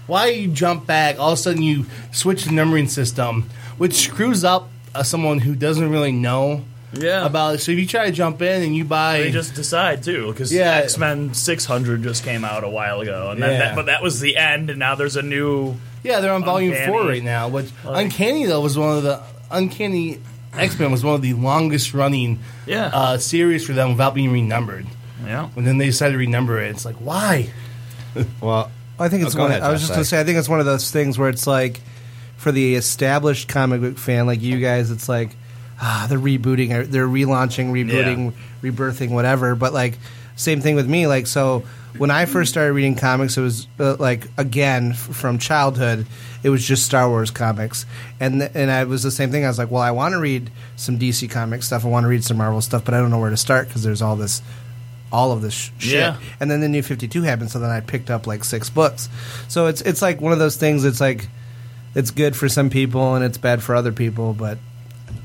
why 0.07 0.27
you 0.29 0.47
jump 0.47 0.87
back? 0.87 1.19
All 1.19 1.33
of 1.33 1.39
a 1.39 1.41
sudden 1.41 1.61
you 1.61 1.85
switch 2.11 2.45
the 2.45 2.51
numbering 2.51 2.87
system 2.87 3.49
which 3.77 3.93
screws 3.95 4.43
up 4.43 4.69
uh, 4.95 5.03
someone 5.03 5.39
who 5.39 5.53
doesn't 5.55 5.89
really 5.91 6.11
know 6.11 6.63
Yeah. 6.93 7.25
about 7.25 7.55
it 7.55 7.59
so 7.59 7.71
if 7.71 7.77
you 7.79 7.85
try 7.85 8.05
to 8.07 8.11
jump 8.11 8.41
in 8.41 8.63
and 8.63 8.75
you 8.75 8.83
buy 8.83 9.19
They 9.21 9.31
just 9.31 9.53
decide 9.55 10.01
too, 10.03 10.31
because 10.31 10.51
Yeah. 10.51 10.71
X 10.83 10.97
Men 10.97 11.33
600 11.33 12.01
just 12.03 12.23
came 12.23 12.43
out 12.43 12.63
a 12.63 12.69
while 12.69 13.01
ago, 13.01 13.29
and 13.29 13.41
then 13.41 13.51
Yeah. 13.51 13.59
that, 13.59 13.75
but 13.75 13.85
that 13.87 14.01
was 14.01 14.19
the 14.19 14.37
end, 14.37 14.69
and 14.69 14.79
now 14.79 14.95
there's 14.95 15.15
a 15.15 15.21
new. 15.21 15.75
yeah 16.03 16.19
they're 16.21 16.33
on 16.33 16.43
volume 16.43 16.71
Uncanny. 16.73 16.91
four 16.91 17.05
right 17.07 17.23
now 17.23 17.47
which 17.49 17.67
Like- 17.83 18.05
uncanny 18.05 18.45
though 18.45 18.61
was 18.61 18.77
one 18.77 18.97
of 18.97 19.03
the 19.03 19.19
uncanny 19.51 20.19
x-men 20.57 20.91
was 20.91 21.03
one 21.03 21.13
of 21.15 21.21
the 21.21 21.33
longest 21.33 21.93
running 21.93 22.39
Yeah. 22.65 22.85
uh, 22.93 23.17
series 23.17 23.65
for 23.65 23.73
them 23.73 23.89
without 23.91 24.15
being 24.15 24.31
renumbered 24.31 24.85
Yeah. 25.25 25.49
and 25.55 25.67
then 25.67 25.77
they 25.77 25.85
decided 25.87 26.13
to 26.13 26.19
renumber 26.25 26.59
it 26.63 26.69
it's 26.71 26.85
like 26.85 26.95
why 26.95 27.49
well, 28.41 28.71
I 28.97 29.07
think 29.09 29.23
it's 29.23 29.35
Oh, 29.35 29.37
go 29.37 29.43
one. 29.43 29.51
ahead, 29.51 29.63
I 29.63 29.71
was 29.71 29.81
Josh, 29.81 29.87
just 29.89 29.91
going 29.93 30.03
to 30.03 30.05
sorry. 30.09 30.17
say. 30.19 30.21
I 30.21 30.23
think 30.25 30.39
it's 30.39 30.49
one 30.49 30.59
of 30.59 30.65
those 30.65 30.89
things 30.91 31.17
where 31.19 31.29
it's 31.29 31.45
like, 31.45 31.79
for 32.37 32.51
the 32.51 32.75
established 32.75 33.47
comic 33.47 33.81
book 33.81 33.97
fan 33.97 34.25
like 34.25 34.41
you 34.41 34.59
guys, 34.59 34.89
it's 34.91 35.07
like, 35.07 35.29
ah, 35.81 36.07
they're 36.09 36.19
rebooting, 36.19 36.89
they're 36.89 37.07
relaunching, 37.07 37.71
rebooting, 37.71 38.33
rebirthing, 38.61 39.09
whatever. 39.11 39.55
But 39.55 39.73
like, 39.73 39.97
same 40.35 40.61
thing 40.61 40.75
with 40.75 40.87
me. 40.89 41.07
Like, 41.07 41.27
so 41.27 41.63
when 41.97 42.11
I 42.11 42.25
first 42.25 42.51
started 42.51 42.73
reading 42.73 42.95
comics, 42.95 43.37
it 43.37 43.41
was 43.41 43.67
uh, 43.79 43.95
like 43.97 44.27
again 44.37 44.91
f- 44.91 44.97
from 44.97 45.39
childhood. 45.39 46.05
It 46.43 46.49
was 46.49 46.65
just 46.65 46.85
Star 46.85 47.09
Wars 47.09 47.31
comics, 47.31 47.85
and 48.19 48.39
th- 48.41 48.51
and 48.53 48.71
I 48.71 48.83
was 48.85 49.03
the 49.03 49.11
same 49.11 49.31
thing. 49.31 49.43
I 49.43 49.47
was 49.47 49.57
like, 49.57 49.71
well, 49.71 49.81
I 49.81 49.91
want 49.91 50.13
to 50.13 50.19
read 50.19 50.49
some 50.75 50.97
DC 50.99 51.29
comic 51.29 51.63
stuff. 51.63 51.83
I 51.85 51.89
want 51.89 52.03
to 52.05 52.07
read 52.07 52.23
some 52.23 52.37
Marvel 52.37 52.61
stuff, 52.61 52.85
but 52.85 52.93
I 52.93 52.99
don't 52.99 53.09
know 53.11 53.19
where 53.19 53.29
to 53.31 53.37
start 53.37 53.67
because 53.67 53.83
there's 53.83 54.01
all 54.01 54.15
this 54.15 54.41
all 55.11 55.31
of 55.31 55.41
this 55.41 55.53
sh- 55.53 55.71
shit. 55.79 55.93
And 56.39 56.51
then 56.51 56.61
the 56.61 56.69
new 56.69 56.83
52 56.83 57.23
happened, 57.23 57.49
so 57.51 57.59
then 57.59 57.71
I 57.71 57.79
picked 57.81 58.09
up 58.11 58.27
like 58.27 58.43
six 58.43 58.69
books. 58.69 59.09
So 59.47 59.65
it's 59.67 59.81
it's 59.81 60.01
like 60.01 60.21
one 60.21 60.31
of 60.31 60.39
those 60.39 60.55
things 60.55 60.85
it's 60.85 61.01
like 61.01 61.27
it's 61.95 62.11
good 62.11 62.35
for 62.35 62.47
some 62.47 62.69
people 62.69 63.15
and 63.15 63.25
it's 63.25 63.37
bad 63.39 63.63
for 63.63 63.73
other 63.75 63.91
people, 63.91 64.33
but 64.33 64.59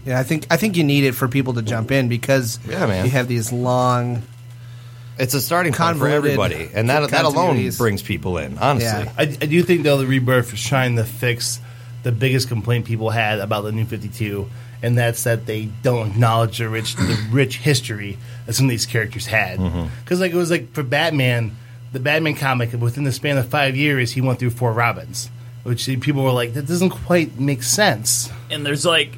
yeah, 0.04 0.18
I 0.18 0.22
think 0.22 0.46
I 0.50 0.56
think 0.56 0.76
you 0.76 0.84
need 0.84 1.04
it 1.04 1.12
for 1.12 1.28
people 1.28 1.54
to 1.54 1.62
jump 1.62 1.90
in 1.90 2.08
because 2.08 2.58
Yeah, 2.68 2.86
man. 2.86 3.04
you 3.04 3.10
have 3.12 3.28
these 3.28 3.52
long 3.52 4.22
it's 5.16 5.32
a 5.34 5.40
starting 5.40 5.72
point 5.72 5.96
for 5.98 6.06
Convoluted 6.08 6.38
everybody, 6.38 6.70
and 6.74 6.90
that 6.90 7.08
that 7.10 7.24
alone 7.24 7.56
continuities. 7.56 7.78
brings 7.78 8.02
people 8.02 8.36
in. 8.38 8.58
Honestly, 8.58 8.88
Yeah. 9.04 9.12
I, 9.16 9.22
I 9.22 9.26
do 9.46 9.62
think 9.62 9.84
though 9.84 9.96
the 9.98 10.06
rebirth 10.06 10.52
is 10.52 10.62
trying 10.62 10.96
to 10.96 11.04
fix 11.04 11.60
the 12.02 12.10
biggest 12.12 12.48
complaint 12.48 12.84
people 12.84 13.10
had 13.10 13.38
about 13.38 13.62
the 13.62 13.70
New 13.72 13.84
Fifty 13.84 14.08
Two, 14.08 14.50
and 14.82 14.98
that's 14.98 15.22
that 15.24 15.46
they 15.46 15.66
don't 15.82 16.08
acknowledge 16.10 16.58
the 16.58 16.68
rich 16.68 16.96
the 16.96 17.16
rich 17.30 17.58
history 17.58 18.18
that 18.46 18.54
some 18.54 18.66
of 18.66 18.70
these 18.70 18.86
characters 18.86 19.24
had. 19.26 19.60
Mm-hmm. 19.60 19.86
Because 20.02 20.18
like 20.20 20.32
it 20.32 20.36
was 20.36 20.50
like 20.50 20.72
for 20.72 20.82
Batman, 20.82 21.56
the 21.92 22.00
Batman 22.00 22.34
comic 22.34 22.72
within 22.72 23.04
the 23.04 23.12
span 23.12 23.38
of 23.38 23.48
five 23.48 23.76
years, 23.76 24.10
he 24.10 24.20
went 24.20 24.40
through 24.40 24.50
four 24.50 24.72
Robins, 24.72 25.30
which 25.62 25.86
people 26.00 26.24
were 26.24 26.32
like 26.32 26.54
that 26.54 26.66
doesn't 26.66 26.90
quite 26.90 27.38
make 27.38 27.62
sense. 27.62 28.30
and 28.50 28.66
there's 28.66 28.84
like, 28.84 29.16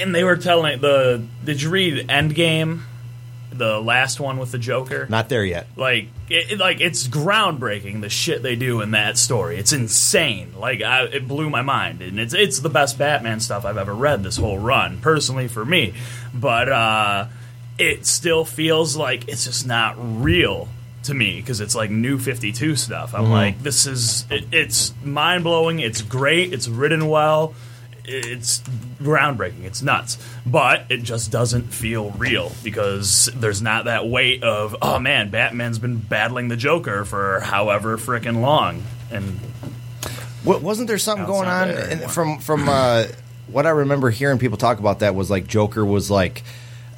and 0.00 0.14
they 0.14 0.24
were 0.24 0.36
telling 0.36 0.80
the. 0.80 1.22
Did 1.44 1.60
you 1.62 1.70
read 1.70 2.08
Endgame, 2.08 2.82
the 3.52 3.80
last 3.80 4.20
one 4.20 4.38
with 4.38 4.52
the 4.52 4.58
Joker? 4.58 5.06
Not 5.08 5.28
there 5.28 5.44
yet. 5.44 5.66
Like, 5.76 6.08
it, 6.28 6.52
it- 6.52 6.58
like 6.58 6.80
it's 6.80 7.06
groundbreaking 7.08 8.00
the 8.00 8.08
shit 8.08 8.42
they 8.42 8.56
do 8.56 8.80
in 8.80 8.92
that 8.92 9.18
story. 9.18 9.56
It's 9.58 9.72
insane. 9.72 10.52
Like, 10.58 10.82
I, 10.82 11.04
it 11.04 11.26
blew 11.28 11.50
my 11.50 11.62
mind, 11.62 12.02
and 12.02 12.18
it's 12.20 12.34
it's 12.34 12.60
the 12.60 12.68
best 12.70 12.98
Batman 12.98 13.40
stuff 13.40 13.64
I've 13.64 13.78
ever 13.78 13.94
read 13.94 14.22
this 14.22 14.36
whole 14.36 14.58
run, 14.58 14.98
personally 15.00 15.48
for 15.48 15.64
me. 15.64 15.94
But 16.34 16.68
uh, 16.68 17.26
it 17.78 18.06
still 18.06 18.44
feels 18.44 18.96
like 18.96 19.28
it's 19.28 19.44
just 19.44 19.66
not 19.66 19.96
real 19.98 20.68
to 21.04 21.14
me 21.14 21.40
because 21.40 21.60
it's 21.60 21.74
like 21.76 21.90
new 21.90 22.18
52 22.18 22.74
stuff 22.76 23.14
i'm 23.14 23.26
Mhm. 23.26 23.30
like 23.30 23.62
this 23.62 23.86
is 23.86 24.26
it, 24.30 24.44
it's 24.52 24.92
mind-blowing 25.04 25.78
it's 25.78 26.02
great 26.02 26.52
it's 26.52 26.68
written 26.68 27.08
well 27.08 27.54
it's 28.08 28.60
groundbreaking. 29.00 29.64
It's 29.64 29.82
nuts. 29.82 30.18
But 30.46 30.86
it 30.88 31.02
just 31.02 31.30
doesn't 31.30 31.72
feel 31.74 32.10
real 32.12 32.52
because 32.64 33.30
there's 33.34 33.62
not 33.62 33.84
that 33.84 34.06
weight 34.08 34.42
of 34.42 34.74
oh 34.82 34.98
man 34.98 35.30
batman's 35.30 35.78
been 35.78 35.98
battling 35.98 36.48
the 36.48 36.56
joker 36.56 37.04
for 37.04 37.40
however 37.40 37.96
freaking 37.98 38.40
long. 38.40 38.82
And 39.10 39.38
What, 40.44 40.62
wasn't 40.62 40.88
there 40.88 40.98
something 40.98 41.26
going 41.26 41.48
on 41.48 42.08
from 42.08 42.38
from 42.38 42.68
uh, 42.68 43.04
what 43.48 43.66
I 43.66 43.70
remember 43.70 44.10
hearing 44.10 44.38
people 44.38 44.56
talk 44.58 44.78
about 44.78 45.00
that 45.00 45.14
was 45.14 45.30
like 45.30 45.46
Joker 45.46 45.84
was 45.84 46.10
like 46.10 46.42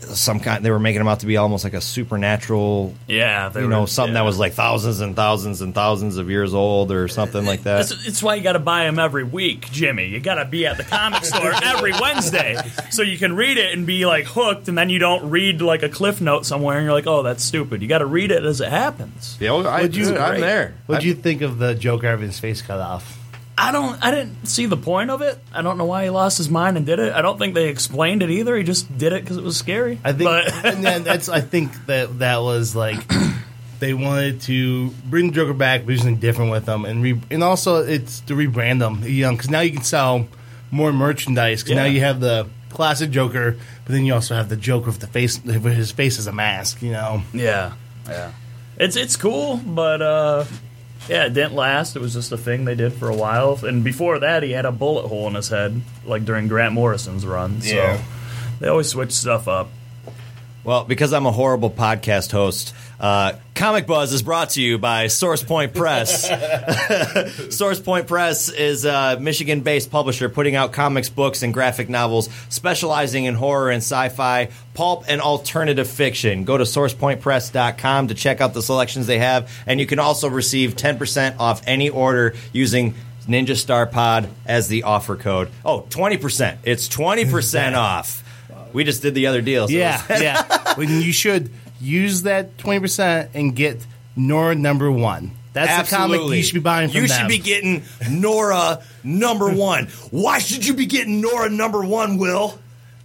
some 0.01 0.41
kind. 0.41 0.65
They 0.65 0.71
were 0.71 0.79
making 0.79 1.01
him 1.01 1.09
out 1.09 1.21
to 1.21 1.27
be 1.27 1.37
almost 1.37 1.65
like 1.65 1.75
a 1.75 1.81
supernatural. 1.81 2.95
Yeah, 3.07 3.49
they 3.49 3.63
you 3.63 3.69
know 3.69 3.83
were- 3.83 3.87
something 3.87 4.15
that 4.15 4.25
was 4.25 4.39
like 4.39 4.53
thousands 4.55 5.01
and 5.01 5.15
thousands 5.17 5.61
and 5.61 5.75
thousands 5.75 6.17
of 6.17 6.31
years 6.31 6.55
old 6.55 6.91
or 6.93 7.09
something 7.09 7.45
like 7.45 7.63
that. 7.65 7.81
It's, 7.81 8.07
it's 8.07 8.23
why 8.23 8.35
you 8.37 8.43
got 8.43 8.53
to 8.55 8.59
buy 8.59 8.85
them 8.85 8.99
every 8.99 9.25
week, 9.25 9.71
Jimmy. 9.71 10.07
You 10.09 10.21
got 10.21 10.37
to 10.37 10.45
be 10.45 10.67
at 10.67 10.77
the 10.77 10.85
comic 10.85 11.25
store 11.25 11.53
every 11.63 11.93
Wednesday 11.93 12.57
so 12.91 13.03
you 13.03 13.19
can 13.19 13.37
read 13.37 13.57
it 13.59 13.73
and 13.77 13.87
be 13.87 14.07
like 14.07 14.25
hooked, 14.27 14.69
and 14.69 14.77
then 14.77 14.91
you 14.91 14.99
don't 14.99 15.31
read 15.31 15.61
like 15.63 15.83
a 15.83 15.89
cliff 15.89 16.21
note 16.21 16.47
somewhere 16.47 16.77
and 16.79 16.85
you're 16.85 16.95
like, 16.95 17.07
oh, 17.07 17.23
that's 17.23 17.45
stupid. 17.45 17.83
You 17.83 17.89
got 17.89 17.99
to 17.99 18.07
read 18.07 18.31
it 18.31 18.45
as 18.45 18.61
it 18.61 18.69
happens. 18.71 19.37
Yeah, 19.41 19.53
well, 19.53 19.67
I- 19.67 19.83
What'd 19.83 19.97
you, 19.97 20.07
dude, 20.07 20.17
I'm 20.17 20.41
there. 20.41 20.75
What'd 20.87 21.05
I- 21.05 21.07
you 21.09 21.15
think 21.15 21.43
of 21.43 21.59
the 21.59 21.75
Joker 21.75 22.07
having 22.09 22.27
his 22.27 22.39
face 22.41 22.63
cut 22.63 22.81
off? 22.81 23.19
I 23.63 23.73
don't. 23.73 24.03
I 24.03 24.11
didn't 24.11 24.47
see 24.47 24.65
the 24.67 24.77
point 24.77 25.11
of 25.11 25.21
it. 25.21 25.39
I 25.53 25.61
don't 25.61 25.77
know 25.77 25.85
why 25.85 26.05
he 26.05 26.11
lost 26.11 26.39
his 26.39 26.49
mind 26.49 26.77
and 26.79 26.87
did 26.87 26.99
it. 26.99 27.13
I 27.13 27.21
don't 27.21 27.39
think 27.39 27.55
they 27.55 27.69
explained 27.69 28.23
it 28.23 28.31
either. 28.31 28.57
He 28.57 28.63
just 28.65 28.97
did 28.97 29.13
it 29.13 29.23
because 29.23 29.37
it 29.37 29.45
was 29.45 29.57
scary. 29.57 30.01
I 30.03 30.13
think, 30.13 30.25
But- 30.31 30.53
and 30.65 30.85
then 30.85 31.05
that's. 31.05 31.29
I 31.29 31.41
think 31.43 31.87
that 31.87 32.21
that 32.21 32.39
was 32.39 32.75
like 32.75 32.99
they 33.79 33.93
wanted 33.93 34.41
to 34.43 34.89
bring 35.11 35.33
Joker 35.33 35.53
back, 35.53 35.85
do 35.85 35.95
something 35.97 36.17
different 36.17 36.51
with 36.51 36.65
them, 36.65 36.85
and 36.87 37.03
re, 37.03 37.21
and 37.31 37.45
also 37.45 37.85
it's 37.85 38.21
to 38.21 38.35
rebrand 38.35 38.79
them, 38.79 39.03
you 39.05 39.25
know, 39.25 39.33
because 39.33 39.51
now 39.51 39.61
you 39.61 39.73
can 39.73 39.83
sell 39.83 40.27
more 40.71 40.93
merchandise. 40.93 41.63
Because 41.63 41.77
now 41.77 41.85
you 41.85 42.01
have 42.01 42.21
the 42.21 42.49
classic 42.71 43.11
Joker, 43.11 43.57
but 43.85 43.93
then 43.93 44.07
you 44.07 44.15
also 44.15 44.35
have 44.35 44.49
the 44.49 44.57
Joker 44.57 44.87
with 44.87 45.01
the 45.01 45.07
face, 45.07 45.43
with 45.45 45.65
his 45.65 45.93
face 45.93 46.19
as 46.19 46.27
a 46.27 46.33
mask. 46.33 46.81
You 46.81 46.93
know. 46.93 47.23
Yeah, 47.35 47.75
yeah. 48.09 48.33
It's 48.79 48.97
it's 48.97 49.17
cool, 49.17 49.59
but 49.59 50.01
uh, 50.01 50.45
yeah, 51.09 51.25
it 51.27 51.35
didn't 51.35 51.55
last. 51.55 51.97
It 51.97 52.01
was 52.03 52.13
just 52.15 52.31
a 52.33 52.37
thing 52.37 52.65
they 52.65 52.75
did 52.75 52.93
for 52.93 53.09
a 53.09 53.15
while. 53.17 53.59
And 53.65 53.83
before 53.83 54.19
that, 54.21 54.43
he 54.43 54.53
had 54.53 54.65
a 54.67 54.73
bullet 54.73 55.09
hole 55.09 55.27
in 55.29 55.35
his 55.35 55.49
head, 55.49 55.81
like 56.05 56.25
during 56.25 56.49
Grant 56.49 56.75
Morrison's 56.75 57.27
run. 57.27 57.61
So 57.63 57.75
Yeah. 57.75 57.99
they 58.61 58.69
always 58.69 58.89
switch 58.89 59.13
stuff 59.13 59.49
up. 59.49 59.71
Well, 60.63 60.85
because 60.85 61.13
I'm 61.15 61.25
a 61.27 61.33
horrible 61.33 61.71
podcast 61.71 62.33
host, 62.33 62.75
uh, 63.01 63.33
Comic 63.55 63.87
Buzz 63.87 64.13
is 64.13 64.23
brought 64.23 64.51
to 64.51 64.63
you 64.63 64.79
by 64.79 65.07
Source 65.07 65.43
Point 65.43 65.75
Press. 65.75 66.29
Source 67.57 67.81
Point 67.81 68.07
Press 68.07 68.49
is 68.51 68.85
a 68.85 69.19
Michigan 69.21 69.63
based 69.63 69.91
publisher 69.91 70.29
putting 70.29 70.55
out 70.55 70.73
comics, 70.73 71.09
books, 71.09 71.43
and 71.43 71.53
graphic 71.53 71.89
novels 71.89 72.29
specializing 72.49 73.25
in 73.25 73.35
horror 73.35 73.71
and 73.71 73.79
sci 73.83 74.09
fi, 74.11 74.49
pulp, 74.75 75.05
and 75.09 75.21
alternative 75.21 75.89
fiction. 75.89 76.45
Go 76.45 76.57
to 76.59 76.65
sourcepointpress.com 76.65 78.09
to 78.09 78.15
check 78.15 78.41
out 78.41 78.55
the 78.55 78.63
selections 78.63 79.07
they 79.07 79.19
have, 79.19 79.51
and 79.67 79.81
you 79.81 79.87
can 79.87 79.99
also 79.99 80.29
receive 80.29 80.77
10% 80.77 81.39
off 81.39 81.63
any 81.67 81.89
order 81.91 82.35
using 82.53 82.95
Ninja 83.27 83.57
Star 83.57 83.87
Pod 83.87 84.29
as 84.47 84.69
the 84.69 84.83
offer 84.85 85.17
code. 85.17 85.51
Oh, 85.65 85.83
20%. 85.91 86.59
It's 86.65 86.89
20% 86.89 87.75
off. 87.77 88.25
We 88.73 88.85
just 88.85 89.03
did 89.03 89.15
the 89.15 89.27
other 89.27 89.43
deal. 89.43 89.67
so 89.69 89.75
Yeah, 89.75 90.03
yeah. 90.21 90.75
when 90.75 90.89
you 90.89 91.13
should 91.13 91.51
use 91.81 92.23
that 92.23 92.59
twenty 92.59 92.81
percent 92.81 93.31
and 93.35 93.55
get 93.55 93.85
Nora 94.17 94.55
number 94.55 94.91
one. 94.91 95.33
That's 95.53 95.91
the 95.91 95.97
comic 95.97 96.15
Absolutely. 96.15 96.37
you 96.39 96.43
should 96.45 96.55
be 96.55 96.61
buying 96.61 96.89
from 96.91 97.01
You 97.03 97.09
them. 97.09 97.19
should 97.19 97.29
be 97.29 97.39
getting 97.39 97.83
Nora 98.09 98.83
number 99.03 99.53
one. 99.53 99.87
Why 100.13 100.39
should 100.39 100.65
you 100.65 100.75
be 100.75 100.87
getting 100.87 101.21
Nora 101.21 101.51
number 101.51 101.85
one, 101.85 102.19
Will? 102.19 102.57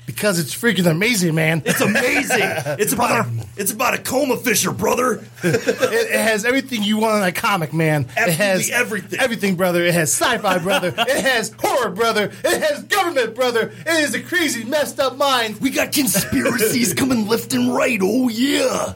Because 0.06 0.40
it's 0.40 0.56
freaking 0.56 0.90
amazing, 0.90 1.36
man. 1.36 1.62
It's 1.66 1.82
amazing. 1.82 2.40
it's 2.80 2.94
about 2.94 3.26
a, 3.26 3.46
it's 3.58 3.72
about 3.72 3.94
a 3.94 3.98
coma 3.98 4.38
fisher, 4.38 4.72
brother. 4.72 5.24
it, 5.44 5.68
it 5.68 6.20
has 6.20 6.46
everything 6.46 6.84
you 6.84 6.98
want 6.98 7.18
in 7.18 7.24
a 7.24 7.32
comic, 7.32 7.74
man. 7.74 8.08
it 8.18 8.34
has 8.34 8.70
everything. 8.70 9.20
Everything, 9.20 9.56
brother. 9.56 9.84
It 9.84 9.94
has 9.94 10.12
sci-fi, 10.14 10.60
brother. 10.60 10.94
It 11.06 11.24
has 11.24 11.54
horror, 11.60 11.92
brother. 11.92 12.32
It 12.44 12.62
has 12.62 12.84
government, 12.84 13.36
brother. 13.36 13.72
It 13.86 13.88
is 13.88 14.16
a 14.16 14.22
crazy, 14.22 14.64
messed 14.64 15.00
up 15.00 15.18
mind. 15.18 15.60
We 15.62 15.70
got 15.70 15.92
conspiracies 15.92 16.94
coming 16.94 17.28
left 17.28 17.54
and 17.54 17.74
right. 17.74 18.00
Oh 18.02 18.28
yeah. 18.28 18.94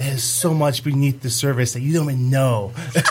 It 0.00 0.04
has 0.04 0.24
so 0.24 0.54
much 0.54 0.82
beneath 0.82 1.20
the 1.20 1.28
surface 1.28 1.74
that 1.74 1.82
you 1.82 1.92
don't 1.92 2.06
even 2.10 2.30
know. 2.30 2.72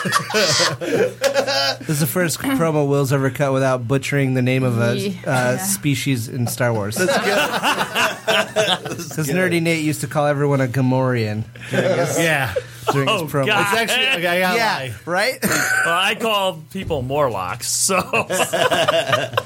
This 1.80 1.88
is 1.88 2.00
the 2.00 2.06
first 2.06 2.38
promo 2.40 2.86
Will's 2.88 3.12
ever 3.12 3.30
cut 3.30 3.52
without 3.52 3.86
butchering 3.88 4.34
the 4.34 4.42
name 4.42 4.62
of 4.64 4.78
a 4.78 4.90
uh, 4.90 4.94
Yeah. 4.94 5.56
species 5.58 6.28
in 6.28 6.46
Star 6.46 6.72
Wars. 6.74 6.96
Because 6.98 7.16
Nerdy 9.28 9.62
Nate 9.62 9.82
used 9.84 10.02
to 10.02 10.06
call 10.06 10.26
everyone 10.26 10.60
a 10.60 10.66
Gamorrean 10.66 11.44
his, 11.68 12.18
yeah. 12.18 12.52
during 12.92 13.08
Oh, 13.08 13.22
his 13.24 13.32
promo. 13.32 13.46
God. 13.46 13.72
It's 13.72 13.80
actually, 13.92 14.06
okay, 14.08 14.26
I 14.36 14.40
gotta 14.40 14.56
yeah, 14.58 14.76
lie. 14.76 14.94
right? 15.06 15.38
Well, 15.84 15.98
I 15.98 16.14
call 16.14 16.62
people 16.72 17.00
Morlocks, 17.02 17.68
so 17.70 17.96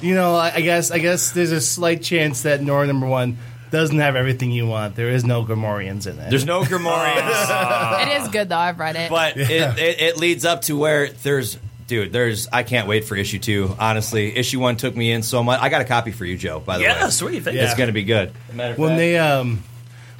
You 0.02 0.14
know, 0.16 0.34
I, 0.34 0.52
I 0.56 0.60
guess 0.62 0.90
I 0.90 0.98
guess 0.98 1.30
there's 1.30 1.52
a 1.52 1.60
slight 1.60 2.02
chance 2.02 2.42
that 2.42 2.60
Nora 2.62 2.86
number 2.88 3.06
one 3.06 3.38
doesn't 3.74 3.98
have 3.98 4.16
everything 4.16 4.50
you 4.50 4.66
want. 4.66 4.96
There 4.96 5.08
is 5.10 5.24
no 5.24 5.44
Gamorreans 5.44 6.06
in 6.06 6.18
it. 6.18 6.30
There's 6.30 6.46
no 6.46 6.62
Grimorians. 6.62 8.02
it 8.06 8.22
is 8.22 8.28
good 8.28 8.48
though. 8.48 8.56
I've 8.56 8.78
read 8.78 8.96
it. 8.96 9.10
but 9.10 9.36
it, 9.36 9.50
it, 9.50 10.00
it 10.00 10.16
leads 10.16 10.44
up 10.44 10.62
to 10.62 10.76
where 10.76 11.08
there's 11.10 11.58
dude 11.86 12.14
there's 12.14 12.48
i 12.50 12.62
can't 12.62 12.88
wait 12.88 13.04
for 13.04 13.14
issue 13.14 13.38
two 13.38 13.76
honestly 13.78 14.34
issue 14.34 14.58
one 14.58 14.74
took 14.74 14.96
me 14.96 15.12
in 15.12 15.22
so 15.22 15.42
much 15.42 15.60
i 15.60 15.68
got 15.68 15.82
a 15.82 15.84
copy 15.84 16.12
for 16.12 16.24
you 16.24 16.34
joe 16.34 16.58
by 16.58 16.78
the 16.78 16.84
way 16.84 16.88
yeah, 16.88 17.10
sweet. 17.10 17.42
Thank 17.42 17.58
it's 17.58 17.72
Yeah. 17.72 17.76
gonna 17.78 17.92
be 17.92 18.04
good 18.04 18.32
Matter 18.54 18.74
when 18.76 18.88
fact- 18.92 18.98
they 19.00 19.18
um 19.18 19.62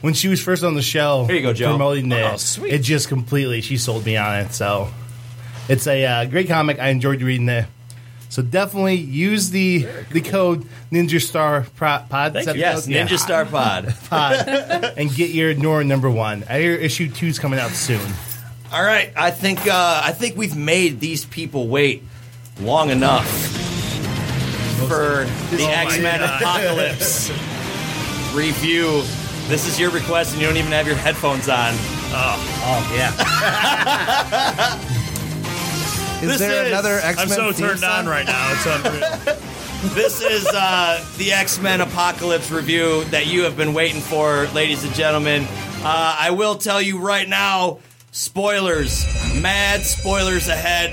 when 0.03 0.13
she 0.13 0.29
was 0.29 0.43
first 0.43 0.63
on 0.63 0.75
the 0.75 0.83
show 0.83 1.25
Here 1.25 1.37
you 1.37 1.41
go, 1.43 1.55
Joe. 1.55 1.71
promoting 1.71 2.13
it 2.13 2.23
Oh, 2.23 2.37
sweet. 2.37 2.71
it 2.75 2.81
just 2.83 3.09
completely 3.09 3.63
she 3.63 3.79
sold 3.79 4.05
me 4.05 4.19
on 4.19 4.41
it 4.41 4.53
so 4.53 4.91
it's 5.67 5.87
a 5.87 6.05
uh, 6.05 6.25
great 6.27 6.49
comic 6.49 6.79
i 6.81 6.89
enjoyed 6.89 7.23
reading 7.23 7.49
it 7.49 7.65
so 8.35 8.43
definitely 8.43 8.97
use 8.97 9.51
the 9.51 9.87
the 10.11 10.21
code 10.21 10.67
ninja 10.91 11.23
star 11.23 11.65
Pro- 11.77 12.01
pod. 12.09 12.35
Is 12.35 12.47
that 12.47 12.55
the 12.55 12.59
yes 12.59 12.81
code? 12.81 12.91
Yeah. 12.93 13.07
ninja 13.07 13.17
star 13.17 13.45
pod. 13.45 13.95
Pod. 14.11 14.49
And 14.99 15.15
get 15.15 15.31
your 15.31 15.55
nora 15.55 15.85
number 15.85 16.11
one. 16.11 16.43
I 16.49 16.59
hear 16.59 16.75
issue 16.75 17.09
two's 17.09 17.39
coming 17.39 17.61
out 17.61 17.71
soon. 17.71 18.01
All 18.73 18.83
right 18.83 19.13
i 19.15 19.31
think 19.31 19.69
uh 19.69 20.01
i 20.05 20.11
think 20.11 20.37
we've 20.37 20.57
made 20.57 20.99
these 20.99 21.25
people 21.27 21.69
wait 21.69 22.03
long 22.61 22.91
enough 22.91 23.29
for 24.89 25.27
the 25.55 25.63
Oh 25.63 25.71
x-men 25.71 26.21
apocalypse 26.21 27.31
review. 28.35 29.05
This 29.47 29.69
is 29.69 29.79
your 29.79 29.91
request 29.93 30.33
and 30.33 30.41
you 30.43 30.49
don't 30.49 30.57
even 30.57 30.73
have 30.73 30.89
your 30.89 30.97
headphones 30.97 31.49
on. 31.49 31.73
Oh 32.17 32.93
yeah 32.97 33.15
Is 36.23 36.31
This 36.31 36.39
there 36.39 36.63
is- 36.65 36.69
another 36.73 37.01
I'm 37.01 37.19
X 37.19 37.29
Men? 37.29 37.29
so 37.29 37.53
turned 37.53 37.85
on 37.85 38.07
right 38.07 38.25
now. 38.27 38.53
It's 38.53 38.67
unreal. 38.67 39.37
this 39.95 40.23
is 40.23 40.47
uh, 40.47 41.05
the 41.19 41.33
X 41.33 41.61
Men 41.61 41.81
Apocalypse 41.83 42.51
review 42.51 43.05
that 43.07 43.27
you 43.27 43.43
have 43.43 43.57
been 43.57 43.75
waiting 43.75 44.01
for, 44.01 44.47
ladies 44.55 44.85
and 44.85 44.95
gentlemen. 44.95 45.45
Uh, 45.83 46.17
I 46.19 46.31
will 46.31 46.55
tell 46.57 46.81
you 46.81 46.99
right 46.99 47.29
now 47.29 47.81
spoilers, 48.11 49.05
mad 49.43 49.83
spoilers 49.83 50.49
ahead. 50.49 50.93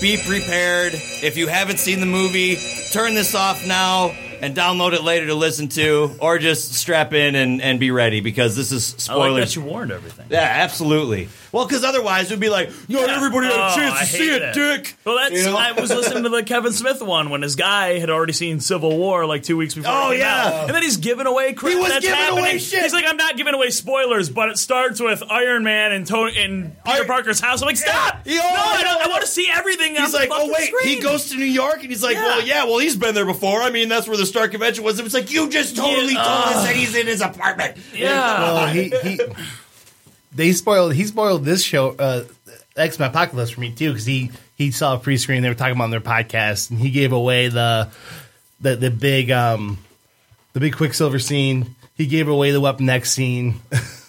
Be 0.00 0.18
prepared. 0.24 0.92
If 0.94 1.36
you 1.36 1.48
haven't 1.48 1.78
seen 1.78 1.98
the 2.00 2.06
movie, 2.06 2.56
turn 2.92 3.14
this 3.14 3.34
off 3.34 3.66
now 3.66 4.10
and 4.40 4.54
download 4.54 4.92
it 4.92 5.02
later 5.02 5.26
to 5.28 5.34
listen 5.34 5.68
to, 5.70 6.14
or 6.20 6.38
just 6.38 6.74
strap 6.74 7.12
in 7.12 7.34
and, 7.34 7.62
and 7.62 7.80
be 7.80 7.90
ready 7.90 8.20
because 8.20 8.54
this 8.54 8.70
is 8.70 9.08
I 9.08 9.14
like 9.14 9.24
spoilers. 9.30 9.54
that 9.54 9.60
you 9.60 9.66
warned 9.66 9.90
everything. 9.90 10.26
Yeah, 10.30 10.40
absolutely. 10.42 11.28
Well, 11.54 11.66
because 11.66 11.84
otherwise 11.84 12.26
it'd 12.26 12.40
be 12.40 12.48
like, 12.48 12.70
not 12.88 13.08
everybody 13.08 13.46
had 13.46 13.56
a 13.58 13.72
Oh, 13.72 13.76
chance 13.76 13.94
I 13.94 14.00
to 14.00 14.06
see 14.06 14.18
hated 14.28 14.42
it, 14.42 14.54
dick. 14.54 14.96
Well, 15.04 15.16
that's. 15.16 15.32
You 15.34 15.44
know? 15.46 15.56
I 15.56 15.72
was 15.72 15.88
listening 15.90 16.24
to 16.24 16.28
the 16.28 16.42
Kevin 16.46 16.72
Smith 16.72 17.00
one 17.00 17.30
when 17.30 17.42
his 17.42 17.54
guy 17.56 17.98
had 18.00 18.10
already 18.10 18.32
seen 18.32 18.58
Civil 18.60 18.96
War 18.98 19.24
like 19.24 19.44
two 19.44 19.56
weeks 19.56 19.74
before. 19.74 19.92
Oh, 19.92 20.10
yeah. 20.10 20.46
out. 20.46 20.66
and 20.66 20.74
then 20.74 20.82
he's 20.82 20.96
giving 20.96 21.26
away 21.26 21.52
crap. 21.52 21.72
He 21.72 21.78
was 21.78 21.88
that's 21.88 22.04
giving 22.04 22.18
happening. 22.18 22.38
away 22.44 22.58
shit. 22.58 22.82
He's 22.82 22.92
like, 22.92 23.04
I'm 23.06 23.16
not 23.16 23.36
giving 23.36 23.54
away 23.54 23.70
spoilers, 23.70 24.28
but 24.28 24.48
it 24.48 24.58
starts 24.58 25.00
with 25.00 25.22
Iron 25.30 25.62
Man 25.62 25.92
and 25.92 26.06
to- 26.08 26.26
in 26.26 26.74
Peter 26.84 27.04
Parker's 27.04 27.38
house. 27.40 27.62
I'm 27.62 27.66
like, 27.66 27.76
stop! 27.76 28.20
Yeah. 28.24 28.34
No, 28.38 28.42
I, 28.44 28.82
don't, 28.82 29.02
I 29.02 29.08
want 29.08 29.22
to 29.22 29.28
see 29.28 29.48
everything. 29.50 29.96
on 29.96 30.02
He's 30.02 30.12
the 30.12 30.18
like, 30.18 30.30
oh 30.32 30.48
wait, 30.52 30.68
screen. 30.74 30.88
he 30.96 31.00
goes 31.00 31.30
to 31.30 31.36
New 31.36 31.44
York, 31.44 31.76
and 31.82 31.88
he's 31.90 32.02
like, 32.02 32.16
Yeah. 32.16 32.22
well, 32.24 32.42
yeah, 32.46 32.64
well, 32.64 32.78
he's 32.78 32.96
been 32.96 33.14
there 33.14 33.24
before. 33.26 33.62
I 33.62 33.70
mean, 33.70 33.88
that's 33.88 34.08
where 34.08 34.16
the 34.16 34.26
Stark 34.26 34.50
Convention 34.50 34.82
was. 34.82 34.98
It 34.98 35.04
was 35.04 35.14
like, 35.14 35.30
you 35.30 35.48
just 35.50 35.76
totally 35.76 36.14
Yeah. 36.14 36.22
told 36.24 36.44
us 36.48 36.56
Uh. 36.56 36.62
that 36.64 36.74
he's 36.74 36.96
in 36.96 37.06
his 37.06 37.20
apartment. 37.20 37.76
Yeah. 37.94 38.40
Well, 38.40 38.66
he, 38.68 38.88
he 39.02 39.20
they 40.34 40.52
spoiled 40.52 40.94
he 40.94 41.04
spoiled 41.04 41.44
this 41.44 41.62
show 41.62 41.90
uh, 41.98 42.24
X 42.76 42.98
Men 42.98 43.10
Apocalypse 43.10 43.50
for 43.50 43.60
me 43.60 43.72
too 43.72 43.90
because 43.90 44.06
he 44.06 44.30
he 44.56 44.70
saw 44.70 44.94
a 44.96 44.98
pre 44.98 45.16
screen 45.16 45.42
they 45.42 45.48
were 45.48 45.54
talking 45.54 45.74
about 45.74 45.84
on 45.84 45.90
their 45.90 46.00
podcast 46.00 46.70
and 46.70 46.78
he 46.78 46.90
gave 46.90 47.12
away 47.12 47.48
the 47.48 47.88
the 48.60 48.76
the 48.76 48.90
big 48.90 49.30
um 49.30 49.78
the 50.52 50.60
big 50.60 50.76
Quicksilver 50.76 51.18
scene. 51.18 51.74
He 51.96 52.06
gave 52.06 52.28
away 52.28 52.50
the 52.50 52.60
Weapon 52.60 52.88
X 52.88 53.12
scene. 53.12 53.60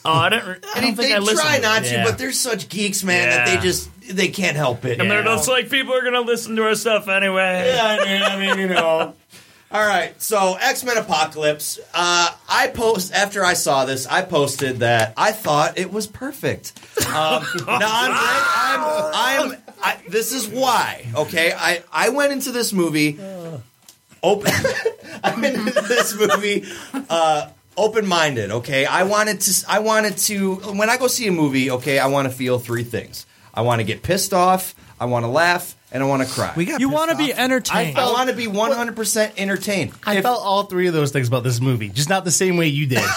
Oh, 0.07 0.11
I 0.11 0.29
didn't. 0.29 0.63
I 0.75 0.81
don't 0.81 0.83
he- 0.83 0.95
think 0.95 0.97
they 1.09 1.13
I 1.15 1.17
listened. 1.19 1.39
try 1.39 1.57
not 1.57 1.83
to, 1.83 1.91
Yeah. 1.91 2.03
but 2.03 2.17
they're 2.19 2.31
such 2.31 2.69
geeks, 2.69 3.03
man, 3.03 3.29
that 3.29 3.47
they 3.47 3.57
just 3.61 3.89
they 4.15 4.27
can't 4.27 4.55
help 4.55 4.85
it. 4.85 4.99
And 4.99 5.09
they're 5.09 5.19
you 5.21 5.25
just 5.25 5.47
like, 5.47 5.69
people 5.71 5.93
are 5.95 6.03
gonna 6.03 6.21
listen 6.21 6.55
to 6.57 6.63
our 6.63 6.75
stuff 6.75 7.07
anyway. 7.07 7.73
Yeah, 7.75 7.97
I 7.99 8.05
mean, 8.05 8.21
I 8.21 8.37
mean, 8.55 8.59
you 8.59 8.75
know. 8.75 9.13
All 9.71 9.85
right, 9.85 10.19
so 10.21 10.57
X 10.61 10.83
Men 10.83 10.97
Apocalypse. 10.97 11.79
Uh, 11.93 12.31
I 12.47 12.67
post 12.67 13.13
after 13.13 13.43
I 13.43 13.53
saw 13.55 13.85
this. 13.85 14.05
I 14.05 14.21
posted 14.21 14.79
that 14.79 15.13
I 15.17 15.31
thought 15.31 15.77
it 15.77 15.91
was 15.91 16.07
perfect. 16.07 16.73
Um, 17.07 17.43
now 17.67 17.79
I'm, 17.81 18.11
I'm, 18.11 19.51
I'm 19.51 19.57
I, 19.81 19.97
this 20.07 20.31
is 20.31 20.47
why. 20.47 21.07
Okay, 21.15 21.51
I 21.51 21.83
I 21.91 22.09
went 22.09 22.31
into 22.31 22.51
this 22.51 22.73
movie 22.73 23.19
open. 24.23 24.51
I 25.23 25.35
went 25.39 25.55
into 25.55 25.81
this 25.81 26.15
movie 26.15 26.65
uh, 27.09 27.49
open 27.75 28.05
minded. 28.05 28.51
Okay, 28.51 28.85
I 28.85 29.03
wanted 29.03 29.41
to. 29.41 29.65
I 29.67 29.79
wanted 29.79 30.17
to. 30.17 30.55
When 30.77 30.89
I 30.91 30.97
go 30.97 31.07
see 31.07 31.27
a 31.27 31.31
movie, 31.31 31.71
okay, 31.71 31.97
I 31.99 32.07
want 32.07 32.29
to 32.29 32.33
feel 32.33 32.59
three 32.59 32.83
things. 32.83 33.25
I 33.53 33.61
want 33.61 33.79
to 33.79 33.83
get 33.83 34.03
pissed 34.03 34.33
off. 34.33 34.75
I 34.99 35.05
want 35.05 35.23
to 35.25 35.29
laugh. 35.29 35.74
And 35.91 36.03
I 36.03 36.07
want 36.07 36.27
to 36.27 36.33
cry. 36.33 36.51
We 36.57 36.65
got 36.65 36.81
You 36.81 36.89
want 36.89 37.11
to 37.11 37.17
be 37.17 37.33
I 37.33 37.37
entertained. 37.37 37.97
I 37.97 38.11
want 38.11 38.29
to 38.29 38.35
be 38.35 38.47
100% 38.47 39.31
entertained. 39.37 39.93
I 40.05 40.17
If- 40.17 40.23
felt 40.23 40.41
all 40.43 40.63
three 40.63 40.87
of 40.87 40.93
those 40.93 41.11
things 41.11 41.27
about 41.27 41.43
this 41.43 41.61
movie, 41.61 41.89
just 41.89 42.09
not 42.09 42.25
the 42.25 42.31
same 42.31 42.57
way 42.57 42.67
you 42.67 42.85
did. 42.87 43.03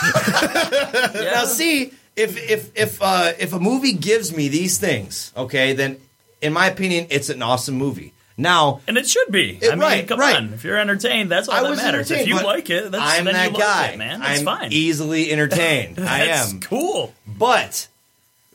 Now, 1.15 1.45
see, 1.45 1.93
if 2.17 2.37
if 2.51 2.77
if 2.77 3.03
uh, 3.03 3.33
if 3.39 3.53
a 3.53 3.59
movie 3.61 3.93
gives 3.93 4.35
me 4.35 4.49
these 4.49 4.79
things, 4.79 5.33
okay, 5.37 5.73
then 5.73 5.99
in 6.41 6.53
my 6.53 6.67
opinion, 6.67 7.07
it's 7.11 7.29
an 7.29 7.43
awesome 7.43 7.77
movie. 7.77 8.13
Now, 8.37 8.81
And 8.87 8.97
it 8.97 9.09
should 9.09 9.33
be. 9.33 9.59
It- 9.61 9.67
I 9.67 9.71
mean, 9.71 9.81
right, 9.81 10.07
come 10.07 10.21
right. 10.21 10.37
on. 10.37 10.53
If 10.55 10.63
you're 10.63 10.77
entertained, 10.79 11.29
that's 11.31 11.49
all 11.49 11.57
I 11.57 11.63
that 11.65 11.71
was 11.71 11.79
matters. 11.83 12.11
If 12.11 12.19
entertained, 12.19 12.29
you 12.29 12.35
but 12.37 12.45
like 12.45 12.71
it, 12.71 12.93
that's 12.93 13.19
I'm 13.19 13.25
then 13.25 13.35
that 13.35 13.51
you 13.53 13.59
guy, 13.59 13.83
like 13.83 13.95
it, 13.95 13.99
man. 13.99 14.21
That's 14.21 14.39
I'm 14.41 14.45
fine. 14.45 14.73
easily 14.73 15.33
entertained. 15.33 15.99
I 16.01 16.27
That's 16.27 16.53
am. 16.53 16.61
cool. 16.61 17.13
But 17.27 17.67
as 17.71 17.89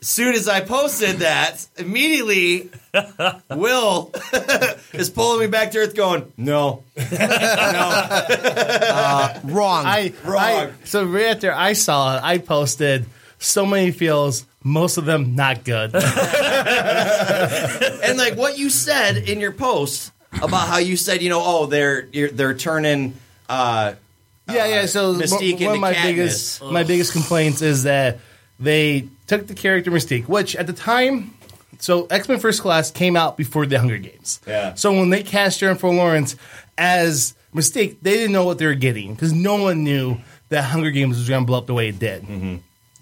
soon 0.08 0.34
as 0.34 0.48
I 0.48 0.60
posted 0.60 1.16
that, 1.18 1.66
immediately 1.76 2.70
Will 3.50 4.12
is 4.92 5.10
pulling 5.10 5.40
me 5.40 5.46
back 5.48 5.70
to 5.72 5.78
earth, 5.78 5.94
going, 5.94 6.32
"No, 6.36 6.82
Uh, 8.46 9.40
wrong. 9.44 9.86
I, 9.86 10.12
Wrong. 10.24 10.36
I 10.42 10.70
so 10.84 11.04
right 11.04 11.26
after 11.26 11.52
I 11.52 11.72
saw 11.74 12.16
it, 12.16 12.22
I 12.22 12.38
posted 12.38 13.06
so 13.38 13.66
many 13.66 13.90
feels, 13.90 14.46
most 14.62 14.96
of 14.96 15.04
them 15.04 15.34
not 15.36 15.64
good. 15.64 15.94
and 15.94 16.02
like 18.18 18.36
what 18.36 18.56
you 18.58 18.70
said 18.70 19.16
in 19.16 19.40
your 19.40 19.52
post 19.52 20.12
about 20.42 20.68
how 20.68 20.78
you 20.78 20.96
said, 20.96 21.22
you 21.22 21.28
know, 21.30 21.42
oh, 21.44 21.66
they're 21.66 22.06
you're, 22.12 22.30
they're 22.30 22.54
turning." 22.54 23.14
Uh, 23.48 23.94
Yeah, 24.48 24.66
yeah. 24.66 24.86
So 24.86 25.14
Mystique 25.14 25.64
one 25.64 25.74
of 25.76 25.80
my 25.80 25.92
Katniss. 25.94 26.02
biggest 26.04 26.62
my 26.64 26.82
biggest 26.84 27.12
complaints 27.12 27.62
is 27.62 27.82
that 27.84 28.18
they 28.60 29.08
took 29.26 29.46
the 29.46 29.54
character 29.54 29.90
Mystique, 29.90 30.28
which 30.28 30.54
at 30.56 30.66
the 30.66 30.72
time, 30.72 31.34
so 31.78 32.06
X 32.06 32.28
Men 32.28 32.38
First 32.38 32.60
Class 32.62 32.90
came 32.90 33.16
out 33.16 33.36
before 33.36 33.66
the 33.66 33.78
Hunger 33.78 33.98
Games. 33.98 34.40
Yeah. 34.46 34.74
So 34.74 34.92
when 34.92 35.10
they 35.10 35.22
cast 35.22 35.60
Jennifer 35.60 35.88
Lawrence 35.88 36.36
as 36.78 37.34
Mystique, 37.54 37.96
they 38.02 38.12
didn't 38.12 38.32
know 38.32 38.44
what 38.44 38.58
they 38.58 38.66
were 38.66 38.74
getting 38.74 39.14
because 39.14 39.32
no 39.32 39.56
one 39.62 39.84
knew 39.84 40.18
that 40.50 40.62
Hunger 40.62 40.90
Games 40.90 41.18
was 41.18 41.28
going 41.28 41.42
to 41.42 41.46
blow 41.46 41.58
up 41.58 41.66
the 41.66 41.74
way 41.74 41.88
it 41.88 41.98
did. 41.98 42.22
Mm-hmm. 42.22 42.56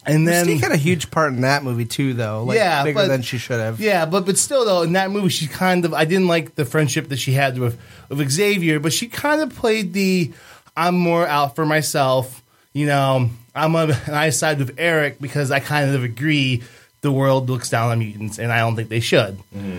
And 0.05 0.26
then 0.26 0.46
Mystique 0.46 0.61
had 0.62 0.72
a 0.72 0.76
huge 0.76 1.11
part 1.12 1.32
in 1.32 1.42
that 1.42 1.62
movie 1.62 1.84
too, 1.84 2.12
though. 2.14 2.42
Like, 2.44 2.57
Yeah, 2.57 2.82
bigger 2.82 2.94
but- 2.94 3.09
than 3.09 3.22
she 3.22 3.38
should 3.38 3.61
have. 3.61 3.78
Yeah, 3.78 4.05
but 4.05 4.26
but 4.26 4.36
still 4.36 4.64
though, 4.64 4.82
in 4.82 4.94
that 4.94 5.11
movie, 5.11 5.28
she 5.28 5.46
kind 5.46 5.84
of 5.84 5.94
I 5.94 6.05
didn't 6.07 6.26
like 6.26 6.55
the 6.57 6.64
friendship 6.64 7.09
that 7.11 7.18
she 7.18 7.32
had 7.32 7.59
with 7.59 7.78
with 8.09 8.28
Xavier, 8.30 8.80
but 8.80 8.92
she 8.92 9.07
kind 9.07 9.40
of 9.42 9.55
played 9.55 9.92
the 9.92 10.32
I'm 10.76 10.96
more 10.96 11.26
out 11.26 11.55
for 11.55 11.64
myself. 11.64 12.42
You 12.72 12.86
know, 12.86 13.30
I'm 13.55 13.76
on 13.76 13.92
I 14.09 14.30
side 14.30 14.59
with 14.59 14.74
Eric 14.78 15.20
because 15.20 15.50
I 15.50 15.61
kind 15.61 15.94
of 15.94 16.05
agree 16.05 16.62
the 17.03 17.12
world 17.12 17.50
looks 17.50 17.68
down 17.68 17.90
on 17.90 17.98
mutants, 17.98 18.38
and 18.38 18.53
I 18.53 18.61
don't 18.61 18.76
think 18.76 18.88
they 18.88 19.00
should. 19.00 19.38
Mm-hmm. 19.55 19.78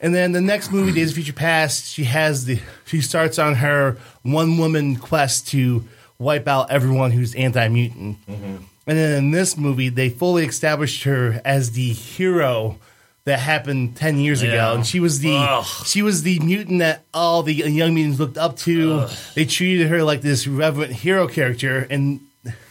And 0.00 0.14
then 0.14 0.32
the 0.32 0.40
next 0.40 0.72
movie, 0.72 0.92
Days 0.92 1.10
of 1.10 1.14
Future 1.14 1.32
Past, 1.32 1.86
she 1.86 2.04
has 2.04 2.44
the 2.44 2.58
she 2.86 3.00
starts 3.00 3.38
on 3.38 3.54
her 3.56 3.98
one 4.22 4.58
woman 4.58 4.96
quest 4.96 5.48
to 5.48 5.84
wipe 6.18 6.48
out 6.48 6.70
everyone 6.70 7.12
who's 7.12 7.34
anti 7.36 7.68
mutant. 7.68 8.18
Mm-hmm. 8.26 8.56
And 8.86 8.98
then 8.98 9.16
in 9.16 9.30
this 9.30 9.56
movie, 9.56 9.90
they 9.90 10.08
fully 10.08 10.44
established 10.44 11.04
her 11.04 11.40
as 11.44 11.70
the 11.72 11.92
hero 11.92 12.78
that 13.24 13.38
happened 13.38 13.96
ten 13.96 14.18
years 14.18 14.42
ago, 14.42 14.74
and 14.74 14.84
she 14.84 14.98
was 14.98 15.20
the 15.20 15.36
Ugh. 15.36 15.64
she 15.86 16.02
was 16.02 16.24
the 16.24 16.40
mutant 16.40 16.80
that 16.80 17.04
all 17.14 17.44
the 17.44 17.54
young 17.54 17.94
mutants 17.94 18.18
looked 18.18 18.38
up 18.38 18.56
to. 18.58 19.06
They 19.36 19.44
treated 19.44 19.86
her 19.86 20.02
like 20.02 20.22
this 20.22 20.48
reverent 20.48 20.92
hero 20.92 21.28
character, 21.28 21.86
and 21.88 22.20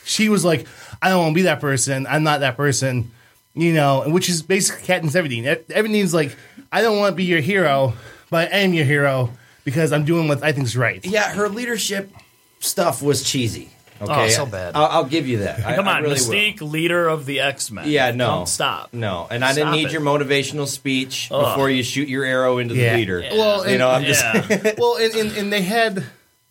she 0.05 0.29
was 0.29 0.43
like, 0.45 0.65
"I 1.01 1.09
don't 1.09 1.19
want 1.21 1.31
to 1.31 1.35
be 1.35 1.41
that 1.43 1.59
person. 1.61 2.07
I'm 2.07 2.23
not 2.23 2.39
that 2.41 2.57
person." 2.57 3.11
You 3.53 3.73
know, 3.73 4.03
which 4.07 4.29
is 4.29 4.41
basically 4.41 4.83
Katniss 4.87 5.15
everything. 5.15 5.45
E- 5.45 5.73
Everything's 5.73 6.13
like, 6.13 6.35
"I 6.71 6.81
don't 6.81 6.97
want 6.97 7.11
to 7.13 7.15
be 7.17 7.25
your 7.25 7.41
hero, 7.41 7.93
but 8.29 8.53
I 8.53 8.59
am 8.59 8.73
your 8.73 8.85
hero 8.85 9.31
because 9.65 9.91
I'm 9.91 10.05
doing 10.05 10.27
what 10.29 10.41
I 10.43 10.51
think 10.53 10.65
is 10.67 10.77
right." 10.77 11.05
yeah, 11.05 11.33
her 11.33 11.49
leadership 11.49 12.11
stuff 12.59 13.01
was 13.01 13.23
cheesy. 13.23 13.69
Oh, 13.99 14.05
okay, 14.05 14.25
Oh, 14.25 14.29
so 14.29 14.45
bad. 14.47 14.75
I'll, 14.75 14.85
I'll 14.85 15.03
give 15.05 15.27
you 15.27 15.39
that. 15.39 15.63
I- 15.65 15.75
Come 15.75 15.87
I 15.87 15.97
on, 15.97 16.03
really 16.03 16.15
will. 16.15 16.21
Mystique, 16.29 16.61
leader 16.61 17.07
of 17.07 17.25
the 17.27 17.39
X 17.41 17.69
Men. 17.69 17.87
Yeah, 17.87 18.09
no. 18.11 18.27
Don't 18.37 18.47
stop. 18.47 18.93
No, 18.93 19.27
and 19.29 19.43
I 19.45 19.53
didn't 19.53 19.73
need 19.73 19.87
it. 19.87 19.91
your 19.91 20.01
motivational 20.01 20.65
speech 20.67 21.27
Ugh. 21.29 21.43
before 21.43 21.69
you 21.69 21.83
shoot 21.83 22.07
your 22.09 22.23
arrow 22.23 22.57
into 22.57 22.73
Yeah. 22.73 22.93
the 22.93 22.97
leader. 22.99 23.23
Well, 23.31 23.69
you 23.69 23.77
know, 23.77 23.89
I'm 23.91 24.03
just 24.05 24.23
well, 24.79 24.95
and, 24.97 25.13
and, 25.13 25.31
and 25.37 25.53
they 25.53 25.61
had 25.61 26.03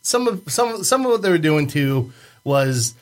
some 0.03 0.29
of 0.29 0.43
some 0.49 0.85
some 0.85 1.05
of 1.05 1.11
what 1.11 1.23
they 1.23 1.31
were 1.31 1.39
doing 1.39 1.67
too 1.67 2.13
was 2.45 2.95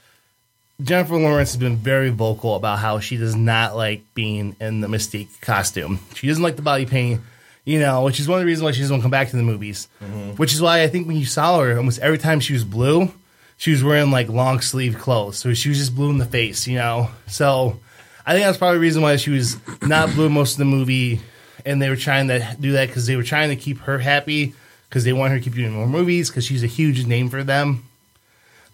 Jennifer 0.80 1.16
Lawrence 1.16 1.50
has 1.50 1.56
been 1.56 1.76
very 1.76 2.10
vocal 2.10 2.54
about 2.54 2.78
how 2.78 3.00
she 3.00 3.16
does 3.16 3.34
not 3.34 3.76
like 3.76 4.02
being 4.14 4.54
in 4.60 4.80
the 4.80 4.86
Mystique 4.86 5.40
costume. 5.40 5.98
She 6.14 6.28
doesn't 6.28 6.42
like 6.42 6.54
the 6.54 6.62
body 6.62 6.86
paint, 6.86 7.20
you 7.64 7.80
know, 7.80 8.04
which 8.04 8.20
is 8.20 8.28
one 8.28 8.38
of 8.38 8.42
the 8.42 8.46
reasons 8.46 8.62
why 8.62 8.70
she 8.70 8.82
doesn't 8.82 8.94
want 8.94 9.02
to 9.02 9.04
come 9.04 9.10
back 9.10 9.30
to 9.30 9.36
the 9.36 9.42
movies. 9.42 9.88
Mm-hmm. 10.00 10.36
Which 10.36 10.54
is 10.54 10.62
why 10.62 10.82
I 10.82 10.86
think 10.86 11.08
when 11.08 11.16
you 11.16 11.26
saw 11.26 11.58
her, 11.58 11.76
almost 11.76 11.98
every 11.98 12.18
time 12.18 12.38
she 12.38 12.52
was 12.52 12.62
blue, 12.62 13.10
she 13.56 13.72
was 13.72 13.82
wearing 13.82 14.12
like 14.12 14.28
long 14.28 14.60
sleeve 14.60 14.96
clothes, 14.98 15.36
so 15.36 15.52
she 15.52 15.68
was 15.68 15.78
just 15.78 15.96
blue 15.96 16.10
in 16.10 16.18
the 16.18 16.24
face, 16.24 16.68
you 16.68 16.76
know. 16.76 17.10
So 17.26 17.80
I 18.24 18.34
think 18.34 18.46
that's 18.46 18.56
probably 18.56 18.76
the 18.76 18.82
reason 18.82 19.02
why 19.02 19.16
she 19.16 19.30
was 19.30 19.56
not 19.82 20.14
blue 20.14 20.28
most 20.28 20.52
of 20.52 20.58
the 20.58 20.64
movie, 20.64 21.20
and 21.66 21.82
they 21.82 21.88
were 21.88 21.96
trying 21.96 22.28
to 22.28 22.56
do 22.60 22.72
that 22.72 22.86
because 22.86 23.08
they 23.08 23.16
were 23.16 23.24
trying 23.24 23.48
to 23.48 23.56
keep 23.56 23.78
her 23.80 23.98
happy 23.98 24.54
because 24.88 25.02
they 25.02 25.12
want 25.12 25.32
her 25.32 25.38
to 25.38 25.44
keep 25.44 25.54
doing 25.54 25.72
more 25.72 25.88
movies 25.88 26.30
because 26.30 26.44
she's 26.44 26.62
a 26.62 26.68
huge 26.68 27.04
name 27.04 27.28
for 27.30 27.42
them. 27.42 27.82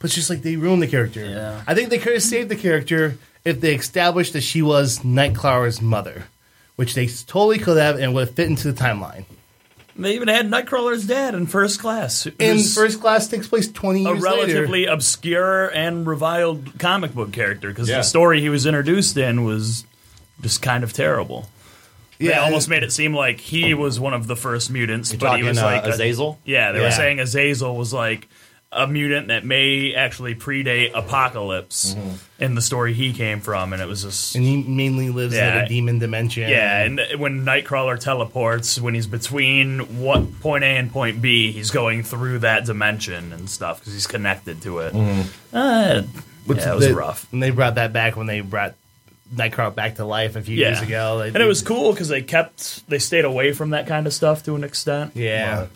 But 0.05 0.09
it's 0.09 0.17
just 0.17 0.29
like 0.29 0.43
they 0.43 0.57
ruined 0.57 0.83
the 0.83 0.87
character. 0.87 1.25
Yeah. 1.25 1.63
I 1.67 1.75
think 1.75 1.89
they 1.89 1.97
could 1.97 2.13
have 2.13 2.23
saved 2.23 2.51
the 2.51 2.57
character 2.57 3.17
if 3.43 3.63
they 3.63 3.75
established 3.75 4.35
that 4.35 4.43
she 4.43 4.61
was 4.61 4.99
Nightcrawler's 4.99 5.81
mother, 5.81 6.25
which 6.77 6.93
they 6.93 7.07
totally 7.07 7.59
could 7.59 7.79
have 7.79 7.99
and 7.99 8.13
would 8.13 8.27
have 8.29 8.37
fit 8.37 8.49
into 8.49 8.71
the 8.71 8.79
timeline. 8.79 9.25
They 9.97 10.15
even 10.15 10.29
had 10.29 10.51
Nightcrawler's 10.51 11.07
dad 11.07 11.35
in 11.35 11.47
First 11.47 11.81
Class. 11.81 12.27
In 12.39 12.59
First 12.59 13.01
Class 13.01 13.29
takes 13.29 13.47
place 13.49 13.67
20 13.73 14.03
years 14.03 14.21
later. 14.21 14.27
A 14.27 14.31
relatively 14.37 14.85
obscure 14.85 15.69
and 15.69 16.07
reviled 16.07 16.79
comic 16.79 17.15
book 17.15 17.33
character 17.33 17.71
because 17.71 17.89
Yeah. 17.89 17.97
the 17.97 18.03
story 18.03 18.43
he 18.43 18.51
was 18.51 18.67
introduced 18.67 19.17
in 19.17 19.43
was 19.43 19.87
just 20.43 20.61
kind 20.61 20.85
of 20.85 20.93
terrible. 20.93 21.49
They 22.19 22.27
Yeah, 22.27 22.41
almost 22.43 22.69
made 22.69 22.83
it 22.83 22.93
seem 22.93 23.15
like 23.15 23.41
he 23.41 23.73
was 23.73 23.99
one 23.99 24.13
of 24.13 24.27
the 24.27 24.37
first 24.37 24.71
mutants, 24.71 25.13
You're 25.13 25.19
but 25.21 25.39
he 25.39 25.45
was 25.45 25.57
uh, 25.57 25.65
like 25.65 25.87
a- 25.87 25.89
Azazel? 25.89 26.39
yeah, 26.45 26.73
they 26.73 26.81
Yeah. 26.81 26.85
were 26.85 26.91
saying 26.91 27.21
Azazel 27.21 27.75
was 27.75 27.95
like 27.95 28.29
a 28.75 28.87
mutant 28.87 29.29
that 29.29 29.45
may 29.45 29.95
actually 29.95 30.35
predate 30.35 30.91
Apocalypse 30.95 31.95
in 32.39 32.55
the 32.55 32.63
story 32.63 32.93
he 32.95 33.13
came 33.13 33.41
from, 33.41 33.73
and 33.73 33.81
it 33.81 33.87
was 33.87 34.03
just 34.03 34.35
And 34.35 34.45
he 34.45 34.63
mainly 34.63 35.11
lives 35.11 35.35
in 35.35 35.41
Yeah. 35.41 35.55
like 35.57 35.67
a 35.67 35.69
demon 35.69 35.99
dimension. 35.99 36.49
yeah. 36.51 36.83
And 36.83 37.01
when 37.19 37.45
Nightcrawler 37.45 37.99
teleports, 37.99 38.81
when 38.81 38.95
he's 38.95 39.07
between 39.07 40.01
what 40.01 40.41
point 40.41 40.65
A 40.65 40.77
and 40.77 40.91
point 40.93 41.23
B, 41.23 41.53
he's 41.53 41.71
going 41.71 42.03
through 42.03 42.41
that 42.41 42.65
dimension 42.67 43.33
and 43.33 43.49
stuff 43.49 43.79
because 43.81 43.93
he's 43.93 44.07
connected 44.07 44.61
to 44.63 44.81
it. 44.81 44.95
Uh, 45.53 46.03
Which 46.47 46.59
yeah, 46.59 46.73
it 46.73 46.77
was 46.77 46.87
they- 46.87 46.93
rough. 46.93 47.27
And 47.33 47.43
they 47.43 47.51
brought 47.51 47.77
that 47.77 47.93
back 47.93 48.17
when 48.17 48.27
they 48.27 48.41
brought 48.41 48.75
Nightcrawler 49.35 49.75
back 49.75 49.97
to 49.97 50.05
life 50.05 50.37
a 50.37 50.43
few 50.43 50.57
Yeah. 50.57 50.69
years 50.69 50.83
ago. 50.83 51.19
They- 51.21 51.29
and 51.29 51.37
it 51.39 51.47
was 51.47 51.63
cool 51.63 51.93
because 51.93 52.09
they 52.09 52.23
kept 52.23 52.89
they 52.89 52.99
stayed 52.99 53.25
away 53.25 53.53
from 53.53 53.71
that 53.71 53.87
kind 53.87 54.07
of 54.07 54.13
stuff 54.13 54.43
to 54.45 54.55
an 54.55 54.65
extent. 54.65 55.13
Yeah. 55.15 55.61
But- 55.61 55.71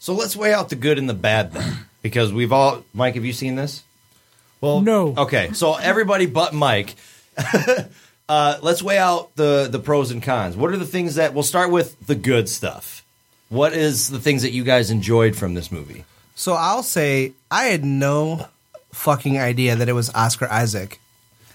So 0.00 0.14
let's 0.14 0.34
weigh 0.34 0.52
out 0.52 0.68
the 0.68 0.74
good 0.74 0.98
and 0.98 1.08
the 1.08 1.14
bad 1.14 1.52
then, 1.52 1.76
because 2.02 2.32
we've 2.32 2.52
all. 2.52 2.84
Mike, 2.92 3.14
have 3.14 3.24
you 3.24 3.32
seen 3.32 3.54
this? 3.54 3.82
Well, 4.60 4.80
no. 4.80 5.14
Okay, 5.16 5.52
so 5.52 5.74
everybody 5.74 6.26
but 6.26 6.52
Mike. 6.52 6.94
uh, 8.28 8.58
let's 8.62 8.82
weigh 8.82 8.98
out 8.98 9.34
the 9.36 9.68
the 9.70 9.78
pros 9.78 10.10
and 10.10 10.22
cons. 10.22 10.56
What 10.56 10.70
are 10.70 10.76
the 10.76 10.86
things 10.86 11.14
that 11.14 11.34
we'll 11.34 11.42
start 11.42 11.70
with 11.70 12.06
the 12.06 12.14
good 12.14 12.48
stuff? 12.48 13.04
What 13.48 13.72
is 13.72 14.08
the 14.08 14.20
things 14.20 14.42
that 14.42 14.52
you 14.52 14.64
guys 14.64 14.90
enjoyed 14.90 15.36
from 15.36 15.54
this 15.54 15.70
movie? 15.70 16.04
So 16.34 16.54
I'll 16.54 16.82
say 16.82 17.32
I 17.50 17.64
had 17.64 17.84
no 17.84 18.46
fucking 18.92 19.38
idea 19.38 19.76
that 19.76 19.88
it 19.88 19.92
was 19.92 20.10
Oscar 20.14 20.50
Isaac, 20.50 21.00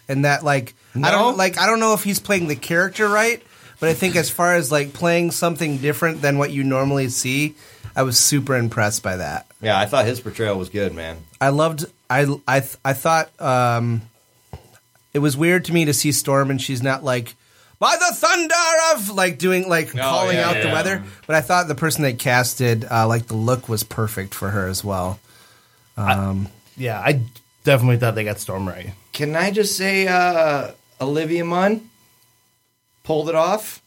and 0.08 0.26
that 0.26 0.44
like 0.44 0.76
I 0.96 1.12
don't 1.12 1.38
like 1.38 1.60
I 1.60 1.66
don't 1.66 1.80
know 1.80 1.94
if 1.94 2.04
he's 2.04 2.20
playing 2.20 2.48
the 2.48 2.56
character 2.56 3.08
right, 3.08 3.42
but 3.80 3.90
I 3.90 3.94
think 3.94 4.16
as 4.16 4.30
far 4.30 4.56
as 4.56 4.72
like 4.72 4.94
playing 4.94 5.32
something 5.32 5.78
different 5.78 6.22
than 6.22 6.38
what 6.38 6.52
you 6.52 6.64
normally 6.64 7.10
see, 7.10 7.56
I 7.96 8.04
was 8.04 8.20
super 8.20 8.56
impressed 8.56 9.02
by 9.02 9.16
that. 9.16 9.47
Yeah, 9.62 9.78
I 9.80 9.86
thought 9.88 10.06
his 10.06 10.20
portrayal 10.20 10.58
was 10.58 10.70
good, 10.70 10.94
man. 10.94 11.18
I 11.42 11.50
loved 11.50 11.86
I 12.10 12.26
I 12.48 12.58
I 12.86 12.94
thought 12.94 13.30
um 13.42 14.02
it 15.14 15.20
was 15.20 15.36
weird 15.36 15.66
to 15.66 15.74
me 15.74 15.86
to 15.86 15.94
see 15.94 16.12
Storm 16.12 16.52
and 16.52 16.62
she's 16.62 16.84
not 16.84 17.04
like 17.04 17.36
by 17.80 17.96
the 17.98 18.14
thunder 18.16 18.54
of 18.96 19.10
like 19.10 19.38
doing 19.40 19.68
like 19.70 19.92
calling 19.92 20.38
Oh, 20.38 20.40
yeah, 20.40 20.48
out 20.50 20.54
the 20.56 20.68
yeah. 20.68 20.74
weather, 20.74 21.04
but 21.26 21.36
I 21.36 21.42
thought 21.42 21.68
the 21.68 21.76
person 21.76 22.02
they 22.04 22.14
casted 22.14 22.86
uh, 22.90 23.08
like 23.08 23.28
the 23.28 23.36
look 23.36 23.68
was 23.70 23.84
perfect 23.84 24.34
for 24.34 24.50
her 24.50 24.68
as 24.68 24.84
well. 24.84 25.20
Um, 25.96 26.50
yeah, 26.76 27.00
I 27.00 27.22
definitely 27.64 27.98
thought 27.98 28.16
they 28.16 28.24
got 28.24 28.40
Storm 28.40 28.68
right. 28.68 28.94
Can 29.14 29.36
I 29.36 29.50
just 29.52 29.76
say, 29.76 30.08
uh, 30.08 30.72
Olivia 31.02 31.44
Munn 31.46 31.90
pulled 33.04 33.30
it 33.30 33.36
off? 33.36 33.82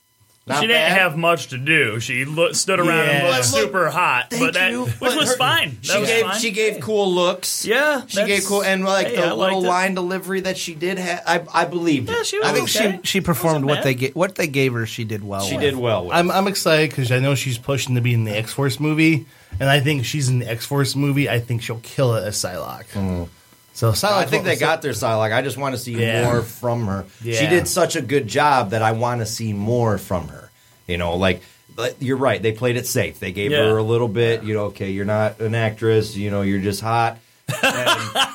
Not 0.47 0.61
she 0.63 0.67
didn't 0.67 0.83
bad. 0.89 0.99
have 0.99 1.17
much 1.17 1.49
to 1.49 1.59
do. 1.59 2.01
She 2.01 2.25
lo- 2.25 2.51
stood 2.53 2.81
around 2.81 3.09
and 3.09 3.23
Yeah. 3.25 3.31
looked 3.31 3.45
super 3.45 3.89
hot, 3.91 4.31
Thank 4.31 4.43
but 4.43 4.55
that 4.55 4.73
you. 4.73 4.85
which 4.87 4.99
But 4.99 5.17
was 5.17 5.29
her- 5.29 5.37
fine. 5.37 5.79
That 5.83 5.93
She 5.93 5.99
was 6.01 6.09
gave 6.09 6.25
fine. 6.25 6.41
she 6.41 6.51
gave 6.51 6.81
cool 6.81 7.13
looks. 7.15 7.65
Yeah, 7.65 8.03
she 8.09 8.25
gave 8.25 8.45
cool 8.47 8.63
and 8.65 8.85
like 8.85 9.09
hey, 9.09 9.17
the 9.17 9.23
I 9.27 9.31
liked 9.33 9.39
little 9.39 9.65
it. 9.65 9.69
line 9.69 9.95
delivery 9.95 10.41
that 10.41 10.57
she 10.59 10.75
did 10.75 10.99
have. 10.99 11.23
I 11.27 11.43
I 11.53 11.65
believed. 11.67 12.09
Yeah, 12.11 12.23
she 12.25 12.39
was 12.39 12.49
I 12.49 12.53
think 12.53 12.69
she 12.69 12.99
she 13.05 13.21
performed 13.21 13.65
what 13.67 13.83
they 13.85 13.95
ga- 13.95 14.13
what 14.15 14.35
they 14.35 14.47
gave 14.49 14.73
her. 14.73 14.87
She 14.87 15.05
did 15.05 15.23
well. 15.23 15.43
She 15.43 15.55
with. 15.55 15.63
did 15.63 15.77
well. 15.77 16.07
With. 16.07 16.15
I'm 16.15 16.31
I'm 16.31 16.49
excited 16.49 16.91
because 16.91 17.13
I 17.13 17.19
know 17.21 17.35
she's 17.37 17.59
pushing 17.59 17.95
to 17.95 18.01
be 18.01 18.15
in 18.15 18.25
the 18.25 18.37
X 18.37 18.53
Force 18.53 18.81
movie, 18.81 19.27
and 19.61 19.69
I 19.69 19.79
think 19.81 20.05
she's 20.07 20.29
in 20.31 20.41
the 20.41 20.51
X 20.51 20.65
Force 20.67 20.97
movie. 20.97 21.29
I 21.29 21.39
think 21.39 21.63
she'll 21.63 21.81
kill 21.83 22.17
it 22.17 22.25
as 22.27 22.37
Psylocke. 22.37 22.91
Mm. 22.95 23.29
So 23.73 23.93
Psylocke, 23.93 24.13
I 24.13 24.25
think 24.27 24.45
they 24.45 24.57
got 24.57 24.83
their 24.83 24.93
Psylocke. 24.93 25.33
I 25.33 25.43
just 25.43 25.57
want 25.57 25.75
to 25.75 25.81
see 25.81 25.93
Yeah. 25.95 26.25
more 26.25 26.43
from 26.43 26.87
her. 26.87 27.07
She 27.23 27.47
did 27.47 27.67
such 27.69 27.97
a 27.97 28.03
good 28.03 28.27
job 28.27 28.71
that 28.71 28.83
I 28.83 28.93
want 28.93 29.21
to 29.21 29.27
see 29.27 29.53
more 29.53 29.97
from 29.99 30.29
her. 30.29 30.51
You 30.87 30.99
know, 30.99 31.17
like 31.17 31.43
but 31.77 32.03
you're 32.03 32.17
right. 32.17 32.43
They 32.43 32.53
played 32.53 32.77
it 32.77 32.87
safe. 32.87 33.21
They 33.21 33.33
gave 33.33 33.53
Yeah. 33.53 33.59
her 33.71 33.79
a 33.79 33.83
little 33.83 34.09
bit. 34.09 34.43
You 34.43 34.55
know, 34.55 34.65
okay, 34.67 34.91
you're 34.91 35.05
not 35.07 35.41
an 35.41 35.55
actress. 35.55 36.17
You 36.17 36.31
know, 36.31 36.43
you're 36.43 36.61
just 36.61 36.81
hot. 36.83 37.19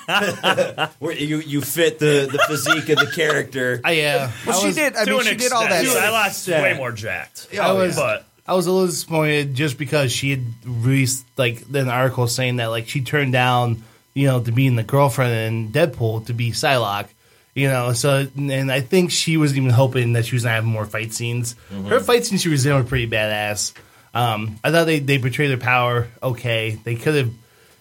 You 1.02 1.38
you 1.40 1.62
fit 1.62 2.00
the 2.00 2.28
the 2.32 2.40
physique 2.48 2.90
of 2.90 3.00
the 3.00 3.12
character. 3.16 3.82
I 3.84 3.92
yeah. 3.94 4.32
Well, 4.46 4.58
I 4.58 4.60
she 4.62 4.68
was- 4.68 4.76
did. 4.76 4.96
I 4.96 5.06
mean, 5.06 5.20
an 5.20 5.26
she 5.26 5.36
did 5.36 5.52
all 5.52 5.62
that. 5.62 5.84
extent. 5.84 5.92
stuff. 6.04 6.14
Psylocke's 6.14 6.50
uh, 6.50 6.64
way 6.64 6.74
more 6.78 6.92
jacked. 6.92 7.48
Oh, 7.54 7.60
I 7.62 7.72
was, 7.74 7.96
but 7.96 8.26
I 8.48 8.54
was 8.54 8.68
a 8.68 8.72
little 8.72 8.88
disappointed 8.88 9.54
just 9.56 9.78
because 9.78 10.12
she 10.12 10.32
had 10.32 10.44
released 10.66 11.26
like 11.38 11.64
an 11.74 11.90
article 11.90 12.28
saying 12.28 12.58
that 12.58 12.68
like 12.68 12.88
she 12.88 13.02
turned 13.02 13.32
down 13.34 13.84
you 14.16 14.26
know 14.26 14.42
to 14.42 14.52
being 14.52 14.76
the 14.76 14.84
girlfriend 14.84 15.34
in 15.34 15.72
Deadpool 15.72 16.26
to 16.26 16.34
be 16.34 16.52
Psylocke. 16.52 17.10
You 17.54 17.70
know, 17.70 17.94
so 17.94 18.28
and 18.36 18.72
I 18.72 18.82
think 18.82 19.12
she 19.12 19.38
was 19.38 19.56
even 19.56 19.70
hoping 19.70 20.14
that 20.14 20.26
she 20.26 20.36
was 20.36 20.44
gonna 20.44 20.56
have 20.56 20.66
more 20.66 20.86
fight 20.86 21.14
scenes. 21.14 21.56
Her 21.88 22.00
fight 22.00 22.26
scenes 22.26 22.42
she 22.42 22.50
was 22.50 22.66
in 22.66 22.74
were 22.74 22.84
pretty 22.84 23.08
badass. 23.08 23.74
Um, 24.14 24.58
I 24.64 24.72
thought 24.72 24.86
they 24.86 25.00
they 25.00 25.20
portrayed 25.20 25.52
their 25.52 25.58
power 25.58 26.08
okay. 26.24 26.80
They 26.84 26.96
could 26.96 27.16
have 27.16 27.32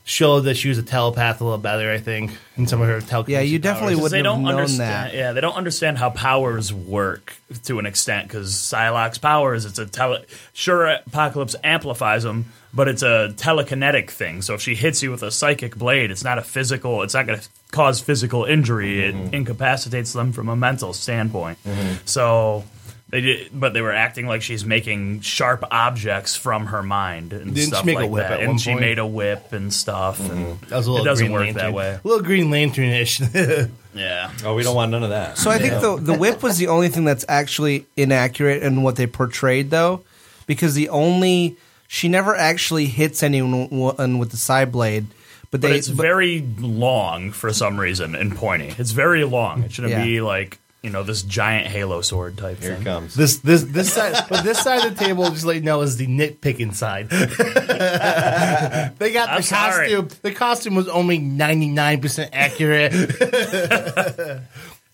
showed 0.07 0.41
that 0.41 0.55
she 0.57 0.69
was 0.69 0.77
a 0.77 0.83
telepath 0.83 1.41
a 1.41 1.45
little 1.45 1.59
better. 1.59 1.91
I 1.91 1.99
think 1.99 2.33
in 2.57 2.67
some 2.67 2.81
of 2.83 2.89
her 2.89 3.01
telekinesis. 3.01 3.33
Yeah, 3.33 3.41
you 3.41 3.59
definitely 3.59 3.95
powers. 3.95 4.03
would- 4.03 4.13
they 4.13 4.19
wouldn't 4.19 4.27
have 4.27 4.35
don't 4.37 4.43
known 4.45 4.61
understand. 4.61 5.11
that. 5.13 5.15
Yeah, 5.15 5.33
they 5.33 5.41
don't 5.41 5.57
understand 5.57 5.99
how 5.99 6.11
powers 6.11 6.73
work 6.73 7.35
to 7.65 7.79
an 7.79 7.87
extent 7.87 8.29
because 8.29 8.53
Psylocke's 8.53 9.19
powers. 9.19 9.65
It's 9.65 9.79
a 9.79 9.87
tele. 9.87 10.25
Sure, 10.53 10.87
Apocalypse 11.07 11.57
amplifies 11.65 12.23
them, 12.23 12.47
but 12.75 12.87
it's 12.89 13.03
a 13.03 13.33
telekinetic 13.37 14.11
thing. 14.11 14.43
So 14.43 14.55
if 14.55 14.61
she 14.61 14.75
hits 14.75 15.03
you 15.03 15.11
with 15.11 15.23
a 15.23 15.31
psychic 15.31 15.77
blade, 15.77 16.11
it's 16.11 16.23
not 16.25 16.37
a 16.39 16.43
physical. 16.43 17.03
It's 17.03 17.15
not 17.15 17.27
going 17.27 17.39
to 17.41 17.49
cause 17.73 18.01
physical 18.01 18.45
injury. 18.45 18.97
Mm-hmm. 18.99 19.27
It 19.29 19.35
incapacitates 19.35 20.13
them 20.13 20.33
from 20.33 20.49
a 20.49 20.57
mental 20.57 20.93
standpoint. 20.93 21.59
So. 22.05 22.65
They 23.11 23.21
did, 23.21 23.51
but 23.53 23.75
they 23.75 23.81
were 23.83 23.93
acting 23.93 24.27
like 24.27 24.43
she's 24.43 24.65
making 24.65 25.21
sharp 25.21 25.63
objects 25.71 26.37
from 26.37 26.67
her 26.67 26.83
mind 26.83 27.33
and 27.33 27.45
Didn't 27.55 27.57
she 27.57 27.63
stuff 27.67 27.85
make 27.85 27.97
a 27.97 28.01
like 28.01 28.11
whip 28.11 28.23
that. 28.29 28.33
at 28.33 28.41
and 28.41 28.49
one 28.49 28.59
she 28.59 28.71
point? 28.71 28.81
made 28.81 28.99
a 28.99 29.07
whip 29.07 29.53
and 29.53 29.73
stuff. 29.73 30.19
Mm-hmm. 30.19 30.33
And 30.33 30.61
That 30.63 30.77
was 30.79 30.87
a 30.87 30.91
little 30.91 31.07
it 31.07 31.09
doesn't 31.11 31.27
Green 31.27 31.33
work 31.33 31.41
Lantern. 31.45 31.63
that 31.63 31.73
way. 31.75 31.91
A 31.93 32.01
little 32.09 32.23
Green 32.25 32.51
Lantern-ish. 32.51 33.21
Yeah. 33.97 34.33
Oh, 34.45 34.57
we 34.57 34.65
don't 34.65 34.75
want 34.75 34.91
none 34.91 35.05
of 35.05 35.11
that. 35.11 35.39
So 35.39 35.51
I 35.53 35.59
think 35.59 35.81
the 35.81 35.95
the 35.97 36.19
whip 36.19 36.43
was 36.43 36.59
the 36.59 36.67
only 36.67 36.89
thing 36.89 37.05
that's 37.05 37.25
actually 37.29 37.87
inaccurate 37.97 38.65
in 38.65 38.83
what 38.83 38.97
they 38.97 39.07
portrayed, 39.07 39.71
though, 39.71 40.03
because 40.49 40.75
the 40.75 40.89
only 40.89 41.57
she 41.87 42.09
never 42.09 42.35
actually 42.35 42.87
hits 42.87 43.23
anyone 43.23 44.19
with 44.19 44.33
the 44.33 44.37
psi 44.37 44.65
blade, 44.65 45.07
but 45.53 45.61
But 45.61 45.69
they 45.69 45.77
it's 45.77 45.87
very 45.87 46.41
long 46.59 47.31
for 47.31 47.53
some 47.53 47.79
reason 47.79 48.17
and 48.17 48.35
pointy. 48.35 48.75
It's 48.77 48.91
very 48.91 49.23
long. 49.23 49.63
It 49.63 49.71
shouldn't 49.71 49.93
Yeah. 49.93 50.05
be 50.05 50.21
like 50.21 50.59
you 50.85 50.91
know 50.91 51.03
this 51.03 51.23
giant 51.23 51.67
halo 51.67 52.03
sword 52.03 52.37
type 52.37 52.61
Here 52.61 52.75
thing. 52.75 52.83
it 52.83 52.85
comes. 52.85 53.15
This 53.15 53.39
this 53.39 53.63
this 53.65 53.91
side, 53.91 54.27
but 54.29 54.45
this 54.45 54.59
side 54.59 54.85
of 54.85 54.97
the 54.97 55.03
table, 55.03 55.31
just 55.31 55.47
let 55.47 55.57
you 55.57 55.63
know, 55.63 55.81
is 55.81 55.97
the 55.97 56.07
nitpicking 56.07 56.75
side. 56.75 57.09
they 58.99 59.13
got 59.13 59.31
I'm 59.31 59.39
the 59.39 59.43
sorry. 59.43 59.89
costume. 59.89 60.09
The 60.21 60.33
costume 60.33 60.75
was 60.75 60.87
only 60.89 61.17
ninety 61.17 61.69
nine 61.69 62.03
percent 62.03 62.31
accurate. 62.35 62.93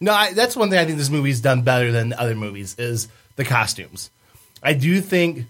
no, 0.00 0.12
I, 0.12 0.32
that's 0.32 0.54
one 0.54 0.70
thing 0.70 0.78
I 0.78 0.84
think 0.84 0.96
this 0.96 1.10
movie's 1.10 1.40
done 1.40 1.62
better 1.62 1.90
than 1.90 2.12
other 2.12 2.36
movies 2.36 2.76
is 2.78 3.08
the 3.34 3.44
costumes. 3.44 4.10
I 4.62 4.74
do 4.74 5.00
think 5.00 5.46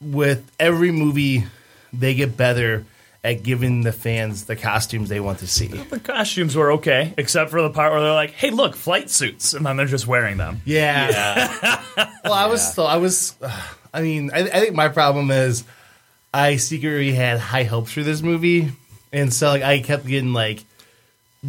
with 0.00 0.44
every 0.58 0.90
movie, 0.90 1.44
they 1.92 2.14
get 2.14 2.36
better 2.36 2.84
at 3.24 3.42
giving 3.42 3.82
the 3.82 3.92
fans 3.92 4.44
the 4.46 4.56
costumes 4.56 5.08
they 5.08 5.20
want 5.20 5.40
to 5.40 5.46
see. 5.46 5.66
The 5.66 5.98
costumes 6.00 6.54
were 6.56 6.72
okay, 6.72 7.14
except 7.18 7.50
for 7.50 7.60
the 7.62 7.70
part 7.70 7.92
where 7.92 8.00
they're 8.00 8.12
like, 8.12 8.30
"Hey, 8.30 8.50
look, 8.50 8.76
flight 8.76 9.10
suits," 9.10 9.54
and 9.54 9.66
then 9.66 9.76
they're 9.76 9.86
just 9.86 10.06
wearing 10.06 10.36
them. 10.36 10.62
Yeah. 10.64 11.82
well, 12.24 12.32
I 12.32 12.46
was 12.46 12.74
so 12.74 12.84
I 12.84 12.96
was. 12.96 13.34
I 13.94 14.02
mean, 14.02 14.30
I, 14.32 14.40
I 14.40 14.60
think 14.60 14.74
my 14.74 14.88
problem 14.88 15.30
is 15.30 15.64
I 16.32 16.56
secretly 16.56 17.12
had 17.12 17.38
high 17.38 17.64
hopes 17.64 17.90
for 17.90 18.02
this 18.02 18.20
movie, 18.22 18.70
and 19.12 19.32
so 19.32 19.48
like 19.48 19.62
I 19.62 19.80
kept 19.80 20.06
getting 20.06 20.32
like 20.34 20.62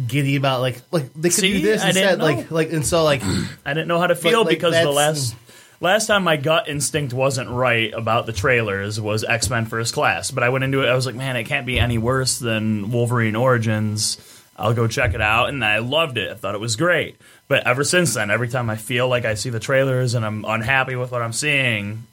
giddy 0.06 0.36
about 0.36 0.60
like 0.60 0.80
like 0.90 1.12
they 1.14 1.28
could 1.28 1.40
See? 1.40 1.52
do 1.54 1.60
this 1.60 1.82
I 1.82 1.88
instead, 1.88 2.02
didn't 2.02 2.18
know. 2.20 2.24
like 2.24 2.50
like 2.50 2.72
and 2.72 2.86
so 2.86 3.04
like 3.04 3.22
I 3.64 3.74
didn't 3.74 3.88
know 3.88 3.98
how 3.98 4.06
to 4.06 4.14
feel 4.14 4.40
like, 4.40 4.48
because 4.48 4.74
the 4.74 4.90
last 4.90 5.34
last 5.80 6.06
time 6.06 6.24
my 6.24 6.36
gut 6.36 6.68
instinct 6.68 7.12
wasn't 7.12 7.50
right 7.50 7.92
about 7.92 8.26
the 8.26 8.32
trailers 8.32 9.00
was 9.00 9.24
X 9.24 9.50
Men 9.50 9.66
First 9.66 9.94
Class, 9.94 10.30
but 10.30 10.44
I 10.44 10.50
went 10.50 10.64
into 10.64 10.82
it. 10.82 10.88
I 10.88 10.94
was 10.94 11.06
like, 11.06 11.14
man, 11.14 11.36
it 11.36 11.44
can't 11.44 11.66
be 11.66 11.78
any 11.78 11.98
worse 11.98 12.38
than 12.38 12.90
Wolverine 12.90 13.36
Origins. 13.36 14.18
I'll 14.56 14.74
go 14.74 14.86
check 14.86 15.14
it 15.14 15.22
out, 15.22 15.48
and 15.48 15.64
I 15.64 15.78
loved 15.78 16.18
it. 16.18 16.30
I 16.30 16.34
thought 16.34 16.54
it 16.54 16.60
was 16.60 16.76
great. 16.76 17.16
But 17.48 17.66
ever 17.66 17.82
since 17.82 18.12
then, 18.14 18.30
every 18.30 18.48
time 18.48 18.68
I 18.68 18.76
feel 18.76 19.08
like 19.08 19.24
I 19.24 19.34
see 19.34 19.48
the 19.48 19.58
trailers 19.58 20.14
and 20.14 20.24
I'm 20.24 20.44
unhappy 20.44 20.96
with 20.96 21.10
what 21.10 21.22
I'm 21.22 21.32
seeing, 21.32 22.06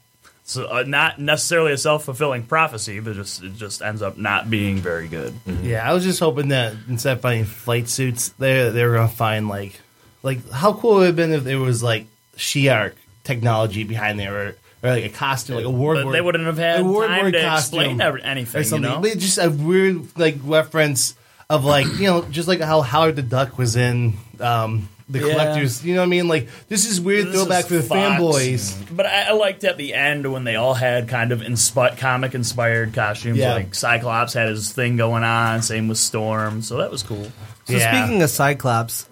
so 0.44 0.66
uh, 0.66 0.82
not 0.86 1.20
necessarily 1.20 1.72
a 1.72 1.78
self 1.78 2.04
fulfilling 2.04 2.44
prophecy, 2.44 3.00
but 3.00 3.14
just 3.14 3.42
it 3.42 3.54
just 3.54 3.82
ends 3.82 4.00
up 4.00 4.16
not 4.16 4.48
being 4.48 4.78
very 4.78 5.08
good. 5.08 5.34
yeah, 5.62 5.88
I 5.88 5.92
was 5.92 6.04
just 6.04 6.20
hoping 6.20 6.48
that 6.48 6.74
instead 6.88 7.18
of 7.18 7.20
finding 7.20 7.44
flight 7.44 7.88
suits, 7.88 8.30
they 8.30 8.70
they 8.70 8.84
were 8.84 8.94
gonna 8.94 9.08
find 9.08 9.46
like 9.48 9.78
like 10.22 10.50
how 10.50 10.72
cool 10.72 10.96
it 10.96 10.98
would 10.98 11.06
have 11.08 11.16
been 11.16 11.32
if 11.32 11.44
there 11.44 11.58
was 11.58 11.82
like 11.82 12.06
Shi'ar 12.36 12.94
technology 13.28 13.84
behind 13.84 14.18
there. 14.18 14.34
Or, 14.36 14.56
or 14.82 14.90
like 14.90 15.04
a 15.04 15.08
costume, 15.08 15.56
like 15.56 15.64
a 15.64 15.70
wardrobe. 15.70 16.06
But 16.06 16.12
they 16.12 16.20
wouldn't 16.20 16.46
have 16.46 16.58
had 16.58 16.80
a 16.80 16.84
wardrobe 16.84 17.10
time 17.20 17.32
to 17.32 17.40
costume 17.42 17.80
explain 17.80 18.00
every- 18.00 18.22
anything, 18.22 18.58
or 18.58 18.62
you 18.62 18.64
something. 18.68 18.90
know? 18.90 19.00
But 19.00 19.18
just 19.18 19.38
a 19.38 19.50
weird 19.50 20.16
like 20.18 20.36
reference 20.44 21.14
of 21.50 21.64
like 21.64 21.86
you 21.98 22.06
know 22.06 22.22
just 22.22 22.46
like 22.48 22.60
how 22.60 22.80
Howard 22.82 23.16
the 23.16 23.22
Duck 23.22 23.58
was 23.58 23.74
in 23.74 24.14
um, 24.38 24.88
the 25.08 25.18
Yeah. 25.18 25.32
collectors. 25.32 25.84
You 25.84 25.94
know 25.94 26.02
what 26.02 26.06
I 26.06 26.10
mean? 26.10 26.28
Like 26.28 26.48
this 26.68 26.86
is 26.88 27.00
weird 27.00 27.26
This 27.26 27.34
throwback 27.34 27.64
is 27.64 27.66
for 27.68 27.74
the 27.74 27.82
Fox. 27.82 28.20
fanboys. 28.20 28.96
But 28.96 29.06
I, 29.06 29.22
I 29.22 29.32
liked 29.32 29.64
at 29.64 29.78
the 29.78 29.94
end 29.94 30.30
when 30.32 30.44
they 30.44 30.54
all 30.54 30.74
had 30.74 31.08
kind 31.08 31.32
of 31.32 31.40
inspi- 31.40 31.98
comic 31.98 32.34
inspired 32.36 32.94
costumes. 32.94 33.38
Yeah. 33.38 33.54
Like 33.54 33.74
Cyclops 33.74 34.34
had 34.34 34.48
his 34.48 34.72
thing 34.72 34.96
going 34.96 35.24
on. 35.24 35.62
Same 35.62 35.88
with 35.88 35.98
Storm. 35.98 36.62
So 36.62 36.76
that 36.76 36.90
was 36.92 37.02
cool. 37.02 37.26
So 37.64 37.78
speaking 37.78 38.22
of 38.22 38.30
Cyclops, 38.30 39.08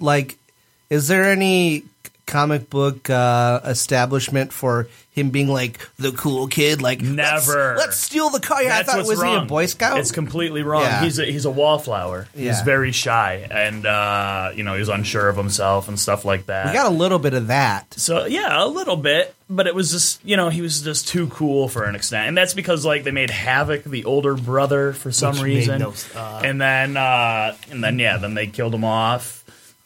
like, 0.00 0.36
is 0.90 1.06
there 1.08 1.30
any 1.30 1.84
comic 2.26 2.68
book 2.68 3.08
uh, 3.08 3.60
establishment 3.64 4.52
for 4.52 4.88
him 5.10 5.30
being 5.30 5.48
like 5.48 5.78
the 5.98 6.12
cool 6.12 6.46
kid? 6.46 6.82
Like 6.82 7.00
Never. 7.00 7.74
Let's, 7.76 7.86
let's 7.86 7.96
steal 7.96 8.28
the 8.30 8.40
car. 8.40 8.62
Yeah, 8.62 8.68
That's 8.68 8.88
I 8.88 8.92
thought 8.96 9.06
was 9.06 9.22
he 9.22 9.34
a. 9.34 9.42
Boy 9.42 9.66
Scout? 9.66 9.98
It's 9.98 10.12
completely 10.12 10.62
wrong. 10.62 10.82
Yeah. 10.82 11.02
He's 11.02 11.18
a, 11.18 11.24
he's 11.24 11.44
a 11.44 11.50
wallflower. 11.50 12.28
He's 12.34 12.60
very 12.62 12.92
shy, 12.92 13.46
and 13.50 13.86
uh, 13.86 14.50
you 14.54 14.62
know 14.64 14.74
he's 14.74 14.88
unsure 14.88 15.28
of 15.28 15.36
himself 15.36 15.88
and 15.88 15.98
stuff 15.98 16.24
like 16.24 16.46
that. 16.46 16.66
we 16.66 16.72
got 16.72 16.86
a 16.86 16.94
little 16.94 17.18
bit 17.18 17.34
of 17.34 17.46
that. 17.46 17.94
So 17.94 18.26
yeah, 18.26 18.62
a 18.62 18.66
little 18.66 18.96
bit, 18.96 19.34
but 19.48 19.66
it 19.66 19.74
was 19.74 19.90
just 19.90 20.24
you 20.24 20.36
know 20.36 20.48
he 20.48 20.60
was 20.60 20.82
just 20.82 21.08
too 21.08 21.28
cool 21.28 21.68
for 21.68 21.84
an 21.84 21.94
extent, 21.94 22.28
and 22.28 22.36
that's 22.36 22.54
because 22.54 22.84
like 22.84 23.04
they 23.04 23.10
made 23.12 23.30
Havoc 23.30 23.84
the 23.84 24.04
older 24.04 24.34
brother 24.34 24.92
for 24.92 25.10
some 25.12 25.34
Which 25.34 25.42
reason, 25.42 25.80
no- 25.80 25.94
uh, 26.14 26.42
and 26.44 26.60
then 26.60 26.96
uh, 26.96 27.56
and 27.70 27.82
then 27.82 27.98
yeah, 27.98 28.18
then 28.18 28.34
they 28.34 28.46
killed 28.48 28.74
him 28.74 28.84
off, 28.84 29.35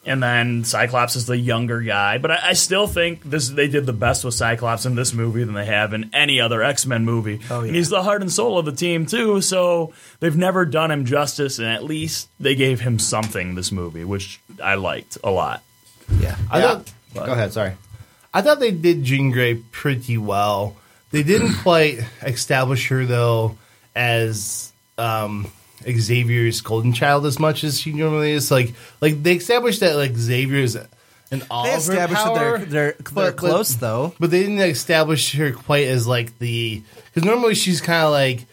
and 0.05 0.21
then 0.23 0.63
Cyclops 0.63 1.15
is 1.15 1.25
the 1.27 1.37
younger 1.37 1.79
guy. 1.81 2.17
But 2.17 2.31
I, 2.31 2.39
I 2.49 2.53
still 2.53 2.87
think 2.87 3.23
this 3.23 3.49
they 3.49 3.67
did 3.67 3.85
the 3.85 3.93
best 3.93 4.23
with 4.25 4.33
Cyclops 4.33 4.85
in 4.85 4.95
this 4.95 5.13
movie 5.13 5.43
than 5.43 5.53
they 5.53 5.65
have 5.65 5.93
in 5.93 6.09
any 6.13 6.39
other 6.41 6.63
X 6.63 6.85
Men 6.85 7.05
movie. 7.05 7.39
Oh, 7.49 7.61
And 7.61 7.75
he's 7.75 7.89
the 7.89 8.03
heart 8.03 8.21
and 8.21 8.31
soul 8.31 8.57
of 8.57 8.65
the 8.65 8.71
team 8.71 9.05
too, 9.05 9.41
so 9.41 9.93
they've 10.19 10.35
never 10.35 10.65
done 10.65 10.89
him 10.91 11.05
justice, 11.05 11.59
and 11.59 11.67
at 11.67 11.83
least 11.83 12.29
they 12.39 12.55
gave 12.55 12.81
him 12.81 12.97
something 12.99 13.55
this 13.55 13.71
movie, 13.71 14.03
which 14.03 14.39
I 14.63 14.75
liked 14.75 15.17
a 15.23 15.29
lot. 15.31 15.61
Yeah, 16.19 16.35
I 16.49 16.59
Yeah. 16.59 16.67
thought, 17.13 17.25
Go 17.27 17.33
ahead. 17.33 17.53
Sorry. 17.53 17.73
I 18.33 18.41
thought 18.41 18.59
they 18.61 18.71
did 18.71 19.03
Jean 19.03 19.31
Grey 19.31 19.55
pretty 19.55 20.17
well. 20.17 20.77
They 21.11 21.23
didn't 21.23 21.55
quite 21.55 21.99
establish 22.23 22.87
her 22.87 23.05
though 23.05 23.57
as 23.95 24.71
um, 24.97 25.51
Xavier's 25.89 26.61
golden 26.61 26.93
child 26.93 27.25
as 27.25 27.39
much 27.39 27.63
as 27.63 27.79
she 27.79 27.93
normally 27.93 28.31
is. 28.31 28.51
Like, 28.51 28.73
like 29.01 29.21
they 29.23 29.33
established 29.35 29.79
that 29.81 29.95
like 29.95 30.15
Xavier's 30.15 30.75
an 30.75 31.43
all 31.49 31.63
They 31.63 31.69
of 31.75 31.85
her 31.85 31.91
established 31.93 32.23
that 32.25 32.35
they're 32.35 32.57
they're, 32.59 32.95
they're 33.13 33.31
close 33.31 33.75
though. 33.75 34.13
but 34.19 34.31
they 34.31 34.41
didn't 34.41 34.59
establish 34.59 35.33
her 35.35 35.51
quite 35.53 35.87
as 35.87 36.05
like 36.07 36.37
the 36.39 36.83
because 37.05 37.23
normally 37.25 37.55
she's 37.55 37.79
kind 37.81 38.03
of 38.05 38.11
like 38.11 38.45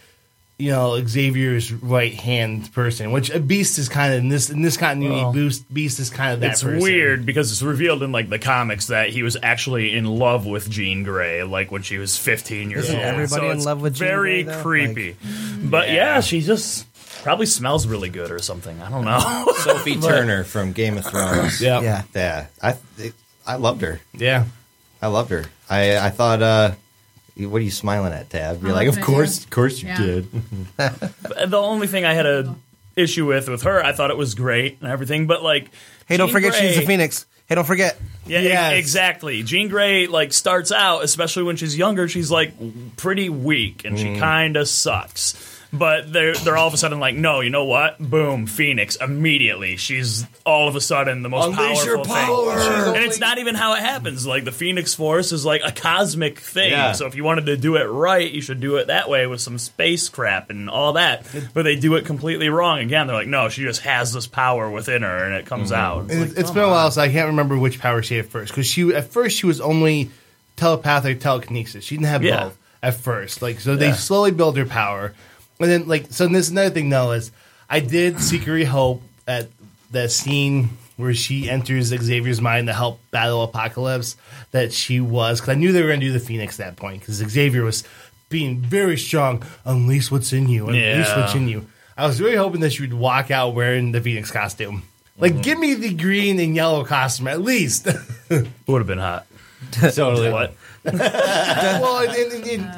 you 0.60 0.70
know 0.72 1.00
Xavier's 1.04 1.72
right 1.72 2.12
hand 2.14 2.72
person, 2.72 3.12
which 3.12 3.30
a 3.30 3.38
Beast 3.38 3.78
is 3.78 3.88
kind 3.88 4.12
of 4.12 4.18
in 4.20 4.28
this 4.28 4.50
in 4.50 4.62
this 4.62 4.76
continuity. 4.76 5.22
Well, 5.22 5.32
Boost 5.32 5.72
Beast 5.72 6.00
is 6.00 6.10
kind 6.10 6.34
of 6.34 6.40
that. 6.40 6.52
it's 6.52 6.62
person. 6.64 6.80
weird 6.80 7.24
because 7.26 7.52
it's 7.52 7.62
revealed 7.62 8.02
in 8.02 8.10
like 8.10 8.28
the 8.28 8.40
comics 8.40 8.88
that 8.88 9.10
he 9.10 9.22
was 9.22 9.36
actually 9.42 9.96
in 9.96 10.04
love 10.06 10.46
with 10.46 10.68
Jean 10.68 11.04
Grey, 11.04 11.44
like 11.44 11.70
when 11.70 11.82
she 11.82 11.98
was 11.98 12.18
15 12.18 12.70
years 12.70 12.84
Isn't 12.86 12.96
old. 12.96 13.04
everybody 13.04 13.40
so 13.46 13.50
in 13.50 13.56
it's 13.58 13.66
love 13.66 13.80
with 13.82 13.94
Jean 13.94 14.08
very 14.08 14.42
Grey, 14.42 14.52
though? 14.54 14.62
creepy. 14.62 15.16
but 15.64 15.90
yeah. 15.90 16.20
she 16.20 16.40
just 16.40 16.86
probably 17.22 17.46
smells 17.46 17.86
really 17.86 18.08
good 18.08 18.30
or 18.30 18.38
something. 18.38 18.80
I 18.80 18.90
don't 18.90 19.04
know. 19.04 19.52
Sophie 19.58 19.96
Turner 20.00 20.44
from 20.44 20.72
Game 20.72 20.96
of 20.98 21.06
Thrones. 21.06 21.60
Yeah. 21.60 21.80
Yeah. 21.80 22.02
yeah. 22.14 22.46
I 22.62 22.76
I 23.46 23.56
loved 23.56 23.82
her. 23.82 24.00
Yeah. 24.14 24.44
I 25.00 25.06
loved 25.08 25.30
her. 25.30 25.44
I 25.70 25.96
I 25.98 26.10
thought. 26.10 26.42
uh 26.42 26.72
What 27.36 27.58
are 27.58 27.64
you 27.64 27.70
smiling 27.70 28.12
at, 28.12 28.30
Tab? 28.30 28.62
You're 28.62 28.72
I 28.72 28.74
like, 28.74 28.88
of 28.88 29.00
course, 29.00 29.44
of 29.44 29.50
course 29.50 29.80
you 29.82 29.88
Yeah. 29.88 29.96
did. 29.98 30.28
The 31.48 31.58
only 31.58 31.86
thing 31.86 32.04
I 32.04 32.14
had 32.14 32.26
a 32.26 32.54
issue 32.96 33.26
with 33.26 33.48
with 33.48 33.62
her, 33.62 33.84
I 33.84 33.92
thought 33.92 34.10
it 34.10 34.16
was 34.16 34.34
great 34.34 34.78
and 34.80 34.90
everything, 34.90 35.26
but 35.26 35.42
like, 35.42 35.70
Hey, 36.06 36.16
don't 36.16 36.28
Jean 36.28 36.34
forget 36.34 36.54
she's 36.54 36.74
Grey- 36.76 36.84
a 36.84 36.86
phoenix. 36.86 37.26
Hey, 37.46 37.54
don't 37.54 37.64
forget. 37.64 37.98
Yeah, 38.26 38.40
e- 38.40 38.44
Yes. 38.48 38.72
exactly. 38.78 39.42
Jean 39.42 39.68
Grey 39.68 40.06
like 40.06 40.32
starts 40.34 40.70
out, 40.72 41.02
especially 41.04 41.44
when 41.44 41.56
she's 41.56 41.78
younger, 41.78 42.06
she's 42.08 42.30
like 42.30 42.52
pretty 42.96 43.28
weak 43.30 43.84
and 43.86 43.98
she 43.98 44.18
kind 44.18 44.56
of 44.58 44.68
sucks. 44.68 45.34
But 45.70 46.10
they're 46.10 46.34
they're 46.34 46.56
all 46.56 46.66
of 46.66 46.72
a 46.72 46.78
sudden 46.78 46.98
like, 46.98 47.14
no, 47.14 47.40
you 47.40 47.50
know 47.50 47.66
what? 47.66 47.98
Boom, 47.98 48.46
Phoenix 48.46 48.96
immediately. 48.96 49.76
She's 49.76 50.26
all 50.46 50.66
of 50.66 50.76
a 50.76 50.80
sudden 50.80 51.22
the 51.22 51.28
most 51.28 51.48
Unleash 51.48 51.84
your 51.84 52.02
powerful 52.02 52.46
power. 52.46 52.58
thing, 52.58 52.96
and 52.96 53.04
it's 53.04 53.20
not 53.20 53.36
even 53.36 53.54
how 53.54 53.74
it 53.74 53.80
happens. 53.80 54.26
Like 54.26 54.44
the 54.44 54.52
Phoenix 54.52 54.94
Force 54.94 55.30
is 55.30 55.44
like 55.44 55.60
a 55.62 55.70
cosmic 55.70 56.38
thing. 56.38 56.70
Yeah. 56.70 56.92
So 56.92 57.06
if 57.06 57.14
you 57.16 57.22
wanted 57.22 57.46
to 57.46 57.58
do 57.58 57.76
it 57.76 57.84
right, 57.84 58.30
you 58.30 58.40
should 58.40 58.60
do 58.60 58.76
it 58.76 58.86
that 58.86 59.10
way 59.10 59.26
with 59.26 59.42
some 59.42 59.58
space 59.58 60.08
crap 60.08 60.48
and 60.48 60.70
all 60.70 60.94
that. 60.94 61.26
But 61.52 61.64
they 61.64 61.76
do 61.76 61.96
it 61.96 62.06
completely 62.06 62.48
wrong. 62.48 62.78
Again, 62.78 63.06
they're 63.06 63.16
like, 63.16 63.28
no, 63.28 63.50
she 63.50 63.62
just 63.62 63.82
has 63.82 64.10
this 64.14 64.26
power 64.26 64.70
within 64.70 65.02
her, 65.02 65.24
and 65.24 65.34
it 65.34 65.44
comes 65.44 65.70
mm-hmm. 65.70 65.80
out. 65.80 66.04
It's 66.10 66.14
like, 66.14 66.30
it's 66.30 66.48
come 66.48 66.54
been 66.54 66.64
a 66.64 66.68
while, 66.68 66.90
so 66.90 67.02
I 67.02 67.10
can't 67.10 67.28
remember 67.28 67.58
which 67.58 67.78
power 67.78 68.02
she 68.02 68.16
had 68.16 68.26
first. 68.28 68.52
Because 68.52 68.66
she 68.66 68.94
at 68.94 69.08
first 69.08 69.36
she 69.36 69.44
was 69.44 69.60
only 69.60 70.10
telepathic 70.56 71.20
telekinesis. 71.20 71.84
She 71.84 71.96
didn't 71.96 72.08
have 72.08 72.24
Yeah. 72.24 72.44
both 72.44 72.58
at 72.82 72.94
first. 72.94 73.42
Like 73.42 73.60
so, 73.60 73.76
they 73.76 73.88
Yeah. 73.88 73.94
slowly 73.94 74.30
build 74.30 74.56
her 74.56 74.64
power, 74.64 75.12
and 75.60 75.70
then 75.70 75.88
like 75.88 76.06
so. 76.10 76.26
This 76.28 76.46
is 76.46 76.52
another 76.52 76.70
thing 76.70 76.88
though 76.90 77.12
is 77.12 77.30
I 77.68 77.80
did 77.80 78.20
secretly 78.20 78.64
hope 78.78 79.02
at 79.26 79.48
the 79.90 80.08
scene 80.08 80.70
where 80.96 81.14
she 81.14 81.48
enters 81.48 81.86
Xavier's 81.88 82.40
mind 82.40 82.66
to 82.66 82.72
help 82.72 83.00
battle 83.10 83.42
Apocalypse 83.44 84.16
that 84.50 84.72
she 84.72 85.00
was 85.00 85.40
because 85.40 85.54
I 85.54 85.58
knew 85.58 85.70
they 85.72 85.82
were 85.82 85.88
going 85.88 86.00
to 86.00 86.06
do 86.06 86.12
the 86.12 86.18
Phoenix 86.20 86.58
at 86.58 86.66
that 86.66 86.76
point 86.76 87.00
because 87.00 87.16
Xavier 87.16 87.62
was 87.62 87.84
being 88.28 88.58
very 88.60 88.98
strong. 88.98 89.42
Unleash 89.64 90.10
what's 90.10 90.32
in 90.32 90.48
you. 90.48 90.66
Unleash 90.66 90.82
Yeah. 91.06 91.20
what's 91.20 91.34
in 91.34 91.48
you. 91.48 91.68
I 91.96 92.06
was 92.06 92.20
really 92.20 92.36
hoping 92.36 92.60
that 92.62 92.70
she 92.72 92.82
would 92.82 92.94
walk 92.94 93.30
out 93.30 93.54
wearing 93.54 93.92
the 93.92 94.00
Phoenix 94.00 94.30
costume. 94.30 94.82
Like, 95.18 95.32
Mm-hmm. 95.32 95.40
give 95.42 95.58
me 95.58 95.74
the 95.74 95.94
green 95.94 96.38
and 96.40 96.54
yellow 96.54 96.84
costume 96.84 97.26
at 97.28 97.40
least. 97.42 97.86
Would 98.30 98.78
have 98.78 98.86
been 98.86 98.98
hot. 98.98 99.26
Totally. 99.72 100.30
What? 100.32 100.54
Well, 100.94 102.08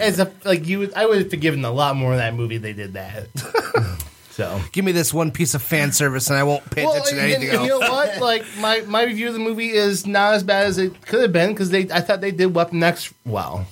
as 0.00 0.18
a 0.18 0.32
like 0.44 0.66
you, 0.66 0.80
would, 0.80 0.94
I 0.94 1.06
would 1.06 1.18
have 1.18 1.30
forgiven 1.30 1.64
a 1.64 1.70
lot 1.70 1.96
more 1.96 2.12
in 2.12 2.18
that 2.18 2.34
movie. 2.34 2.56
if 2.56 2.62
They 2.62 2.72
did 2.72 2.94
that. 2.94 3.28
so 4.30 4.60
Give 4.72 4.84
me 4.84 4.92
this 4.92 5.12
one 5.12 5.30
piece 5.30 5.54
of 5.54 5.62
fan 5.62 5.92
service, 5.92 6.28
and 6.28 6.38
I 6.38 6.42
won't 6.42 6.68
pay 6.70 6.84
well, 6.84 6.94
attention 6.94 7.16
to 7.16 7.22
anything 7.22 7.48
and 7.48 7.58
else. 7.58 7.68
you 7.68 7.80
know 7.80 7.90
what? 7.90 8.20
Like 8.20 8.44
my 8.58 8.80
my 8.82 9.04
review 9.04 9.28
of 9.28 9.34
the 9.34 9.40
movie 9.40 9.70
is 9.70 10.06
not 10.06 10.34
as 10.34 10.42
bad 10.42 10.66
as 10.66 10.78
it 10.78 11.06
could 11.06 11.22
have 11.22 11.32
been 11.32 11.50
because 11.50 11.70
they 11.70 11.90
I 11.90 12.00
thought 12.00 12.20
they 12.20 12.32
did 12.32 12.54
Weapon 12.54 12.82
X 12.82 13.12
well. 13.24 13.66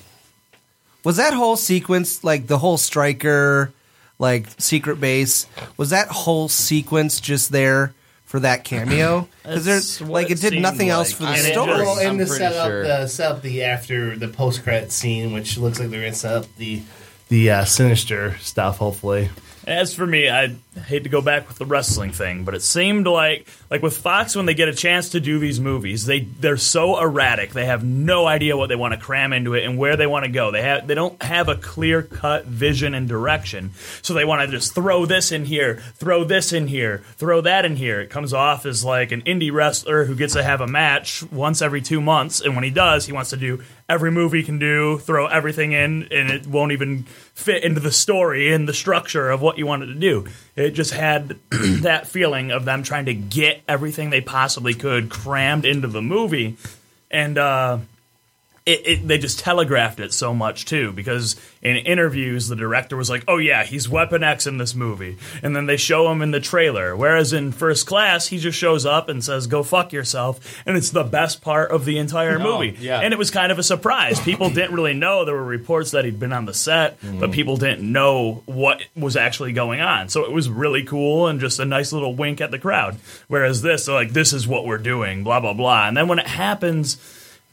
Was 1.05 1.16
that 1.16 1.32
whole 1.32 1.56
sequence 1.56 2.24
like 2.24 2.48
the 2.48 2.59
whole 2.59 2.77
Stryker, 2.77 3.73
like 4.19 4.47
secret 4.59 5.01
base? 5.01 5.47
Was 5.77 5.90
that 5.90 6.09
whole 6.09 6.48
sequence 6.48 7.20
just 7.20 7.52
there 7.52 7.94
for 8.28 8.38
that 8.40 8.62
cameo? 8.64 9.26
Because 9.42 9.64
That's 9.64 9.96
there's 9.98 10.00
what 10.09 10.12
like 10.22 10.26
it 10.30 10.32
it 10.38 10.40
did 10.42 10.50
seemed 10.52 10.62
nothing 10.62 10.90
else 10.90 11.09
like. 11.09 11.16
for 11.16 11.22
the 11.24 11.28
And 11.30 11.38
it 11.48 11.52
story. 11.55 11.68
just- 11.68 11.80
Well, 11.84 11.98
and 11.98 12.09
I'm 12.09 12.18
to 12.18 12.26
pretty 12.26 12.38
set 12.44 12.52
up 12.52 12.66
sure. 12.68 12.82
the 12.86 13.06
set 13.09 13.30
up 13.32 13.42
the 13.42 13.62
after 13.64 14.14
the 14.16 14.28
post 14.28 14.62
credit 14.62 14.92
scene, 14.92 15.32
which 15.32 15.56
looks 15.59 15.80
like 15.80 15.88
they're 15.90 16.02
gonna 16.02 16.12
set 16.14 16.34
up 16.36 16.46
the 16.59 16.82
the 17.30 17.50
uh, 17.50 17.64
sinister 17.64 18.36
stuff. 18.38 18.78
Hopefully, 18.78 19.30
As 19.66 19.92
for 19.94 20.06
me, 20.06 20.28
I 20.30 20.55
hate 20.78 21.05
to 21.05 21.09
go 21.09 21.20
back 21.20 21.48
with 21.48 21.59
the 21.59 21.66
wrestling 21.66 22.12
thing, 22.12 22.44
but 22.44 22.55
it 22.55 22.62
seemed 22.62 23.06
like 23.06 23.46
like 23.70 23.82
with 23.82 23.96
Fox 23.96 24.34
when 24.34 24.46
they 24.46 24.55
get 24.55 24.68
a 24.68 24.74
chance 24.74 25.10
to 25.10 25.20
do 25.20 25.38
these 25.38 25.60
movies, 25.60 26.06
they 26.06 26.20
they're 26.20 26.56
so 26.56 27.00
erratic. 27.00 27.52
They 27.52 27.66
have 27.66 27.84
no 27.84 28.26
idea 28.26 28.56
what 28.56 28.68
they 28.68 28.76
want 28.76 28.94
to 28.94 29.00
cram 29.00 29.32
into 29.32 29.55
it 29.55 29.64
and 29.64 29.78
where 29.78 29.96
they 29.96 30.06
want 30.06 30.24
to 30.24 30.30
go. 30.30 30.50
They 30.50 30.62
have 30.62 30.86
they 30.86 30.94
don't 30.94 31.20
have 31.22 31.48
a 31.48 31.56
clear 31.56 32.02
cut 32.02 32.46
vision 32.46 32.94
and 32.94 33.09
direction. 33.09 33.72
So 34.02 34.14
they 34.14 34.24
want 34.24 34.42
to 34.42 34.48
just 34.48 34.74
throw 34.74 35.06
this 35.06 35.32
in 35.32 35.44
here, 35.44 35.82
throw 35.94 36.24
this 36.24 36.52
in 36.52 36.68
here, 36.68 36.98
throw 37.16 37.40
that 37.42 37.64
in 37.64 37.76
here. 37.76 38.00
It 38.00 38.10
comes 38.10 38.32
off 38.32 38.66
as 38.66 38.84
like 38.84 39.12
an 39.12 39.22
indie 39.22 39.52
wrestler 39.52 40.05
who 40.05 40.14
gets 40.14 40.34
to 40.34 40.42
have 40.42 40.60
a 40.60 40.66
match 40.66 41.22
once 41.30 41.62
every 41.62 41.82
2 41.82 42.00
months 42.00 42.40
and 42.40 42.55
when 42.55 42.64
he 42.64 42.70
does, 42.70 43.06
he 43.06 43.12
wants 43.12 43.30
to 43.30 43.36
do 43.36 43.62
every 43.88 44.10
move 44.10 44.32
he 44.32 44.42
can 44.42 44.59
do, 44.59 44.98
throw 44.98 45.26
everything 45.26 45.72
in 45.72 46.09
and 46.10 46.30
it 46.30 46.46
won't 46.46 46.72
even 46.72 47.05
fit 47.34 47.62
into 47.64 47.80
the 47.80 47.92
story 47.92 48.52
and 48.52 48.68
the 48.68 48.74
structure 48.74 49.30
of 49.30 49.40
what 49.40 49.59
you 49.59 49.66
wanted 49.66 49.86
to 49.86 49.94
do. 49.94 50.26
Just 50.74 50.93
had 50.93 51.39
that 51.51 52.07
feeling 52.07 52.51
of 52.51 52.65
them 52.65 52.82
trying 52.82 53.07
to 53.07 53.15
get 53.15 53.62
everything 53.69 54.11
they 54.11 54.20
possibly 54.20 54.74
could 54.74 55.11
crammed 55.11 55.65
into 55.65 55.89
the 55.89 56.03
movie, 56.03 56.57
and 57.11 57.39
uh, 57.39 57.78
it, 58.69 58.86
it, 58.86 59.09
they 59.09 59.19
just 59.19 59.39
telegraphed 59.40 59.99
it 60.01 60.12
so 60.12 60.35
much 60.35 60.65
too. 60.65 60.93
Because 60.93 61.36
in 61.62 61.77
interviews, 61.77 62.49
the 62.49 62.57
director 62.57 62.97
was 62.97 63.09
like, 63.11 63.24
"Oh 63.27 63.39
yeah, 63.39 63.65
he's 63.65 63.89
Weapon 63.89 64.23
X 64.23 64.47
in 64.47 64.59
this 64.59 64.74
movie," 64.74 65.16
and 65.43 65.57
then 65.57 65.66
they 65.66 65.77
show 65.77 66.11
him 66.12 66.23
in 66.23 66.31
the 66.31 66.40
trailer. 66.40 66.97
Whereas 66.97 67.32
in 67.32 67.53
First 67.53 67.86
Class, 67.86 68.28
he 68.28 68.39
just 68.39 68.59
shows 68.59 68.85
up 68.86 69.09
and 69.09 69.24
says, 69.24 69.47
"Go 69.47 69.62
fuck 69.62 69.93
yourself," 69.93 70.39
and 70.66 70.77
it's 70.77 70.90
the 70.90 71.05
best 71.05 71.40
part 71.43 71.70
of 71.70 71.85
the 71.85 71.99
entire 71.99 72.39
Oh, 72.39 72.43
movie. 72.61 72.77
yeah. 72.81 73.01
And 73.01 73.12
it 73.12 73.19
was 73.19 73.31
kind 73.31 73.51
of 73.51 73.59
a 73.59 73.62
surprise. 73.62 74.20
People 74.20 74.51
didn't 74.51 74.74
really 74.74 74.95
know. 74.95 75.24
There 75.24 75.35
were 75.35 75.43
reports 75.45 75.90
that 75.93 76.05
he'd 76.05 76.20
been 76.20 76.32
on 76.32 76.45
the 76.45 76.55
set, 76.55 76.99
but 77.19 77.32
people 77.32 77.57
didn't 77.57 77.90
know 77.90 78.43
what 78.47 78.82
was 78.95 79.16
actually 79.16 79.53
going 79.53 79.81
on. 79.81 80.09
So 80.09 80.24
it 80.24 80.32
was 80.32 80.49
really 80.51 80.82
cool 80.85 81.27
and 81.27 81.40
just 81.40 81.59
a 81.59 81.65
nice 81.65 81.93
little 81.93 82.15
wink 82.15 82.40
at 82.40 82.51
the 82.51 82.59
crowd. 82.59 82.97
Whereas 83.28 83.62
this, 83.62 83.86
they're 83.86 83.95
like, 83.95 84.11
this 84.12 84.32
is 84.32 84.47
what 84.47 84.66
we're 84.66 84.78
doing, 84.78 85.24
blah, 85.24 85.40
blah, 85.40 85.53
blah. 85.55 85.89
And 85.89 85.97
then 85.97 86.09
when 86.09 86.19
it 86.19 86.27
happens, 86.27 86.97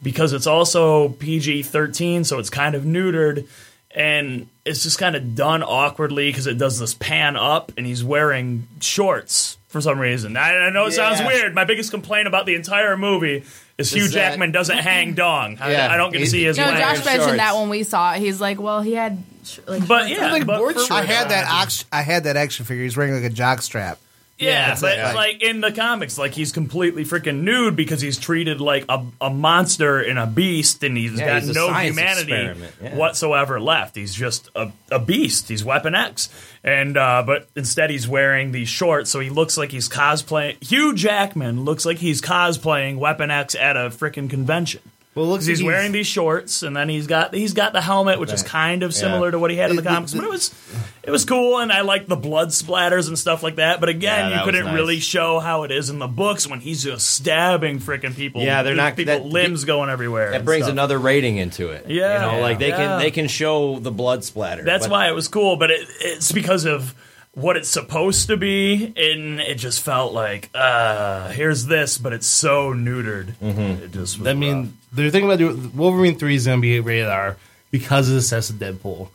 because 0.02 0.32
it's 0.32 0.46
also 0.46 1.08
PG 1.10 1.62
13, 1.64 2.24
so 2.24 2.38
it's 2.38 2.50
kind 2.50 2.74
of 2.74 2.82
neutered. 2.84 3.46
And 3.94 4.48
it's 4.66 4.82
just 4.82 4.98
kind 4.98 5.16
of 5.16 5.34
done 5.34 5.62
awkwardly 5.62 6.28
because 6.28 6.46
it 6.46 6.58
does 6.58 6.78
this 6.78 6.92
pan 6.92 7.34
up 7.34 7.72
and 7.78 7.86
he's 7.86 8.04
wearing 8.04 8.68
shorts 8.80 9.56
for 9.68 9.80
some 9.80 9.98
reason. 9.98 10.36
I, 10.36 10.54
I 10.66 10.70
know 10.70 10.84
it 10.86 10.92
sounds 10.92 11.20
weird. 11.22 11.54
My 11.54 11.64
biggest 11.64 11.90
complaint 11.92 12.28
about 12.28 12.44
the 12.44 12.54
entire 12.56 12.98
movie 12.98 13.44
is 13.78 13.90
Hugh 13.90 14.02
Is 14.04 14.12
that- 14.12 14.30
Jackman 14.32 14.52
doesn't 14.52 14.76
hang 14.78 15.14
dong. 15.14 15.56
I, 15.62 15.72
Yeah. 15.72 15.90
I 15.90 15.96
don't 15.96 16.12
get 16.12 16.18
to 16.18 16.26
see 16.26 16.44
his 16.44 16.58
No, 16.58 16.64
leg. 16.66 16.76
Josh 16.78 17.04
mentioned 17.06 17.22
shorts. 17.24 17.36
that 17.38 17.54
when 17.56 17.70
we 17.70 17.84
saw 17.84 18.12
it. 18.14 18.18
He's 18.20 18.38
like, 18.38 18.60
well, 18.60 18.82
he 18.82 18.92
had 18.92 19.22
sh- 19.44 19.60
like, 19.66 19.88
But 19.88 20.10
yeah, 20.10 20.30
on. 20.34 20.44
but 20.44 20.58
for- 20.58 20.92
I 20.92 21.02
had 21.02 21.30
that 21.30 21.48
ox- 21.50 21.86
I 21.90 22.02
had 22.02 22.24
that 22.24 22.36
action 22.36 22.66
figure. 22.66 22.84
He's 22.84 22.98
wearing 22.98 23.14
like 23.14 23.24
a 23.24 23.30
jock 23.34 23.62
strap. 23.62 23.98
Yeah, 24.38 24.72
it's 24.72 24.82
but 24.82 24.98
like- 24.98 25.14
like, 25.14 25.42
in 25.42 25.62
the 25.62 25.72
comics, 25.72 26.18
like 26.18 26.34
he's 26.34 26.52
completely 26.52 27.04
freaking 27.04 27.40
nude 27.42 27.74
because 27.74 28.00
he's 28.02 28.18
treated 28.18 28.60
like 28.60 28.84
a, 28.88 29.02
a 29.20 29.30
monster 29.30 29.98
and 30.00 30.18
a 30.18 30.26
beast, 30.26 30.82
and 30.84 30.94
he's 30.96 31.18
Yeah, 31.18 31.26
got 31.26 31.42
he's 31.42 31.54
no 31.54 31.72
humanity 31.72 32.60
yeah. 32.82 32.96
whatsoever 32.96 33.58
left. 33.58 33.96
He's 33.96 34.14
just 34.14 34.50
a, 34.54 34.70
a 34.90 34.98
beast. 34.98 35.48
He's 35.48 35.64
Weapon 35.64 35.94
X, 35.94 36.28
and 36.62 36.96
uh, 36.98 37.22
but 37.24 37.48
instead 37.56 37.88
he's 37.88 38.06
wearing 38.06 38.52
these 38.52 38.68
shorts, 38.68 39.08
so 39.10 39.20
he 39.20 39.30
looks 39.30 39.56
like 39.56 39.70
he's 39.72 39.88
cosplaying. 39.88 40.62
Hugh 40.62 40.94
Jackman 40.94 41.64
looks 41.64 41.86
like 41.86 41.98
he's 41.98 42.20
cosplaying 42.20 42.98
Weapon 42.98 43.30
X 43.30 43.54
at 43.54 43.76
a 43.78 43.88
freaking 43.90 44.28
convention. 44.28 44.82
Well, 45.16 45.26
looks 45.26 45.46
he's, 45.46 45.58
he's- 45.58 45.66
wearing 45.66 45.90
these 45.92 46.06
shorts, 46.06 46.62
and 46.62 46.76
then 46.76 46.88
he's 46.88 47.06
got 47.08 47.34
he's 47.34 47.54
got 47.54 47.72
the 47.72 47.80
helmet, 47.80 48.20
which 48.20 48.32
is 48.32 48.42
kind 48.44 48.82
of 48.84 48.92
Yeah. 48.92 48.98
similar 48.98 49.30
to 49.32 49.38
what 49.38 49.50
he 49.50 49.56
had 49.56 49.70
in 49.70 49.76
the 49.76 49.82
comics. 49.82 50.14
but 50.14 50.22
it 50.24 50.30
was 50.30 50.54
it 51.02 51.10
was 51.10 51.24
cool, 51.24 51.58
and 51.58 51.72
I 51.72 51.80
like 51.80 52.06
the 52.06 52.16
blood 52.16 52.48
splatters 52.48 53.08
and 53.08 53.18
stuff 53.18 53.42
like 53.42 53.56
that. 53.56 53.80
But 53.80 53.88
again, 53.88 54.18
Yeah, 54.18 54.24
you 54.28 54.34
that 54.34 54.44
was 54.46 54.52
couldn't 54.52 54.66
nice. 54.66 54.74
really 54.74 55.00
show 55.00 55.38
how 55.40 55.62
it 55.62 55.70
is 55.72 55.88
in 55.88 55.98
the 55.98 56.06
books 56.06 56.46
when 56.46 56.60
he's 56.60 56.82
just 56.84 57.08
stabbing 57.10 57.80
freaking 57.80 58.14
people. 58.14 58.42
Yeah, 58.42 58.62
they're 58.62 58.74
not- 58.74 58.94
people 58.96 59.14
that- 59.14 59.24
limbs 59.24 59.64
going 59.64 59.88
everywhere. 59.88 60.32
That 60.32 60.44
brings 60.44 60.64
stuff. 60.64 60.72
another 60.72 60.98
rating 60.98 61.38
into 61.38 61.70
it. 61.70 61.86
Yeah. 61.88 62.26
you 62.26 62.32
know, 62.36 62.40
like 62.42 62.58
they 62.58 62.68
Yeah. 62.68 62.76
can 62.76 62.98
they 63.00 63.10
can 63.10 63.26
show 63.28 63.78
the 63.78 63.90
blood 63.90 64.22
splatter. 64.22 64.62
That's 64.64 64.86
why 64.86 65.08
it 65.08 65.14
was 65.14 65.28
cool, 65.28 65.56
but 65.56 65.70
it, 65.70 65.88
it's 66.02 66.30
because 66.32 66.66
of 66.66 66.94
what 67.36 67.58
it's 67.58 67.68
supposed 67.68 68.28
to 68.28 68.36
be, 68.38 68.94
and 68.96 69.40
it 69.40 69.56
just 69.56 69.82
felt 69.82 70.14
like, 70.14 70.48
uh, 70.54 71.28
here's 71.28 71.66
this, 71.66 71.98
but 71.98 72.14
it's 72.14 72.26
so 72.26 72.72
neutered. 72.72 73.34
Mm-hmm. 73.42 73.84
It 73.84 73.92
just 73.92 74.18
was 74.18 74.26
I 74.26 74.32
mean, 74.32 74.76
they're 74.90 75.10
thinking 75.10 75.28
about 75.28 75.38
doing 75.38 75.76
Wolverine 75.76 76.18
three 76.18 76.34
is 76.34 76.46
going 76.46 76.58
to 76.58 76.62
be 76.62 76.80
rated 76.80 77.08
R 77.08 77.36
because 77.70 78.08
of 78.08 78.14
the 78.14 78.22
success 78.22 78.48
of 78.48 78.56
Deadpool. 78.56 79.10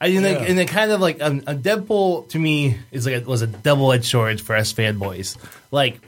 I 0.00 0.10
think, 0.10 0.24
like, 0.24 0.38
Yeah. 0.40 0.44
and 0.50 0.58
it 0.58 0.68
kind 0.68 0.90
of 0.90 1.02
like 1.02 1.20
um, 1.22 1.42
a 1.46 1.54
Deadpool 1.54 2.30
to 2.30 2.38
me 2.38 2.78
is 2.92 3.04
like 3.04 3.22
a, 3.22 3.28
was 3.28 3.42
a 3.42 3.46
double 3.46 3.92
edged 3.92 4.06
sword 4.06 4.40
for 4.40 4.56
us 4.56 4.72
fanboys. 4.72 5.36
Like 5.70 6.00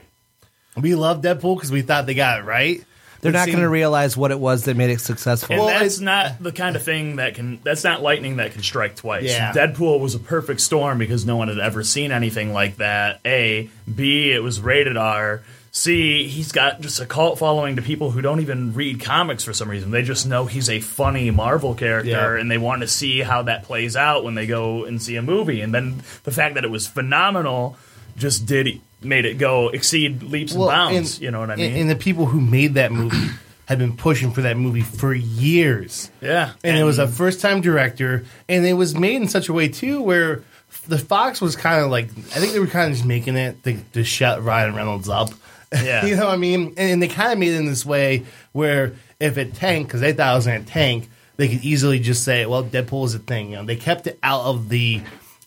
we 0.75 0.95
love 0.95 1.21
Deadpool 1.21 1.55
because 1.55 1.71
we 1.71 1.83
thought 1.83 2.07
they 2.07 2.15
got 2.15 2.39
it 2.39 2.43
right. 2.45 2.83
They're 3.21 3.31
not 3.31 3.47
going 3.47 3.59
to 3.59 3.69
realize 3.69 4.15
what 4.15 4.31
it 4.31 4.39
was 4.39 4.65
that 4.65 4.75
made 4.77 4.89
it 4.89 5.01
successful. 5.01 5.55
And 5.55 5.81
that's 5.81 5.99
not 5.99 6.41
the 6.41 6.51
kind 6.51 6.75
of 6.75 6.83
thing 6.83 7.17
that 7.17 7.35
can. 7.35 7.59
That's 7.63 7.83
not 7.83 8.01
lightning 8.01 8.37
that 8.37 8.53
can 8.53 8.63
strike 8.63 8.95
twice. 8.95 9.25
Yeah. 9.25 9.51
Deadpool 9.53 9.99
was 9.99 10.15
a 10.15 10.19
perfect 10.19 10.61
storm 10.61 10.97
because 10.97 11.25
no 11.25 11.37
one 11.37 11.47
had 11.47 11.59
ever 11.59 11.83
seen 11.83 12.11
anything 12.11 12.53
like 12.53 12.77
that. 12.77 13.19
A, 13.25 13.69
B, 13.93 14.31
it 14.31 14.41
was 14.43 14.61
rated 14.61 14.97
R. 14.97 15.41
C, 15.71 16.27
he's 16.27 16.51
got 16.51 16.81
just 16.81 16.99
a 16.99 17.05
cult 17.05 17.37
following 17.37 17.75
to 17.75 17.81
people 17.83 18.09
who 18.09 18.21
don't 18.21 18.39
even 18.39 18.73
read 18.73 19.01
comics 19.01 19.43
for 19.43 19.53
some 19.53 19.69
reason. 19.69 19.91
They 19.91 20.01
just 20.01 20.25
know 20.25 20.45
he's 20.45 20.67
a 20.67 20.79
funny 20.79 21.29
Marvel 21.29 21.75
character, 21.75 22.09
Yeah. 22.09 22.41
and 22.41 22.49
they 22.49 22.57
want 22.57 22.81
to 22.81 22.87
see 22.87 23.19
how 23.19 23.43
that 23.43 23.63
plays 23.65 23.95
out 23.95 24.23
when 24.23 24.33
they 24.33 24.47
go 24.47 24.85
and 24.85 24.99
see 24.99 25.15
a 25.15 25.21
movie. 25.21 25.61
And 25.61 25.71
then 25.71 26.01
the 26.23 26.31
fact 26.31 26.55
that 26.55 26.63
it 26.63 26.71
was 26.71 26.87
phenomenal 26.87 27.77
just 28.17 28.47
did 28.47 28.81
made 29.01 29.25
it 29.25 29.37
go 29.37 29.69
exceed 29.69 30.23
leaps 30.23 30.51
and 30.53 30.59
Well, 30.61 30.69
bounds. 30.69 31.15
and- 31.15 31.21
you 31.23 31.31
know 31.31 31.39
what 31.39 31.49
I 31.51 31.55
mean? 31.55 31.75
And, 31.75 31.89
the 31.89 31.95
people 31.95 32.25
who 32.25 32.41
made 32.41 32.73
that 32.75 32.91
movie 32.91 33.17
have 33.65 33.77
been 33.79 33.95
pushing 33.95 34.31
for 34.31 34.41
that 34.41 34.57
movie 34.57 34.81
for 34.81 35.13
years. 35.13 36.09
yeah, 36.21 36.53
and, 36.63 36.77
it 36.77 36.83
was 36.83 36.99
a 36.99 37.07
first 37.07 37.39
time 37.41 37.61
director, 37.61 38.25
and 38.47 38.65
it 38.65 38.73
was 38.73 38.95
made 38.95 39.15
in 39.21 39.27
such 39.27 39.47
a 39.49 39.53
way 39.53 39.67
too 39.67 40.01
where 40.01 40.43
the 40.87 40.97
Fox 40.97 41.39
was 41.41 41.55
kind 41.55 41.83
of 41.83 41.89
like 41.91 42.05
I 42.09 42.39
think 42.39 42.53
they 42.53 42.59
were 42.59 42.67
kind 42.67 42.91
of 42.91 42.95
just 42.97 43.05
making 43.07 43.35
it 43.37 43.63
to, 43.63 43.77
to 43.93 44.03
shut 44.03 44.43
Ryan 44.43 44.75
Reynolds 44.75 45.09
up. 45.09 45.29
Yeah. 45.71 46.03
you 46.03 46.15
know 46.15 46.25
what 46.25 46.33
I 46.33 46.37
mean? 46.37 46.69
And, 46.77 46.79
and 46.79 47.03
they 47.03 47.07
kind 47.07 47.31
of 47.31 47.37
made 47.37 47.49
it 47.53 47.57
in 47.57 47.67
this 47.67 47.85
way 47.85 48.25
where 48.53 48.93
if 49.19 49.37
it 49.37 49.53
tanked 49.53 49.89
because 49.89 50.01
they 50.01 50.13
thought 50.13 50.31
it 50.33 50.35
was 50.37 50.47
going 50.47 50.65
to 50.65 50.67
tank, 50.71 51.07
they 51.37 51.47
could 51.47 51.63
easily 51.63 51.99
just 51.99 52.23
say, 52.23 52.47
"Well, 52.47 52.63
Deadpool 52.63 53.05
is 53.05 53.13
a 53.13 53.19
thing." 53.19 53.51
You 53.51 53.57
know, 53.57 53.65
they 53.65 53.75
kept 53.75 54.07
it 54.07 54.17
out 54.23 54.45
of 54.45 54.69
the 54.69 55.01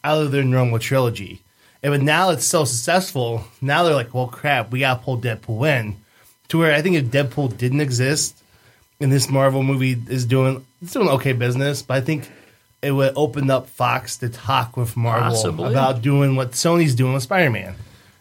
out 0.05 0.23
of 0.23 0.31
their 0.31 0.45
normal 0.45 0.79
trilogy. 0.79 1.41
And 1.82 1.92
but 1.92 2.00
now 2.02 2.30
it's 2.30 2.44
so 2.44 2.64
successful. 2.64 3.44
Now 3.60 3.82
they're 3.82 3.94
like, 3.94 4.14
"Well, 4.14 4.28
crap, 4.28 4.70
we 4.70 4.80
got 4.80 4.98
to 4.98 5.04
pull 5.04 5.18
Deadpool 5.18 5.68
in." 5.68 5.96
To 6.48 6.59
where 6.59 6.74
I 6.74 6.82
think 6.82 6.96
if 6.96 7.06
Deadpool 7.06 7.56
didn't 7.56 7.80
exist, 7.80 8.36
and 9.00 9.10
this 9.10 9.28
Marvel 9.28 9.62
movie 9.62 9.96
is 10.09 10.24
doing 10.24 10.64
it's 10.80 10.92
doing 10.92 11.09
okay 11.09 11.32
business, 11.32 11.82
but 11.82 11.94
I 11.96 12.00
think 12.00 12.28
it 12.82 12.92
would 12.92 13.12
open 13.16 13.50
up 13.50 13.68
Fox 13.68 14.16
to 14.18 14.28
talk 14.28 14.76
with 14.76 14.96
Marvel 14.96 15.30
Possibly. 15.30 15.70
about 15.70 16.02
doing 16.02 16.36
what 16.36 16.52
Sony's 16.52 16.94
doing 16.94 17.14
with 17.14 17.22
Spider 17.22 17.48
Man, 17.50 17.74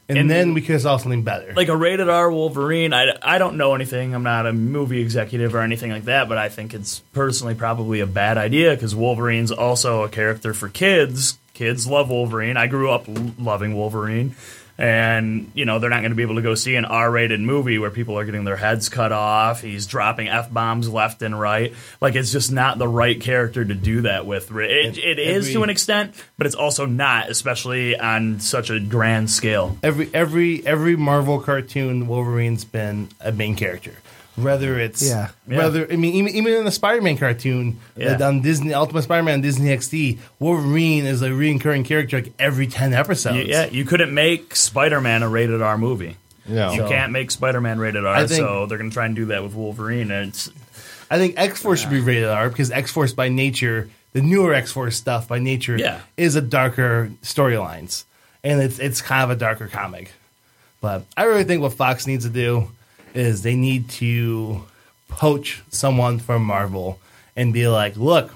and, 0.07 0.17
And- 0.19 0.29
then 0.29 0.53
we 0.53 0.61
could 0.61 0.73
have 0.73 0.81
saw 0.83 0.97
something 0.97 1.23
better. 1.23 1.51
like 1.55 1.67
a 1.67 1.75
rated 1.75 2.09
R 2.09 2.31
Wolverine. 2.31 2.93
I, 2.93 3.07
I 3.23 3.37
don't 3.39 3.57
know 3.57 3.73
anything. 3.75 4.13
I'm 4.15 4.21
not 4.23 4.45
a 4.45 4.53
movie 4.53 5.01
executive 5.01 5.53
or 5.55 5.61
anything 5.61 5.89
like 5.91 6.05
that, 6.05 6.29
but 6.29 6.37
I 6.37 6.49
think 6.49 6.73
it's 6.75 6.99
personally 7.13 7.55
probably 7.55 7.99
a 8.01 8.07
bad 8.07 8.37
idea 8.37 8.71
because 8.71 8.93
Wolverine's 8.95 9.51
also 9.51 10.03
a 10.03 10.09
character 10.09 10.53
for 10.53 10.69
kids. 10.69 11.37
Kids 11.61 11.85
love 11.85 12.09
Wolverine. 12.09 12.57
I 12.57 12.65
grew 12.65 12.89
up 12.89 13.05
loving 13.37 13.75
Wolverine. 13.75 14.35
And, 14.79 15.51
you 15.53 15.65
know, 15.65 15.77
they're 15.77 15.91
not 15.91 15.99
going 15.99 16.09
to 16.09 16.15
be 16.15 16.23
able 16.23 16.37
to 16.37 16.41
go 16.41 16.55
see 16.55 16.73
an 16.73 16.85
R 16.85 17.11
rated 17.11 17.39
movie 17.39 17.77
where 17.77 17.91
people 17.91 18.17
are 18.17 18.25
getting 18.25 18.45
their 18.45 18.55
heads 18.55 18.89
cut 18.89 19.11
off. 19.11 19.61
He's 19.61 19.85
dropping 19.85 20.27
F 20.27 20.51
bombs 20.51 20.89
left 20.89 21.21
and 21.21 21.39
right. 21.39 21.75
Like, 22.01 22.15
it's 22.15 22.31
just 22.31 22.51
not 22.51 22.79
the 22.79 22.87
right 22.87 23.21
character 23.21 23.63
to 23.63 23.75
do 23.75 24.01
that 24.01 24.25
with. 24.25 24.49
It, 24.49 24.97
it 24.97 25.19
is 25.19 25.53
to 25.53 25.61
an 25.61 25.69
extent, 25.69 26.15
but 26.35 26.47
it's 26.47 26.55
also 26.55 26.87
not, 26.87 27.29
especially 27.29 27.95
on 27.95 28.39
such 28.39 28.71
a 28.71 28.79
grand 28.79 29.29
scale. 29.29 29.77
every 29.83 30.09
every 30.15 30.65
every 30.65 30.95
Marvel 30.95 31.39
cartoon, 31.41 32.07
Wolverine's 32.07 32.65
been 32.65 33.09
a 33.19 33.31
main 33.31 33.55
character. 33.55 33.93
Whether 34.43 34.79
it's 34.79 35.01
Yeah. 35.07 35.29
whether 35.45 35.87
I 35.91 35.95
mean 35.95 36.13
even 36.15 36.35
even 36.35 36.53
in 36.53 36.65
the 36.65 36.71
Spider 36.71 37.01
Man 37.01 37.17
cartoon 37.17 37.79
Yeah. 37.95 38.09
that 38.09 38.21
on 38.21 38.41
Disney 38.41 38.73
Ultimate 38.73 39.03
Spider 39.03 39.23
Man 39.23 39.41
Disney 39.41 39.69
XD, 39.69 40.19
Wolverine 40.39 41.05
is 41.05 41.21
a 41.21 41.33
recurring 41.33 41.83
character 41.83 42.17
like 42.21 42.33
every 42.39 42.67
ten 42.67 42.93
episodes. 42.93 43.37
You- 43.37 43.43
yeah, 43.45 43.65
you 43.65 43.85
couldn't 43.85 44.13
make 44.13 44.55
Spider 44.55 45.01
Man 45.01 45.23
a 45.23 45.29
rated 45.29 45.61
R 45.61 45.77
movie. 45.77 46.17
No. 46.47 46.71
You 46.73 46.79
So- 46.81 46.89
can't 46.89 47.11
make 47.11 47.31
Spider 47.31 47.61
Man 47.61 47.79
rated 47.79 48.05
R, 48.05 48.15
I 48.15 48.25
think- 48.27 48.39
so 48.39 48.65
they're 48.65 48.77
going 48.77 48.89
to 48.89 48.93
try 48.93 49.05
and 49.05 49.15
do 49.15 49.25
that 49.25 49.43
with 49.43 49.53
Wolverine. 49.53 50.09
And 50.11 50.29
it's, 50.29 50.49
I 51.09 51.17
think 51.17 51.35
X 51.37 51.59
Force 51.61 51.81
should 51.81 51.91
be 51.91 51.99
rated 51.99 52.25
R 52.29 52.49
because 52.49 52.71
X 52.71 52.91
Force 52.91 53.13
by 53.13 53.29
nature, 53.29 53.89
the 54.13 54.21
newer 54.21 54.53
X 54.53 54.71
Force 54.71 54.95
stuff 54.97 55.27
by 55.27 55.37
nature, 55.39 55.77
Yeah. 55.77 55.99
is 56.17 56.35
a 56.35 56.41
darker 56.41 57.11
storylines, 57.23 58.03
and 58.43 58.61
it's 58.61 58.79
it's 58.79 59.01
kind 59.01 59.23
of 59.23 59.29
a 59.29 59.35
darker 59.39 59.67
comic. 59.67 60.11
But 60.81 61.05
I 61.15 61.23
really 61.25 61.43
think 61.43 61.61
what 61.61 61.73
Fox 61.73 62.07
needs 62.07 62.25
to 62.25 62.31
do 62.31 62.69
is 63.13 63.43
they 63.43 63.55
need 63.55 63.89
to 63.89 64.63
poach 65.07 65.61
someone 65.69 66.19
from 66.19 66.43
Marvel 66.43 66.99
and 67.35 67.53
be 67.53 67.67
like, 67.67 67.95
look, 67.97 68.33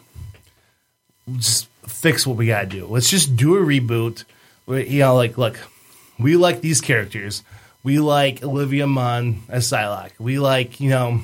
just 1.38 1.68
fix 1.88 2.26
what 2.26 2.38
we 2.38 2.48
gotta 2.48 2.68
do. 2.68 2.86
Let's 2.86 3.10
just 3.10 3.36
do 3.36 3.56
a 3.56 3.60
reboot. 3.60 4.24
You 4.68 5.00
know, 5.00 5.16
like, 5.16 5.38
look, 5.38 5.60
we 6.20 6.38
like 6.38 6.62
these 6.62 6.82
characters. 6.82 7.44
We 7.84 8.00
like 8.00 8.44
Olivia 8.44 8.88
Munn 8.88 9.44
as 9.48 9.70
Psylocke. 9.70 10.20
We 10.20 10.40
like, 10.40 10.80
you 10.80 10.90
know, 10.90 11.22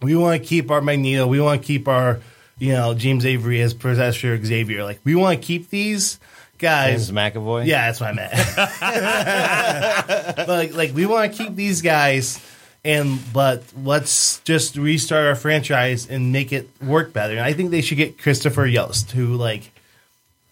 we 0.00 0.16
want 0.16 0.40
to 0.40 0.48
keep 0.48 0.70
our 0.70 0.80
Magneto. 0.80 1.26
We 1.26 1.40
want 1.40 1.60
to 1.60 1.66
keep 1.66 1.88
our, 1.88 2.20
you 2.58 2.72
know, 2.72 2.94
James 2.94 3.26
Avery 3.26 3.60
as 3.60 3.74
Professor 3.74 4.42
Xavier. 4.42 4.84
Like, 4.84 5.00
we 5.04 5.14
want 5.14 5.40
to 5.40 5.46
keep 5.46 5.68
these 5.68 6.18
guys. 6.58 7.08
James 7.08 7.10
McAvoy. 7.10 7.66
Yeah, 7.66 7.86
that's 7.86 8.00
what 8.00 8.10
I 8.10 8.12
meant. 8.14 8.32
but 10.36 10.48
like, 10.48 10.74
like 10.74 10.94
we 10.94 11.06
want 11.06 11.32
to 11.32 11.44
keep 11.44 11.54
these 11.54 11.82
guys, 11.82 12.40
and 12.84 13.20
but 13.32 13.62
let's 13.82 14.40
just 14.40 14.76
restart 14.76 15.26
our 15.26 15.34
franchise 15.34 16.08
and 16.08 16.32
make 16.32 16.52
it 16.52 16.68
work 16.82 17.12
better. 17.12 17.34
And 17.34 17.42
I 17.42 17.52
think 17.52 17.70
they 17.70 17.82
should 17.82 17.98
get 17.98 18.18
Christopher 18.18 18.66
Yost, 18.66 19.10
who 19.12 19.34
like 19.34 19.70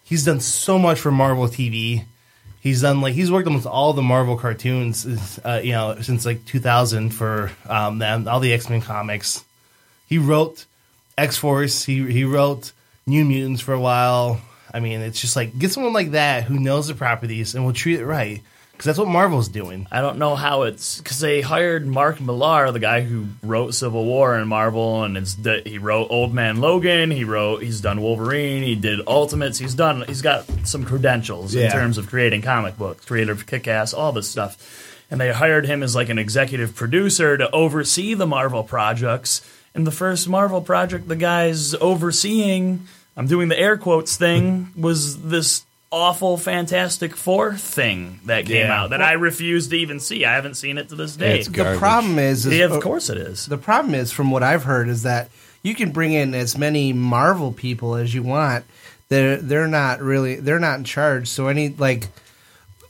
he's 0.03 0.25
done 0.25 0.39
so 0.39 0.77
much 0.77 0.99
for 0.99 1.11
Marvel 1.11 1.47
TV. 1.47 2.05
He's 2.61 2.81
done 2.81 3.01
like 3.01 3.13
he's 3.13 3.31
worked 3.31 3.47
on 3.47 3.65
all 3.65 3.93
the 3.93 4.01
Marvel 4.01 4.37
cartoons, 4.37 5.39
uh, 5.43 5.61
you 5.63 5.71
know, 5.71 5.97
since 6.01 6.25
like 6.25 6.45
2000 6.45 7.11
for 7.11 7.51
um, 7.67 7.99
them, 7.99 8.27
all 8.27 8.39
the 8.39 8.53
X 8.53 8.69
Men 8.69 8.81
comics. 8.81 9.43
He 10.07 10.17
wrote 10.17 10.65
X 11.17 11.37
Force. 11.37 11.83
He 11.83 12.11
he 12.11 12.25
wrote 12.25 12.73
New 13.07 13.25
Mutants 13.25 13.61
for 13.61 13.73
a 13.73 13.79
while. 13.79 14.41
I 14.71 14.81
mean, 14.81 15.01
it's 15.01 15.19
just 15.19 15.35
like 15.35 15.57
get 15.57 15.71
someone 15.71 15.93
like 15.93 16.11
that 16.11 16.43
who 16.43 16.59
knows 16.59 16.87
the 16.87 16.93
properties 16.93 17.55
and 17.55 17.65
will 17.65 17.73
treat 17.73 17.99
it 17.99 18.05
right 18.05 18.43
because 18.79 18.85
that's 18.85 18.99
what 18.99 19.09
Marvel's 19.09 19.49
doing. 19.49 19.87
I 19.91 19.99
don't 19.99 20.19
know 20.19 20.37
how 20.37 20.61
it's 20.61 20.99
because 20.99 21.19
they 21.19 21.41
hired 21.41 21.85
Mark 21.85 22.21
Millar, 22.21 22.71
the 22.71 22.79
guy 22.79 23.01
who 23.01 23.25
wrote 23.43 23.73
Civil 23.73 24.05
War 24.05 24.39
in 24.39 24.47
Marvel, 24.47 25.03
and 25.03 25.17
it's 25.17 25.33
the, 25.35 25.61
he 25.65 25.77
wrote 25.77 26.07
Old 26.09 26.33
Man 26.33 26.61
Logan. 26.61 27.11
He 27.11 27.25
wrote 27.25 27.61
he's 27.61 27.81
done 27.81 28.01
Wolverine. 28.01 28.63
He 28.63 28.75
did 28.75 29.01
Ultimates. 29.05 29.59
He's 29.59 29.75
done. 29.75 30.05
He's 30.07 30.21
got 30.21 30.45
some 30.63 30.85
credentials 30.85 31.53
in 31.53 31.63
Yeah. 31.63 31.73
terms 31.73 31.97
of 31.97 32.07
creating 32.07 32.41
comic 32.41 32.77
books, 32.77 33.03
creative 33.03 33.45
kick-ass, 33.45 33.93
all 33.93 34.13
this 34.13 34.29
stuff. 34.29 34.95
And 35.11 35.19
they 35.19 35.33
hired 35.33 35.65
him 35.65 35.83
as 35.83 35.93
like 35.93 36.07
an 36.07 36.17
executive 36.17 36.73
producer 36.73 37.37
to 37.37 37.51
oversee 37.51 38.13
the 38.13 38.27
Marvel 38.27 38.63
projects. 38.63 39.41
And 39.75 39.85
the 39.85 39.91
first 39.91 40.29
Marvel 40.29 40.61
project 40.61 41.09
the 41.09 41.17
guy's 41.17 41.75
overseeing, 41.75 42.87
I'm 43.17 43.27
doing 43.27 43.49
the 43.49 43.59
air 43.59 43.75
quotes 43.77 44.15
thing, 44.15 44.71
was 44.77 45.21
this 45.23 45.65
awful 45.91 46.37
Fantastic 46.37 47.15
Four 47.15 47.55
thing 47.55 48.19
that 48.25 48.45
came 48.45 48.67
Yeah. 48.67 48.81
out 48.83 48.89
that 48.91 49.01
I 49.01 49.13
refuse 49.13 49.67
to 49.69 49.75
even 49.77 49.99
see. 49.99 50.23
I 50.25 50.35
haven't 50.35 50.55
seen 50.55 50.77
it 50.77 50.89
to 50.89 50.95
this 50.95 51.15
day. 51.15 51.41
the 51.43 51.75
problem 51.79 52.19
is, 52.19 52.45
is 52.45 52.53
yeah, 52.53 52.65
of 52.65 52.81
course 52.81 53.09
it 53.09 53.17
is. 53.17 53.45
The 53.47 53.57
problem 53.57 53.95
is, 53.95 54.11
from 54.11 54.29
what 54.31 54.43
I've 54.43 54.63
heard, 54.63 54.87
is 54.87 55.03
that 55.03 55.29
you 55.63 55.73
can 55.75 55.91
bring 55.91 56.13
in 56.13 56.33
as 56.35 56.57
many 56.57 56.93
Marvel 56.93 57.51
people 57.51 57.95
as 57.95 58.13
you 58.13 58.23
want. 58.23 58.65
They're 59.09 59.37
they're 59.37 59.67
not 59.67 60.01
really 60.01 60.35
they're 60.35 60.59
not 60.59 60.77
in 60.77 60.83
charge. 60.83 61.27
So 61.27 61.47
any 61.47 61.69
like 61.69 62.07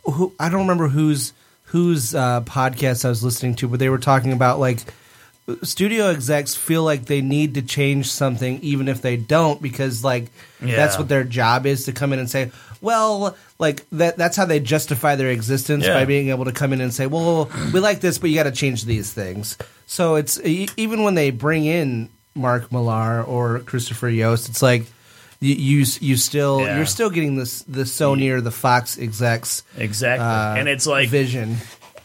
who 0.03 0.33
I 0.39 0.49
don't 0.49 0.61
remember 0.61 0.89
whose 0.89 1.33
whose 1.65 2.13
uh, 2.13 2.41
podcast 2.41 3.05
I 3.05 3.09
was 3.09 3.23
listening 3.23 3.55
to, 3.55 3.67
but 3.67 3.79
they 3.79 3.89
were 3.89 3.97
talking 3.99 4.33
about 4.33 4.59
like 4.59 4.79
studio 5.63 6.07
execs 6.09 6.55
feel 6.55 6.83
like 6.83 7.05
they 7.05 7.21
need 7.21 7.53
to 7.55 7.61
change 7.61 8.07
something 8.11 8.59
even 8.61 8.87
if 8.87 9.01
they 9.01 9.17
don't 9.17 9.61
because 9.61 10.03
like 10.03 10.27
Yeah. 10.63 10.75
that's 10.75 10.97
what 10.97 11.07
their 11.09 11.23
job 11.23 11.65
is 11.65 11.85
to 11.85 11.91
come 11.91 12.13
in 12.13 12.19
and 12.19 12.29
say 12.29 12.51
well 12.81 13.35
like 13.59 13.85
that 13.91 14.17
that's 14.17 14.37
how 14.37 14.45
they 14.45 14.59
justify 14.59 15.15
their 15.15 15.29
existence 15.29 15.85
Yeah. 15.85 15.93
by 15.93 16.05
being 16.05 16.29
able 16.29 16.45
to 16.45 16.51
come 16.51 16.73
in 16.73 16.81
and 16.81 16.93
say 16.93 17.07
well 17.07 17.49
we 17.73 17.79
like 17.79 17.99
this 18.01 18.17
but 18.17 18.29
you 18.29 18.35
got 18.35 18.43
to 18.43 18.51
change 18.51 18.85
these 18.85 19.11
things 19.13 19.57
so 19.87 20.15
it's 20.15 20.39
even 20.43 21.03
when 21.03 21.15
they 21.15 21.31
bring 21.31 21.65
in 21.65 22.09
Mark 22.35 22.71
Millar 22.71 23.23
or 23.23 23.59
Christopher 23.59 24.09
Yost 24.09 24.49
it's 24.49 24.61
like 24.61 24.85
you 25.41 25.55
you, 25.55 25.85
you 26.01 26.17
still 26.17 26.59
Yeah. 26.61 26.77
you're 26.77 26.85
still 26.85 27.09
getting 27.09 27.35
this 27.37 27.63
the 27.63 27.83
Sony 27.83 28.29
or 28.31 28.41
the 28.41 28.51
Fox 28.51 28.97
execs 28.99 29.63
Exactly. 29.77 30.25
uh, 30.25 30.55
and 30.55 30.67
it's 30.69 30.85
like 30.85 31.09
vision 31.09 31.55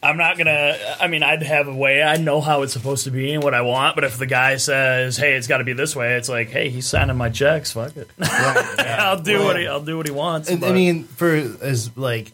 I'm 0.04 0.18
not 0.18 0.36
gonna. 0.36 0.76
I 1.00 1.08
mean, 1.08 1.22
I'd 1.22 1.42
have 1.42 1.66
a 1.66 1.74
way. 1.74 2.02
I 2.02 2.16
know 2.16 2.40
how 2.40 2.62
it's 2.62 2.74
supposed 2.74 3.04
to 3.04 3.10
be 3.10 3.32
and 3.32 3.42
what 3.42 3.54
I 3.54 3.62
want. 3.62 3.94
But 3.94 4.04
if 4.04 4.18
the 4.18 4.26
guy 4.26 4.56
says, 4.56 5.16
"Hey, 5.16 5.32
it's 5.34 5.46
got 5.46 5.58
to 5.58 5.64
be 5.64 5.72
this 5.72 5.96
way," 5.96 6.14
it's 6.14 6.28
like, 6.28 6.50
"Hey, 6.50 6.68
he's 6.68 6.86
signing 6.86 7.16
my 7.16 7.30
checks. 7.30 7.72
Fuck 7.72 7.96
it. 7.96 8.08
I'll 8.20 9.20
do 9.20 9.42
what 9.42 9.58
he. 9.58 9.66
I'll 9.66 9.80
do 9.82 9.96
what 9.96 10.06
he 10.06 10.12
wants." 10.12 10.50
And, 10.50 10.62
I 10.64 10.72
mean, 10.72 11.04
for 11.04 11.28
as 11.28 11.96
like 11.96 12.32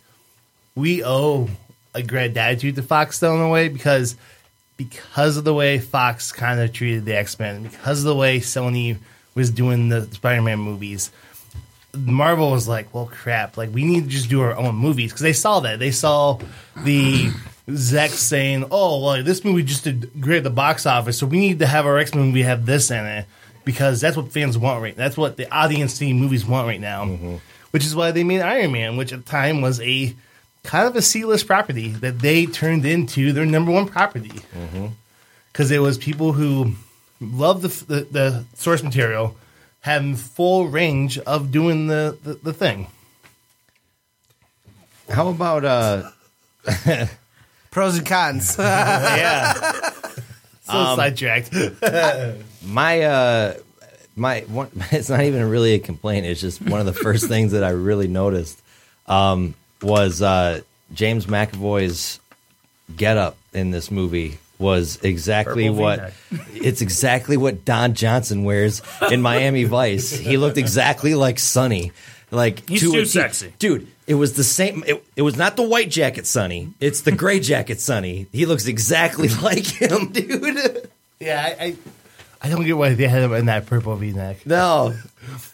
we 0.74 1.04
owe 1.04 1.48
a 1.94 2.02
great 2.02 2.32
gratitude 2.32 2.76
to 2.76 2.82
Fox 2.82 3.22
in 3.22 3.28
a 3.28 3.48
way 3.48 3.68
because 3.68 4.16
because 4.76 5.36
of 5.36 5.44
the 5.44 5.54
way 5.54 5.78
Fox 5.78 6.32
kind 6.32 6.58
of 6.58 6.72
treated 6.72 7.04
the 7.04 7.16
X 7.16 7.38
Men, 7.38 7.62
because 7.62 8.00
of 8.00 8.06
the 8.06 8.16
way 8.16 8.40
Sony 8.40 8.96
was 9.34 9.50
doing 9.50 9.90
the 9.90 10.02
Spider 10.12 10.42
Man 10.42 10.58
movies. 10.58 11.10
Marvel 11.94 12.52
was 12.52 12.68
like, 12.68 12.94
well, 12.94 13.10
crap. 13.12 13.56
Like, 13.56 13.74
we 13.74 13.84
need 13.84 14.04
to 14.04 14.08
just 14.08 14.30
do 14.30 14.40
our 14.42 14.56
own 14.56 14.76
movies 14.76 15.10
because 15.10 15.22
they 15.22 15.32
saw 15.32 15.60
that. 15.60 15.80
They 15.80 15.90
saw 15.90 16.38
the 16.84 17.30
Zex 17.68 18.10
saying, 18.10 18.64
"Oh, 18.70 19.04
well, 19.04 19.22
this 19.22 19.44
movie 19.44 19.62
just 19.62 19.84
did 19.84 20.20
great 20.20 20.38
at 20.38 20.44
the 20.44 20.50
box 20.50 20.86
office, 20.86 21.18
so 21.18 21.26
we 21.26 21.38
need 21.38 21.58
to 21.60 21.66
have 21.66 21.86
our 21.86 21.98
X 21.98 22.14
Men 22.14 22.26
movie 22.26 22.42
have 22.42 22.66
this 22.66 22.90
in 22.90 23.04
it 23.04 23.26
because 23.64 24.00
that's 24.00 24.16
what 24.16 24.32
fans 24.32 24.56
want 24.58 24.82
right. 24.82 24.96
That's 24.96 25.16
what 25.16 25.36
the 25.36 25.52
audience 25.54 25.94
seeing 25.94 26.18
movies 26.18 26.44
want 26.46 26.66
right 26.66 26.80
now." 26.80 27.04
Which 27.70 27.84
is 27.86 27.94
why 27.94 28.10
they 28.10 28.24
made 28.24 28.40
Iron 28.40 28.72
Man, 28.72 28.96
which 28.96 29.12
at 29.12 29.24
the 29.24 29.30
time 29.30 29.60
was 29.60 29.80
a 29.80 30.14
kind 30.64 30.88
of 30.88 30.96
a 30.96 31.02
C-list 31.02 31.46
property 31.46 31.88
that 31.88 32.18
they 32.18 32.46
turned 32.46 32.84
into 32.84 33.32
their 33.32 33.46
number 33.46 33.70
one 33.70 33.86
property 33.86 34.40
because 35.52 35.70
it 35.70 35.78
was 35.78 35.96
people 35.96 36.32
who 36.32 36.72
loved 37.20 37.62
the, 37.62 37.68
the 37.94 38.00
the 38.10 38.44
source 38.54 38.82
material 38.82 39.36
having 39.82 40.16
full 40.16 40.66
range 40.68 41.16
of 41.20 41.52
doing 41.52 41.86
the 41.86 42.18
the, 42.24 42.34
the 42.42 42.52
thing. 42.52 42.88
How 45.08 45.28
about 45.28 45.64
uh 45.64 46.10
pros 47.70 47.96
and 47.98 48.06
cons? 48.06 48.56
yeah. 48.58 49.52
So 50.62 50.72
Um, 50.72 50.96
sidetracked. 50.96 51.52
my 52.64 53.02
uh 53.02 53.54
my 54.16 54.40
one, 54.42 54.68
it's 54.92 55.08
not 55.08 55.22
even 55.22 55.48
really 55.48 55.74
a 55.74 55.78
complaint 55.78 56.26
it's 56.26 56.40
just 56.40 56.60
one 56.60 56.78
of 56.80 56.86
the 56.86 56.92
first 56.92 57.26
things 57.26 57.52
that 57.52 57.64
i 57.64 57.70
really 57.70 58.06
noticed 58.08 58.60
um 59.06 59.54
was 59.82 60.20
uh 60.20 60.60
james 60.92 61.26
mcavoy's 61.26 62.20
get 62.96 63.16
up 63.16 63.36
in 63.54 63.70
this 63.70 63.90
movie 63.90 64.38
was 64.58 64.98
exactly 65.02 65.68
Purple 65.68 65.80
what 65.80 66.12
it's 66.54 66.82
exactly 66.82 67.36
what 67.36 67.64
don 67.64 67.94
johnson 67.94 68.44
wears 68.44 68.82
in 69.10 69.22
miami 69.22 69.64
vice 69.64 70.10
he 70.10 70.36
looked 70.36 70.58
exactly 70.58 71.14
like 71.14 71.38
sonny 71.38 71.92
like 72.30 72.68
He's 72.68 72.80
to 72.80 72.92
too 72.92 73.00
T. 73.00 73.04
sexy. 73.06 73.54
dude 73.58 73.88
it 74.10 74.14
was 74.14 74.32
the 74.32 74.42
same 74.42 74.82
it, 74.88 75.04
it 75.14 75.22
was 75.22 75.36
not 75.36 75.54
the 75.54 75.62
white 75.62 75.88
jacket 75.88 76.26
sonny. 76.26 76.74
It's 76.80 77.02
the 77.02 77.12
gray 77.12 77.38
jacket 77.52 77.80
sonny. 77.80 78.26
He 78.32 78.44
looks 78.44 78.66
exactly 78.66 79.28
like 79.42 79.64
him 79.66 80.10
dude. 80.10 80.90
Yeah, 81.20 81.40
I, 81.40 81.64
I 81.64 81.76
I 82.42 82.48
don't 82.48 82.64
get 82.64 82.76
why 82.76 82.92
they 82.94 83.06
had 83.06 83.22
him 83.22 83.32
in 83.34 83.46
that 83.46 83.66
purple 83.66 83.94
V 83.94 84.10
neck. 84.10 84.44
No, 84.44 84.96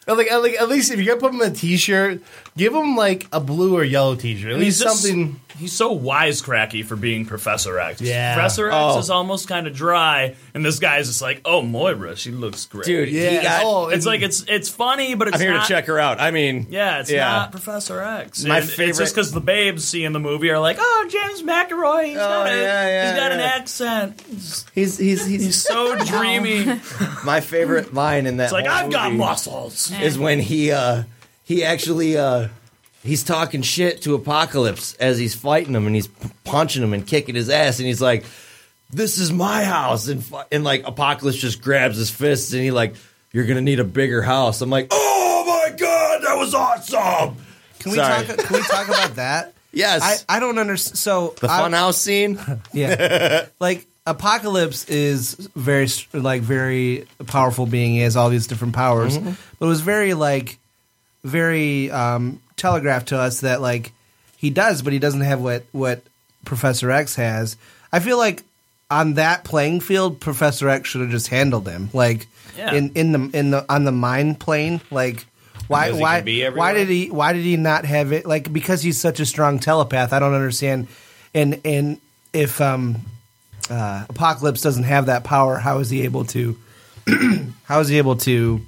like, 0.07 0.31
like 0.31 0.55
at 0.61 0.69
least 0.69 0.91
if 0.93 0.99
you're 1.01 1.17
gonna 1.17 1.21
put 1.21 1.35
him 1.35 1.41
in 1.43 1.53
a 1.53 1.55
t-shirt, 1.55 2.21
give 2.57 2.75
him 2.75 2.97
like 2.97 3.27
a 3.33 3.41
blue 3.41 3.77
or 3.77 3.85
yellow 3.85 4.15
t-shirt. 4.15 4.53
At 4.53 4.57
He's 4.59 4.65
least 4.81 4.83
just- 4.83 5.03
something. 5.03 5.41
He's 5.59 5.73
so 5.73 5.99
wisecracky 5.99 6.85
for 6.85 6.97
being 6.97 7.25
Professor 7.25 7.81
X. 7.81 8.03
Yeah. 8.03 8.35
Professor 8.35 8.67
X 8.69 8.75
Oh. 8.79 8.99
is 8.99 9.09
almost 9.09 9.49
kind 9.49 9.67
of 9.67 9.73
dry, 9.75 10.35
and 10.53 10.63
this 10.63 10.79
guy's 10.79 11.07
just 11.07 11.23
like, 11.23 11.41
"Oh, 11.47 11.63
Moira, 11.63 12.15
she 12.15 12.31
looks 12.31 12.67
great." 12.67 12.85
Dude, 12.85 13.09
he 13.09 13.23
Yeah. 13.25 13.43
got- 13.43 13.63
oh, 13.65 13.89
it's 13.89 14.05
like 14.05 14.21
it's 14.21 14.45
it's 14.49 14.69
funny, 14.69 15.15
but 15.15 15.29
it's 15.29 15.37
I'm 15.37 15.41
here 15.41 15.55
not, 15.55 15.63
to 15.67 15.73
check 15.73 15.87
her 15.87 15.99
out. 15.99 16.21
I 16.21 16.31
mean, 16.31 16.67
Yeah, 16.69 17.01
it's 17.01 17.11
yeah. 17.11 17.25
not 17.27 17.53
Professor 17.53 18.03
X. 18.03 18.45
My 18.45 18.57
And 18.57 18.65
It's 18.67 18.75
favorite- 18.75 18.99
just 18.99 19.15
because 19.15 19.33
the 19.33 19.41
babes 19.41 19.89
see 19.89 20.05
in 20.05 20.13
the 20.13 20.21
movie 20.21 20.51
are 20.51 20.59
like, 20.59 20.77
"Oh, 20.79 21.07
James 21.09 21.43
McElroy, 21.43 22.05
he's 22.09 22.17
oh, 22.19 22.21
got, 22.21 22.47
a, 22.49 22.51
yeah, 22.51 22.87
yeah, 22.89 23.11
he's 23.13 23.19
got 23.21 23.33
an 23.33 23.41
accent. 23.41 24.23
He's 24.75 24.99
he's 24.99 25.25
he's, 25.27 25.63
so 25.67 25.97
dreamy." 26.05 26.67
My 27.25 27.41
favorite 27.41 27.95
line 27.95 28.27
in 28.27 28.37
that 28.37 28.45
It's 28.45 28.53
like, 28.53 28.67
whole 28.67 28.77
"I've 28.77 28.91
got 28.93 29.07
movie 29.13 29.21
muscles." 29.65 29.93
is 30.01 30.19
when 30.19 30.41
he 30.41 30.71
uh 30.73 31.03
he 31.45 31.65
actually 31.65 32.17
uh 32.17 32.49
he's 33.03 33.23
talking 33.25 33.63
shit 33.63 34.03
to 34.03 34.15
Apocalypse 34.15 34.95
as 34.95 35.19
he's 35.19 35.35
fighting 35.35 35.75
him 35.75 35.87
and 35.87 35.95
he's 35.95 36.09
p- 36.09 36.29
punching 36.45 36.83
him 36.83 36.93
and 36.93 37.07
kicking 37.07 37.35
his 37.35 37.49
ass 37.49 37.79
and 37.79 37.87
he's 37.87 38.01
like 38.03 38.25
this 38.91 39.19
is 39.19 39.33
my 39.33 39.65
house 39.65 40.07
and 40.09 40.25
fu- 40.25 40.39
and 40.53 40.63
like 40.65 40.87
Apocalypse 40.87 41.37
just 41.39 41.61
grabs 41.61 41.97
his 41.97 42.11
fists 42.11 42.53
and 42.53 42.63
he 42.63 42.71
like 42.71 42.95
you're 43.33 43.45
going 43.45 43.57
to 43.57 43.63
need 43.63 43.81
a 43.81 43.85
bigger 43.85 44.23
house. 44.23 44.63
I'm 44.63 44.71
like, 44.71 44.87
"Oh 44.93 45.45
my 45.47 45.77
god, 45.77 46.23
that 46.23 46.39
was 46.39 46.55
awesome." 46.55 47.37
Can 47.81 47.91
we 47.93 47.99
Sorry. 47.99 48.25
talk? 48.27 48.39
Can 48.39 48.57
we 48.57 48.63
talk 48.63 48.89
about 48.89 49.15
that? 49.17 49.53
Yes. 49.73 50.25
I, 50.27 50.37
I 50.37 50.41
don't 50.41 50.59
understand. 50.59 50.97
So 50.97 51.35
The 51.39 51.51
I- 51.51 51.61
funhouse 51.61 51.95
scene? 51.95 52.39
yeah, 52.73 53.47
like 53.61 53.87
Apocalypse 54.07 54.89
is 54.89 55.35
very 55.57 55.89
like 56.13 56.43
very 56.43 57.07
powerful 57.27 57.67
being. 57.67 57.93
He 57.95 58.01
has 58.01 58.17
all 58.17 58.31
these 58.31 58.47
different 58.47 58.75
powers, 58.75 59.19
Mhm. 59.19 59.37
but 59.59 59.67
it 59.67 59.69
was 59.69 59.81
very 59.81 60.15
like 60.15 60.59
very 61.25 61.91
um, 61.91 62.41
telegraphed 62.57 63.09
to 63.09 63.19
us 63.19 63.41
that 63.41 63.61
like 63.61 63.93
he 64.37 64.51
does, 64.51 64.83
but 64.83 64.93
he 64.93 64.99
doesn't 64.99 65.23
have 65.23 65.41
what 65.41 65.65
what 65.73 66.03
Professor 66.45 66.91
X 66.91 67.17
has. 67.17 67.57
I 67.93 67.99
feel 68.01 68.19
like 68.19 68.45
on 68.91 69.15
that 69.15 69.43
playing 69.45 69.81
field, 69.81 70.21
Professor 70.21 70.69
X 70.69 70.89
should 70.89 71.01
have 71.01 71.11
just 71.11 71.29
handled 71.29 71.67
him. 71.69 71.91
Like 71.93 72.29
Yeah. 72.57 72.73
in 72.75 72.93
in 72.95 73.13
the 73.13 73.39
in 73.39 73.51
the 73.51 73.65
on 73.69 73.85
the 73.85 73.93
mind 73.93 74.39
plane, 74.39 74.81
like. 74.91 75.27
Why? 75.69 75.91
Why? 75.91 76.21
Why 76.55 76.75
did 76.75 76.87
he? 76.89 77.11
Why 77.11 77.33
did 77.33 77.43
he 77.43 77.57
not 77.57 77.85
have 77.87 78.13
it? 78.13 78.25
Like 78.25 78.53
because 78.53 78.83
he's 78.83 79.01
such 79.01 79.19
a 79.19 79.27
strong 79.27 79.59
telepath. 79.59 80.13
I 80.13 80.21
don't 80.21 80.33
understand. 80.35 80.87
And 81.35 81.61
and 81.65 81.99
if 82.33 82.61
um, 82.61 83.03
uh, 83.71 84.07
Apocalypse 84.09 84.61
doesn't 84.61 84.85
have 84.85 85.07
that 85.07 85.25
power, 85.25 85.57
how 85.57 85.79
is 85.79 85.91
he 85.91 86.03
able 86.03 86.25
to? 86.27 86.57
how 87.65 87.81
is 87.81 87.89
he 87.89 87.99
able 87.99 88.17
to? 88.17 88.61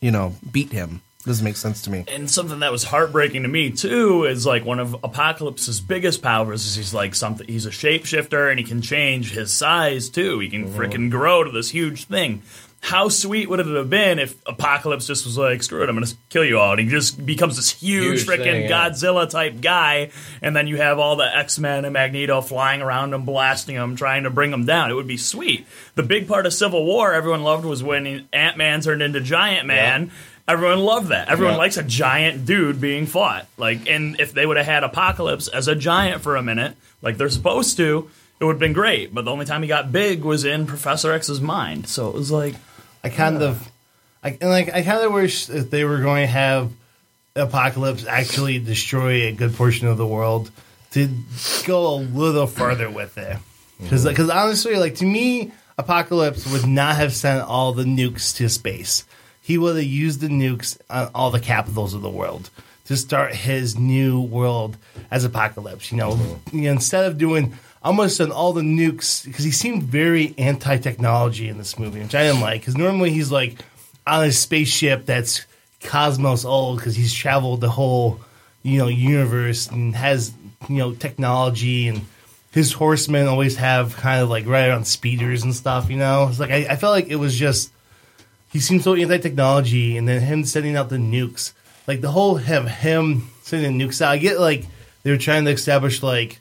You 0.00 0.10
know, 0.10 0.34
beat 0.52 0.72
him? 0.72 1.00
Doesn't 1.24 1.44
make 1.44 1.56
sense 1.56 1.82
to 1.82 1.90
me. 1.90 2.04
And 2.06 2.30
something 2.30 2.60
that 2.60 2.70
was 2.70 2.84
heartbreaking 2.84 3.42
to 3.42 3.48
me 3.48 3.70
too 3.70 4.24
is 4.24 4.46
like 4.46 4.64
one 4.64 4.78
of 4.78 4.94
Apocalypse's 5.02 5.80
biggest 5.80 6.22
powers 6.22 6.64
is 6.64 6.76
he's 6.76 6.94
like 6.94 7.16
something. 7.16 7.48
He's 7.48 7.66
a 7.66 7.70
shapeshifter 7.70 8.48
and 8.48 8.60
he 8.60 8.64
can 8.64 8.80
change 8.80 9.32
his 9.32 9.50
size 9.52 10.08
too. 10.08 10.38
He 10.38 10.48
can 10.48 10.68
freaking 10.68 11.10
grow 11.10 11.42
to 11.42 11.50
this 11.50 11.70
huge 11.70 12.04
thing. 12.04 12.42
How 12.86 13.08
sweet 13.08 13.48
would 13.50 13.58
it 13.58 13.66
have 13.66 13.90
been 13.90 14.20
if 14.20 14.36
Apocalypse 14.46 15.08
just 15.08 15.24
was 15.24 15.36
like, 15.36 15.60
"Screw 15.60 15.82
it, 15.82 15.88
I'm 15.88 15.96
going 15.96 16.06
to 16.06 16.14
kill 16.28 16.44
you 16.44 16.60
all," 16.60 16.70
and 16.70 16.80
he 16.80 16.86
just 16.86 17.26
becomes 17.26 17.56
this 17.56 17.68
huge, 17.72 18.20
Huge 18.22 18.26
freaking 18.28 18.68
yeah. 18.68 18.88
Godzilla 18.90 19.28
type 19.28 19.60
guy, 19.60 20.12
and 20.40 20.54
then 20.54 20.68
you 20.68 20.76
have 20.76 21.00
all 21.00 21.16
the 21.16 21.36
X 21.36 21.58
Men 21.58 21.84
and 21.84 21.92
Magneto 21.94 22.40
flying 22.40 22.82
around 22.82 23.12
him, 23.12 23.24
blasting 23.24 23.74
him, 23.74 23.96
trying 23.96 24.22
to 24.22 24.30
bring 24.30 24.52
him 24.52 24.66
down. 24.66 24.88
It 24.92 24.94
would 24.94 25.08
be 25.08 25.16
sweet. 25.16 25.66
The 25.96 26.04
big 26.04 26.28
part 26.28 26.46
of 26.46 26.52
Civil 26.52 26.84
War 26.86 27.12
everyone 27.12 27.42
loved 27.42 27.64
was 27.64 27.82
when 27.82 28.28
Ant 28.32 28.56
Man 28.56 28.80
turned 28.82 29.02
into 29.02 29.20
Giant 29.20 29.66
Man. 29.66 30.12
Everyone 30.46 30.78
loved 30.78 31.08
that. 31.08 31.28
Everyone 31.28 31.54
Yeah. 31.54 31.58
likes 31.58 31.76
a 31.78 31.82
giant 31.82 32.46
dude 32.46 32.80
being 32.80 33.06
fought. 33.06 33.48
Like, 33.58 33.90
and 33.90 34.20
if 34.20 34.32
they 34.32 34.46
would 34.46 34.58
have 34.58 34.66
had 34.66 34.84
Apocalypse 34.84 35.48
as 35.48 35.66
a 35.66 35.74
giant 35.74 36.22
for 36.22 36.36
a 36.36 36.42
minute, 36.42 36.76
like 37.02 37.16
they're 37.18 37.30
supposed 37.30 37.76
to, 37.78 38.08
it 38.38 38.44
would 38.44 38.52
have 38.52 38.60
been 38.60 38.72
great. 38.72 39.12
But 39.12 39.24
the 39.24 39.32
only 39.32 39.44
time 39.44 39.62
he 39.62 39.68
got 39.68 39.90
big 39.90 40.22
was 40.22 40.44
in 40.44 40.66
Professor 40.66 41.10
X's 41.10 41.40
mind. 41.40 41.88
So 41.88 42.06
it 42.08 42.14
was 42.14 42.30
like, 42.30 42.54
I 43.06 43.08
kind 43.10 43.42
of, 43.42 43.70
I 44.22 44.36
and 44.40 44.50
like 44.50 44.72
I 44.74 44.82
kind 44.82 45.04
of 45.04 45.12
wish 45.12 45.46
that 45.46 45.70
they 45.70 45.84
were 45.84 46.00
going 46.00 46.26
to 46.26 46.32
have 46.32 46.72
Apocalypse 47.36 48.04
actually 48.04 48.58
destroy 48.58 49.28
a 49.28 49.32
good 49.32 49.54
portion 49.54 49.86
of 49.86 49.96
the 49.96 50.06
world 50.06 50.50
to 50.92 51.08
go 51.66 51.94
a 51.94 51.96
little 51.96 52.48
further 52.48 52.90
with 52.90 53.16
it. 53.16 53.36
Because 53.80 54.04
because 54.04 54.28
mm-hmm. 54.28 54.38
honestly, 54.38 54.76
like 54.76 54.96
to 54.96 55.04
me, 55.04 55.52
Apocalypse 55.78 56.50
would 56.50 56.66
not 56.66 56.96
have 56.96 57.12
sent 57.12 57.42
all 57.42 57.72
the 57.72 57.84
nukes 57.84 58.34
to 58.36 58.48
space. 58.48 59.04
He 59.40 59.56
would 59.56 59.76
have 59.76 59.84
used 59.84 60.20
the 60.20 60.28
nukes 60.28 60.78
on 60.90 61.10
all 61.14 61.30
the 61.30 61.38
capitals 61.38 61.94
of 61.94 62.02
the 62.02 62.10
world 62.10 62.50
to 62.86 62.96
start 62.96 63.34
his 63.34 63.78
new 63.78 64.20
world 64.20 64.76
as 65.12 65.24
Apocalypse. 65.24 65.92
You 65.92 65.98
know, 65.98 66.40
you 66.52 66.62
know, 66.62 66.72
instead 66.72 67.04
of 67.04 67.18
doing 67.18 67.56
almost 67.86 68.20
on 68.20 68.32
all 68.32 68.52
the 68.52 68.62
nukes, 68.62 69.24
because 69.24 69.44
he 69.44 69.50
seemed 69.50 69.84
very 69.84 70.34
anti-technology 70.36 71.48
in 71.48 71.56
this 71.56 71.78
movie, 71.78 72.00
which 72.00 72.14
I 72.14 72.24
didn't 72.24 72.40
like. 72.40 72.60
Because 72.60 72.76
normally 72.76 73.10
he's 73.10 73.30
like 73.30 73.58
on 74.06 74.24
a 74.24 74.32
spaceship 74.32 75.06
that's 75.06 75.46
cosmos 75.80 76.44
old 76.44 76.78
because 76.78 76.96
he's 76.96 77.14
traveled 77.14 77.60
the 77.60 77.68
whole 77.68 78.20
you 78.62 78.78
know 78.78 78.88
universe 78.88 79.68
and 79.68 79.94
has 79.94 80.32
you 80.68 80.76
know 80.76 80.92
technology 80.92 81.86
and 81.86 82.00
his 82.50 82.72
horsemen 82.72 83.28
always 83.28 83.56
have 83.56 83.94
kind 83.96 84.22
of 84.22 84.30
like 84.30 84.46
right 84.46 84.70
on 84.70 84.84
speeders 84.84 85.42
and 85.42 85.54
stuff. 85.54 85.90
You 85.90 85.98
know, 85.98 86.28
it's 86.28 86.40
like 86.40 86.50
I, 86.50 86.66
I 86.70 86.76
felt 86.76 86.92
like 86.92 87.08
it 87.08 87.16
was 87.16 87.34
just 87.34 87.70
he 88.50 88.60
seemed 88.60 88.82
so 88.82 88.94
anti 88.94 89.18
technology, 89.18 89.96
and 89.96 90.08
then 90.08 90.22
him 90.22 90.44
sending 90.44 90.76
out 90.76 90.88
the 90.88 90.96
nukes, 90.96 91.52
like 91.86 92.00
the 92.00 92.10
whole 92.10 92.36
have 92.36 92.66
him 92.66 93.28
sending 93.42 93.78
nukes 93.78 94.00
out. 94.00 94.12
I 94.12 94.18
get 94.18 94.40
like 94.40 94.64
they 95.02 95.10
were 95.10 95.18
trying 95.18 95.44
to 95.44 95.50
establish 95.52 96.02
like. 96.02 96.40